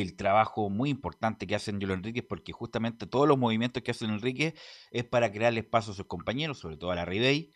El 0.00 0.16
trabajo 0.16 0.70
muy 0.70 0.90
importante 0.90 1.46
que 1.46 1.54
hace 1.54 1.70
Angelo 1.70 1.94
Enríquez, 1.94 2.24
porque 2.28 2.52
justamente 2.52 3.06
todos 3.06 3.28
los 3.28 3.38
movimientos 3.38 3.82
que 3.82 3.90
hace 3.90 4.04
Enríquez 4.06 4.54
es 4.90 5.04
para 5.04 5.30
crearle 5.32 5.60
espacio 5.60 5.92
a 5.92 5.96
sus 5.96 6.06
compañeros, 6.06 6.58
sobre 6.58 6.76
todo 6.78 6.90
a 6.92 6.94
la 6.94 7.04
Ribey. 7.04 7.52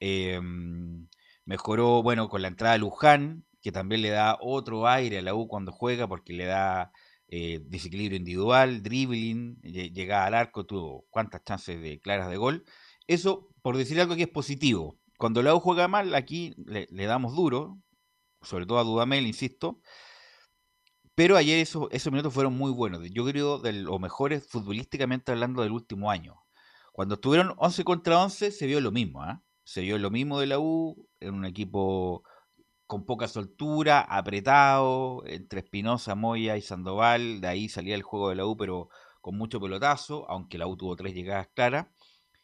Eh, 0.00 0.40
mejoró, 1.44 2.02
bueno, 2.02 2.28
con 2.28 2.42
la 2.42 2.48
entrada 2.48 2.74
de 2.74 2.80
Luján, 2.80 3.44
que 3.60 3.72
también 3.72 4.02
le 4.02 4.10
da 4.10 4.38
otro 4.40 4.86
aire 4.88 5.18
a 5.18 5.22
la 5.22 5.34
U 5.34 5.48
cuando 5.48 5.72
juega, 5.72 6.06
porque 6.08 6.32
le 6.32 6.46
da 6.46 6.92
eh, 7.28 7.60
desequilibrio 7.64 8.18
individual, 8.18 8.82
dribbling, 8.82 9.60
lle- 9.62 9.92
llegada 9.92 10.26
al 10.26 10.34
arco, 10.34 10.64
tuvo 10.66 11.06
cuántas 11.10 11.44
chances 11.44 11.80
de 11.80 11.98
claras 12.00 12.28
de 12.30 12.36
gol. 12.36 12.64
Eso, 13.06 13.48
por 13.62 13.76
decir 13.76 14.00
algo 14.00 14.16
que 14.16 14.22
es 14.22 14.28
positivo. 14.28 14.98
Cuando 15.18 15.42
la 15.42 15.54
U 15.54 15.60
juega 15.60 15.88
mal, 15.88 16.14
aquí 16.14 16.54
le 16.56 17.06
damos 17.06 17.34
duro, 17.36 17.78
sobre 18.42 18.66
todo 18.66 18.78
a 18.78 18.84
Dudamel, 18.84 19.26
insisto. 19.26 19.80
Pero 21.14 21.36
ayer 21.36 21.58
esos, 21.58 21.88
minutos 22.06 22.34
fueron 22.34 22.56
muy 22.56 22.72
buenos. 22.72 23.02
Yo 23.10 23.24
creo 23.24 23.58
de 23.58 23.72
los 23.72 24.00
mejores 24.00 24.46
futbolísticamente 24.48 25.30
hablando 25.30 25.62
del 25.62 25.70
último 25.70 26.10
año. 26.10 26.42
Cuando 26.92 27.14
estuvieron 27.14 27.54
11 27.56 27.84
contra 27.84 28.20
11 28.20 28.50
se 28.50 28.66
vio 28.66 28.80
lo 28.80 28.90
mismo. 28.90 29.22
¿ah? 29.22 29.42
Se 29.62 29.82
vio 29.82 29.96
lo 29.98 30.10
mismo 30.10 30.40
de 30.40 30.46
la 30.48 30.58
U, 30.58 31.08
en 31.20 31.34
un 31.34 31.44
equipo 31.44 32.24
con 32.86 33.06
poca 33.06 33.28
soltura, 33.28 34.00
apretado, 34.00 35.22
entre 35.26 35.60
Espinosa, 35.60 36.16
Moya 36.16 36.56
y 36.56 36.62
Sandoval. 36.62 37.40
De 37.40 37.48
ahí 37.48 37.68
salía 37.68 37.94
el 37.94 38.02
juego 38.02 38.30
de 38.30 38.36
la 38.36 38.46
U, 38.46 38.56
pero 38.56 38.88
con 39.20 39.36
mucho 39.38 39.60
pelotazo, 39.60 40.28
aunque 40.28 40.58
la 40.58 40.66
U 40.66 40.76
tuvo 40.76 40.96
tres 40.96 41.14
llegadas 41.14 41.48
claras. 41.54 41.86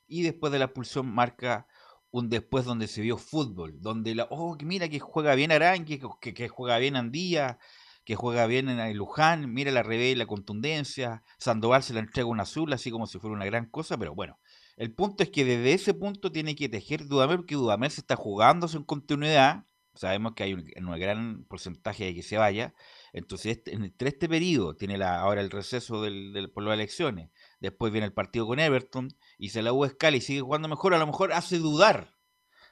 Y 0.07 0.23
después 0.23 0.53
de 0.53 0.61
la 0.61 0.67
expulsión 0.67 1.13
marca 1.13 1.67
un 2.13 2.29
después 2.29 2.65
donde 2.65 2.89
se 2.89 3.03
vio 3.03 3.17
fútbol, 3.17 3.81
donde 3.81 4.15
la, 4.15 4.27
oh, 4.31 4.57
mira 4.65 4.89
que 4.89 4.99
juega 4.99 5.35
bien 5.35 5.53
Aranqui, 5.53 5.99
que, 5.99 6.09
que, 6.21 6.35
que 6.35 6.49
juega 6.49 6.79
bien 6.79 6.97
Andía, 6.97 7.59
que 8.05 8.17
juega 8.17 8.47
bien 8.47 8.69
en 8.69 8.81
el 8.81 8.97
Luján, 8.97 9.53
mira 9.53 9.71
la 9.71 9.83
revés, 9.83 10.17
la 10.17 10.27
contundencia, 10.27 11.23
Sandoval 11.39 11.83
se 11.83 11.95
la 11.95 12.01
entrega 12.01 12.29
un 12.29 12.41
azul, 12.41 12.73
así 12.73 12.91
como 12.91 13.07
si 13.07 13.19
fuera 13.19 13.37
una 13.37 13.45
gran 13.47 13.67
cosa, 13.67 13.97
pero 13.99 14.15
bueno, 14.15 14.39
el 14.77 14.93
punto 14.95 15.23
es 15.23 15.31
que 15.31 15.45
desde 15.45 15.73
ese 15.75 15.95
punto 15.95 16.33
tiene 16.33 16.55
que 16.57 16.69
tejer 16.69 17.07
Dudamel, 17.07 17.39
porque 17.39 17.55
Dudamel 17.55 17.91
se 17.91 18.01
está 18.01 18.17
jugando 18.17 18.67
en 18.73 18.85
continuidad, 18.85 19.65
sabemos 19.95 20.33
que 20.35 20.45
hay 20.45 20.55
un, 20.55 20.65
un 20.87 20.99
gran 20.99 21.45
porcentaje 21.45 22.05
de 22.07 22.15
que 22.15 22.23
se 22.23 22.39
vaya, 22.39 22.75
entonces 23.13 23.59
este- 23.59 23.75
entre 23.75 24.09
este 24.09 24.29
periodo 24.29 24.75
tiene 24.75 24.97
la, 24.99 25.21
ahora 25.21 25.41
el 25.43 25.51
receso 25.51 26.03
del, 26.03 26.33
del- 26.33 26.51
por 26.51 26.63
las 26.65 26.75
elecciones, 26.75 27.31
después 27.61 27.93
viene 27.93 28.07
el 28.07 28.13
partido 28.15 28.47
con 28.47 28.59
Everton, 28.61 29.09
y 29.39 29.51
se 29.51 29.63
la 29.63 29.73
U 29.73 29.85
escala 29.85 30.17
y 30.17 30.21
sigue 30.21 30.41
jugando 30.41 30.69
mejor, 30.69 30.95
a 30.95 30.99
lo 30.99 31.07
mejor 31.07 31.33
hace 31.33 31.59
dudar, 31.59 32.15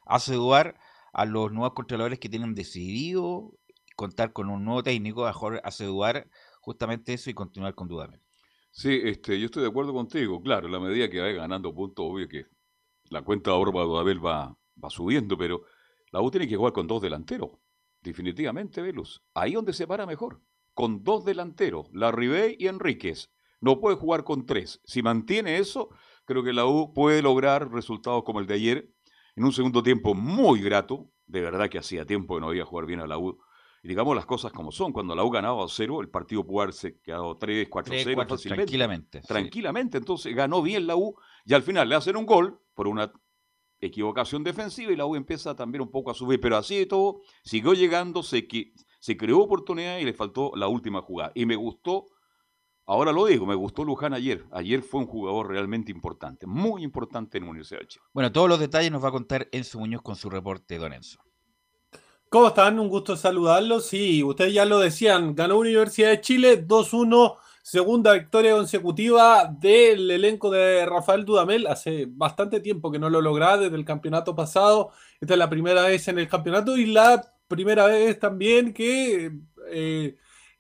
hace 0.06 0.34
dudar 0.34 0.78
a 1.12 1.24
los 1.24 1.52
nuevos 1.52 1.74
controladores 1.74 2.18
que 2.18 2.28
tienen 2.28 2.54
decidido 2.54 3.52
contar 3.98 4.32
con 4.32 4.48
un 4.48 4.64
nuevo 4.64 4.84
técnico, 4.84 5.26
a 5.26 5.34
hace 5.64 5.84
dudar 5.84 6.30
justamente 6.60 7.14
eso 7.14 7.30
y 7.30 7.34
continuar 7.34 7.74
con 7.74 7.88
Dudamel. 7.88 8.20
Sí, 8.70 9.00
este, 9.02 9.40
yo 9.40 9.46
estoy 9.46 9.62
de 9.64 9.70
acuerdo 9.70 9.92
contigo. 9.92 10.40
Claro, 10.40 10.66
en 10.66 10.72
la 10.72 10.78
medida 10.78 11.10
que 11.10 11.20
vaya 11.20 11.32
ganando 11.32 11.74
puntos, 11.74 12.06
obvio 12.08 12.28
que 12.28 12.46
la 13.10 13.22
cuenta 13.22 13.50
de 13.50 13.64
para 13.64 13.84
Dudamel 13.84 14.24
va, 14.24 14.56
va 14.82 14.90
subiendo, 14.90 15.36
pero 15.36 15.62
la 16.12 16.20
U 16.20 16.30
tiene 16.30 16.46
que 16.46 16.56
jugar 16.56 16.72
con 16.72 16.86
dos 16.86 17.02
delanteros. 17.02 17.50
Definitivamente, 18.00 18.80
Velus. 18.80 19.20
Ahí 19.34 19.54
donde 19.54 19.72
se 19.72 19.88
para 19.88 20.06
mejor. 20.06 20.40
Con 20.74 21.02
dos 21.02 21.24
delanteros, 21.24 21.88
la 21.92 22.12
Ribey 22.12 22.54
y 22.56 22.68
Enríquez. 22.68 23.32
No 23.60 23.80
puede 23.80 23.96
jugar 23.96 24.22
con 24.22 24.46
tres. 24.46 24.80
Si 24.84 25.02
mantiene 25.02 25.58
eso, 25.58 25.88
creo 26.24 26.44
que 26.44 26.52
la 26.52 26.66
U 26.66 26.94
puede 26.94 27.20
lograr 27.20 27.72
resultados 27.72 28.22
como 28.22 28.38
el 28.38 28.46
de 28.46 28.54
ayer, 28.54 28.94
en 29.34 29.44
un 29.44 29.52
segundo 29.52 29.82
tiempo 29.82 30.14
muy 30.14 30.60
grato. 30.60 31.10
De 31.26 31.40
verdad 31.40 31.68
que 31.68 31.78
hacía 31.78 32.06
tiempo 32.06 32.36
que 32.36 32.42
no 32.42 32.48
había 32.48 32.64
jugar 32.64 32.86
bien 32.86 33.00
a 33.00 33.08
la 33.08 33.18
U. 33.18 33.40
Y 33.82 33.88
digamos 33.88 34.16
las 34.16 34.26
cosas 34.26 34.52
como 34.52 34.72
son. 34.72 34.92
Cuando 34.92 35.14
la 35.14 35.24
U 35.24 35.30
ganaba 35.30 35.62
2-0, 35.62 36.00
el 36.00 36.08
partido 36.08 36.44
pudo 36.44 36.62
haberse 36.62 37.00
quedado 37.00 37.36
3, 37.36 37.68
4-0 37.68 37.84
Tres, 37.84 38.14
cuatro, 38.14 38.36
fácilmente. 38.36 38.64
tranquilamente, 38.64 39.20
sí. 39.20 39.28
Tranquilamente. 39.28 39.98
Entonces 39.98 40.34
ganó 40.34 40.62
bien 40.62 40.86
la 40.86 40.96
U 40.96 41.14
y 41.44 41.54
al 41.54 41.62
final 41.62 41.88
le 41.88 41.94
hacen 41.94 42.16
un 42.16 42.26
gol 42.26 42.60
por 42.74 42.88
una 42.88 43.12
equivocación 43.80 44.42
defensiva 44.42 44.92
y 44.92 44.96
la 44.96 45.06
U 45.06 45.14
empieza 45.14 45.54
también 45.54 45.82
un 45.82 45.90
poco 45.90 46.10
a 46.10 46.14
subir. 46.14 46.40
Pero 46.40 46.56
así 46.56 46.76
de 46.76 46.86
todo, 46.86 47.20
siguió 47.44 47.74
llegando, 47.74 48.22
se, 48.22 48.48
se 49.00 49.16
creó 49.16 49.38
oportunidad 49.38 49.98
y 49.98 50.04
le 50.04 50.12
faltó 50.12 50.52
la 50.56 50.68
última 50.68 51.00
jugada. 51.00 51.30
Y 51.34 51.46
me 51.46 51.54
gustó, 51.56 52.06
ahora 52.86 53.12
lo 53.12 53.26
digo, 53.26 53.46
me 53.46 53.54
gustó 53.54 53.84
Luján 53.84 54.14
ayer. 54.14 54.44
Ayer 54.50 54.82
fue 54.82 55.00
un 55.00 55.06
jugador 55.06 55.48
realmente 55.48 55.92
importante, 55.92 56.46
muy 56.46 56.82
importante 56.82 57.38
en 57.38 57.44
la 57.44 57.50
Universidad 57.50 57.80
de 57.80 57.86
Chile. 57.86 58.04
Bueno, 58.12 58.32
todos 58.32 58.48
los 58.48 58.58
detalles 58.58 58.90
nos 58.90 59.04
va 59.04 59.08
a 59.08 59.12
contar 59.12 59.48
Enzo 59.52 59.78
Muñoz 59.78 60.02
con 60.02 60.16
su 60.16 60.28
reporte, 60.28 60.78
don 60.78 60.92
Enzo. 60.92 61.20
¿Cómo 62.30 62.48
están? 62.48 62.78
Un 62.78 62.88
gusto 62.90 63.16
saludarlos. 63.16 63.86
Sí, 63.86 64.22
ustedes 64.22 64.52
ya 64.52 64.66
lo 64.66 64.78
decían, 64.80 65.34
ganó 65.34 65.56
Universidad 65.58 66.10
de 66.10 66.20
Chile 66.20 66.66
2-1, 66.66 67.36
segunda 67.62 68.12
victoria 68.12 68.52
consecutiva 68.52 69.46
del 69.46 70.10
elenco 70.10 70.50
de 70.50 70.84
Rafael 70.84 71.24
Dudamel. 71.24 71.66
Hace 71.66 72.06
bastante 72.06 72.60
tiempo 72.60 72.90
que 72.92 72.98
no 72.98 73.08
lo 73.08 73.22
lograba 73.22 73.56
desde 73.56 73.76
el 73.76 73.84
campeonato 73.86 74.36
pasado. 74.36 74.90
Esta 75.20 75.34
es 75.34 75.38
la 75.38 75.48
primera 75.48 75.82
vez 75.84 76.06
en 76.08 76.18
el 76.18 76.28
campeonato 76.28 76.76
y 76.76 76.84
la 76.86 77.32
primera 77.48 77.86
vez 77.86 78.18
también 78.18 78.74
que, 78.74 79.32
eh, 79.70 80.16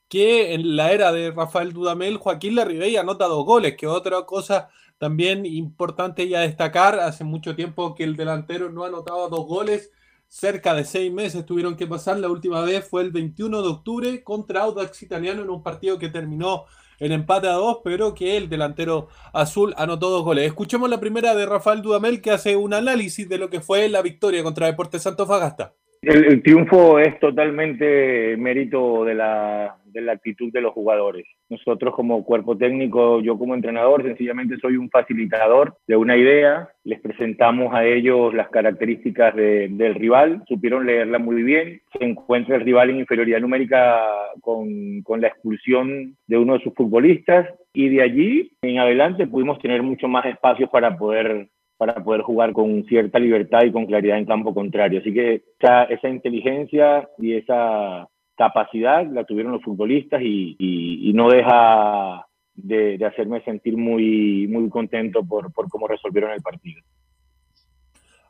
que 0.08 0.54
en 0.54 0.74
la 0.74 0.92
era 0.92 1.12
de 1.12 1.30
Rafael 1.32 1.74
Dudamel, 1.74 2.16
Joaquín 2.16 2.54
Larribey 2.54 2.96
anota 2.96 3.26
dos 3.26 3.44
goles, 3.44 3.76
que 3.76 3.86
otra 3.86 4.24
cosa 4.24 4.70
también 4.96 5.44
importante 5.44 6.24
y 6.24 6.34
a 6.34 6.40
destacar. 6.40 6.98
Hace 6.98 7.24
mucho 7.24 7.54
tiempo 7.54 7.94
que 7.94 8.04
el 8.04 8.16
delantero 8.16 8.70
no 8.70 8.84
anotaba 8.84 9.28
dos 9.28 9.46
goles 9.46 9.92
cerca 10.28 10.74
de 10.74 10.84
seis 10.84 11.12
meses 11.12 11.44
tuvieron 11.44 11.76
que 11.76 11.86
pasar. 11.86 12.18
La 12.18 12.28
última 12.28 12.60
vez 12.62 12.86
fue 12.86 13.02
el 13.02 13.10
21 13.10 13.62
de 13.62 13.68
octubre 13.68 14.22
contra 14.22 14.62
Audax 14.62 15.02
Italiano 15.02 15.42
en 15.42 15.50
un 15.50 15.62
partido 15.62 15.98
que 15.98 16.08
terminó 16.08 16.64
en 17.00 17.12
empate 17.12 17.48
a 17.48 17.52
dos, 17.52 17.78
pero 17.82 18.14
que 18.14 18.36
el 18.36 18.48
delantero 18.48 19.08
azul 19.32 19.74
anotó 19.76 20.10
dos 20.10 20.24
goles. 20.24 20.46
Escuchemos 20.46 20.90
la 20.90 21.00
primera 21.00 21.34
de 21.34 21.46
Rafael 21.46 21.82
Dudamel 21.82 22.20
que 22.20 22.30
hace 22.30 22.56
un 22.56 22.74
análisis 22.74 23.28
de 23.28 23.38
lo 23.38 23.50
que 23.50 23.60
fue 23.60 23.88
la 23.88 24.02
victoria 24.02 24.42
contra 24.42 24.66
Deportes 24.66 25.04
Fagasta. 25.04 25.74
El, 26.02 26.42
triunfo 26.42 26.98
es 26.98 27.18
totalmente 27.18 28.36
mérito 28.36 29.04
de 29.04 29.14
la, 29.14 29.76
de 29.86 30.00
la 30.00 30.12
actitud 30.12 30.52
de 30.52 30.60
los 30.60 30.72
jugadores. 30.72 31.26
Nosotros 31.48 31.94
como 31.94 32.24
cuerpo 32.24 32.56
técnico, 32.56 33.20
yo 33.20 33.36
como 33.36 33.54
entrenador, 33.54 34.02
sencillamente 34.02 34.58
soy 34.58 34.76
un 34.76 34.90
facilitador 34.90 35.76
de 35.86 35.96
una 35.96 36.16
idea, 36.16 36.68
les 36.84 37.00
presentamos 37.00 37.74
a 37.74 37.84
ellos 37.84 38.32
las 38.32 38.48
características 38.48 39.34
de, 39.34 39.68
del 39.70 39.94
rival, 39.96 40.42
supieron 40.46 40.86
leerla 40.86 41.18
muy 41.18 41.42
bien, 41.42 41.80
se 41.98 42.04
encuentra 42.04 42.56
el 42.56 42.62
rival 42.62 42.90
en 42.90 43.00
inferioridad 43.00 43.40
numérica 43.40 44.00
con, 44.40 45.02
con 45.02 45.20
la 45.20 45.28
expulsión 45.28 46.16
de 46.26 46.38
uno 46.38 46.54
de 46.54 46.60
sus 46.64 46.74
futbolistas 46.74 47.48
y 47.72 47.88
de 47.88 48.02
allí 48.02 48.52
en 48.62 48.78
adelante 48.78 49.26
pudimos 49.26 49.58
tener 49.58 49.82
mucho 49.82 50.06
más 50.06 50.26
espacio 50.26 50.68
para 50.68 50.96
poder 50.96 51.48
para 51.78 52.02
poder 52.02 52.22
jugar 52.22 52.52
con 52.52 52.84
cierta 52.84 53.18
libertad 53.20 53.60
y 53.64 53.72
con 53.72 53.86
claridad 53.86 54.18
en 54.18 54.26
campo 54.26 54.52
contrario. 54.52 55.00
Así 55.00 55.14
que 55.14 55.42
esa, 55.58 56.08
inteligencia 56.08 57.08
y 57.18 57.34
esa 57.34 58.08
capacidad 58.36 59.06
la 59.06 59.24
tuvieron 59.24 59.52
los 59.52 59.62
futbolistas 59.62 60.20
y, 60.22 61.12
no 61.14 61.30
deja 61.30 62.26
de, 62.54 62.98
de, 62.98 63.06
hacerme 63.06 63.40
sentir 63.42 63.76
muy, 63.76 64.46
muy 64.48 64.68
contento 64.68 65.24
por, 65.24 65.52
por 65.52 65.68
cómo 65.68 65.86
resolvieron 65.86 66.32
el 66.32 66.42
partido. 66.42 66.82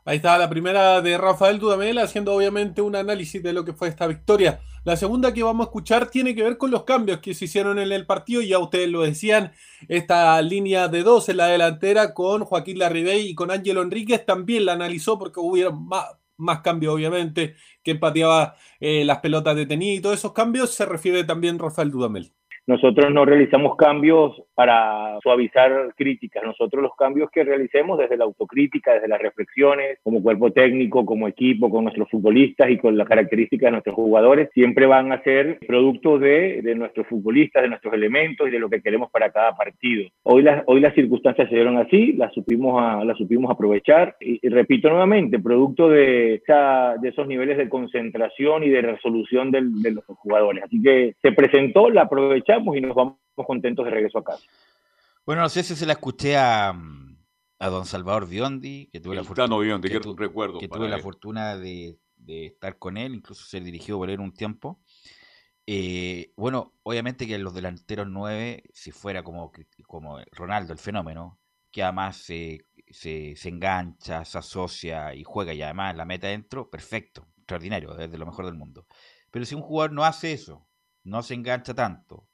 Ahí 0.05 0.17
está 0.17 0.37
la 0.37 0.49
primera 0.49 1.01
de 1.01 1.17
Rafael 1.17 1.59
Dudamel 1.59 1.97
haciendo 1.97 2.33
obviamente 2.33 2.81
un 2.81 2.95
análisis 2.95 3.41
de 3.43 3.53
lo 3.53 3.65
que 3.65 3.73
fue 3.73 3.87
esta 3.87 4.07
victoria. 4.07 4.59
La 4.85 4.95
segunda 4.95 5.33
que 5.33 5.43
vamos 5.43 5.65
a 5.65 5.69
escuchar 5.69 6.09
tiene 6.09 6.33
que 6.33 6.43
ver 6.43 6.57
con 6.57 6.71
los 6.71 6.83
cambios 6.83 7.19
que 7.19 7.33
se 7.33 7.45
hicieron 7.45 7.79
en 7.79 7.91
el 7.91 8.05
partido. 8.05 8.41
Ya 8.41 8.59
ustedes 8.59 8.89
lo 8.89 9.01
decían, 9.01 9.51
esta 9.87 10.41
línea 10.41 10.87
de 10.87 11.03
dos 11.03 11.27
en 11.29 11.37
la 11.37 11.47
delantera 11.47 12.13
con 12.13 12.45
Joaquín 12.45 12.79
Larribey 12.79 13.27
y 13.27 13.35
con 13.35 13.51
Ángelo 13.51 13.81
Enríquez 13.81 14.25
también 14.25 14.65
la 14.65 14.73
analizó 14.73 15.19
porque 15.19 15.41
hubo 15.41 15.71
más, 15.73 16.05
más 16.37 16.61
cambios 16.61 16.95
obviamente 16.95 17.55
que 17.83 17.95
pateaba 17.95 18.55
eh, 18.79 19.03
las 19.03 19.19
pelotas 19.19 19.55
detenidas 19.55 19.97
y 19.97 20.01
todos 20.01 20.17
esos 20.17 20.33
cambios 20.33 20.73
se 20.73 20.85
refiere 20.85 21.23
también 21.25 21.59
Rafael 21.59 21.91
Dudamel. 21.91 22.31
Nosotros 22.65 23.11
no 23.11 23.25
realizamos 23.25 23.75
cambios 23.77 24.43
para 24.59 25.17
suavizar 25.23 25.93
críticas. 25.95 26.43
Nosotros 26.43 26.83
los 26.83 26.93
cambios 26.97 27.31
que 27.31 27.45
realicemos 27.45 27.97
desde 27.97 28.17
la 28.17 28.25
autocrítica, 28.25 28.93
desde 28.93 29.07
las 29.07 29.21
reflexiones, 29.21 29.99
como 30.03 30.21
cuerpo 30.21 30.51
técnico, 30.51 31.05
como 31.05 31.29
equipo, 31.29 31.69
con 31.69 31.85
nuestros 31.85 32.09
futbolistas 32.09 32.69
y 32.69 32.77
con 32.77 32.97
las 32.97 33.07
características 33.07 33.67
de 33.67 33.71
nuestros 33.71 33.95
jugadores, 33.95 34.49
siempre 34.53 34.85
van 34.85 35.13
a 35.13 35.23
ser 35.23 35.59
producto 35.65 36.19
de, 36.19 36.61
de 36.61 36.75
nuestros 36.75 37.07
futbolistas, 37.07 37.63
de 37.63 37.69
nuestros 37.69 37.93
elementos 37.93 38.49
y 38.49 38.51
de 38.51 38.59
lo 38.59 38.69
que 38.69 38.81
queremos 38.81 39.09
para 39.11 39.31
cada 39.31 39.55
partido. 39.55 40.09
Hoy 40.23 40.41
las, 40.41 40.61
hoy 40.65 40.81
las 40.81 40.93
circunstancias 40.93 41.47
se 41.47 41.55
dieron 41.55 41.77
así, 41.77 42.11
las 42.11 42.33
supimos, 42.33 42.83
a, 42.83 43.05
las 43.05 43.17
supimos 43.17 43.49
aprovechar 43.49 44.17
y, 44.19 44.45
y 44.45 44.49
repito 44.49 44.89
nuevamente, 44.89 45.39
producto 45.39 45.87
de, 45.87 46.33
esa, 46.33 46.95
de 47.01 47.07
esos 47.07 47.25
niveles 47.29 47.57
de 47.57 47.69
concentración 47.69 48.65
y 48.65 48.69
de 48.69 48.81
resolución 48.81 49.51
del, 49.51 49.81
de 49.81 49.91
los 49.91 50.03
jugadores. 50.03 50.65
Así 50.65 50.81
que 50.81 51.15
se 51.21 51.31
presentó, 51.31 51.89
la 51.89 52.01
aprovechamos 52.01 52.75
y 52.75 52.81
nos 52.81 52.93
vamos 52.93 53.15
contentos 53.45 53.85
de 53.85 53.91
regreso 53.91 54.19
a 54.19 54.23
casa. 54.23 54.48
Bueno, 55.29 55.43
no 55.43 55.49
sé 55.49 55.61
si 55.61 55.75
se 55.75 55.85
la 55.85 55.93
escuché 55.93 56.37
a, 56.37 56.69
a 56.69 57.69
don 57.69 57.85
Salvador 57.85 58.27
Biondi, 58.27 58.89
que 58.91 58.99
tuve 58.99 59.15
la 59.15 59.23
fortuna, 59.23 59.59
Biondi, 59.59 59.87
que, 59.87 59.99
tu, 59.99 60.15
recuerdo 60.15 60.57
que 60.57 60.67
tuve 60.67 60.89
la 60.89 60.97
fortuna 60.97 61.55
de, 61.55 61.99
de, 62.15 62.47
estar 62.47 62.79
con 62.79 62.97
él, 62.97 63.13
incluso 63.13 63.45
ser 63.45 63.63
dirigido 63.63 63.99
por 63.99 64.09
él 64.09 64.21
un 64.21 64.33
tiempo. 64.33 64.81
Eh, 65.67 66.33
bueno, 66.35 66.73
obviamente 66.81 67.27
que 67.27 67.37
los 67.37 67.53
delanteros 67.53 68.07
nueve, 68.09 68.63
si 68.73 68.89
fuera 68.89 69.21
como, 69.21 69.51
como 69.85 70.17
Ronaldo, 70.31 70.73
el 70.73 70.79
fenómeno, 70.79 71.39
que 71.69 71.83
además 71.83 72.17
se, 72.17 72.65
se, 72.89 73.35
se 73.35 73.49
engancha, 73.49 74.25
se 74.25 74.39
asocia 74.39 75.13
y 75.13 75.23
juega 75.23 75.53
y 75.53 75.61
además 75.61 75.95
la 75.95 76.05
meta 76.05 76.25
dentro, 76.25 76.71
perfecto, 76.71 77.27
extraordinario, 77.37 77.95
es 77.99 78.11
de 78.11 78.17
lo 78.17 78.25
mejor 78.25 78.45
del 78.45 78.55
mundo. 78.55 78.87
Pero 79.29 79.45
si 79.45 79.53
un 79.53 79.61
jugador 79.61 79.91
no 79.91 80.05
hace 80.05 80.33
eso, 80.33 80.67
no 81.03 81.21
se 81.21 81.35
engancha 81.35 81.75
tanto, 81.75 82.28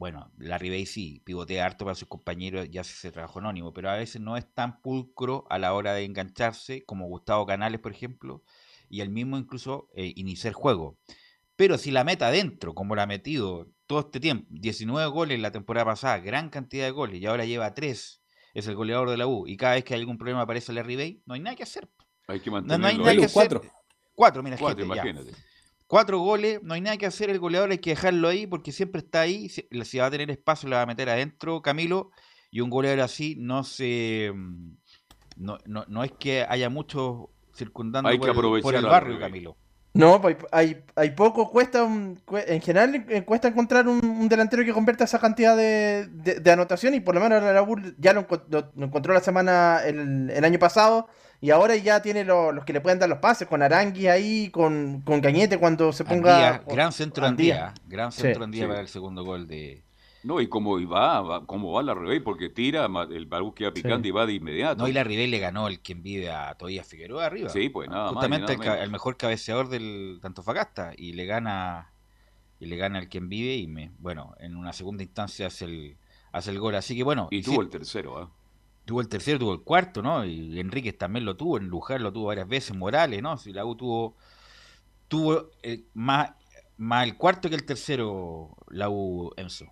bueno, 0.00 0.32
la 0.38 0.56
Ribey 0.56 0.86
sí, 0.86 1.20
pivotea 1.26 1.66
harto 1.66 1.84
para 1.84 1.94
sus 1.94 2.08
compañeros 2.08 2.66
y 2.72 2.78
hace 2.78 2.94
ese 2.94 3.12
trabajo 3.12 3.38
anónimo, 3.38 3.74
pero 3.74 3.90
a 3.90 3.96
veces 3.96 4.22
no 4.22 4.38
es 4.38 4.50
tan 4.54 4.80
pulcro 4.80 5.44
a 5.50 5.58
la 5.58 5.74
hora 5.74 5.92
de 5.92 6.04
engancharse 6.04 6.86
como 6.86 7.06
Gustavo 7.06 7.44
Canales, 7.44 7.80
por 7.80 7.92
ejemplo, 7.92 8.42
y 8.88 9.02
el 9.02 9.10
mismo 9.10 9.36
incluso 9.36 9.90
eh, 9.94 10.14
iniciar 10.16 10.54
juego. 10.54 10.96
Pero 11.54 11.76
si 11.76 11.90
la 11.90 12.02
meta 12.02 12.28
adentro, 12.28 12.74
como 12.74 12.96
la 12.96 13.02
ha 13.02 13.06
metido 13.06 13.68
todo 13.86 14.00
este 14.00 14.20
tiempo, 14.20 14.46
19 14.48 15.06
goles 15.10 15.38
la 15.38 15.52
temporada 15.52 15.84
pasada, 15.84 16.18
gran 16.20 16.48
cantidad 16.48 16.86
de 16.86 16.92
goles, 16.92 17.20
y 17.20 17.26
ahora 17.26 17.44
lleva 17.44 17.74
3, 17.74 18.22
es 18.54 18.66
el 18.66 18.76
goleador 18.76 19.10
de 19.10 19.18
la 19.18 19.26
U, 19.26 19.46
y 19.46 19.58
cada 19.58 19.74
vez 19.74 19.84
que 19.84 19.92
hay 19.92 20.00
algún 20.00 20.16
problema 20.16 20.40
aparece 20.40 20.72
la 20.72 20.82
Ribey, 20.82 21.22
no 21.26 21.34
hay 21.34 21.40
nada 21.40 21.56
que 21.56 21.64
hacer. 21.64 21.90
Hay 22.26 22.40
que 22.40 22.50
mantenerlo. 22.50 22.78
No, 22.78 22.84
no 22.84 22.88
hay 22.88 22.98
nada 22.98 23.18
que 23.18 23.26
hacer. 23.26 23.34
Cuatro. 23.34 23.62
Cuatro, 24.14 24.42
mira, 24.42 24.56
Cuatro, 24.56 24.82
gente, 24.82 24.94
imagínate. 24.94 25.30
ya. 25.30 25.49
Cuatro 25.90 26.20
goles, 26.20 26.60
no 26.62 26.74
hay 26.74 26.80
nada 26.82 26.96
que 26.96 27.06
hacer, 27.06 27.30
el 27.30 27.40
goleador 27.40 27.72
hay 27.72 27.78
que 27.78 27.90
dejarlo 27.90 28.28
ahí 28.28 28.46
porque 28.46 28.70
siempre 28.70 29.00
está 29.00 29.22
ahí, 29.22 29.48
si, 29.48 29.66
si 29.82 29.98
va 29.98 30.06
a 30.06 30.10
tener 30.12 30.30
espacio 30.30 30.68
lo 30.68 30.76
va 30.76 30.82
a 30.82 30.86
meter 30.86 31.08
adentro 31.10 31.62
Camilo, 31.62 32.12
y 32.52 32.60
un 32.60 32.70
goleador 32.70 33.00
así 33.00 33.34
no 33.40 33.64
se... 33.64 34.32
No, 35.36 35.58
no, 35.66 35.84
no 35.88 36.04
es 36.04 36.12
que 36.12 36.46
haya 36.48 36.70
muchos 36.70 37.24
circundando 37.56 38.08
Hay 38.08 38.18
por, 38.18 38.26
que 38.26 38.30
el, 38.30 38.36
aprovechar 38.36 38.62
por 38.62 38.74
el 38.76 38.82
la 38.84 38.88
barrio, 38.88 39.14
Ribey. 39.14 39.28
Camilo. 39.28 39.56
No, 39.92 40.20
hay, 40.22 40.36
hay, 40.52 40.84
hay 40.94 41.10
poco, 41.10 41.50
cuesta 41.50 41.82
un, 41.82 42.20
en 42.46 42.60
general 42.60 43.04
eh, 43.08 43.24
cuesta 43.24 43.48
encontrar 43.48 43.88
un, 43.88 43.98
un 44.04 44.28
delantero 44.28 44.64
que 44.64 44.72
convierta 44.72 45.02
esa 45.02 45.18
cantidad 45.18 45.56
de, 45.56 46.06
de, 46.06 46.38
de 46.38 46.50
anotación 46.52 46.94
y 46.94 47.00
por 47.00 47.16
lo 47.16 47.20
menos 47.20 47.42
la 47.42 47.62
U 47.64 47.74
ya 47.98 48.12
lo, 48.12 48.28
lo- 48.48 48.70
lo 48.76 48.86
encontró 48.86 49.12
la 49.12 49.18
semana, 49.20 49.80
el, 49.84 50.30
el 50.30 50.44
año 50.44 50.60
pasado 50.60 51.08
y 51.40 51.50
ahora 51.50 51.74
ya 51.76 52.02
tiene 52.02 52.24
lo- 52.24 52.52
los 52.52 52.64
que 52.64 52.72
le 52.72 52.80
pueden 52.80 52.98
dar 52.98 53.08
los 53.08 53.18
pases 53.18 53.48
con 53.48 53.62
Arangui 53.62 54.06
ahí, 54.08 54.50
con, 54.50 55.00
con 55.02 55.20
Cañete 55.20 55.58
cuando 55.58 55.92
se 55.92 56.04
ponga... 56.04 56.56
Andía, 56.56 56.74
gran 56.74 56.92
centro 56.92 57.22
de 57.24 57.28
Andía. 57.28 57.68
Andía, 57.68 57.82
gran 57.88 58.12
Sí. 58.12 58.22
centro 58.22 58.40
de 58.40 58.44
Andía 58.44 58.62
Sí. 58.64 58.68
para 58.68 58.80
el 58.80 58.88
segundo 58.88 59.24
gol 59.24 59.46
de... 59.46 59.82
No, 60.22 60.38
y 60.38 60.48
cómo 60.48 60.78
va, 60.86 61.22
va, 61.22 61.46
cómo 61.46 61.72
va 61.72 61.82
la 61.82 61.94
Ribey, 61.94 62.20
porque 62.20 62.50
tira, 62.50 62.86
el 63.10 63.24
balón 63.24 63.54
queda 63.54 63.72
picante 63.72 64.08
y 64.08 64.10
va 64.10 64.26
de 64.26 64.34
inmediato. 64.34 64.82
No, 64.82 64.86
y 64.86 64.92
la 64.92 65.02
Ribey 65.02 65.26
le 65.28 65.38
ganó 65.38 65.66
el 65.66 65.80
quien 65.80 66.02
vive 66.02 66.30
a 66.30 66.54
Tobías 66.56 66.86
Figueroa 66.86 67.24
arriba. 67.24 67.48
Sí, 67.48 67.70
pues 67.70 67.88
nada 67.88 68.12
más 68.12 68.12
Justamente 68.12 68.58
nada 68.58 68.76
el, 68.76 68.82
el 68.82 68.90
mejor 68.90 69.16
cabeceador 69.16 69.70
del 69.70 70.20
Antofagasta 70.22 70.92
y 70.94 71.14
le 71.14 71.24
gana 71.24 71.90
y 72.58 72.66
le 72.66 72.76
gana 72.76 72.98
el 72.98 73.08
quien 73.08 73.30
vive 73.30 73.54
y 73.56 73.66
me, 73.66 73.92
bueno, 73.98 74.34
en 74.40 74.56
una 74.56 74.74
segunda 74.74 75.02
instancia 75.02 75.46
hace 75.46 75.64
el 75.64 75.96
hace 76.32 76.50
el 76.50 76.58
gol, 76.60 76.74
así 76.74 76.94
que 76.94 77.02
bueno, 77.02 77.28
Y 77.30 77.42
sí, 77.42 77.50
tuvo 77.50 77.62
el 77.62 77.70
tercero, 77.70 78.18
¿ah? 78.18 78.30
Tuvo 78.90 79.00
el 79.00 79.08
tercero, 79.08 79.38
tuvo 79.38 79.52
el 79.52 79.62
cuarto, 79.62 80.02
¿no? 80.02 80.24
Y 80.24 80.58
Enríquez 80.58 80.98
también 80.98 81.24
lo 81.24 81.36
tuvo, 81.36 81.58
en 81.58 81.68
Luján 81.68 82.02
lo 82.02 82.12
tuvo 82.12 82.26
varias 82.26 82.48
veces, 82.48 82.76
Morales, 82.76 83.22
¿no? 83.22 83.36
Si 83.36 83.52
la 83.52 83.64
U 83.64 83.76
tuvo 83.76 84.16
tuvo 85.06 85.50
eh, 85.62 85.84
más 85.94 86.32
más 86.76 87.06
el 87.06 87.16
cuarto 87.16 87.48
que 87.48 87.54
el 87.54 87.64
tercero 87.64 88.50
la 88.68 88.90
U 88.90 89.30
Enzo. 89.36 89.66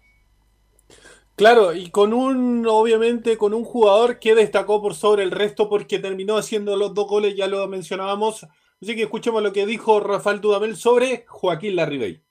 Claro, 1.34 1.74
y 1.74 1.90
con 1.90 2.12
un, 2.12 2.64
obviamente, 2.68 3.36
con 3.36 3.54
un 3.54 3.64
jugador 3.64 4.20
que 4.20 4.36
destacó 4.36 4.80
por 4.80 4.94
sobre 4.94 5.24
el 5.24 5.32
resto 5.32 5.68
porque 5.68 5.98
terminó 5.98 6.36
haciendo 6.36 6.76
los 6.76 6.94
dos 6.94 7.08
goles, 7.08 7.34
ya 7.34 7.48
lo 7.48 7.66
mencionábamos. 7.66 8.46
Así 8.80 8.94
que 8.94 9.02
escuchemos 9.02 9.42
lo 9.42 9.52
que 9.52 9.66
dijo 9.66 9.98
Rafael 9.98 10.40
Dudamel 10.40 10.76
sobre 10.76 11.24
Joaquín 11.26 11.74
Larribey. 11.74 12.22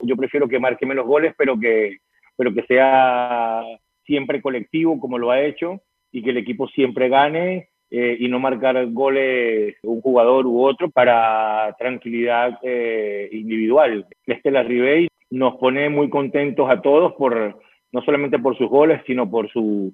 Yo 0.00 0.16
prefiero 0.16 0.48
que 0.48 0.58
marque 0.58 0.84
menos 0.84 1.06
goles, 1.06 1.34
pero 1.38 1.58
que, 1.58 2.00
pero 2.36 2.52
que 2.52 2.62
sea 2.64 3.62
siempre 4.04 4.42
colectivo 4.42 5.00
como 5.00 5.16
lo 5.16 5.30
ha 5.30 5.40
hecho 5.40 5.82
y 6.12 6.22
que 6.22 6.30
el 6.30 6.38
equipo 6.38 6.68
siempre 6.68 7.08
gane 7.08 7.68
eh, 7.90 8.16
y 8.20 8.28
no 8.28 8.38
marcar 8.38 8.86
goles 8.92 9.76
un 9.82 10.00
jugador 10.00 10.46
u 10.46 10.62
otro 10.64 10.90
para 10.90 11.74
tranquilidad 11.78 12.58
eh, 12.62 13.28
individual. 13.32 14.06
Este 14.26 14.50
Larribey 14.50 15.08
nos 15.30 15.56
pone 15.56 15.88
muy 15.88 16.08
contentos 16.08 16.70
a 16.70 16.80
todos 16.80 17.14
por 17.14 17.60
no 17.92 18.02
solamente 18.02 18.38
por 18.38 18.56
sus 18.56 18.68
goles, 18.68 19.00
sino 19.06 19.28
por 19.28 19.50
su, 19.50 19.92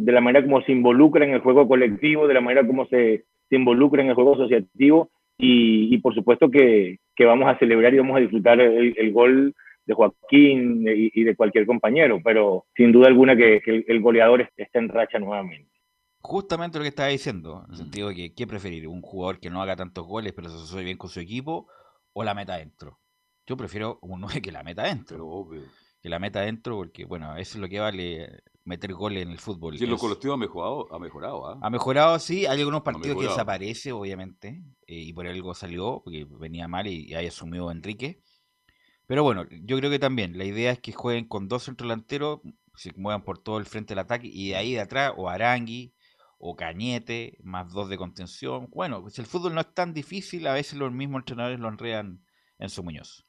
de 0.00 0.12
la 0.12 0.20
manera 0.20 0.44
como 0.44 0.62
se 0.62 0.72
involucra 0.72 1.24
en 1.24 1.32
el 1.32 1.40
juego 1.40 1.66
colectivo, 1.66 2.26
de 2.26 2.34
la 2.34 2.40
manera 2.40 2.66
como 2.66 2.86
se, 2.86 3.24
se 3.48 3.56
involucra 3.56 4.02
en 4.02 4.08
el 4.08 4.14
juego 4.14 4.34
asociativo 4.34 5.10
y, 5.38 5.94
y 5.94 5.98
por 5.98 6.14
supuesto 6.14 6.50
que, 6.50 6.98
que, 7.16 7.24
vamos 7.24 7.48
a 7.48 7.58
celebrar 7.58 7.94
y 7.94 7.98
vamos 7.98 8.16
a 8.16 8.20
disfrutar 8.20 8.60
el, 8.60 8.94
el 8.96 9.12
gol 9.12 9.54
de 9.90 9.94
Joaquín 9.94 10.86
y, 10.86 11.10
y, 11.12 11.24
de 11.24 11.36
cualquier 11.36 11.66
compañero, 11.66 12.20
pero 12.22 12.66
sin 12.76 12.92
duda 12.92 13.08
alguna 13.08 13.36
que, 13.36 13.60
que 13.60 13.70
el, 13.70 13.84
el, 13.88 14.00
goleador 14.00 14.48
está 14.56 14.78
en 14.78 14.88
racha 14.88 15.18
nuevamente. 15.18 15.70
Justamente 16.20 16.78
lo 16.78 16.82
que 16.82 16.88
estaba 16.88 17.08
diciendo, 17.08 17.64
en 17.66 17.72
el 17.72 17.78
sentido 17.78 18.08
de 18.08 18.14
que 18.14 18.34
¿qué 18.34 18.46
preferir? 18.46 18.86
¿Un 18.86 19.02
jugador 19.02 19.40
que 19.40 19.50
no 19.50 19.60
haga 19.60 19.76
tantos 19.76 20.06
goles 20.06 20.32
pero 20.32 20.48
se 20.48 20.56
asocie 20.56 20.84
bien 20.84 20.96
con 20.96 21.10
su 21.10 21.20
equipo 21.20 21.66
o 22.12 22.24
la 22.24 22.34
meta 22.34 22.54
adentro? 22.54 22.98
Yo 23.46 23.56
prefiero 23.56 23.98
un 24.02 24.20
9 24.20 24.40
que 24.40 24.52
la 24.52 24.62
meta 24.62 24.82
adentro. 24.82 25.16
Pero 25.16 25.28
obvio. 25.28 25.62
Que 26.00 26.08
la 26.08 26.18
meta 26.18 26.40
adentro 26.40 26.76
porque, 26.76 27.04
bueno, 27.04 27.36
eso 27.36 27.58
es 27.58 27.60
lo 27.60 27.68
que 27.68 27.80
vale 27.80 28.42
meter 28.64 28.92
goles 28.94 29.24
en 29.24 29.30
el 29.30 29.38
fútbol. 29.38 29.76
Sí, 29.76 29.86
lo 29.86 29.98
colectivo 29.98 30.34
ha 30.34 30.36
mejorado, 30.36 30.86
ha 30.94 30.98
mejorado. 30.98 31.54
¿eh? 31.54 31.58
Ha 31.60 31.70
mejorado, 31.70 32.18
sí. 32.18 32.46
Hay 32.46 32.60
algunos 32.60 32.82
partidos 32.82 33.18
que 33.18 33.28
desaparece, 33.28 33.92
obviamente, 33.92 34.62
eh, 34.86 34.94
y 34.94 35.12
por 35.12 35.26
algo 35.26 35.52
salió, 35.54 36.00
porque 36.04 36.26
venía 36.38 36.68
mal 36.68 36.86
y, 36.86 37.08
y 37.08 37.14
ahí 37.14 37.26
asumió 37.26 37.70
Enrique. 37.70 38.20
Pero 39.10 39.24
bueno, 39.24 39.44
yo 39.64 39.76
creo 39.76 39.90
que 39.90 39.98
también 39.98 40.38
la 40.38 40.44
idea 40.44 40.70
es 40.70 40.78
que 40.78 40.92
jueguen 40.92 41.26
con 41.26 41.48
dos 41.48 41.64
centrodelanteros, 41.64 42.42
se 42.76 42.92
muevan 42.94 43.24
por 43.24 43.42
todo 43.42 43.58
el 43.58 43.66
frente 43.66 43.88
del 43.88 43.98
ataque 43.98 44.30
y 44.32 44.50
de 44.50 44.56
ahí 44.56 44.74
de 44.74 44.82
atrás 44.82 45.14
o 45.16 45.28
Arangui 45.28 45.92
o 46.38 46.54
Cañete, 46.54 47.36
más 47.42 47.72
dos 47.72 47.88
de 47.88 47.96
contención. 47.96 48.68
Bueno, 48.70 49.02
pues 49.02 49.18
el 49.18 49.26
fútbol 49.26 49.52
no 49.52 49.62
es 49.62 49.74
tan 49.74 49.92
difícil, 49.92 50.46
a 50.46 50.54
veces 50.54 50.78
los 50.78 50.92
mismos 50.92 51.22
entrenadores 51.22 51.58
lo 51.58 51.66
enredan 51.66 52.24
en 52.60 52.70
su 52.70 52.84
Muñoz. 52.84 53.24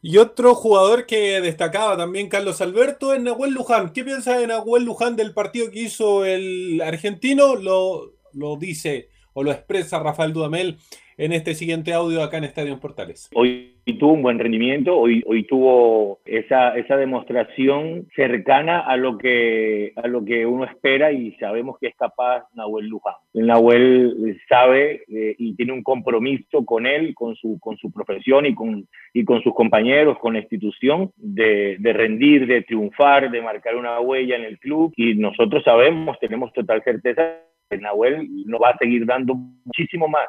Y 0.00 0.18
otro 0.18 0.54
jugador 0.54 1.04
que 1.04 1.40
destacaba 1.40 1.96
también 1.96 2.28
Carlos 2.28 2.60
Alberto 2.60 3.12
es 3.12 3.20
Nahuel 3.20 3.54
Luján. 3.54 3.92
¿Qué 3.92 4.04
piensa 4.04 4.38
de 4.38 4.46
Nahuel 4.46 4.84
Luján 4.84 5.16
del 5.16 5.34
partido 5.34 5.68
que 5.68 5.80
hizo 5.80 6.24
el 6.24 6.80
argentino? 6.80 7.56
Lo, 7.56 8.14
lo 8.34 8.56
dice 8.56 9.08
o 9.32 9.42
lo 9.42 9.50
expresa 9.50 9.98
Rafael 9.98 10.32
Dudamel 10.32 10.78
en 11.20 11.32
este 11.32 11.54
siguiente 11.54 11.92
audio 11.92 12.22
acá 12.22 12.38
en 12.38 12.44
Estadio 12.44 12.80
Portales. 12.80 13.28
Hoy 13.34 13.79
tuvo 13.94 14.12
un 14.12 14.22
buen 14.22 14.38
rendimiento, 14.38 14.96
hoy, 14.96 15.22
hoy 15.26 15.44
tuvo 15.44 16.20
esa, 16.24 16.76
esa 16.76 16.96
demostración 16.96 18.06
cercana 18.14 18.80
a 18.80 18.96
lo, 18.96 19.18
que, 19.18 19.92
a 19.96 20.08
lo 20.08 20.24
que 20.24 20.46
uno 20.46 20.64
espera 20.64 21.12
y 21.12 21.32
sabemos 21.32 21.78
que 21.78 21.88
es 21.88 21.96
capaz 21.96 22.44
Nahuel 22.54 22.86
Luján. 22.86 23.14
Nahuel 23.34 24.38
sabe 24.48 25.02
eh, 25.08 25.34
y 25.38 25.54
tiene 25.54 25.72
un 25.72 25.82
compromiso 25.82 26.64
con 26.64 26.86
él, 26.86 27.14
con 27.14 27.34
su, 27.36 27.58
con 27.60 27.76
su 27.76 27.92
profesión 27.92 28.46
y 28.46 28.54
con, 28.54 28.86
y 29.12 29.24
con 29.24 29.42
sus 29.42 29.54
compañeros, 29.54 30.18
con 30.18 30.34
la 30.34 30.40
institución, 30.40 31.10
de, 31.16 31.76
de 31.78 31.92
rendir, 31.92 32.46
de 32.46 32.62
triunfar, 32.62 33.30
de 33.30 33.42
marcar 33.42 33.76
una 33.76 34.00
huella 34.00 34.36
en 34.36 34.44
el 34.44 34.58
club 34.58 34.92
y 34.96 35.14
nosotros 35.14 35.62
sabemos, 35.64 36.18
tenemos 36.18 36.52
total 36.52 36.82
certeza 36.82 37.40
Nahuel 37.78 38.28
nos 38.46 38.60
va 38.60 38.70
a 38.70 38.78
seguir 38.78 39.06
dando 39.06 39.34
muchísimo 39.34 40.08
más 40.08 40.26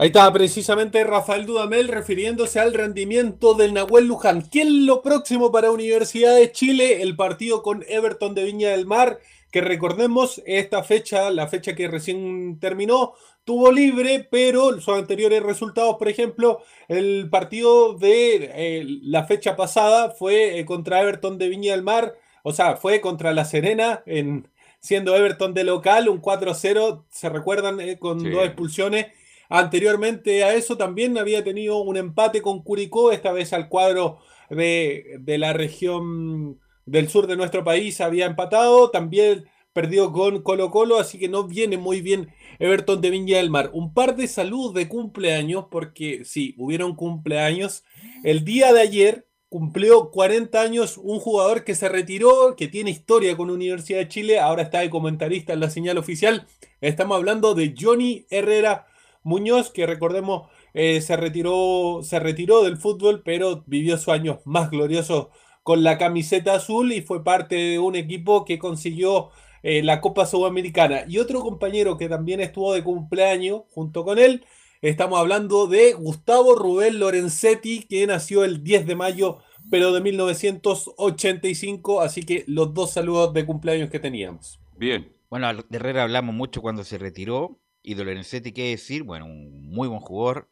Ahí 0.00 0.06
estaba 0.06 0.32
precisamente 0.32 1.02
Rafael 1.02 1.44
Dudamel 1.44 1.88
refiriéndose 1.88 2.60
al 2.60 2.72
rendimiento 2.72 3.54
del 3.54 3.74
Nahuel 3.74 4.06
Luján. 4.06 4.48
¿Qué 4.48 4.62
es 4.62 4.68
lo 4.70 5.02
próximo 5.02 5.50
para 5.50 5.72
Universidad 5.72 6.36
de 6.36 6.52
Chile? 6.52 7.02
El 7.02 7.16
partido 7.16 7.64
con 7.64 7.84
Everton 7.88 8.32
de 8.32 8.44
Viña 8.44 8.70
del 8.70 8.86
Mar, 8.86 9.18
que 9.50 9.60
recordemos, 9.60 10.40
esta 10.46 10.84
fecha, 10.84 11.32
la 11.32 11.48
fecha 11.48 11.74
que 11.74 11.88
recién 11.88 12.60
terminó, 12.60 13.14
tuvo 13.42 13.72
libre, 13.72 14.28
pero 14.30 14.80
sus 14.80 14.94
anteriores 14.94 15.42
resultados, 15.42 15.96
por 15.96 16.08
ejemplo, 16.08 16.60
el 16.86 17.28
partido 17.28 17.94
de 17.94 18.52
eh, 18.54 18.84
la 19.02 19.24
fecha 19.24 19.56
pasada 19.56 20.12
fue 20.12 20.60
eh, 20.60 20.64
contra 20.64 21.00
Everton 21.00 21.38
de 21.38 21.48
Viña 21.48 21.72
del 21.72 21.82
Mar, 21.82 22.14
o 22.44 22.52
sea, 22.52 22.76
fue 22.76 23.00
contra 23.00 23.32
La 23.32 23.44
Serena, 23.44 24.04
en, 24.06 24.46
siendo 24.78 25.16
Everton 25.16 25.54
de 25.54 25.64
local, 25.64 26.08
un 26.08 26.22
4-0, 26.22 27.02
se 27.10 27.28
recuerdan, 27.30 27.80
eh, 27.80 27.98
con 27.98 28.18
dos 28.18 28.44
expulsiones 28.44 29.06
Anteriormente 29.48 30.44
a 30.44 30.54
eso 30.54 30.76
también 30.76 31.16
había 31.16 31.42
tenido 31.42 31.78
un 31.78 31.96
empate 31.96 32.42
con 32.42 32.62
Curicó, 32.62 33.12
esta 33.12 33.32
vez 33.32 33.52
al 33.52 33.68
cuadro 33.68 34.18
de, 34.50 35.20
la 35.26 35.52
región 35.52 36.58
del 36.84 37.08
sur 37.08 37.26
de 37.26 37.36
nuestro 37.36 37.64
país 37.64 38.00
había 38.00 38.26
empatado, 38.26 38.90
también 38.90 39.46
perdió 39.72 40.12
con 40.12 40.42
Colo 40.42 40.70
Colo, 40.70 40.98
así 40.98 41.18
que 41.18 41.28
no 41.28 41.44
viene 41.44 41.78
muy 41.78 42.00
bien 42.00 42.28
Everton 42.58 43.00
de 43.00 43.10
Viña 43.10 43.36
del 43.38 43.50
Mar. 43.50 43.70
Un 43.72 43.94
par 43.94 44.16
de 44.16 44.26
salud 44.26 44.74
de 44.74 44.88
cumpleaños, 44.88 45.66
porque 45.70 46.24
sí, 46.24 46.54
hubieron 46.58 46.96
cumpleaños. 46.96 47.84
El 48.24 48.44
día 48.44 48.72
de 48.72 48.80
ayer 48.80 49.26
cumplió 49.48 50.10
40 50.10 50.60
años 50.60 50.98
un 50.98 51.20
jugador 51.20 51.64
que 51.64 51.74
se 51.74 51.88
retiró, 51.88 52.54
que 52.56 52.68
tiene 52.68 52.90
historia 52.90 53.36
con 53.36 53.50
Universidad 53.50 54.00
de 54.00 54.08
Chile, 54.08 54.40
ahora 54.40 54.62
está 54.62 54.80
de 54.80 54.90
comentarista 54.90 55.52
en 55.52 55.60
la 55.60 55.70
señal 55.70 55.96
oficial. 55.96 56.46
Estamos 56.80 57.16
hablando 57.16 57.54
de 57.54 57.74
Johnny 57.78 58.26
Herrera 58.30 58.86
Muñoz, 59.28 59.70
que 59.70 59.86
recordemos 59.86 60.48
eh, 60.74 61.00
se, 61.00 61.16
retiró, 61.16 62.00
se 62.02 62.18
retiró 62.18 62.64
del 62.64 62.78
fútbol, 62.78 63.22
pero 63.24 63.62
vivió 63.66 63.96
sus 63.98 64.08
años 64.08 64.38
más 64.44 64.70
gloriosos 64.70 65.28
con 65.62 65.82
la 65.82 65.98
camiseta 65.98 66.54
azul 66.54 66.92
y 66.92 67.02
fue 67.02 67.22
parte 67.22 67.54
de 67.54 67.78
un 67.78 67.94
equipo 67.94 68.46
que 68.46 68.58
consiguió 68.58 69.28
eh, 69.62 69.82
la 69.82 70.00
Copa 70.00 70.24
Sudamericana. 70.24 71.04
Y 71.06 71.18
otro 71.18 71.40
compañero 71.40 71.98
que 71.98 72.08
también 72.08 72.40
estuvo 72.40 72.72
de 72.72 72.82
cumpleaños 72.82 73.62
junto 73.70 74.04
con 74.04 74.18
él, 74.18 74.46
estamos 74.80 75.18
hablando 75.18 75.66
de 75.66 75.92
Gustavo 75.92 76.54
Rubén 76.54 76.98
Lorenzetti, 76.98 77.82
que 77.82 78.06
nació 78.06 78.44
el 78.44 78.64
10 78.64 78.86
de 78.86 78.96
mayo, 78.96 79.38
pero 79.70 79.92
de 79.92 80.00
1985, 80.00 82.00
así 82.00 82.22
que 82.22 82.44
los 82.46 82.72
dos 82.72 82.92
saludos 82.92 83.34
de 83.34 83.44
cumpleaños 83.44 83.90
que 83.90 84.00
teníamos. 84.00 84.58
Bien. 84.76 85.12
Bueno, 85.28 85.52
de 85.52 85.76
Herrera 85.76 86.04
hablamos 86.04 86.34
mucho 86.34 86.62
cuando 86.62 86.84
se 86.84 86.96
retiró, 86.96 87.58
y 87.88 87.94
de 87.94 88.04
Lorenzetti, 88.04 88.52
¿qué 88.52 88.68
decir? 88.68 89.02
Bueno, 89.02 89.24
un 89.24 89.70
muy 89.70 89.88
buen 89.88 90.00
jugador 90.00 90.50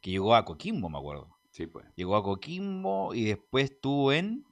que 0.00 0.10
llegó 0.10 0.34
a 0.34 0.46
Coquimbo, 0.46 0.88
me 0.88 0.96
acuerdo. 0.96 1.28
Sí, 1.50 1.66
pues. 1.66 1.84
Llegó 1.96 2.16
a 2.16 2.22
Coquimbo 2.22 3.12
y 3.12 3.24
después 3.24 3.72
estuvo 3.72 4.10
en. 4.10 4.46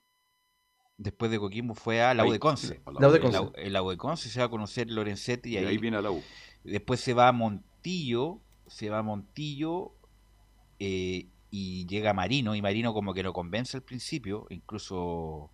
Después 0.98 1.30
de 1.30 1.38
Coquimbo 1.38 1.74
fue 1.74 2.02
a 2.02 2.12
la 2.12 2.26
U 2.26 2.32
de 2.32 2.38
Conce. 2.38 2.82
La 3.00 3.08
U 3.08 3.10
de 3.10 3.20
Conce. 3.20 3.38
En 3.54 3.72
la 3.72 3.82
U 3.82 3.88
de 3.88 3.96
Conce 3.96 4.28
se 4.28 4.38
va 4.38 4.46
a 4.46 4.48
conocer 4.50 4.90
Lorenzetti 4.90 5.54
y, 5.54 5.56
ahí, 5.56 5.78
viene 5.78 5.96
a 5.96 6.02
la 6.02 6.10
U. 6.10 6.22
Después 6.62 7.00
se 7.00 7.14
va 7.14 7.28
a 7.28 7.32
Montillo, 7.32 8.42
se 8.66 8.90
va 8.90 8.98
a 8.98 9.02
Montillo 9.02 9.92
eh, 10.78 11.28
y 11.50 11.86
llega 11.86 12.12
Marino. 12.12 12.54
Y 12.54 12.60
Marino 12.60 12.92
como 12.92 13.14
que 13.14 13.22
lo 13.22 13.32
convence 13.32 13.78
al 13.78 13.82
principio, 13.82 14.46
incluso 14.50 15.50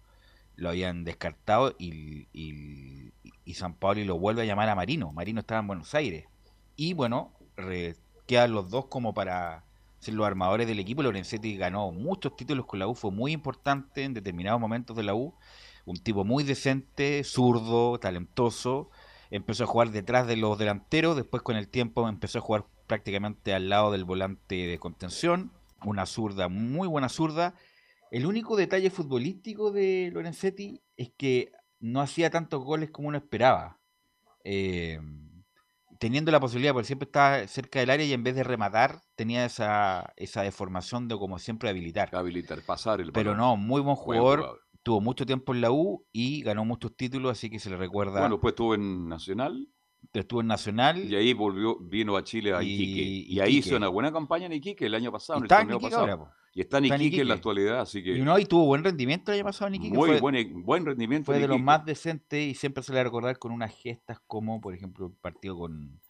lo 0.56 0.68
habían 0.68 1.04
descartado 1.04 1.76
y, 1.78 2.26
y, 2.32 3.12
y 3.44 3.54
San 3.54 3.74
Pablo 3.74 4.04
lo 4.04 4.18
vuelve 4.18 4.42
a 4.42 4.46
llamar 4.46 4.68
a 4.68 4.74
Marino. 4.74 5.12
Marino 5.12 5.38
estaba 5.38 5.60
en 5.60 5.68
Buenos 5.68 5.94
Aires. 5.94 6.26
Y 6.76 6.94
bueno, 6.94 7.32
quedan 8.26 8.52
los 8.52 8.70
dos 8.70 8.86
como 8.86 9.14
para 9.14 9.64
ser 9.98 10.14
los 10.14 10.26
armadores 10.26 10.66
del 10.66 10.80
equipo. 10.80 11.02
Lorenzetti 11.02 11.56
ganó 11.56 11.92
muchos 11.92 12.36
títulos 12.36 12.66
con 12.66 12.78
la 12.78 12.88
U, 12.88 12.94
fue 12.94 13.10
muy 13.10 13.32
importante 13.32 14.04
en 14.04 14.14
determinados 14.14 14.60
momentos 14.60 14.96
de 14.96 15.04
la 15.04 15.14
U. 15.14 15.34
Un 15.84 15.96
tipo 15.96 16.24
muy 16.24 16.44
decente, 16.44 17.24
zurdo, 17.24 17.98
talentoso. 17.98 18.90
Empezó 19.30 19.64
a 19.64 19.66
jugar 19.66 19.90
detrás 19.90 20.26
de 20.26 20.36
los 20.36 20.58
delanteros, 20.58 21.16
después 21.16 21.42
con 21.42 21.56
el 21.56 21.68
tiempo 21.68 22.08
empezó 22.08 22.38
a 22.38 22.42
jugar 22.42 22.66
prácticamente 22.86 23.54
al 23.54 23.68
lado 23.68 23.90
del 23.90 24.04
volante 24.04 24.66
de 24.66 24.78
contención. 24.78 25.52
Una 25.84 26.06
zurda, 26.06 26.48
muy 26.48 26.86
buena 26.86 27.08
zurda. 27.08 27.54
El 28.10 28.26
único 28.26 28.56
detalle 28.56 28.90
futbolístico 28.90 29.72
de 29.72 30.10
Lorenzetti 30.12 30.82
es 30.96 31.10
que 31.16 31.50
no 31.80 32.00
hacía 32.00 32.30
tantos 32.30 32.62
goles 32.62 32.90
como 32.90 33.08
uno 33.08 33.18
esperaba. 33.18 33.80
Eh, 34.44 35.00
teniendo 36.02 36.32
la 36.32 36.40
posibilidad, 36.40 36.72
porque 36.72 36.88
siempre 36.88 37.06
estaba 37.06 37.46
cerca 37.46 37.78
del 37.78 37.88
área 37.88 38.04
y 38.04 38.12
en 38.12 38.24
vez 38.24 38.34
de 38.34 38.42
rematar, 38.42 39.02
tenía 39.14 39.44
esa, 39.44 40.12
esa 40.16 40.42
deformación 40.42 41.06
de 41.06 41.16
como 41.16 41.38
siempre 41.38 41.70
habilitar. 41.70 42.12
Habilitar, 42.12 42.60
pasar 42.62 43.00
el 43.00 43.12
Pero 43.12 43.36
no, 43.36 43.56
muy 43.56 43.80
buen 43.80 43.94
jugador, 43.94 44.62
tuvo 44.82 45.00
mucho 45.00 45.24
tiempo 45.26 45.54
en 45.54 45.60
la 45.60 45.70
U 45.70 46.04
y 46.10 46.42
ganó 46.42 46.64
muchos 46.64 46.96
títulos, 46.96 47.30
así 47.30 47.50
que 47.50 47.60
se 47.60 47.70
le 47.70 47.76
recuerda. 47.76 48.18
Bueno, 48.18 48.34
después 48.34 48.50
estuvo 48.50 48.74
en 48.74 49.08
Nacional. 49.08 49.68
Estuvo 50.12 50.40
en 50.40 50.46
Nacional. 50.46 51.10
Y 51.10 51.16
ahí 51.16 51.32
volvió, 51.32 51.78
vino 51.78 52.16
a 52.16 52.24
Chile 52.24 52.54
a 52.54 52.62
Iquique. 52.62 53.02
Y, 53.02 53.40
ahí 53.40 53.58
hizo 53.58 53.76
una 53.76 53.88
buena 53.88 54.12
campaña 54.12 54.46
en 54.46 54.52
Iquique 54.52 54.86
el 54.86 54.94
año 54.94 55.10
pasado, 55.10 55.38
en 55.38 55.44
el 55.44 55.48
torneo 55.48 55.80
pasado. 55.80 56.28
y 56.54 56.60
está 56.60 56.78
en 56.78 56.86
Iquique, 56.86 57.22
en 57.22 57.28
la 57.28 57.34
actualidad, 57.34 57.80
así 57.80 58.02
que... 58.02 58.18
Y, 58.18 58.22
no, 58.22 58.38
y 58.38 58.44
tuvo 58.44 58.66
buen 58.66 58.84
rendimiento 58.84 59.32
el 59.32 59.38
año 59.38 59.44
pasado 59.44 59.68
en 59.68 59.76
Iquique. 59.76 59.96
Muy 59.96 60.20
buen, 60.20 60.62
buen 60.64 60.84
rendimiento 60.84 61.26
Fue 61.26 61.38
de 61.38 61.48
los 61.48 61.60
más 61.60 61.84
decentes 61.84 62.42
y 62.42 62.54
siempre 62.54 62.82
se 62.82 62.92
le 62.92 62.96
va 62.96 63.00
a 63.00 63.04
recordar 63.04 63.38
con 63.38 63.52
unas 63.52 63.74
gestas 63.74 64.20
como, 64.26 64.60
por 64.60 64.74
ejemplo, 64.74 65.06
el 65.06 65.12
partido 65.12 65.56
con 65.56 66.00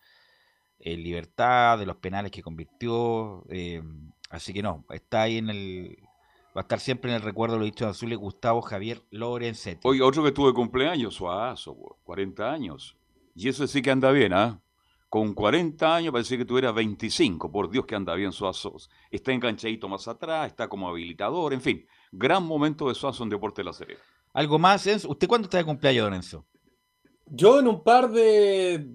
en 0.82 1.02
libertad, 1.02 1.78
de 1.78 1.86
los 1.86 1.96
penales 1.96 2.30
que 2.30 2.42
convirtió. 2.42 3.44
Eh, 3.48 3.82
así 4.30 4.52
que 4.52 4.62
no, 4.62 4.84
está 4.90 5.22
ahí 5.22 5.38
en 5.38 5.50
el. 5.50 5.98
Va 6.54 6.60
a 6.60 6.62
estar 6.62 6.80
siempre 6.80 7.10
en 7.10 7.16
el 7.16 7.22
recuerdo 7.22 7.54
de 7.54 7.60
los 7.60 7.66
dichos 7.66 7.88
azules 7.88 8.18
Gustavo 8.18 8.60
Javier 8.60 9.02
Lorenzetti. 9.10 9.80
Oye, 9.84 10.02
otro 10.02 10.22
que 10.22 10.32
tuve 10.32 10.52
cumpleaños, 10.52 11.14
Suazo, 11.14 11.74
40 12.02 12.52
años. 12.52 12.96
Y 13.34 13.48
eso 13.48 13.66
sí 13.66 13.82
que 13.82 13.90
anda 13.90 14.10
bien, 14.10 14.32
¿ah? 14.32 14.60
Con 15.08 15.34
40 15.34 15.94
años 15.94 16.12
parece 16.12 16.38
que 16.38 16.44
tuviera 16.44 16.72
25. 16.72 17.52
Por 17.52 17.70
Dios 17.70 17.84
que 17.84 17.94
anda 17.94 18.14
bien 18.14 18.32
Suazo. 18.32 18.74
Está 19.10 19.32
enganchadito 19.32 19.88
más 19.88 20.08
atrás, 20.08 20.46
está 20.46 20.68
como 20.68 20.88
habilitador, 20.88 21.52
en 21.52 21.60
fin. 21.60 21.86
Gran 22.10 22.44
momento 22.44 22.88
de 22.88 22.94
Suazo 22.94 23.22
en 23.22 23.28
Deporte 23.28 23.60
de 23.60 23.66
la 23.66 23.72
Serie. 23.74 23.98
¿Algo 24.32 24.58
más, 24.58 24.86
Enzo? 24.86 25.10
¿Usted 25.10 25.28
cuándo 25.28 25.46
está 25.46 25.58
de 25.58 25.64
cumpleaños, 25.64 26.04
Don 26.04 26.14
Enzo? 26.14 26.46
Yo 27.26 27.60
en 27.60 27.68
un 27.68 27.82
par 27.82 28.10
de... 28.10 28.88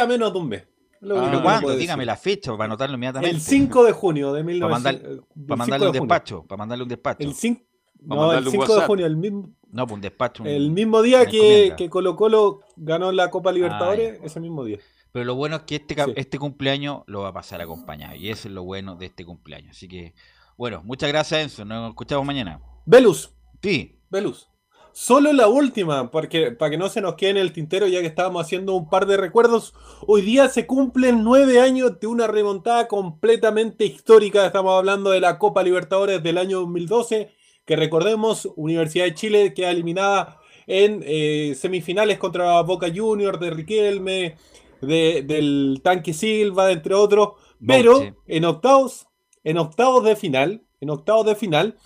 a 0.00 0.06
menos 0.06 0.32
de 0.32 0.38
un 0.38 0.48
mes. 0.48 0.66
¿Pero 1.00 1.42
cuándo? 1.42 1.76
Dígame 1.76 2.04
la 2.04 2.16
fecha 2.16 2.50
para 2.52 2.64
anotarlo 2.64 2.96
inmediatamente. 2.96 3.36
El 3.36 3.40
5 3.40 3.84
de 3.84 3.92
junio 3.92 4.32
de 4.32 4.42
1900. 4.42 5.24
Para, 5.46 5.56
mandarle 5.56 5.86
un 5.86 5.92
despacho. 5.92 6.44
Para 6.44 6.56
mandarle 6.58 6.82
un 6.82 6.88
despacho. 6.88 7.22
El 7.22 7.34
5, 7.34 7.62
no, 8.00 8.32
el 8.32 8.46
5 8.48 8.76
de 8.76 8.86
junio, 8.86 9.06
el 9.06 9.16
mismo. 9.16 9.50
No, 9.70 9.86
pues 9.86 9.96
un 9.96 10.00
despacho. 10.00 10.44
el 10.44 10.70
mismo 10.70 11.02
día 11.02 11.26
que, 11.26 11.74
que, 11.76 11.90
Colo 11.90 12.16
Colo 12.16 12.60
ganó 12.76 13.12
la 13.12 13.30
Copa 13.30 13.52
Libertadores, 13.52 14.18
ese 14.22 14.40
mismo 14.40 14.64
día. 14.64 14.78
Pero 15.12 15.24
lo 15.24 15.34
bueno 15.34 15.56
es 15.56 15.62
que 15.62 15.76
este, 15.76 15.96
este 16.16 16.38
cumpleaños 16.38 17.02
lo 17.06 17.22
va 17.22 17.28
a 17.28 17.32
pasar 17.32 17.60
acompañado. 17.60 18.14
Y 18.14 18.30
eso 18.30 18.48
es 18.48 18.54
lo 18.54 18.64
bueno 18.64 18.96
de 18.96 19.06
este 19.06 19.24
cumpleaños. 19.24 19.76
Así 19.76 19.88
que, 19.88 20.14
bueno, 20.56 20.82
muchas 20.84 21.08
gracias, 21.08 21.42
Enzo. 21.42 21.64
Nos 21.64 21.90
escuchamos 21.90 22.26
mañana. 22.26 22.60
Velus. 22.86 23.34
Sí. 23.62 24.00
Velus. 24.10 24.48
solo 24.92 25.32
la 25.32 25.48
última, 25.48 26.10
porque 26.10 26.52
para 26.52 26.70
que 26.70 26.78
no 26.78 26.88
se 26.88 27.00
nos 27.00 27.14
quede 27.14 27.30
en 27.30 27.36
el 27.36 27.52
tintero, 27.52 27.86
ya 27.86 28.00
que 28.00 28.06
estábamos 28.06 28.42
haciendo 28.42 28.74
un 28.74 28.88
par 28.88 29.06
de 29.06 29.16
recuerdos, 29.16 29.74
hoy 30.06 30.22
día 30.22 30.48
se 30.48 30.66
cumplen 30.66 31.22
nueve 31.22 31.60
años 31.60 32.00
de 32.00 32.06
una 32.06 32.26
remontada 32.26 32.88
completamente 32.88 33.84
histórica. 33.84 34.46
Estamos 34.46 34.76
hablando 34.76 35.10
de 35.10 35.20
la 35.20 35.38
Copa 35.38 35.62
Libertadores 35.62 36.22
del 36.22 36.38
año 36.38 36.60
2012, 36.60 37.30
que 37.68 37.76
recordemos, 37.76 38.48
Universidad 38.56 39.04
de 39.04 39.14
Chile 39.14 39.52
queda 39.52 39.70
eliminada 39.70 40.40
en 40.66 41.04
eh, 41.04 41.54
semifinales 41.54 42.16
contra 42.16 42.62
Boca 42.62 42.86
Juniors 42.92 43.38
de 43.38 43.50
Riquelme, 43.50 44.36
de, 44.80 45.22
del 45.22 45.82
Tanque 45.84 46.14
Silva, 46.14 46.72
entre 46.72 46.94
otros, 46.94 47.32
pero 47.64 48.00
en 48.26 48.44
octavos, 48.46 49.06
en 49.44 49.58
octavos 49.58 50.02
de 50.02 50.16
final, 50.16 50.62
en 50.80 50.88
octavos 50.88 51.26
de 51.26 51.34
final, 51.34 51.76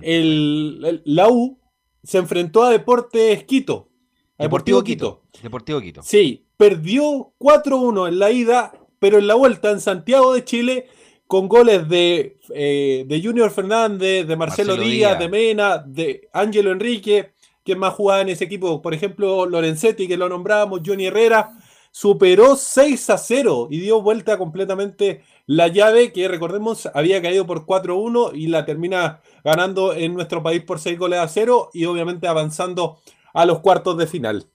el, 0.00 1.02
la 1.04 1.28
U 1.28 1.58
se 2.02 2.16
enfrentó 2.16 2.62
a 2.62 2.70
Deportes 2.70 3.44
Quito. 3.44 3.90
Deportivo, 4.38 4.82
Quito. 4.82 5.24
Deportivo 5.42 5.82
Quito. 5.82 6.02
Sí, 6.02 6.46
perdió 6.56 7.34
4-1 7.38 8.08
en 8.08 8.18
la 8.18 8.30
ida, 8.30 8.72
pero 8.98 9.18
en 9.18 9.26
la 9.26 9.34
vuelta 9.34 9.70
en 9.72 9.80
Santiago 9.80 10.32
de 10.32 10.44
Chile, 10.44 10.88
con 11.28 11.46
goles 11.46 11.86
de, 11.88 12.38
eh, 12.54 13.04
de 13.06 13.22
Junior 13.22 13.50
Fernández, 13.50 14.26
de 14.26 14.36
Marcelo, 14.36 14.76
Díaz, 14.76 15.18
de 15.18 15.28
Mena, 15.28 15.76
de 15.78 16.28
Ángelo 16.32 16.72
Enrique, 16.72 17.32
quien 17.62 17.78
más 17.78 17.92
jugaba 17.92 18.22
en 18.22 18.30
ese 18.30 18.44
equipo, 18.44 18.80
por 18.80 18.94
ejemplo, 18.94 19.44
Lorenzetti, 19.44 20.08
que 20.08 20.16
lo 20.16 20.30
nombramos, 20.30 20.80
Johnny 20.84 21.06
Herrera, 21.06 21.52
superó 21.90 22.56
6 22.56 23.10
a 23.10 23.18
0 23.18 23.68
y 23.70 23.78
dio 23.78 24.00
vuelta 24.00 24.38
completamente 24.38 25.22
la 25.44 25.68
llave 25.68 26.12
que 26.12 26.28
recordemos 26.28 26.88
había 26.94 27.20
caído 27.20 27.46
por 27.46 27.66
4-1 27.66 28.30
y 28.34 28.46
la 28.46 28.64
termina 28.64 29.20
ganando 29.44 29.92
en 29.92 30.14
nuestro 30.14 30.42
país 30.42 30.62
por 30.62 30.80
6 30.80 30.98
goles 30.98 31.18
a 31.18 31.28
0 31.28 31.70
y 31.74 31.84
obviamente 31.84 32.26
avanzando 32.26 32.98
a 33.34 33.44
los 33.44 33.60
cuartos 33.60 33.98
de 33.98 34.06
final. 34.06 34.46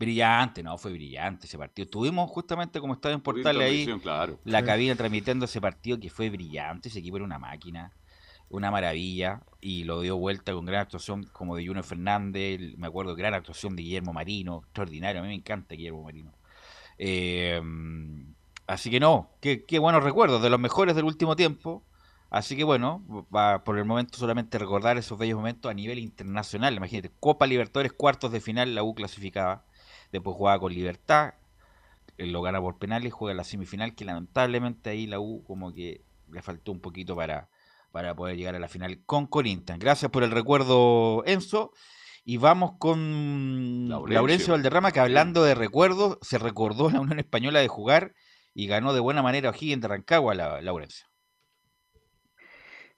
Brillante, 0.00 0.62
no, 0.62 0.78
fue 0.78 0.92
brillante 0.92 1.46
ese 1.46 1.58
partido. 1.58 1.86
Tuvimos 1.86 2.30
justamente 2.30 2.80
como 2.80 2.94
estaba 2.94 3.14
en 3.14 3.20
Portal 3.20 3.60
ahí 3.60 3.86
la 4.44 4.64
cabina 4.64 4.96
transmitiendo 4.96 5.44
ese 5.44 5.60
partido 5.60 6.00
que 6.00 6.08
fue 6.08 6.30
brillante, 6.30 6.88
ese 6.88 7.00
equipo 7.00 7.18
era 7.18 7.26
una 7.26 7.38
máquina, 7.38 7.92
una 8.48 8.70
maravilla 8.70 9.42
y 9.60 9.84
lo 9.84 10.00
dio 10.00 10.16
vuelta 10.16 10.54
con 10.54 10.64
gran 10.64 10.80
actuación 10.80 11.24
como 11.24 11.54
de 11.54 11.66
Juno 11.66 11.82
Fernández, 11.82 12.78
me 12.78 12.86
acuerdo 12.86 13.14
gran 13.14 13.34
actuación 13.34 13.76
de 13.76 13.82
Guillermo 13.82 14.14
Marino, 14.14 14.62
extraordinario, 14.64 15.20
a 15.20 15.22
mí 15.22 15.28
me 15.28 15.34
encanta 15.34 15.74
Guillermo 15.74 16.02
Marino. 16.02 16.32
Eh, 16.96 17.60
así 18.66 18.90
que 18.90 19.00
no, 19.00 19.28
qué, 19.42 19.78
buenos 19.78 20.02
recuerdos, 20.02 20.40
de 20.40 20.48
los 20.48 20.58
mejores 20.58 20.96
del 20.96 21.04
último 21.04 21.36
tiempo. 21.36 21.84
Así 22.30 22.56
que 22.56 22.64
bueno, 22.64 23.04
va 23.34 23.64
por 23.64 23.76
el 23.76 23.84
momento 23.84 24.16
solamente 24.16 24.56
recordar 24.56 24.96
esos 24.96 25.18
bellos 25.18 25.36
momentos 25.36 25.70
a 25.70 25.74
nivel 25.74 25.98
internacional. 25.98 26.74
Imagínate, 26.74 27.10
Copa 27.20 27.46
Libertadores, 27.46 27.92
cuartos 27.92 28.32
de 28.32 28.40
final, 28.40 28.74
la 28.74 28.82
U 28.82 28.94
clasificaba. 28.94 29.64
Después 30.12 30.36
jugaba 30.36 30.58
con 30.58 30.74
Libertad, 30.74 31.34
eh, 32.18 32.26
lo 32.26 32.42
gana 32.42 32.60
por 32.60 32.78
penales, 32.78 33.12
juega 33.12 33.34
la 33.34 33.44
semifinal, 33.44 33.94
que 33.94 34.04
lamentablemente 34.04 34.90
ahí 34.90 35.06
la 35.06 35.20
U 35.20 35.44
como 35.44 35.72
que 35.72 36.04
le 36.30 36.42
faltó 36.42 36.72
un 36.72 36.80
poquito 36.80 37.16
para, 37.16 37.48
para 37.92 38.14
poder 38.14 38.36
llegar 38.36 38.54
a 38.54 38.58
la 38.58 38.68
final 38.68 39.02
con 39.06 39.26
Corinthians. 39.26 39.80
Gracias 39.80 40.10
por 40.10 40.22
el 40.22 40.30
recuerdo, 40.30 41.24
Enzo. 41.26 41.72
Y 42.22 42.36
vamos 42.36 42.72
con 42.78 43.88
Laurencio, 43.88 44.52
Valderrama, 44.52 44.92
que 44.92 45.00
hablando 45.00 45.42
de 45.42 45.54
recuerdos, 45.54 46.18
se 46.20 46.38
recordó 46.38 46.90
la 46.90 47.00
Unión 47.00 47.18
Española 47.18 47.60
de 47.60 47.68
jugar 47.68 48.14
y 48.52 48.66
ganó 48.66 48.92
de 48.92 49.00
buena 49.00 49.22
manera 49.22 49.48
a 49.48 49.52
O'Higgins 49.52 49.80
de 49.80 49.88
Rancagua, 49.88 50.34
la, 50.34 50.60
Laurencio. 50.60 51.06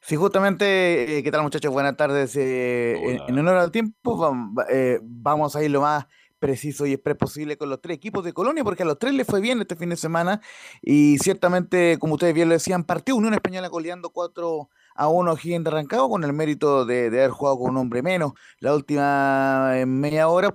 Sí, 0.01 0.17
justamente, 0.17 1.19
eh, 1.19 1.23
¿qué 1.23 1.31
tal 1.31 1.43
muchachos? 1.43 1.73
Buenas 1.73 1.97
tardes. 1.97 2.35
Eh, 2.35 3.21
en, 3.29 3.39
honor 3.39 3.57
al 3.57 3.71
tiempo, 3.71 4.35
eh, 4.69 4.99
vamos 5.01 5.55
a 5.55 5.63
ir 5.63 5.71
lo 5.71 5.81
más 5.81 6.07
preciso 6.43 6.87
y 6.87 6.93
express 6.93 7.17
posible 7.17 7.57
con 7.57 7.71
los 7.71 7.81
tres 7.81 7.97
equipos 7.97 8.25
de 8.25 8.33
Colonia, 8.33 8.65
porque 8.65 8.83
a 8.83 8.87
los 8.87 8.99
tres 8.99 9.15
les 9.15 9.29
fue 9.29 9.41
bien 9.41 9.61
este 9.61 9.77
fin 9.77 9.91
de 9.91 9.97
semana 9.97 10.41
y 10.83 11.17
ciertamente, 11.19 11.99
como 12.01 12.15
ustedes 12.15 12.35
bien 12.35 12.49
lo 12.49 12.55
decían, 12.55 12.83
partió 12.83 13.15
Unión 13.15 13.33
Española 13.33 13.69
goleando 13.69 14.11
cuatro 14.11 14.69
a 14.97 15.07
uno 15.07 15.33
O'Higgins 15.33 15.63
de 15.63 15.71
Rancagua 15.71 16.09
con 16.09 16.25
el 16.25 16.33
mérito 16.33 16.85
de, 16.85 17.07
haber 17.07 17.31
jugado 17.31 17.61
con 17.61 17.71
un 17.71 17.77
hombre 17.77 18.03
menos. 18.03 18.33
La 18.59 18.75
última 18.75 19.79
eh, 19.79 19.87
media 19.87 20.29
hora 20.29 20.51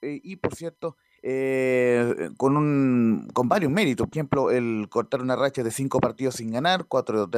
eh, 0.00 0.20
y 0.24 0.36
por 0.36 0.54
cierto 0.54 0.96
eh, 1.30 2.30
con 2.38 2.56
un 2.56 3.28
con 3.34 3.48
varios 3.48 3.70
méritos. 3.70 4.06
Por 4.08 4.16
ejemplo 4.16 4.50
el 4.50 4.88
cortar 4.88 5.20
una 5.20 5.36
racha 5.36 5.62
de 5.62 5.70
cinco 5.70 6.00
partidos 6.00 6.36
sin 6.36 6.50
ganar 6.50 6.86
cuatro, 6.86 7.28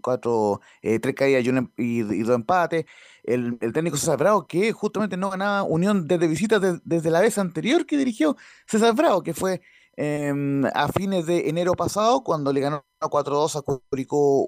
cuatro 0.00 0.60
tres 0.80 1.14
caídas 1.14 1.44
y, 1.76 2.02
dos 2.22 2.36
empates. 2.36 2.84
El, 3.24 3.58
técnico 3.58 3.96
César 3.96 4.18
Bravo 4.18 4.46
que 4.46 4.72
justamente 4.72 5.16
no 5.16 5.30
ganaba 5.30 5.64
Unión 5.64 6.06
desde 6.06 6.28
visitas 6.28 6.80
desde 6.84 7.10
la 7.10 7.20
vez 7.20 7.36
anterior 7.38 7.84
que 7.86 7.96
dirigió 7.96 8.36
César 8.66 8.94
Bravo 8.94 9.22
que 9.22 9.34
fue 9.34 9.60
em, 9.96 10.64
a 10.66 10.88
fines 10.88 11.26
de 11.26 11.48
enero 11.48 11.72
pasado 11.74 12.22
cuando 12.22 12.52
le 12.52 12.60
ganó 12.60 12.84
4-2 13.00 13.56
a 13.56 13.62
Curicó 13.62 14.46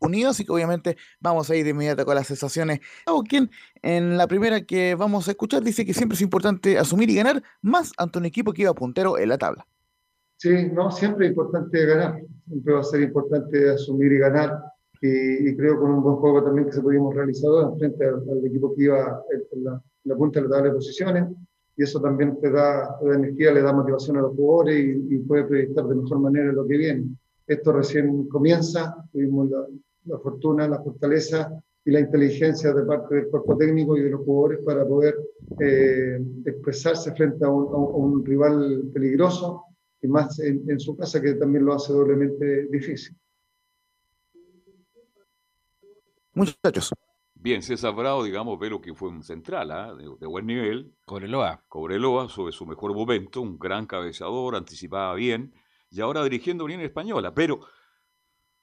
unidos, 0.00 0.32
así 0.32 0.44
que 0.44 0.52
obviamente 0.52 0.96
vamos 1.20 1.50
a 1.50 1.56
ir 1.56 1.64
de 1.64 1.70
inmediato 1.70 2.04
con 2.04 2.14
las 2.14 2.26
sensaciones. 2.26 2.80
Quien 3.28 3.50
en 3.82 4.16
la 4.16 4.26
primera 4.26 4.62
que 4.62 4.94
vamos 4.94 5.28
a 5.28 5.32
escuchar 5.32 5.62
dice 5.62 5.84
que 5.84 5.94
siempre 5.94 6.16
es 6.16 6.22
importante 6.22 6.78
asumir 6.78 7.10
y 7.10 7.16
ganar 7.16 7.42
más 7.62 7.92
ante 7.96 8.18
un 8.18 8.24
equipo 8.24 8.52
que 8.52 8.62
iba 8.62 8.74
puntero 8.74 9.18
en 9.18 9.28
la 9.28 9.38
tabla. 9.38 9.66
Sí, 10.36 10.70
no, 10.72 10.90
siempre 10.90 11.26
es 11.26 11.30
importante 11.30 11.84
ganar, 11.84 12.22
siempre 12.46 12.72
va 12.72 12.80
a 12.80 12.84
ser 12.84 13.00
importante 13.00 13.70
asumir 13.70 14.12
y 14.12 14.18
ganar. 14.18 14.56
Y, 15.00 15.56
creo 15.56 15.78
con 15.78 15.92
un 15.92 16.02
buen 16.02 16.16
juego 16.16 16.42
también 16.42 16.66
que 16.66 16.72
se 16.72 16.80
pudimos 16.80 17.14
realizar 17.14 17.50
frente 17.78 18.04
al, 18.04 18.44
equipo 18.44 18.74
que 18.74 18.84
iba 18.84 19.22
en 19.52 19.64
la, 19.64 20.16
punta 20.16 20.40
de 20.40 20.48
la 20.48 20.54
tabla 20.54 20.70
de 20.70 20.74
posiciones. 20.76 21.24
Y 21.76 21.82
eso 21.84 22.00
también 22.00 22.40
te 22.40 22.50
da, 22.50 22.98
energía, 23.02 23.52
le 23.52 23.62
da 23.62 23.72
motivación 23.72 24.16
a 24.16 24.22
los 24.22 24.34
jugadores 24.34 24.76
y, 24.76 25.14
y 25.14 25.18
puede 25.18 25.44
proyectar 25.44 25.86
de 25.86 25.94
mejor 25.94 26.18
manera 26.20 26.52
lo 26.52 26.66
que 26.66 26.76
viene. 26.76 27.04
Esto 27.46 27.72
recién 27.72 28.28
comienza, 28.28 28.96
tuvimos 29.12 29.50
la, 29.50 29.66
la 30.08 30.18
fortuna, 30.18 30.68
la 30.68 30.82
fortaleza 30.82 31.50
y 31.84 31.90
la 31.90 32.00
inteligencia 32.00 32.72
de 32.72 32.84
parte 32.84 33.14
del 33.14 33.28
cuerpo 33.28 33.56
técnico 33.56 33.96
y 33.96 34.02
de 34.02 34.10
los 34.10 34.20
jugadores 34.22 34.60
para 34.64 34.86
poder 34.86 35.16
eh, 35.60 36.18
expresarse 36.44 37.14
frente 37.14 37.44
a 37.44 37.48
un, 37.48 38.24
rival 38.24 38.90
peligroso 38.92 39.64
y 40.02 40.08
más 40.08 40.38
en, 40.40 40.78
su 40.78 40.96
casa 40.96 41.20
que 41.20 41.34
también 41.34 41.64
lo 41.64 41.74
hace 41.74 41.92
doblemente 41.92 42.66
difícil. 42.66 43.16
Muchachos. 46.34 46.92
Bien, 47.34 47.62
César 47.62 47.94
Bravo, 47.94 48.24
digamos, 48.24 48.58
ve 48.58 48.68
lo 48.68 48.80
que 48.80 48.94
fue 48.94 49.08
un 49.08 49.22
central, 49.22 49.70
¿ah? 49.70 49.94
de, 49.94 50.26
buen 50.26 50.44
nivel. 50.44 50.92
Cobreloa. 51.04 51.64
Cobreloa, 51.68 52.28
sobre 52.28 52.52
su 52.52 52.66
mejor 52.66 52.94
momento, 52.94 53.40
un 53.40 53.58
gran 53.58 53.86
cabezador, 53.86 54.56
anticipaba 54.56 55.14
bien, 55.14 55.54
y 55.90 56.00
ahora 56.00 56.22
dirigiendo 56.22 56.64
Unión 56.64 56.80
Española. 56.80 57.32
Pero 57.32 57.60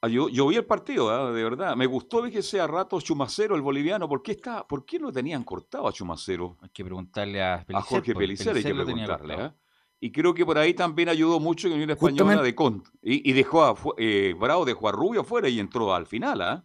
Ah, 0.06 0.07
yo, 0.07 0.48
vi 0.48 0.56
el 0.56 0.65
partido, 0.65 1.10
ah, 1.10 1.32
de 1.32 1.44
verdad. 1.44 1.76
Me 1.76 1.88
gustó, 1.88 2.23
fíjese, 2.23 2.60
a 2.60 2.68
rato 2.68 3.02
Chumacero, 3.02 3.56
el 3.56 3.61
boliviano. 3.61 4.07
¿Por 4.07 4.22
qué, 4.22 4.34
está, 4.34 4.65
¿Por 4.68 4.86
qué 4.86 4.99
no 4.99 5.11
tenían 5.11 5.44
cortado 5.44 5.88
a 5.88 5.91
Chumacero? 5.91 6.57
Hay 6.61 6.69
que 6.69 6.84
preguntarle 6.84 7.41
a, 7.41 7.65
a 7.73 7.82
Jorge 7.82 8.14
Pelicero, 8.14 8.56
hay 8.56 8.64
que 8.64 8.73
preguntarle. 8.73 9.34
¿ah? 9.34 9.56
Y 9.99 10.11
creo 10.11 10.36
que 10.36 10.45
por 10.45 10.60
ahí 10.60 10.76
también 10.76 11.10
ayudó 11.10 11.40
mucho 11.40 11.68
en 11.68 11.73
Unión 11.73 11.90
Española 11.90 12.44
de 12.44 12.53
Cont. 12.53 12.88
Y, 13.02 13.34
dejó 13.34 13.64
a 13.64 13.76
eh, 13.98 14.36
Bravo 14.40 14.64
dejó 14.64 14.90
a 14.90 14.91
Rubio 14.91 15.22
afuera 15.22 15.49
y 15.49 15.60
entró 15.60 15.94
al 15.95 16.06
final. 16.06 16.64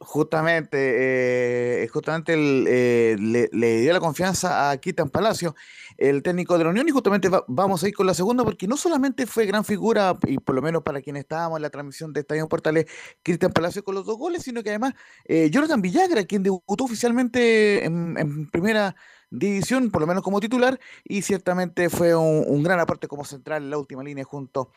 Justamente, 0.00 1.82
eh, 1.82 1.88
justamente 1.88 2.34
eh, 2.36 3.16
le, 3.18 3.80
dio 3.80 3.92
la 3.92 3.98
confianza 3.98 4.70
a 4.70 4.76
Kitan 4.76 5.10
Palacio, 5.10 5.56
el 5.96 6.22
técnico 6.22 6.56
de 6.56 6.62
la 6.62 6.70
Unión, 6.70 6.86
y 6.88 6.92
justamente 6.92 7.28
vamos 7.48 7.82
a 7.82 7.88
ir 7.88 7.94
con 7.94 8.06
la 8.06 8.14
segunda, 8.14 8.44
porque 8.44 8.68
no 8.68 8.76
solamente 8.76 9.26
fue 9.26 9.44
gran 9.46 9.64
figura, 9.64 10.16
y 10.28 10.38
por 10.38 10.54
lo 10.54 10.62
menos 10.62 10.84
para 10.84 11.02
quienes 11.02 11.22
estábamos 11.22 11.58
en 11.58 11.62
la 11.62 11.70
transmisión 11.70 12.12
de 12.12 12.20
Estadio 12.20 12.48
Portales, 12.48 12.86
Cristian 13.24 13.52
Palacio 13.52 13.82
con 13.82 13.96
los 13.96 14.06
dos 14.06 14.16
goles, 14.16 14.44
sino 14.44 14.62
que 14.62 14.68
además 14.70 14.94
eh, 15.24 15.50
Jonathan 15.50 15.82
Villagra, 15.82 16.24
quien 16.24 16.44
debutó 16.44 16.84
oficialmente 16.84 17.84
en, 17.84 18.48
primera 18.50 18.94
división, 19.30 19.90
por 19.90 20.00
lo 20.00 20.06
menos 20.06 20.22
como 20.22 20.38
titular, 20.38 20.78
y 21.02 21.22
ciertamente 21.22 21.90
fue 21.90 22.14
un, 22.14 22.62
gran 22.62 22.78
aporte 22.78 23.08
como 23.08 23.24
central 23.24 23.64
en 23.64 23.70
la 23.70 23.78
última 23.78 24.04
línea 24.04 24.22
junto 24.22 24.70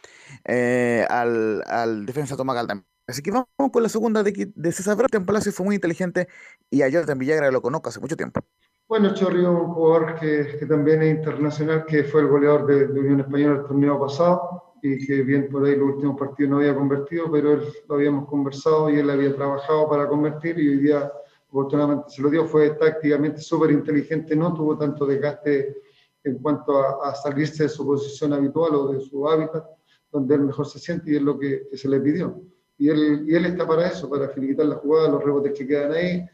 al, 0.45 1.63
al 1.67 2.05
defensa 2.07 2.35
Tomás 2.35 2.55
Galdam. 2.55 2.90
Así 3.07 3.21
que 3.21 3.31
vamos 3.31 3.47
con 3.71 3.83
la 3.83 3.89
segunda 3.89 4.23
de, 4.23 4.51
de 4.53 4.71
César 4.71 4.97
en 5.11 5.25
Palacio 5.25 5.51
fue 5.51 5.65
muy 5.65 5.75
inteligente 5.75 6.27
y 6.69 6.81
a 6.81 6.91
Jordan 6.91 7.17
Villagra 7.17 7.51
lo 7.51 7.61
conozco 7.61 7.89
hace 7.89 7.99
mucho 7.99 8.15
tiempo. 8.15 8.41
Bueno, 8.87 9.13
Chorrio, 9.13 9.51
un 9.51 9.73
jugador 9.73 10.19
que, 10.19 10.57
que, 10.59 10.65
también 10.65 11.01
es 11.01 11.15
internacional, 11.15 11.85
que 11.85 12.03
fue 12.03 12.21
el 12.21 12.27
goleador 12.27 12.65
de, 12.67 12.99
Unión 12.99 13.21
Española 13.21 13.61
el 13.61 13.67
torneo 13.67 13.99
pasado 13.99 14.75
y 14.81 15.05
que 15.05 15.21
bien 15.23 15.49
por 15.49 15.65
ahí 15.65 15.75
los 15.75 15.95
últimos 15.95 16.19
partidos 16.19 16.51
no 16.51 16.57
había 16.57 16.75
convertido, 16.75 17.31
pero 17.31 17.53
él 17.53 17.61
lo 17.87 17.95
habíamos 17.95 18.27
conversado 18.27 18.89
y 18.89 18.97
él 18.99 19.09
había 19.09 19.33
trabajado 19.35 19.89
para 19.89 20.07
convertir 20.07 20.59
y 20.59 20.67
hoy 20.67 20.77
día 20.79 21.11
afortunadamente 21.47 22.09
se 22.09 22.21
lo 22.21 22.29
dio, 22.29 22.45
fue 22.45 22.71
tácticamente 22.71 23.41
súper 23.41 23.71
inteligente, 23.71 24.35
no 24.35 24.53
tuvo 24.53 24.77
tanto 24.77 25.05
desgaste 25.05 25.77
en 26.23 26.37
cuanto 26.39 26.77
a, 27.01 27.15
salirse 27.15 27.63
de 27.63 27.69
su 27.69 27.85
posición 27.85 28.33
habitual 28.33 28.75
o 28.75 28.91
de 28.93 29.01
su 29.01 29.27
hábitat, 29.27 29.65
donde 30.11 30.35
él 30.35 30.41
mejor 30.41 30.65
se 30.67 30.79
siente 30.79 31.11
y 31.11 31.15
es 31.15 31.21
lo 31.21 31.37
que 31.37 31.67
se 31.73 31.87
le 31.87 31.99
pidió 31.99 32.41
y 32.81 32.89
él, 32.89 33.25
y 33.27 33.35
él 33.35 33.45
está 33.45 33.67
para 33.67 33.89
eso, 33.89 34.09
para 34.09 34.27
finiquitar 34.29 34.65
la 34.65 34.77
jugada, 34.77 35.07
los 35.07 35.23
rebotes 35.23 35.53
que 35.55 35.67
quedan 35.67 35.91
ahí 35.91 36.27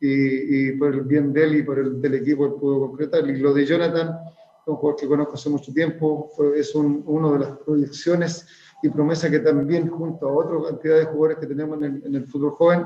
y, 0.00 0.70
y, 0.70 0.72
por 0.72 0.92
el 0.92 1.02
bien 1.02 1.32
de 1.32 1.44
él 1.44 1.54
y 1.54 1.62
por 1.62 1.78
el 1.78 2.02
del 2.02 2.14
equipo 2.14 2.44
él 2.44 2.54
pudo 2.54 2.88
concretar. 2.88 3.24
Y 3.30 3.36
lo 3.36 3.54
de 3.54 3.64
Jonathan, 3.64 4.18
un 4.66 4.74
jugador 4.74 5.00
que 5.00 5.06
conozco 5.06 5.34
hace 5.34 5.48
mucho 5.48 5.72
tiempo, 5.72 6.28
es 6.56 6.74
un, 6.74 7.04
uno 7.06 7.34
de 7.34 7.38
las 7.38 7.56
proyecciones 7.58 8.44
y 8.82 8.88
promesa 8.88 9.30
que 9.30 9.38
también 9.38 9.90
junto 9.90 10.28
a 10.28 10.32
otra 10.32 10.70
cantidad 10.70 10.98
de 10.98 11.04
jugadores 11.04 11.38
que 11.38 11.46
tenemos 11.46 11.78
en 11.78 11.84
el, 11.84 12.02
en 12.04 12.14
el 12.16 12.26
fútbol 12.26 12.50
joven, 12.50 12.84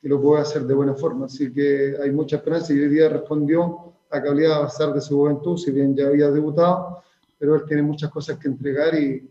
que 0.00 0.08
lo 0.08 0.22
puede 0.22 0.42
hacer 0.42 0.62
de 0.62 0.74
buena 0.74 0.94
forma. 0.94 1.26
Así 1.26 1.52
que 1.52 1.96
hay 2.00 2.12
mucha 2.12 2.36
esperanza 2.36 2.72
y 2.72 2.78
hoy 2.78 2.90
día 2.90 3.08
respondió 3.08 3.92
a 4.08 4.22
que 4.22 4.28
había 4.28 4.54
avanzar 4.54 4.94
de 4.94 5.00
su 5.00 5.16
juventud, 5.16 5.58
si 5.58 5.72
bien 5.72 5.96
ya 5.96 6.06
había 6.06 6.30
debutado, 6.30 7.02
pero 7.40 7.56
él 7.56 7.62
tiene 7.66 7.82
muchas 7.82 8.08
cosas 8.08 8.38
que 8.38 8.46
entregar 8.46 8.94
y, 8.94 9.28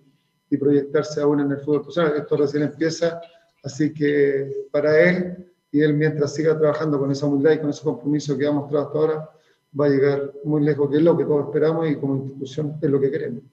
y 0.52 0.57
proyectarse 0.57 1.22
aún 1.22 1.40
en 1.40 1.52
el 1.52 1.57
fútbol 1.60 1.82
profesional. 1.82 2.14
Esto 2.18 2.38
recién 2.38 2.64
empieza, 2.64 3.22
así 3.64 3.94
que 3.94 4.68
para 4.69 4.99
él 4.99 5.52
y 5.72 5.82
él 5.82 5.94
mientras 5.94 6.36
siga 6.36 6.60
trabajando 6.60 6.99
con 6.99 7.10
esa 7.10 7.26
humildad 7.26 7.53
y 7.53 7.60
con 7.60 7.69
ese 7.69 7.84
compromiso 7.84 8.38
que 8.38 8.45
ha 8.45 8.52
mostrado 8.52 8.88
hasta 8.88 8.99
ahora, 8.99 9.30
va 9.80 9.86
a 9.86 9.90
llegar 9.90 10.34
muy 10.44 10.61
lejos, 10.61 10.90
que 10.91 10.98
es 10.98 11.03
lo 11.03 11.18
que 11.18 11.23
todos 11.23 11.45
esperamos 11.45 11.90
y 11.90 11.95
como 11.95 12.18
institución 12.18 12.78
es 12.82 12.90
lo 12.90 12.99
que 12.99 13.10
queremos. 13.10 13.44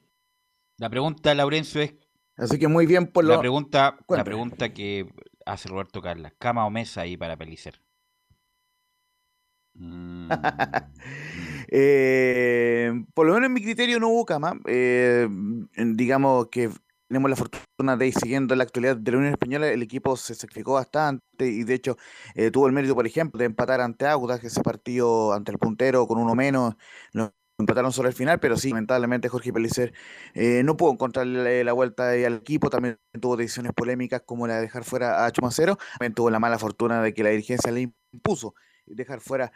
La 0.76 0.90
pregunta, 0.90 1.34
Laurencio, 1.34 1.80
es... 1.80 1.94
Así 2.36 2.58
que 2.58 2.66
muy 2.66 2.86
bien 2.86 3.06
por 3.06 3.24
lo... 3.24 3.34
La 3.34 3.40
pregunta, 3.40 3.98
la 4.08 4.24
pregunta 4.24 4.72
que 4.72 5.08
hace 5.46 5.68
Roberto 5.68 6.02
Carla, 6.02 6.32
¿cama 6.36 6.66
o 6.66 6.70
mesa 6.70 7.02
ahí 7.02 7.16
para 7.16 7.36
Pelicer? 7.36 7.80
Mm. 9.80 10.28
eh, 11.68 12.90
por 13.14 13.28
lo 13.28 13.34
menos 13.34 13.46
en 13.46 13.52
mi 13.52 13.62
criterio 13.62 14.00
no 14.00 14.08
hubo 14.08 14.24
cama. 14.24 14.58
Eh, 14.66 15.28
digamos 15.94 16.48
que 16.48 16.68
tenemos 17.08 17.30
la 17.30 17.36
fortuna 17.36 17.96
de 17.96 18.06
ir 18.06 18.14
siguiendo 18.14 18.54
la 18.54 18.64
actualidad 18.64 18.96
de 18.96 19.10
la 19.10 19.18
Unión 19.18 19.32
Española, 19.32 19.68
el 19.68 19.82
equipo 19.82 20.16
se 20.16 20.34
sacrificó 20.34 20.74
bastante 20.74 21.46
y 21.46 21.64
de 21.64 21.74
hecho 21.74 21.96
eh, 22.34 22.50
tuvo 22.50 22.66
el 22.66 22.72
mérito, 22.72 22.94
por 22.94 23.06
ejemplo, 23.06 23.38
de 23.38 23.46
empatar 23.46 23.80
ante 23.80 24.06
Audax, 24.06 24.44
ese 24.44 24.62
partido 24.62 25.32
ante 25.32 25.50
el 25.50 25.58
puntero 25.58 26.06
con 26.06 26.18
uno 26.18 26.34
menos, 26.34 26.74
lo 27.12 27.32
empataron 27.58 27.92
solo 27.92 28.08
al 28.08 28.14
final, 28.14 28.38
pero 28.40 28.56
sí, 28.56 28.68
lamentablemente 28.68 29.28
Jorge 29.28 29.52
Pellicer 29.52 29.92
eh, 30.34 30.62
no 30.64 30.76
pudo 30.76 30.92
encontrarle 30.92 31.64
la 31.64 31.72
vuelta 31.72 32.10
al 32.10 32.34
equipo, 32.34 32.70
también 32.70 32.98
tuvo 33.20 33.36
decisiones 33.36 33.72
polémicas 33.72 34.22
como 34.24 34.46
la 34.46 34.56
de 34.56 34.62
dejar 34.62 34.84
fuera 34.84 35.24
a 35.24 35.32
Chumacero, 35.32 35.76
también 35.98 36.14
tuvo 36.14 36.30
la 36.30 36.38
mala 36.38 36.58
fortuna 36.58 37.02
de 37.02 37.14
que 37.14 37.24
la 37.24 37.30
dirigencia 37.30 37.72
le 37.72 37.90
impuso 38.12 38.54
dejar 38.86 39.20
fuera 39.20 39.50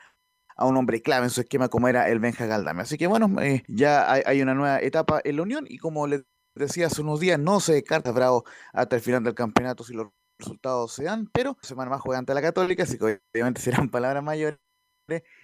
a 0.57 0.67
un 0.67 0.77
hombre 0.77 1.01
clave 1.01 1.25
en 1.25 1.31
su 1.31 1.41
esquema 1.41 1.69
como 1.69 1.89
era 1.89 2.09
el 2.09 2.19
Benja 2.19 2.47
Galdame. 2.47 2.83
Así 2.83 2.99
que 2.99 3.07
bueno, 3.07 3.41
eh, 3.41 3.63
ya 3.69 4.11
hay, 4.11 4.23
hay, 4.27 4.43
una 4.43 4.55
nueva 4.55 4.81
etapa 4.81 5.21
en 5.25 5.37
la 5.37 5.43
Unión 5.43 5.65
y 5.69 5.79
como 5.79 6.07
les 6.07 6.25
decía 6.55 6.87
hace 6.87 7.01
unos 7.03 7.21
días, 7.21 7.39
no 7.39 7.61
se 7.61 7.75
descarta 7.75 8.13
Bravo 8.13 8.45
hasta 8.73 8.97
el 8.97 9.03
final 9.03 9.25
del 9.25 9.35
campeonato 9.35 9.85
si 9.85 9.95
los 9.95 10.09
resultados 10.39 10.93
se 10.93 11.05
dan, 11.05 11.29
pero 11.33 11.57
semana 11.63 11.91
más 11.91 12.01
juega 12.01 12.19
ante 12.19 12.35
la 12.35 12.43
Católica, 12.43 12.83
así 12.83 12.99
que 12.99 13.21
obviamente 13.35 13.61
serán 13.61 13.91
palabras 13.91 14.23
mayores 14.23 14.59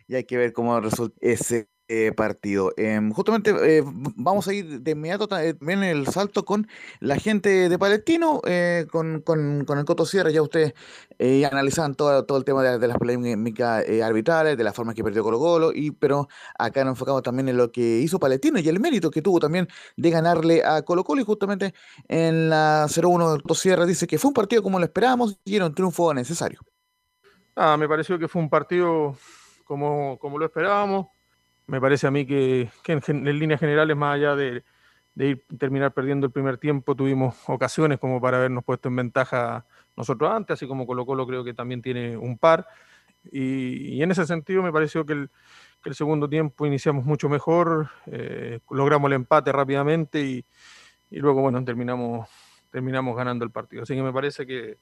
y 0.06 0.14
hay 0.14 0.24
que 0.24 0.36
ver 0.36 0.52
cómo 0.52 0.80
resulta 0.80 1.16
ese 1.20 1.68
eh, 1.88 2.12
partido. 2.12 2.72
Eh, 2.76 3.00
justamente 3.14 3.50
eh, 3.62 3.82
vamos 3.84 4.46
a 4.46 4.52
ir 4.52 4.82
de 4.82 4.90
inmediato 4.90 5.26
también 5.26 5.82
el 5.82 6.06
salto 6.06 6.44
con 6.44 6.68
la 7.00 7.16
gente 7.16 7.68
de 7.68 7.78
Palestino, 7.78 8.42
eh, 8.46 8.86
con, 8.90 9.22
con, 9.22 9.66
el 9.78 9.84
Coto 9.84 10.04
Sierra, 10.04 10.30
ya 10.30 10.42
ustedes 10.42 10.74
analizaban 11.50 11.94
todo, 11.94 12.24
todo 12.24 12.38
el 12.38 12.44
tema 12.44 12.62
de, 12.62 12.86
las 12.86 12.98
polémicas 12.98 13.84
arbitrales, 14.02 14.56
de 14.56 14.64
la 14.64 14.72
forma 14.72 14.94
que 14.94 15.02
perdió 15.02 15.22
Colo 15.22 15.38
Colo, 15.38 15.72
y, 15.74 15.90
pero 15.90 16.28
acá 16.58 16.84
nos 16.84 16.92
enfocamos 16.92 17.22
también 17.22 17.48
en 17.48 17.56
lo 17.56 17.72
que 17.72 17.98
hizo 18.00 18.18
Palestino 18.20 18.58
y 18.58 18.68
el 18.68 18.80
mérito 18.80 19.10
que 19.10 19.22
tuvo 19.22 19.40
también 19.40 19.66
de 19.96 20.10
ganarle 20.10 20.62
a 20.64 20.82
Colo 20.82 21.04
Colo, 21.04 21.22
y 21.22 21.24
justamente 21.24 21.74
en 22.06 22.50
la 22.50 22.86
0-1 22.88 23.32
del 23.32 23.42
Coto 23.42 23.54
Sierra 23.54 23.86
dice 23.86 24.06
que 24.06 24.18
fue 24.18 24.28
un 24.28 24.34
partido 24.34 24.62
como 24.62 24.78
lo 24.78 24.84
esperábamos 24.84 25.38
y 25.44 25.56
era 25.56 25.66
un 25.66 25.74
triunfo 25.74 26.12
necesario. 26.12 26.60
Ah, 27.56 27.76
me 27.76 27.88
pareció 27.88 28.18
que 28.18 28.28
fue 28.28 28.42
un 28.42 28.50
partido 28.50 29.16
como, 29.64 30.18
como 30.18 30.38
lo 30.38 30.44
esperábamos 30.44 31.08
me 31.68 31.80
parece 31.80 32.06
a 32.06 32.10
mí 32.10 32.26
que, 32.26 32.70
en, 32.86 33.02
en, 33.06 33.38
líneas 33.38 33.60
generales, 33.60 33.96
más 33.96 34.16
allá 34.16 34.34
de, 34.34 34.64
ir 35.16 35.44
terminar 35.58 35.92
perdiendo 35.92 36.26
el 36.26 36.32
primer 36.32 36.56
tiempo, 36.56 36.96
tuvimos 36.96 37.36
ocasiones 37.46 37.98
como 37.98 38.20
para 38.20 38.38
habernos 38.38 38.64
puesto 38.64 38.88
en 38.88 38.96
ventaja 38.96 39.66
nosotros 39.94 40.30
antes, 40.30 40.54
así 40.54 40.66
como 40.66 40.86
Colo 40.86 41.04
Colo 41.04 41.26
creo 41.26 41.44
que 41.44 41.52
también 41.52 41.82
tiene 41.82 42.16
un 42.16 42.38
par. 42.38 42.66
Y, 43.30 44.02
en 44.02 44.10
ese 44.10 44.24
sentido 44.24 44.62
me 44.62 44.72
pareció 44.72 45.04
que 45.04 45.12
el, 45.12 45.30
segundo 45.92 46.28
tiempo 46.28 46.66
iniciamos 46.66 47.04
mucho 47.04 47.28
mejor, 47.28 47.90
eh, 48.06 48.60
logramos 48.70 49.08
el 49.08 49.14
empate 49.14 49.52
rápidamente 49.52 50.22
y, 50.22 50.44
luego, 51.10 51.42
bueno, 51.42 51.62
terminamos, 51.64 52.28
terminamos 52.70 53.14
ganando 53.14 53.44
el 53.44 53.50
partido. 53.50 53.82
Así 53.82 53.94
que 53.94 54.02
me 54.02 54.12
parece 54.12 54.46
que, 54.46 54.78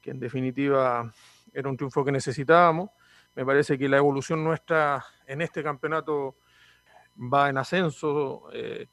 que 0.00 0.12
en 0.12 0.20
definitiva 0.20 1.12
era 1.52 1.68
un 1.68 1.76
triunfo 1.76 2.04
que 2.04 2.12
necesitábamos 2.12 2.90
me 3.34 3.44
parece 3.44 3.78
que 3.78 3.88
la 3.88 3.96
evolución 3.96 4.42
nuestra 4.42 5.04
en 5.26 5.42
este 5.42 5.62
campeonato 5.62 6.36
va 7.16 7.48
en 7.48 7.58
ascenso. 7.58 8.48
Eh, 8.52 8.88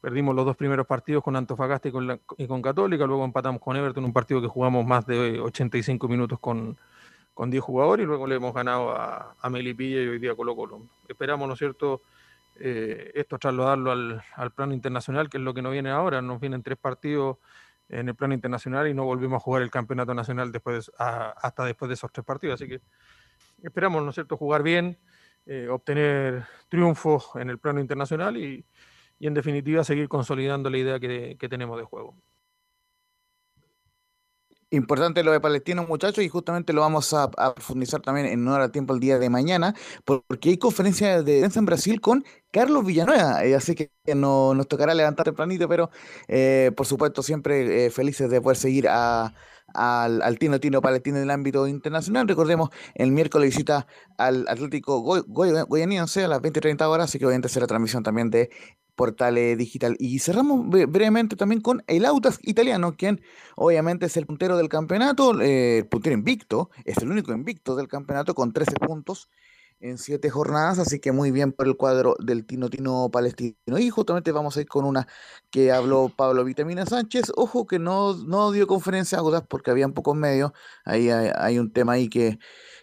perdimos 0.00 0.34
los 0.34 0.44
dos 0.44 0.56
primeros 0.56 0.86
partidos 0.86 1.22
con 1.22 1.36
Antofagasta 1.36 1.88
y 1.88 1.92
con, 1.92 2.06
la, 2.06 2.18
y 2.36 2.46
con, 2.46 2.62
Católica, 2.62 3.06
luego 3.06 3.24
empatamos 3.24 3.60
con 3.60 3.76
Everton, 3.76 4.04
un 4.04 4.12
partido 4.12 4.40
que 4.40 4.48
jugamos 4.48 4.86
más 4.86 5.06
de 5.06 5.40
85 5.40 6.08
minutos 6.08 6.38
con, 6.38 6.78
con 7.34 7.50
10 7.50 7.62
jugadores 7.62 8.04
y 8.04 8.06
luego 8.06 8.26
le 8.26 8.36
hemos 8.36 8.54
ganado 8.54 8.92
a, 8.92 9.34
a 9.40 9.50
Melipilla 9.50 10.02
y 10.02 10.08
hoy 10.08 10.18
día 10.18 10.34
Colo 10.34 10.54
Colo. 10.54 10.82
Esperamos, 11.08 11.46
¿no 11.48 11.54
es 11.54 11.58
cierto?, 11.58 12.02
eh, 12.58 13.12
esto 13.14 13.38
trasladarlo 13.38 13.92
al, 13.92 14.22
al, 14.34 14.50
plano 14.50 14.72
internacional, 14.72 15.28
que 15.28 15.36
es 15.36 15.42
lo 15.42 15.52
que 15.52 15.60
nos 15.60 15.72
viene 15.72 15.90
ahora. 15.90 16.22
Nos 16.22 16.40
vienen 16.40 16.62
tres 16.62 16.78
partidos 16.78 17.36
en 17.88 18.08
el 18.08 18.14
plano 18.14 18.34
internacional 18.34 18.88
y 18.88 18.94
no 18.94 19.04
volvimos 19.04 19.36
a 19.36 19.40
jugar 19.40 19.62
el 19.62 19.70
campeonato 19.70 20.14
nacional 20.14 20.52
después, 20.52 20.90
a, 20.98 21.30
hasta 21.30 21.64
después 21.64 21.88
de 21.88 21.94
esos 21.94 22.10
tres 22.12 22.24
partidos. 22.24 22.60
Así 22.60 22.68
que 22.68 22.80
esperamos, 23.62 24.02
¿no 24.02 24.10
es 24.10 24.14
cierto?, 24.14 24.36
jugar 24.36 24.62
bien, 24.62 24.98
eh, 25.46 25.68
obtener 25.68 26.44
triunfos 26.68 27.30
en 27.36 27.50
el 27.50 27.58
plano 27.58 27.80
internacional 27.80 28.36
y, 28.36 28.64
y, 29.18 29.26
en 29.26 29.34
definitiva 29.34 29.84
seguir 29.84 30.08
consolidando 30.08 30.70
la 30.70 30.78
idea 30.78 31.00
que, 31.00 31.36
que 31.38 31.48
tenemos 31.48 31.78
de 31.78 31.84
juego. 31.84 32.16
Importante 34.70 35.22
lo 35.22 35.30
de 35.30 35.38
Palestino, 35.38 35.86
muchachos, 35.86 36.24
y 36.24 36.28
justamente 36.28 36.72
lo 36.72 36.80
vamos 36.80 37.14
a, 37.14 37.30
profundizar 37.30 38.00
también 38.00 38.26
en 38.26 38.48
hora 38.48 38.66
de 38.66 38.72
tiempo 38.72 38.92
el 38.92 38.98
día 39.00 39.16
de 39.20 39.30
mañana, 39.30 39.74
porque 40.04 40.48
hay 40.50 40.58
conferencia 40.58 41.22
de 41.22 41.38
prensa 41.38 41.60
en 41.60 41.66
Brasil 41.66 42.00
con 42.00 42.24
Carlos 42.50 42.84
Villanueva, 42.84 43.44
eh, 43.44 43.54
así 43.54 43.76
que 43.76 43.92
no, 44.16 44.54
nos 44.54 44.66
tocará 44.66 44.92
levantar 44.92 45.24
tempranito, 45.24 45.68
pero 45.68 45.90
eh, 46.26 46.72
por 46.76 46.86
supuesto 46.86 47.22
siempre 47.22 47.90
felices 47.90 48.28
de 48.28 48.40
poder 48.40 48.56
seguir 48.56 48.88
a, 48.88 49.32
al, 49.76 50.22
al, 50.22 50.38
Tino 50.38 50.58
Tino 50.60 50.80
Palestino 50.80 51.18
en 51.18 51.24
el 51.24 51.30
ámbito 51.30 51.66
internacional. 51.68 52.26
Recordemos, 52.26 52.70
el 52.94 53.12
miércoles 53.12 53.50
visita 53.50 53.86
al 54.18 54.46
Atlético 54.48 55.00
Goianiense 55.00 56.24
a 56.24 56.28
las 56.28 56.40
20.30 56.40 56.82
horas, 56.86 57.10
así 57.10 57.18
que 57.18 57.26
obviamente 57.26 57.48
será 57.48 57.66
transmisión 57.66 58.02
también 58.02 58.30
de 58.30 58.50
Portales 58.94 59.56
Digital. 59.58 59.96
Y 59.98 60.18
cerramos 60.18 60.68
brevemente 60.68 61.36
también 61.36 61.60
con 61.60 61.84
el 61.86 62.04
Autas 62.04 62.38
italiano, 62.42 62.96
quien 62.96 63.20
obviamente 63.54 64.06
es 64.06 64.16
el 64.16 64.26
puntero 64.26 64.56
del 64.56 64.68
campeonato, 64.68 65.40
eh, 65.40 65.78
el 65.78 65.86
puntero 65.86 66.14
invicto, 66.14 66.70
es 66.84 66.96
el 66.98 67.10
único 67.10 67.32
invicto 67.32 67.76
del 67.76 67.88
campeonato 67.88 68.34
con 68.34 68.52
13 68.52 68.72
puntos 68.86 69.28
en 69.80 69.98
siete 69.98 70.30
jornadas, 70.30 70.78
así 70.78 70.98
que 70.98 71.12
muy 71.12 71.30
bien 71.30 71.52
por 71.52 71.66
el 71.66 71.76
cuadro 71.76 72.16
del 72.18 72.46
Tino 72.46 72.70
Tino 72.70 73.10
Palestino. 73.10 73.78
Y 73.78 73.90
justamente 73.90 74.32
vamos 74.32 74.56
a 74.56 74.60
ir 74.60 74.68
con 74.68 74.84
una 74.84 75.06
que 75.50 75.72
habló 75.72 76.10
Pablo 76.14 76.44
Vitamina 76.44 76.86
Sánchez. 76.86 77.32
Ojo 77.36 77.66
que 77.66 77.78
no, 77.78 78.14
no 78.14 78.52
dio 78.52 78.66
conferencia 78.66 79.18
agudas 79.18 79.42
porque 79.46 79.70
habían 79.70 79.92
pocos 79.92 80.16
medios. 80.16 80.52
Ahí 80.84 81.10
hay, 81.10 81.30
hay, 81.36 81.58
un 81.58 81.72
tema 81.72 81.92
ahí 81.92 82.08
que, 82.08 82.38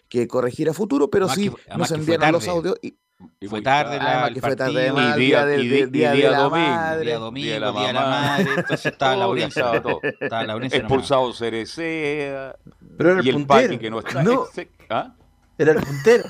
que 0.08 0.28
corregir 0.28 0.68
a 0.68 0.74
futuro, 0.74 1.10
pero 1.10 1.26
además 1.26 1.56
sí 1.56 1.64
que, 1.70 1.78
nos 1.78 1.90
enviaron 1.90 2.32
los 2.32 2.48
audios. 2.48 2.76
Y, 2.80 2.96
y 3.40 3.48
fue 3.48 3.62
tarde 3.62 3.98
la, 3.98 4.30
que 4.32 4.40
fue 4.40 4.56
tarde 4.56 4.88
y 4.88 5.20
día, 5.20 5.46
del 5.46 5.68
día, 5.68 5.86
día, 5.86 6.12
de 6.12 6.30
la 6.30 6.38
domingo, 6.38 6.66
madre. 6.66 7.04
día 7.04 7.18
domingo, 7.18 7.44
día 7.44 7.54
de 7.54 7.60
la, 7.60 7.72
día 7.72 7.86
de 7.86 7.92
la 7.92 8.00
madre, 8.06 8.50
entonces 8.56 8.86
estaba 8.86 9.12
la 9.12 9.18
Laurencia, 9.18 9.82
estaba 10.20 10.44
Laurencia 10.44 10.78
expulsado 10.80 11.32
Cerecea, 11.32 12.56
pero 12.96 13.10
era 13.10 13.20
el 13.20 13.26
y 13.26 13.30
el 13.30 13.36
puntero. 13.36 13.78
Que 13.78 13.90
no 13.90 13.98
está. 14.00 14.22
No. 14.22 14.44
¿Ah? 14.90 15.14
Era 15.56 15.72
el 15.72 15.80
puntero. 15.80 16.24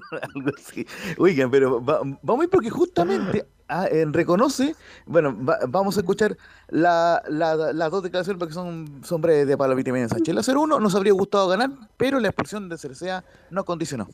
Algo 0.34 0.50
así. 0.56 0.86
Oigan, 1.18 1.50
pero 1.50 1.84
va, 1.84 2.00
vamos 2.22 2.46
a 2.46 2.48
porque 2.48 2.70
justamente 2.70 3.46
ah, 3.68 3.86
eh, 3.90 4.04
reconoce, 4.08 4.74
bueno, 5.06 5.36
va, 5.44 5.58
vamos 5.68 5.96
a 5.96 6.00
escuchar 6.00 6.36
las 6.68 7.22
la, 7.28 7.72
la 7.72 7.88
dos 7.88 8.02
declaraciones 8.02 8.38
porque 8.38 8.54
son, 8.54 9.00
son 9.04 9.20
breves 9.20 9.46
de 9.46 9.56
Pablo 9.56 9.76
Vitamina 9.76 10.08
Sánchez. 10.08 10.34
La 10.34 10.42
0-1 10.42 10.80
nos 10.80 10.94
habría 10.94 11.12
gustado 11.12 11.48
ganar, 11.48 11.70
pero 11.96 12.20
la 12.20 12.28
expulsión 12.28 12.68
de 12.68 12.78
Cerecea 12.78 13.24
no 13.50 13.64
condicionó. 13.64 14.08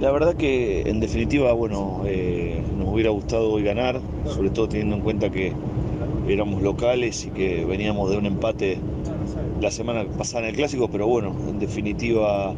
La 0.00 0.10
verdad 0.10 0.34
que 0.34 0.82
en 0.88 1.00
definitiva, 1.00 1.52
bueno, 1.52 2.02
eh, 2.06 2.64
nos 2.78 2.88
hubiera 2.88 3.10
gustado 3.10 3.50
hoy 3.50 3.62
ganar, 3.62 4.00
sobre 4.24 4.50
todo 4.50 4.68
teniendo 4.68 4.96
en 4.96 5.02
cuenta 5.02 5.30
que 5.30 5.52
éramos 6.26 6.62
locales 6.62 7.24
y 7.26 7.30
que 7.30 7.64
veníamos 7.64 8.10
de 8.10 8.16
un 8.16 8.26
empate 8.26 8.80
la 9.60 9.70
semana 9.70 10.04
pasada 10.16 10.44
en 10.44 10.50
el 10.50 10.56
clásico, 10.56 10.90
pero 10.90 11.06
bueno, 11.06 11.36
en 11.48 11.58
definitiva 11.58 12.54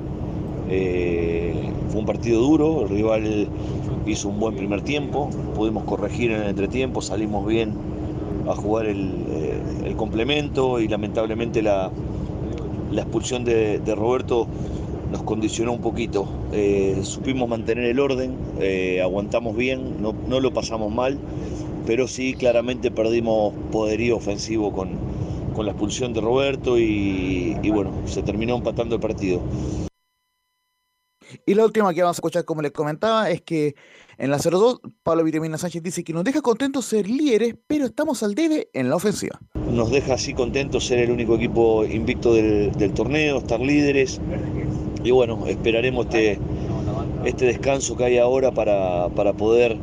eh, 0.75 1.53
fue 1.91 2.01
un 2.01 2.07
partido 2.07 2.41
duro, 2.41 2.85
el 2.85 2.89
rival 2.89 3.49
hizo 4.07 4.31
un 4.31 4.41
buen 4.41 4.57
primer 4.57 4.81
tiempo, 4.81 5.29
pudimos 5.55 5.85
corregir 5.85 6.31
en 6.31 6.43
el 6.43 6.49
entretiempo, 6.49 7.03
salimos 7.03 7.47
bien 7.47 7.75
a 8.49 8.55
jugar 8.55 8.87
el, 8.87 9.11
eh, 9.29 9.95
complemento 9.97 10.81
y 10.81 10.89
lamentablemente 10.89 11.61
la, 11.61 11.91
expulsión 12.97 13.45
de, 13.45 13.81
Roberto 13.95 14.47
nos 15.11 15.23
condicionó 15.25 15.73
un 15.73 15.83
poquito. 15.83 16.27
Eh, 16.53 17.01
supimos 17.03 17.51
mantener 17.51 17.85
el 17.85 18.01
orden, 18.01 18.35
aguantamos 19.03 19.55
bien, 19.55 19.97
no, 20.01 20.41
lo 20.41 20.55
pasamos 20.55 20.91
mal, 20.91 21.19
pero 21.87 22.09
sí 22.09 22.33
claramente 22.33 22.91
perdimos 22.91 23.53
poderío 23.71 24.17
ofensivo 24.17 24.73
con, 24.73 25.13
la 25.63 25.73
expulsión 25.73 26.15
de 26.15 26.23
Roberto 26.23 26.79
y 26.79 27.71
bueno, 27.71 27.91
se 28.07 28.23
terminó 28.23 28.57
empatando 28.57 28.95
el 28.95 29.01
partido. 29.03 29.43
Y 31.47 31.55
la 31.55 31.65
última 31.65 31.93
que 31.93 32.03
vamos 32.03 32.17
a 32.17 32.21
escuchar, 32.21 32.45
como 32.45 32.63
les 32.63 32.73
comentaba, 32.73 33.31
es 33.31 33.43
que 33.43 33.75
en 34.19 34.31
la 34.31 34.39
02, 34.39 34.81
Pablo 35.03 35.25
Vitamina 35.25 35.59
Sánchez 35.59 35.83
dice 35.83 36.05
que 36.05 36.13
nos 36.13 36.25
deja 36.25 36.43
contentos 36.43 36.85
ser 36.85 37.09
líderes, 37.09 37.57
pero 37.67 37.87
estamos 37.87 38.23
al 38.23 38.35
debe 38.35 38.69
en 38.73 38.89
la 38.89 38.97
ofensiva. 38.97 39.41
Nos 39.73 39.91
deja 39.91 40.15
así 40.15 40.35
contentos 40.35 40.87
ser 40.87 40.99
el 40.99 41.11
único 41.11 41.35
equipo 41.35 41.85
invicto 41.85 42.35
del, 42.35 42.93
torneo, 42.95 43.39
estar 43.39 43.61
líderes. 43.61 44.21
Y 45.03 45.11
bueno, 45.11 45.47
esperaremos 45.47 46.07
este, 46.07 46.39
este 47.25 47.47
descanso 47.47 47.97
que 47.97 48.05
hay 48.05 48.19
ahora 48.19 48.53
para, 48.53 49.09
poder 49.33 49.77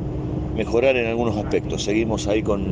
mejorar 0.56 0.96
en 0.96 1.08
algunos 1.08 1.36
aspectos. 1.36 1.84
Seguimos 1.84 2.28
ahí 2.28 2.44
con, 2.44 2.64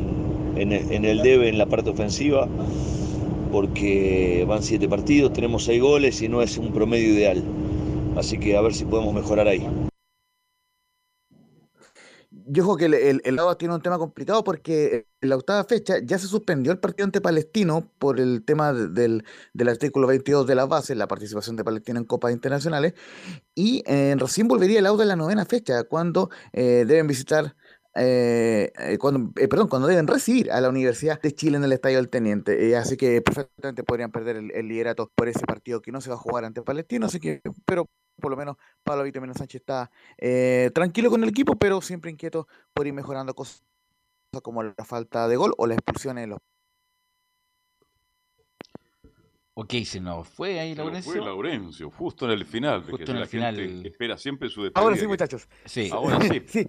en, 0.55 0.71
en 0.71 1.05
el 1.05 1.21
debe 1.21 1.49
en 1.49 1.57
la 1.57 1.65
parte 1.65 1.89
ofensiva, 1.89 2.47
porque 3.51 4.45
van 4.47 4.63
siete 4.63 4.87
partidos, 4.87 5.33
tenemos 5.33 5.63
seis 5.63 5.81
goles 5.81 6.21
y 6.21 6.29
no 6.29 6.41
es 6.41 6.57
un 6.57 6.71
promedio 6.71 7.13
ideal. 7.13 7.43
Así 8.18 8.39
que 8.39 8.57
a 8.57 8.61
ver 8.61 8.73
si 8.73 8.84
podemos 8.84 9.14
mejorar 9.14 9.48
ahí. 9.48 9.68
Yo 12.49 12.64
creo 12.64 12.77
que 12.77 12.85
el, 12.85 13.22
el, 13.23 13.35
lado 13.35 13.56
tiene 13.57 13.76
un 13.76 13.81
tema 13.81 13.98
complicado 13.98 14.44
porque 14.44 15.07
en 15.22 15.30
la 15.30 15.35
octava 15.35 15.64
fecha 15.65 15.95
ya 16.03 16.18
se 16.18 16.27
suspendió 16.27 16.72
el 16.72 16.80
partido 16.80 17.06
ante 17.06 17.19
Palestino 17.19 17.91
por 17.99 18.19
el 18.19 18.44
tema 18.45 18.73
del, 18.73 19.26
del 19.53 19.69
artículo 19.69 20.07
22 20.07 20.48
de 20.48 20.56
la 20.56 20.65
base, 20.65 20.95
la 20.95 21.07
participación 21.07 21.57
de 21.57 21.65
Palestino 21.65 21.99
en 21.99 22.06
copas 22.06 22.31
internacionales, 22.31 22.94
y 23.53 23.84
eh, 23.85 24.15
recién 24.18 24.48
volvería 24.48 24.80
el 24.80 24.85
auto 24.85 25.02
en 25.02 25.10
la 25.10 25.15
novena 25.15 25.45
fecha, 25.45 25.84
cuando 25.84 26.30
eh, 26.53 26.85
deben 26.88 27.07
visitar 27.07 27.56
eh, 27.99 28.98
cuando, 28.99 29.31
eh, 29.41 29.48
perdón, 29.48 29.68
cuando 29.69 29.88
deben 29.88 30.06
recibir 30.06 30.52
a 30.52 30.61
la 30.61 30.69
Universidad 30.69 31.19
de 31.19 31.31
Chile 31.34 31.57
en 31.57 31.64
el 31.64 31.72
Estadio 31.72 31.98
del 31.98 32.10
Teniente. 32.10 32.69
Eh, 32.69 32.76
así 32.76 32.95
que 32.95 33.22
perfectamente 33.22 33.84
podrían 33.84 34.11
perder 34.11 34.35
el, 34.35 34.52
el, 34.52 34.68
liderato 34.68 35.11
por 35.15 35.27
ese 35.27 35.45
partido 35.48 35.81
que 35.81 35.91
no 35.91 35.99
se 35.99 36.10
va 36.10 36.15
a 36.15 36.19
jugar 36.19 36.45
ante 36.45 36.61
Palestino. 36.61 37.07
Así 37.07 37.19
que, 37.19 37.41
pero 37.65 37.89
por 38.19 38.31
lo 38.31 38.38
menos 38.38 38.57
Pablo 38.84 39.03
Vitamina 39.03 39.34
Sánchez 39.34 39.61
está 39.61 39.91
eh, 40.18 40.72
tranquilo 40.73 41.10
con 41.10 41.23
el 41.23 41.30
equipo, 41.30 41.56
pero 41.56 41.81
siempre 41.81 42.11
inquieto 42.11 42.48
por 42.73 42.88
ir 42.88 42.94
mejorando 42.94 43.34
cosas 43.34 43.64
como 44.44 44.64
la 44.64 44.73
falta 44.85 45.27
de 45.27 45.35
gol 45.35 45.53
o 45.57 45.68
la 45.68 45.73
expulsión 45.73 46.18
en 46.18 46.31
los 46.31 46.39
Ok, 49.60 49.73
se 49.85 49.99
nos 49.99 50.27
fue 50.27 50.60
ahí 50.60 50.76
Laurencio. 50.76 51.11
Se 51.11 51.18
fue 51.18 51.26
Laurencio, 51.26 51.89
justo 51.89 52.26
en 52.26 52.31
el 52.31 52.45
final. 52.45 52.84
Justo 52.84 53.11
en 53.11 53.18
el 53.18 53.26
final. 53.26 53.84
Espera 53.88 54.15
siempre 54.15 54.49
su 54.49 54.61
despedida. 54.61 54.85
Ahora 54.85 54.95
sí, 54.95 55.07
muchachos. 55.07 55.49
Sí. 55.65 55.89
Ahora 55.91 56.22
sí. 56.22 56.44
sí. 56.48 56.68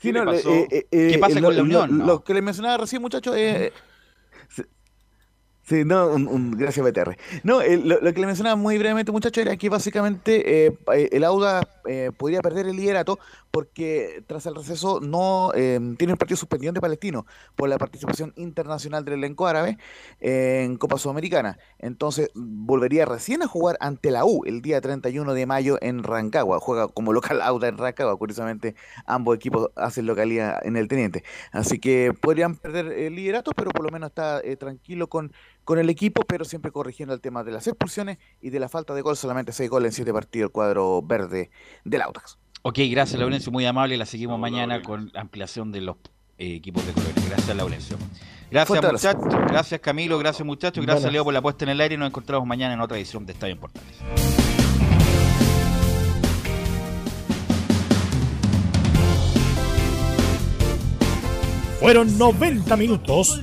¿Qué, 0.00 0.12
no, 0.14 0.24
pasó? 0.24 0.50
Eh, 0.50 0.66
eh, 0.90 1.08
¿Qué 1.12 1.18
pasa 1.18 1.38
eh, 1.38 1.42
con 1.42 1.50
lo, 1.50 1.56
la 1.58 1.62
Unión? 1.62 1.90
Lo, 1.90 1.96
no? 1.98 2.06
lo, 2.06 2.24
que 2.24 2.32
les 2.32 2.42
mencionaba 2.42 2.78
recién, 2.78 3.02
muchachos, 3.02 3.36
eh, 3.36 3.70
Sí, 5.72 5.86
no, 5.86 6.08
un, 6.08 6.50
gracias 6.50 6.84
BTR. 6.84 7.16
No, 7.44 7.62
eh, 7.62 7.78
lo, 7.78 7.98
que 8.12 8.20
le 8.20 8.26
mencionaba 8.26 8.56
muy 8.56 8.76
brevemente, 8.76 9.10
muchachos, 9.10 9.40
era 9.40 9.56
que 9.56 9.70
básicamente 9.70 10.66
eh, 10.66 10.78
el 11.10 11.24
Auda 11.24 11.66
eh, 11.88 12.10
podría 12.14 12.42
perder 12.42 12.66
el 12.66 12.76
liderato 12.76 13.18
porque 13.50 14.22
tras 14.26 14.44
el 14.44 14.54
receso 14.54 15.00
no 15.00 15.50
tiene 15.52 16.12
un 16.12 16.16
partido 16.16 16.38
suspendido 16.38 16.70
ante 16.70 16.80
Palestino 16.80 17.26
por 17.54 17.68
la 17.68 17.76
participación 17.76 18.32
internacional 18.36 19.04
del 19.04 19.14
elenco 19.14 19.46
árabe 19.46 19.76
en 20.20 20.76
Copa 20.78 20.96
Sudamericana. 20.96 21.58
Entonces 21.78 22.30
volvería 22.34 23.04
recién 23.04 23.42
a 23.42 23.46
jugar 23.46 23.76
ante 23.80 24.10
la 24.10 24.24
U 24.24 24.44
el 24.46 24.62
día 24.62 24.80
31 24.80 25.34
de 25.34 25.44
mayo 25.44 25.76
en 25.82 26.02
Rancagua. 26.02 26.60
Juega 26.60 26.88
como 26.88 27.12
local 27.12 27.42
Auda 27.42 27.68
en 27.68 27.76
Rancagua. 27.76 28.16
Curiosamente, 28.16 28.74
ambos 29.04 29.36
equipos 29.36 29.68
hacen 29.76 30.06
localidad 30.06 30.58
en 30.64 30.78
el 30.78 30.88
Teniente. 30.88 31.22
Así 31.50 31.78
que 31.78 32.14
podrían 32.18 32.56
perder 32.56 32.86
el 32.86 33.14
liderato, 33.14 33.52
pero 33.54 33.70
por 33.70 33.84
lo 33.84 33.90
menos 33.90 34.08
está 34.08 34.40
eh, 34.40 34.56
tranquilo 34.56 35.08
con 35.08 35.30
con 35.64 35.78
el 35.78 35.88
equipo, 35.90 36.22
pero 36.22 36.44
siempre 36.44 36.72
corrigiendo 36.72 37.14
el 37.14 37.20
tema 37.20 37.44
de 37.44 37.52
las 37.52 37.66
expulsiones 37.66 38.18
y 38.40 38.50
de 38.50 38.60
la 38.60 38.68
falta 38.68 38.94
de 38.94 39.02
gol, 39.02 39.16
solamente 39.16 39.52
seis 39.52 39.70
goles 39.70 39.90
en 39.90 39.92
siete 39.94 40.12
partidos 40.12 40.48
el 40.48 40.52
cuadro 40.52 41.02
verde 41.02 41.50
del 41.84 42.02
Autax. 42.02 42.38
Ok, 42.62 42.78
gracias 42.90 43.18
Laurencio, 43.18 43.50
muy 43.50 43.66
amable, 43.66 43.96
la 43.96 44.06
seguimos 44.06 44.34
no, 44.34 44.42
mañana 44.42 44.78
no, 44.78 44.84
con 44.84 45.10
ampliación 45.14 45.72
de 45.72 45.80
los 45.80 45.96
eh, 46.38 46.54
equipos 46.54 46.86
de 46.86 46.92
colores. 46.92 47.28
Gracias 47.28 47.56
Laurencio. 47.56 47.96
Gracias 48.50 48.82
muchachos, 48.82 49.34
gracias 49.48 49.80
Camilo, 49.80 50.18
gracias 50.18 50.46
muchachos, 50.46 50.84
gracias. 50.84 51.10
Leo 51.10 51.24
por 51.24 51.32
la 51.32 51.40
puesta 51.40 51.64
en 51.64 51.70
el 51.70 51.80
aire 51.80 51.94
y 51.94 51.98
nos 51.98 52.08
encontramos 52.08 52.46
mañana 52.46 52.74
en 52.74 52.80
otra 52.80 52.98
edición 52.98 53.24
de 53.24 53.32
Estadio 53.32 53.54
en 53.54 53.60
Portales. 53.60 53.96
Fueron 61.80 62.16
90 62.16 62.76
minutos 62.76 63.42